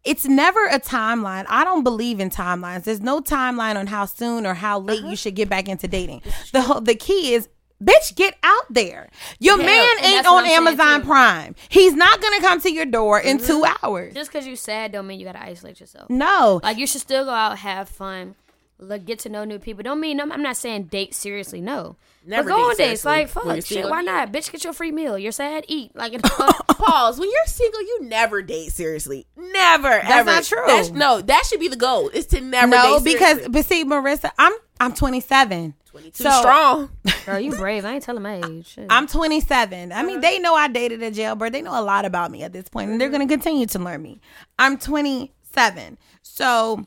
it's 0.05 0.25
never 0.25 0.67
a 0.67 0.81
timeline. 0.81 1.45
I 1.49 1.65
don't 1.65 1.85
believe 1.85 2.19
in 2.19 2.31
timelines. 2.31 2.85
There's 2.85 3.01
no 3.01 3.21
timeline 3.21 3.77
on 3.77 3.87
how 3.87 4.07
soon 4.07 4.47
or 4.47 4.55
how 4.55 4.81
late 4.81 5.01
uh-huh. 5.01 5.11
you 5.11 5.17
should 5.17 5.37
get 5.37 5.49
back 5.49 5.69
into 5.69 5.87
dating. 5.87 6.23
The 6.53 6.63
whole, 6.63 6.81
the 6.81 6.95
key 6.95 7.35
is 7.35 7.49
bitch 7.83 8.15
get 8.17 8.37
out 8.43 8.65
there. 8.71 9.11
Your 9.39 9.59
man 9.59 9.89
ain't 10.03 10.27
on 10.27 10.45
Amazon. 10.47 11.03
Prime. 11.03 11.55
He's 11.69 11.95
not 11.95 12.21
going 12.21 12.41
to 12.41 12.47
come 12.47 12.61
to 12.61 12.73
your 12.73 12.87
door 12.87 13.21
in 13.21 13.39
2 13.39 13.45
mm-hmm. 13.45 13.85
hours. 13.85 14.15
Just 14.15 14.33
because 14.33 14.47
you 14.47 14.57
sad 14.57 14.93
don't 14.93 15.07
mean 15.07 15.21
you 15.21 15.27
gotta 15.27 15.43
isolate 15.43 15.81
yourself. 15.81 16.11
No. 16.11 16.61
Like 16.63 16.79
you 16.79 16.87
should 16.87 17.01
still 17.01 17.25
go 17.25 17.31
out, 17.31 17.59
have 17.59 17.89
fun, 17.89 18.35
look, 18.79 19.05
get 19.05 19.19
to 19.21 19.29
know 19.29 19.45
new 19.45 19.59
people. 19.59 19.83
Don't 19.83 20.01
mean 20.01 20.21
I'm 20.21 20.43
not 20.43 20.57
saying 20.57 20.85
date 20.85 21.15
seriously. 21.15 21.61
No, 21.61 21.97
Never 22.25 22.49
but 22.51 22.57
go 22.57 22.63
date 22.63 22.71
on 22.71 22.77
dates. 22.91 23.05
Like 23.05 23.29
fuck, 23.29 23.65
shit. 23.65 23.89
Why 23.89 24.03
not? 24.03 24.33
Bitch, 24.33 24.51
get 24.53 24.63
your 24.65 24.73
free 24.73 24.93
meal. 24.93 25.19
You're 25.19 25.33
sad, 25.33 25.65
eat. 25.69 25.95
Like 25.97 26.21
Pause. 26.23 27.19
When 27.21 27.29
you're 27.31 27.47
single, 27.47 27.81
you 27.83 27.99
never 28.05 28.43
date 28.43 28.73
seriously. 28.73 29.27
Never. 29.37 29.89
That's 29.89 30.11
ever. 30.11 30.31
not 30.31 30.45
true. 30.45 30.63
That's, 30.67 30.91
no, 30.91 31.21
that 31.23 31.45
should 31.47 31.61
be 31.61 31.69
the 31.69 31.77
goal. 31.77 32.09
Is 32.11 32.27
to 32.27 32.41
never. 32.41 32.69
no, 32.69 32.99
date 32.99 33.13
because 33.13 33.49
but 33.49 33.65
see 33.67 33.85
Marissa, 33.85 34.31
I'm 34.39 34.53
I'm 34.81 34.93
27. 34.95 35.75
too 35.93 36.11
so- 36.13 36.31
strong. 36.41 36.91
girl, 37.27 37.39
you 37.41 37.53
brave. 37.55 37.85
I 37.85 37.95
ain't 37.95 38.03
telling 38.03 38.23
my 38.23 38.41
age. 38.45 38.67
Shit. 38.69 38.87
I'm 38.91 39.07
27. 39.07 39.93
I 39.93 39.95
Uh-huh. 39.95 40.07
mean, 40.07 40.21
they 40.21 40.39
know 40.39 40.55
I 40.55 40.69
dated 40.69 41.03
a 41.03 41.11
jailbird. 41.11 41.53
They 41.53 41.63
know 41.63 41.79
a 41.79 41.83
lot 41.83 42.05
about 42.05 42.31
me 42.31 42.43
at 42.43 42.53
this 42.53 42.69
point, 42.69 42.91
and 42.91 43.01
they're 43.01 43.09
Mm-hmm. 43.09 43.17
going 43.19 43.29
to 43.29 43.35
continue 43.35 43.67
to 43.67 43.79
learn 43.79 44.03
me. 44.03 44.21
I'm 44.59 44.77
27. 44.79 45.99
So, 46.23 46.85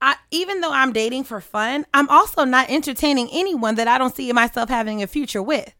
I 0.00 0.16
even 0.30 0.60
though 0.60 0.72
I'm 0.72 0.92
dating 0.92 1.24
for 1.24 1.40
fun, 1.40 1.86
I'm 1.94 2.08
also 2.08 2.44
not 2.44 2.68
entertaining 2.70 3.28
anyone 3.32 3.76
that 3.76 3.88
I 3.88 3.98
don't 3.98 4.14
see 4.14 4.30
myself 4.32 4.68
having 4.68 5.02
a 5.02 5.06
future 5.06 5.42
with. 5.42 5.72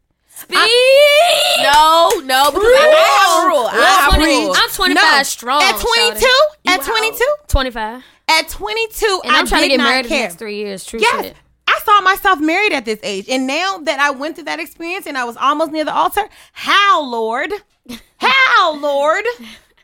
No, 1.63 2.11
no, 2.25 2.51
because 2.51 2.69
I 2.69 3.19
have 3.23 3.45
a 3.45 3.47
rule. 3.49 3.67
I 3.67 3.77
have 4.01 4.15
20, 4.15 4.27
rule. 4.45 4.53
I'm 4.57 4.71
25 4.71 5.17
No. 5.19 5.23
strong. 5.23 5.63
At 5.63 5.81
22? 5.81 6.27
At 6.67 6.83
22? 6.83 7.25
25. 7.49 8.03
At 8.29 8.49
22, 8.49 9.21
And 9.25 9.35
I 9.37 9.39
I'm 9.39 9.47
trying 9.47 9.63
to 9.63 9.69
get 9.69 9.77
not 9.79 9.85
married 9.85 10.07
in 10.07 10.11
the 10.13 10.17
next 10.19 10.35
three 10.37 10.57
years. 10.57 10.85
True 10.85 11.01
Yes. 11.01 11.25
shit. 11.25 11.37
I 11.69 11.81
saw 11.85 12.01
myself 12.03 12.41
married 12.41 12.73
at 12.73 12.85
this 12.85 12.99
age. 13.03 13.29
And 13.29 13.47
now 13.47 13.79
that 13.79 13.99
I 13.99 14.11
went 14.11 14.35
through 14.35 14.45
that 14.45 14.61
experience 14.61 15.07
and 15.07 15.17
I 15.17 15.25
was 15.25 15.37
almost 15.37 15.73
near 15.73 15.85
the 15.85 15.95
altar, 15.95 16.29
how, 16.53 17.03
Lord? 17.03 17.53
How, 18.19 18.75
Lord? 18.75 19.25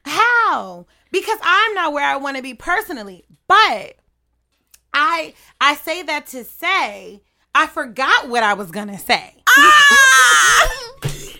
How? 0.04 0.86
Because 1.12 1.38
I'm 1.42 1.74
not 1.74 1.92
where 1.92 2.04
I 2.04 2.16
want 2.16 2.36
to 2.36 2.42
be 2.42 2.54
personally. 2.54 3.24
But 3.46 3.96
I 4.94 5.34
I 5.60 5.74
say 5.76 6.02
that 6.02 6.26
to 6.28 6.44
say 6.44 7.22
I 7.54 7.66
forgot 7.66 8.28
what 8.28 8.42
I 8.42 8.54
was 8.54 8.70
gonna 8.70 8.98
say. 8.98 9.34
Ah! 9.48 10.68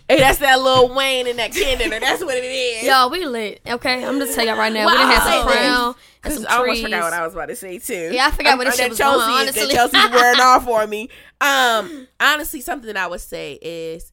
Hey, 0.08 0.18
that's 0.18 0.38
that 0.38 0.60
Lil 0.60 0.94
Wayne 0.94 1.26
and 1.26 1.38
that 1.38 1.52
Kendall. 1.52 1.88
That's 1.88 2.22
what 2.22 2.36
it 2.36 2.44
is. 2.44 2.84
Yo, 2.84 3.08
we 3.08 3.24
lit. 3.24 3.62
Okay, 3.66 4.04
I'm 4.04 4.18
just 4.18 4.34
telling 4.34 4.48
y'all 4.50 4.58
right 4.58 4.72
now. 4.72 4.80
we 4.80 4.86
Well, 4.86 4.98
done 4.98 5.10
had 5.10 5.22
some 5.32 5.46
crown 5.46 5.86
and 5.86 5.94
Because 6.20 6.34
some 6.36 6.46
I 6.50 6.56
almost 6.56 6.80
trees. 6.80 6.82
forgot 6.82 7.02
what 7.04 7.12
I 7.14 7.24
was 7.24 7.32
about 7.34 7.46
to 7.48 7.56
say 7.56 7.78
too. 7.78 8.10
Yeah, 8.12 8.26
I 8.26 8.30
forgot 8.30 8.58
what 8.58 8.64
this 8.66 8.76
that 8.76 8.82
shit 8.82 8.90
was 8.90 8.98
going, 8.98 9.18
Chelsea, 9.20 9.32
honestly. 9.40 9.66
That 9.68 9.72
Chelsea's 9.90 10.10
wearing 10.10 10.40
off 10.40 10.64
for 10.64 10.86
me. 10.86 11.08
Um, 11.40 12.08
honestly, 12.20 12.60
something 12.60 12.88
that 12.88 12.96
I 12.98 13.06
would 13.06 13.20
say 13.22 13.58
is, 13.62 14.11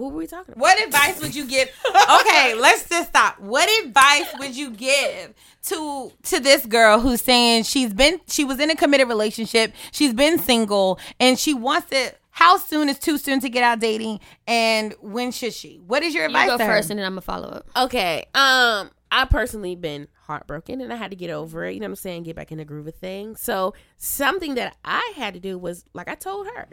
what 0.00 0.12
were 0.12 0.18
we 0.18 0.26
talking 0.26 0.54
about? 0.54 0.62
What 0.62 0.82
advice 0.82 1.20
would 1.20 1.34
you 1.34 1.46
give? 1.46 1.68
Okay, 1.86 2.54
let's 2.58 2.88
just 2.88 3.10
stop. 3.10 3.38
What 3.38 3.68
advice 3.84 4.26
would 4.38 4.56
you 4.56 4.70
give 4.70 5.34
to 5.64 6.12
to 6.24 6.40
this 6.40 6.64
girl 6.66 7.00
who's 7.00 7.20
saying 7.20 7.64
she's 7.64 7.92
been 7.92 8.20
she 8.26 8.44
was 8.44 8.58
in 8.58 8.70
a 8.70 8.76
committed 8.76 9.08
relationship, 9.08 9.72
she's 9.92 10.14
been 10.14 10.38
single, 10.38 10.98
and 11.18 11.38
she 11.38 11.54
wants 11.54 11.90
to 11.90 12.14
how 12.30 12.56
soon 12.56 12.88
is 12.88 12.98
too 12.98 13.18
soon 13.18 13.40
to 13.40 13.48
get 13.50 13.62
out 13.62 13.80
dating, 13.80 14.20
and 14.46 14.94
when 15.00 15.30
should 15.32 15.52
she? 15.52 15.80
What 15.86 16.02
is 16.02 16.14
your 16.14 16.24
advice? 16.24 16.46
You 16.46 16.52
advice? 16.52 16.58
go 16.58 16.64
to 16.64 16.72
her? 16.72 16.78
first, 16.78 16.90
and 16.90 16.98
then 16.98 17.06
I'm 17.06 17.12
gonna 17.12 17.20
follow 17.20 17.48
up. 17.48 17.68
Okay. 17.76 18.24
Um, 18.34 18.90
I 19.12 19.26
personally 19.28 19.74
been 19.74 20.08
heartbroken 20.22 20.80
and 20.80 20.92
I 20.92 20.96
had 20.96 21.10
to 21.10 21.16
get 21.16 21.30
over 21.30 21.64
it. 21.64 21.74
You 21.74 21.80
know 21.80 21.86
what 21.86 21.90
I'm 21.90 21.96
saying? 21.96 22.22
Get 22.22 22.36
back 22.36 22.52
in 22.52 22.58
the 22.58 22.64
groove 22.64 22.86
of 22.86 22.94
things. 22.94 23.40
So 23.40 23.74
something 23.96 24.54
that 24.54 24.76
I 24.84 25.12
had 25.16 25.34
to 25.34 25.40
do 25.40 25.58
was 25.58 25.84
like 25.92 26.08
I 26.08 26.14
told 26.14 26.46
her, 26.46 26.68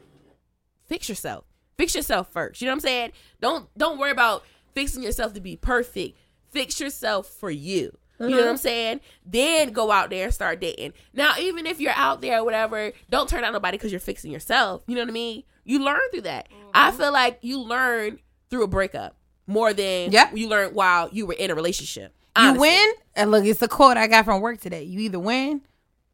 fix 0.86 1.10
yourself. 1.10 1.46
Fix 1.78 1.96
yourself 1.96 2.32
first. 2.32 2.62
You 2.62 2.66
know 2.66 2.72
what 2.72 2.78
I'm 2.78 2.82
saying? 2.82 3.12
Don't 3.42 3.68
don't 3.78 4.00
worry 4.00 4.12
about 4.12 4.44
fixing 4.74 5.04
yourself 5.04 5.34
to 5.34 5.42
be 5.42 5.56
perfect. 5.56 6.18
Fix 6.50 6.80
yourself 6.80 7.28
for 7.28 7.52
you. 7.52 7.98
You 8.20 8.30
know 8.30 8.34
uh-huh. 8.34 8.46
what 8.46 8.50
I'm 8.52 8.58
saying? 8.58 9.02
Then 9.26 9.72
go 9.72 9.92
out 9.92 10.10
there 10.10 10.26
and 10.26 10.34
start 10.34 10.60
dating. 10.60 10.94
Now, 11.14 11.36
even 11.40 11.68
if 11.68 11.80
you're 11.80 11.94
out 11.96 12.22
there 12.22 12.40
or 12.40 12.44
whatever, 12.44 12.92
don't 13.12 13.30
turn 13.30 13.44
out 13.44 13.54
nobody 13.54 13.78
because 13.78 13.92
you're 13.92 14.00
fixing 14.00 14.32
yourself. 14.32 14.82
You 14.88 14.96
know 14.96 15.02
what 15.02 15.10
I 15.10 15.14
mean? 15.14 15.44
You 15.66 15.84
learn 15.84 16.00
through 16.12 16.22
that. 16.22 16.48
I 16.74 16.90
mm-hmm. 16.90 16.98
feel 16.98 17.14
like 17.14 17.40
you 17.42 17.60
learn 17.60 18.20
through 18.50 18.64
a 18.64 18.68
breakup 18.68 19.18
more 19.46 19.72
than 19.72 20.12
Yep. 20.12 20.36
you 20.36 20.48
learned 20.48 20.74
while 20.74 21.10
you 21.12 21.28
were 21.28 21.34
in 21.34 21.52
a 21.52 21.56
relationship. 21.56 22.14
You 22.40 22.54
win, 22.54 22.94
and 23.16 23.32
look, 23.32 23.46
it's 23.46 23.64
a 23.64 23.68
quote 23.68 23.98
I 23.98 24.06
got 24.06 24.26
from 24.26 24.42
work 24.42 24.62
today. 24.62 24.84
You 24.84 25.00
either 25.00 25.18
win 25.18 25.62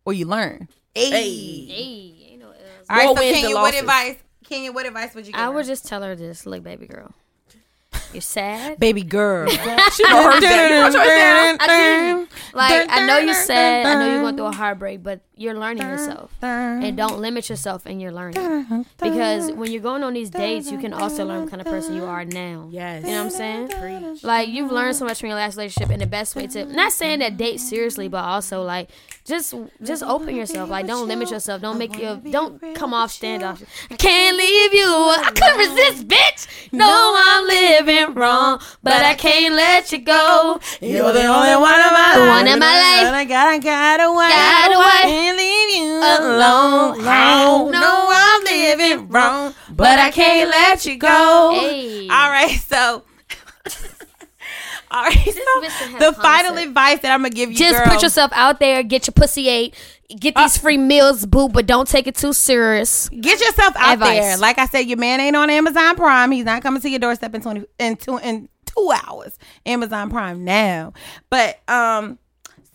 or 0.05 0.13
you 0.13 0.25
learn. 0.25 0.69
Hey. 0.95 1.09
Hey, 1.09 2.27
ain't 2.29 2.39
no 2.39 2.47
L's. 2.47 2.55
All 2.89 2.95
right, 2.95 3.05
More 3.07 3.17
so 3.17 3.21
wins 3.21 3.33
Kenya, 3.33 3.47
than 3.49 3.55
what 3.55 3.61
losses. 3.63 3.79
advice? 3.81 4.15
Kenya, 4.43 4.71
what 4.71 4.85
advice 4.85 5.13
would 5.15 5.25
you 5.27 5.33
give? 5.33 5.39
I 5.41 5.45
her? 5.45 5.51
would 5.51 5.65
just 5.65 5.85
tell 5.85 6.01
her 6.03 6.15
this. 6.15 6.45
Look, 6.45 6.63
baby 6.63 6.87
girl, 6.87 7.11
you're 8.11 8.21
sad. 8.21 8.79
baby 8.79 9.03
girl. 9.03 9.49
She 9.49 9.57
gonna 9.57 9.75
hurt 10.23 10.41
that. 10.41 10.69
You 10.69 10.91
gonna 10.93 10.99
hurt? 10.99 11.57
I 11.61 12.13
do. 12.13 12.27
Like 12.57 12.87
I 12.89 13.05
know 13.05 13.17
you're 13.19 13.33
sad. 13.33 13.85
I 13.85 13.95
know 13.95 14.11
you're 14.11 14.21
going 14.21 14.35
through 14.37 14.45
a 14.47 14.51
heartbreak, 14.51 15.03
but 15.03 15.21
you're 15.35 15.53
learning 15.55 15.83
yourself, 15.83 16.31
and 16.41 16.95
don't 16.95 17.19
limit 17.19 17.49
yourself 17.49 17.87
in 17.87 17.99
your 17.99 18.11
learning. 18.11 18.85
Because 19.01 19.51
when 19.51 19.71
you're 19.71 19.81
going 19.81 20.03
on 20.03 20.13
these 20.13 20.29
dates, 20.29 20.71
you 20.71 20.77
can 20.77 20.93
also 20.93 21.25
learn 21.25 21.41
what 21.41 21.49
kind 21.49 21.61
of 21.61 21.67
person 21.67 21.95
you 21.95 22.05
are 22.05 22.25
now. 22.25 22.67
Yes. 22.71 23.03
You 23.03 23.11
know 23.11 23.23
what 23.25 23.41
I'm 23.41 23.69
saying? 23.69 24.19
Like 24.23 24.49
you've 24.49 24.71
learned 24.71 24.95
so 24.95 25.05
much 25.05 25.19
from 25.19 25.29
your 25.29 25.37
last 25.37 25.57
relationship, 25.57 25.91
and 25.91 26.01
the 26.01 26.07
best 26.07 26.35
way 26.35 26.47
to 26.47 26.65
not 26.65 26.91
saying 26.91 27.19
that 27.19 27.37
date 27.37 27.59
seriously, 27.59 28.07
but 28.07 28.23
also 28.23 28.63
like 28.63 28.89
just 29.25 29.55
just 29.81 30.03
open 30.03 30.35
yourself. 30.35 30.69
Like 30.69 30.87
don't 30.87 31.07
limit 31.07 31.31
yourself. 31.31 31.61
Don't 31.61 31.77
make 31.77 31.97
you 31.97 32.21
don't 32.31 32.75
come 32.75 32.93
off 32.93 33.11
standoff. 33.11 33.63
I 33.89 33.95
can't 33.95 34.37
leave 34.37 34.73
you. 34.73 34.87
I 34.87 35.31
couldn't 35.35 35.57
resist, 35.57 36.07
bitch. 36.07 36.47
No, 36.71 37.13
I'm 37.15 37.47
living 37.47 38.13
wrong, 38.15 38.61
but 38.81 39.01
I 39.01 39.13
can't 39.13 39.55
let 39.55 39.91
you 39.91 39.99
go. 39.99 40.59
You're 40.81 41.13
the 41.13 41.25
only 41.25 41.55
one 41.55 41.79
of 41.79 41.91
my 41.91 42.15
life. 42.17 42.29
one 42.29 42.47
in 42.47 42.59
my 42.59 42.65
life. 42.65 43.07
And 43.07 43.15
I 43.15 43.25
gotta 43.25 43.59
gotta, 43.59 44.03
Got 44.03 44.75
away. 44.75 45.22
Can't 45.23 45.37
leave 45.37 45.69
you 45.77 45.97
Alone. 45.97 46.95
alone. 46.95 47.03
How? 47.05 47.69
No, 47.69 48.07
I'm 48.11 48.43
living 48.43 49.07
wrong, 49.07 49.53
but 49.69 49.99
I 49.99 50.11
can't 50.11 50.49
let 50.49 50.85
you 50.85 50.97
go. 50.97 51.51
Hey. 51.61 52.09
All 52.09 52.29
right, 52.29 52.59
so. 52.59 53.03
All 54.91 55.03
right, 55.05 55.17
so 55.17 55.97
the 55.97 56.13
final 56.21 56.57
advice 56.57 56.99
that 56.99 57.11
I'm 57.11 57.21
gonna 57.21 57.31
give 57.31 57.51
you, 57.51 57.57
Just 57.57 57.83
girl, 57.83 57.93
put 57.93 58.03
yourself 58.03 58.29
out 58.35 58.59
there, 58.59 58.83
get 58.83 59.07
your 59.07 59.13
pussy 59.13 59.47
ate, 59.47 59.73
get 60.19 60.35
these 60.35 60.55
free 60.57 60.77
meals, 60.77 61.25
boo, 61.25 61.49
but 61.49 61.65
don't 61.65 61.87
take 61.87 62.05
it 62.05 62.13
too 62.15 62.31
serious. 62.33 63.09
Get 63.09 63.39
yourself 63.39 63.75
out 63.75 63.93
Advice. 63.93 64.19
there. 64.19 64.37
Like 64.37 64.59
I 64.59 64.67
said, 64.67 64.81
your 64.81 64.99
man 64.99 65.19
ain't 65.19 65.35
on 65.35 65.49
Amazon 65.49 65.95
Prime. 65.95 66.29
He's 66.31 66.45
not 66.45 66.61
coming 66.61 66.79
to 66.81 66.89
your 66.89 66.99
doorstep 66.99 67.33
in 67.33 67.41
twenty 67.41 67.65
in 67.79 67.95
two 67.95 68.17
in 68.17 68.49
two 68.67 68.91
hours. 69.07 69.39
Amazon 69.65 70.11
Prime 70.11 70.43
now. 70.43 70.93
But 71.31 71.59
um, 71.67 72.19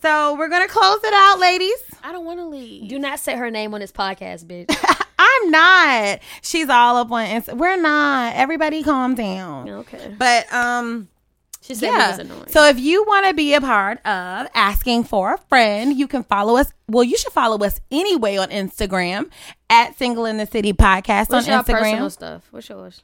so 0.01 0.35
we're 0.35 0.49
gonna 0.49 0.67
close 0.67 0.99
it 1.03 1.13
out, 1.13 1.39
ladies. 1.39 1.81
I 2.03 2.11
don't 2.11 2.25
want 2.25 2.39
to 2.39 2.45
leave. 2.45 2.89
Do 2.89 2.99
not 2.99 3.19
say 3.19 3.35
her 3.35 3.49
name 3.51 3.73
on 3.73 3.79
this 3.81 3.91
podcast, 3.91 4.45
bitch. 4.45 4.75
I'm 5.19 5.51
not. 5.51 6.19
She's 6.41 6.69
all 6.69 6.97
up 6.97 7.11
on 7.11 7.25
Insta. 7.27 7.57
We're 7.57 7.75
not. 7.79 8.35
Everybody 8.35 8.83
calm 8.83 9.15
down. 9.15 9.69
Okay. 9.69 10.15
But 10.17 10.51
um 10.53 11.09
She 11.61 11.75
said 11.75 11.91
we 11.91 11.97
yeah. 11.97 12.09
was 12.11 12.19
annoying. 12.19 12.45
So 12.49 12.65
if 12.67 12.79
you 12.79 13.03
want 13.05 13.25
to 13.27 13.33
be 13.33 13.53
a 13.53 13.61
part 13.61 13.97
of 14.05 14.47
asking 14.55 15.03
for 15.03 15.33
a 15.33 15.37
friend, 15.49 15.97
you 15.97 16.07
can 16.07 16.23
follow 16.23 16.55
us. 16.57 16.71
Well, 16.87 17.03
you 17.03 17.17
should 17.17 17.33
follow 17.33 17.57
us 17.65 17.79
anyway 17.91 18.37
on 18.37 18.49
Instagram 18.49 19.29
at 19.69 19.97
Single 19.97 20.25
in 20.25 20.37
the 20.37 20.45
City 20.47 20.71
Podcast 20.73 21.29
What's 21.29 21.47
on 21.47 21.53
your 21.53 21.63
personal 21.63 22.07
Instagram. 22.07 22.11
stuff? 22.11 22.47
What's 22.51 22.69
yours? 22.69 23.03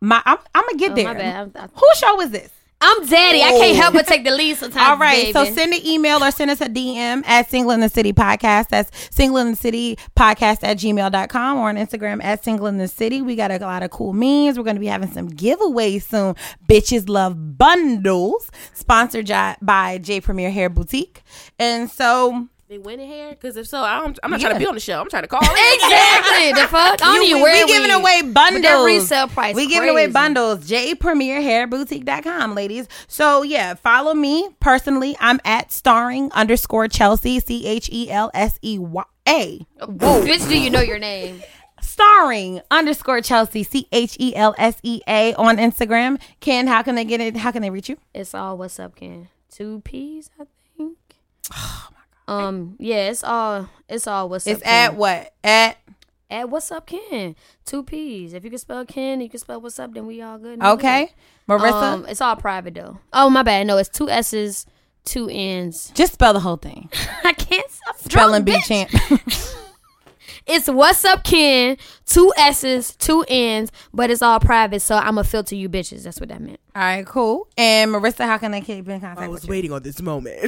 My, 0.00 0.20
I'm, 0.24 0.38
I'm 0.54 0.64
gonna 0.66 0.78
get 0.78 0.92
Oh, 0.92 0.94
there. 0.94 1.04
my 1.04 1.14
bad. 1.14 1.36
I'm- 1.36 1.52
I'm- 1.54 1.70
Whose 1.74 1.98
show 1.98 2.20
is 2.22 2.30
this? 2.30 2.50
I'm 2.84 3.06
daddy. 3.06 3.42
I 3.42 3.50
can't 3.50 3.76
help 3.76 3.94
but 3.94 4.08
take 4.08 4.24
the 4.24 4.32
lead 4.32 4.56
sometimes. 4.56 4.88
All 4.88 4.98
right, 4.98 5.32
so 5.32 5.44
send 5.44 5.72
an 5.72 5.86
email 5.86 6.22
or 6.22 6.32
send 6.32 6.50
us 6.50 6.60
a 6.60 6.68
DM 6.68 7.22
at 7.26 7.48
Single 7.48 7.70
in 7.70 7.78
the 7.80 7.88
City 7.88 8.12
Podcast. 8.12 8.70
That's 8.70 8.90
Single 9.14 9.38
in 9.38 9.52
the 9.52 9.56
City 9.56 9.96
Podcast 10.16 10.64
at 10.64 10.78
gmail.com 10.78 11.58
or 11.58 11.68
on 11.68 11.76
Instagram 11.76 12.22
at 12.24 12.42
Single 12.42 12.66
in 12.66 12.78
the 12.78 12.88
City. 12.88 13.22
We 13.22 13.36
got 13.36 13.52
a 13.52 13.58
lot 13.58 13.84
of 13.84 13.90
cool 13.90 14.12
memes. 14.12 14.58
We're 14.58 14.64
going 14.64 14.76
to 14.76 14.80
be 14.80 14.86
having 14.86 15.12
some 15.12 15.30
giveaways 15.30 16.02
soon. 16.02 16.34
Bitches 16.68 17.08
Love 17.08 17.56
Bundles, 17.56 18.50
sponsored 18.74 19.30
by 19.62 19.98
J 19.98 20.20
Premier 20.20 20.50
Hair 20.50 20.70
Boutique. 20.70 21.22
And 21.60 21.88
so. 21.88 22.48
They 22.72 22.78
winning 22.78 23.06
here? 23.06 23.28
Because 23.28 23.58
if 23.58 23.66
so, 23.66 23.82
I'm, 23.82 24.14
I'm 24.22 24.30
not 24.30 24.40
Yeah. 24.40 24.46
trying 24.48 24.54
to 24.54 24.58
be 24.60 24.66
on 24.66 24.72
the 24.74 24.80
show. 24.80 24.98
I'm 24.98 25.10
trying 25.10 25.24
to 25.24 25.28
call. 25.28 25.40
It. 25.42 25.74
Exactly 25.74 26.52
the 26.54 26.66
fuck. 26.68 27.02
I 27.02 27.16
don't 27.16 27.16
You- 27.22 27.22
even 27.28 27.36
we, 27.36 27.42
wear 27.42 27.66
we 27.66 27.70
giving 27.70 27.88
weed. 27.88 27.94
away 28.00 28.22
bundles. 28.32 28.62
that 28.62 28.82
resale 28.82 29.28
price. 29.28 29.54
We 29.54 29.66
giving 29.66 29.90
away 29.90 30.04
crazy. 30.04 30.12
bundles. 30.14 30.66
JPremierHairBoutique.com, 30.70 32.54
ladies. 32.54 32.88
So 33.08 33.42
yeah, 33.42 33.74
follow 33.74 34.14
me 34.14 34.48
personally. 34.58 35.14
I'm 35.20 35.38
at 35.44 35.70
starring 35.70 36.32
underscore 36.32 36.88
Chelsea 36.88 37.40
C 37.40 37.66
H 37.66 37.90
E 37.92 38.10
L 38.10 38.30
S 38.32 38.58
E 38.62 38.78
Y 38.78 39.02
A. 39.28 39.58
Whoa, 39.80 40.22
bitch, 40.22 40.48
do 40.48 40.58
you 40.58 40.70
know 40.70 40.80
your 40.80 40.98
name? 40.98 41.42
Starring 41.82 42.62
underscore 42.70 43.20
Chelsea 43.20 43.64
C 43.64 43.86
H 43.92 44.16
E 44.18 44.34
L 44.34 44.54
S 44.56 44.76
E 44.82 45.02
A 45.06 45.34
on 45.34 45.58
Instagram. 45.58 46.18
Ken, 46.40 46.68
how 46.68 46.80
can 46.82 46.94
they 46.94 47.04
get 47.04 47.20
it? 47.20 47.36
How 47.36 47.50
can 47.50 47.60
they 47.60 47.68
reach 47.70 47.90
you? 47.90 47.98
It's 48.14 48.34
all 48.34 48.56
what's 48.56 48.80
up, 48.80 48.96
Ken. 48.96 49.28
Two 49.50 49.82
P's, 49.84 50.30
I 50.40 50.44
think. 50.78 50.96
Oh 51.54 51.88
my 51.90 51.96
god. 51.96 52.01
Um, 52.32 52.76
yeah, 52.78 53.10
it's 53.10 53.22
all 53.24 53.68
it's 53.88 54.06
all 54.06 54.28
what's 54.28 54.46
It's 54.46 54.60
up. 54.60 54.62
It's 54.62 54.68
at 54.68 54.88
Ken. 54.90 54.96
what? 54.98 55.34
At 55.44 55.76
at 56.30 56.48
what's 56.48 56.70
up, 56.70 56.86
Ken. 56.86 57.36
Two 57.66 57.82
P's. 57.82 58.32
If 58.32 58.44
you 58.44 58.50
can 58.50 58.58
spell 58.58 58.84
Ken, 58.86 59.20
you 59.20 59.28
can 59.28 59.38
spell 59.40 59.60
what's 59.60 59.78
up, 59.78 59.92
then 59.94 60.06
we 60.06 60.22
all 60.22 60.38
good. 60.38 60.62
okay, 60.62 61.12
Marissa. 61.48 61.82
Um, 61.82 62.06
it's 62.06 62.20
all 62.20 62.36
private 62.36 62.74
though. 62.74 62.98
Oh 63.12 63.28
my 63.30 63.42
bad. 63.42 63.66
No, 63.66 63.76
it's 63.76 63.88
two 63.88 64.08
S's, 64.08 64.64
two 65.04 65.28
N's. 65.30 65.90
just 65.94 66.14
spell 66.14 66.32
the 66.32 66.40
whole 66.40 66.56
thing. 66.56 66.88
I 67.24 67.32
can't 67.34 67.70
stop 67.70 67.96
Spelling 67.98 68.44
drunk, 68.44 68.66
bee 68.68 68.74
bitch. 68.74 68.88
champ. 68.88 69.52
It's 70.44 70.68
what's 70.68 71.04
up, 71.04 71.22
Ken. 71.22 71.76
Two 72.04 72.32
S's, 72.36 72.96
two 72.96 73.24
N's, 73.28 73.70
but 73.94 74.10
it's 74.10 74.22
all 74.22 74.40
private. 74.40 74.80
So 74.80 74.96
I'm 74.96 75.14
gonna 75.14 75.22
filter 75.22 75.54
you 75.54 75.68
bitches. 75.68 76.02
That's 76.02 76.18
what 76.18 76.30
that 76.30 76.40
meant. 76.40 76.58
All 76.74 76.82
right, 76.82 77.06
cool. 77.06 77.46
And 77.56 77.92
Marissa, 77.92 78.24
how 78.26 78.38
can 78.38 78.50
they 78.50 78.60
keep 78.60 78.88
in 78.88 78.98
contact 79.00 79.20
I 79.20 79.28
with 79.28 79.30
was 79.34 79.44
you? 79.44 79.50
waiting 79.50 79.72
on 79.72 79.84
this 79.84 80.02
moment. 80.02 80.40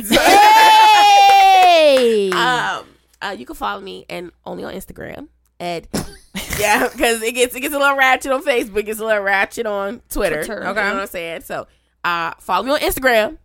Hey. 1.74 2.30
um, 2.30 2.86
uh, 3.20 3.34
you 3.36 3.44
can 3.46 3.56
follow 3.56 3.80
me 3.80 4.06
and 4.08 4.30
only 4.44 4.64
on 4.64 4.74
Instagram. 4.74 5.28
At 5.58 5.86
yeah, 6.58 6.88
because 6.88 7.22
it 7.22 7.34
gets 7.34 7.54
it 7.54 7.60
gets 7.60 7.74
a 7.74 7.78
little 7.78 7.96
ratchet 7.96 8.32
on 8.32 8.42
Facebook, 8.44 8.78
it 8.78 8.86
gets 8.86 9.00
a 9.00 9.04
little 9.04 9.22
ratchet 9.22 9.66
on 9.66 10.02
Twitter. 10.08 10.44
Twitter. 10.44 10.66
Okay, 10.68 10.80
you 10.82 10.88
know 10.88 10.94
what 10.94 11.02
I'm 11.02 11.06
saying. 11.06 11.40
So, 11.42 11.66
uh, 12.02 12.32
follow 12.38 12.64
me 12.64 12.72
on 12.72 12.80
Instagram 12.80 13.38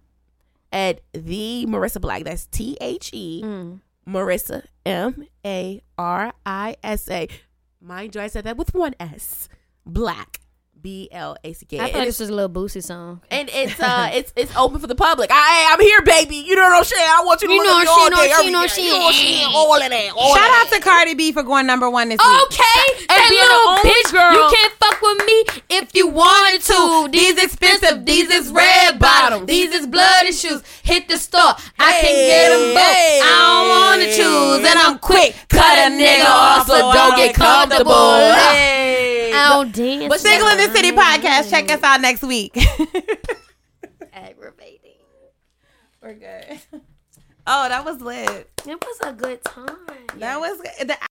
at 0.72 1.02
the 1.14 1.66
Marissa 1.68 2.02
Black. 2.02 2.24
That's 2.24 2.46
T 2.48 2.78
H 2.82 3.12
E 3.14 3.44
Marissa 4.08 4.64
M 4.86 5.26
A 5.46 5.82
R 5.98 6.34
I 6.46 6.76
S 6.84 7.10
A. 7.10 7.28
Mind 7.82 8.16
you, 8.16 8.22
I 8.22 8.28
said 8.28 8.44
that 8.44 8.58
with 8.58 8.74
one 8.74 8.96
S. 9.00 9.50
Black 9.86 10.40
B 10.82 11.10
L 11.12 11.36
A 11.44 11.54
C 11.54 11.66
K. 11.66 11.78
I 11.80 11.84
thought 11.84 11.90
it's- 11.90 12.06
this 12.08 12.20
was 12.22 12.30
a 12.30 12.34
little 12.34 12.50
Boosie 12.50 12.84
song. 12.84 13.22
and 13.32 13.50
it's 13.54 13.80
uh 13.80 14.10
it's 14.14 14.32
it's 14.36 14.56
open 14.56 14.80
for 14.80 14.88
the 14.88 14.96
public. 14.96 15.30
I 15.32 15.70
I'm 15.74 15.80
here, 15.82 16.02
baby. 16.02 16.38
You 16.38 16.56
know 16.56 16.64
what 16.64 16.74
I'm 16.74 16.84
saying? 16.84 17.06
I 17.10 17.24
want 17.26 17.42
you 17.42 17.48
to 17.50 17.54
You 17.54 17.60
look 17.64 17.68
know 17.68 17.80
at 17.80 17.84
she 17.84 17.90
all 17.90 18.10
know 18.10 18.16
day, 18.18 18.34
she 18.44 18.52
know 18.52 18.68
she 18.68 18.86
You 18.88 18.92
know 18.94 19.00
what 19.00 19.08
I'm 19.08 19.14
saying? 19.14 19.52
All 19.54 19.74
of 19.82 19.90
that. 19.90 20.14
All 20.16 20.36
Shout 20.36 20.50
of 20.50 20.68
out 20.68 20.74
to 20.74 20.80
Cardi 20.82 21.14
B 21.16 21.32
for 21.32 21.44
going 21.44 21.66
number 21.68 21.90
one 21.90 22.10
this 22.10 22.20
week. 22.20 22.42
Okay, 22.44 23.06
that 23.08 23.28
being 23.30 23.42
the 23.42 23.48
little 23.48 23.70
only 23.76 23.92
bitch, 23.92 24.12
girl- 24.12 24.34
you 24.34 24.56
can't 24.56 24.74
fuck 24.74 25.02
with 25.02 25.26
me 25.26 25.38
if 25.82 25.96
you 25.96 26.08
wanted 26.08 26.62
to. 26.62 27.10
These 27.12 27.44
expensive, 27.44 28.06
these 28.06 28.30
is 28.30 28.50
red 28.52 29.00
bottoms, 29.00 29.48
these 29.48 29.74
is 29.74 29.86
bloody 29.88 30.32
shoes. 30.32 30.64
Hit 30.84 31.08
the 31.08 31.18
store, 31.18 31.54
I 31.78 31.92
can 32.02 32.16
get 32.28 32.50
them 32.50 32.74
both. 32.74 32.84
Hey, 32.84 33.20
I 33.24 33.36
don't 33.38 33.70
wanna 33.70 34.06
choose, 34.16 34.70
and 34.70 34.80
I'm 34.80 35.00
quick. 35.00 35.36
Cut 35.50 35.78
a 35.78 35.92
nigga 35.92 36.26
off, 36.26 36.68
so 36.68 36.78
don't 36.94 37.16
get 37.16 37.36
comfortable. 37.36 37.94
Hey. 37.94 39.19
I 39.34 39.50
don't 39.50 39.74
dance. 39.74 40.10
But 40.10 40.20
Single 40.20 40.50
in 40.50 40.58
the 40.58 40.74
City 40.76 40.92
podcast. 40.92 41.50
Check 41.50 41.72
us 41.72 41.82
out 41.84 42.02
next 42.02 42.24
week. 42.24 42.56
aggravating. 44.14 44.96
We're 46.02 46.14
good. 46.14 46.60
Oh, 47.52 47.68
that 47.68 47.84
was 47.84 48.00
lit. 48.00 48.48
It 48.68 48.86
was 48.86 49.00
a 49.04 49.12
good 49.12 49.44
time. 49.44 49.66
That 50.18 50.40
was 50.40 50.60
the 50.60 51.04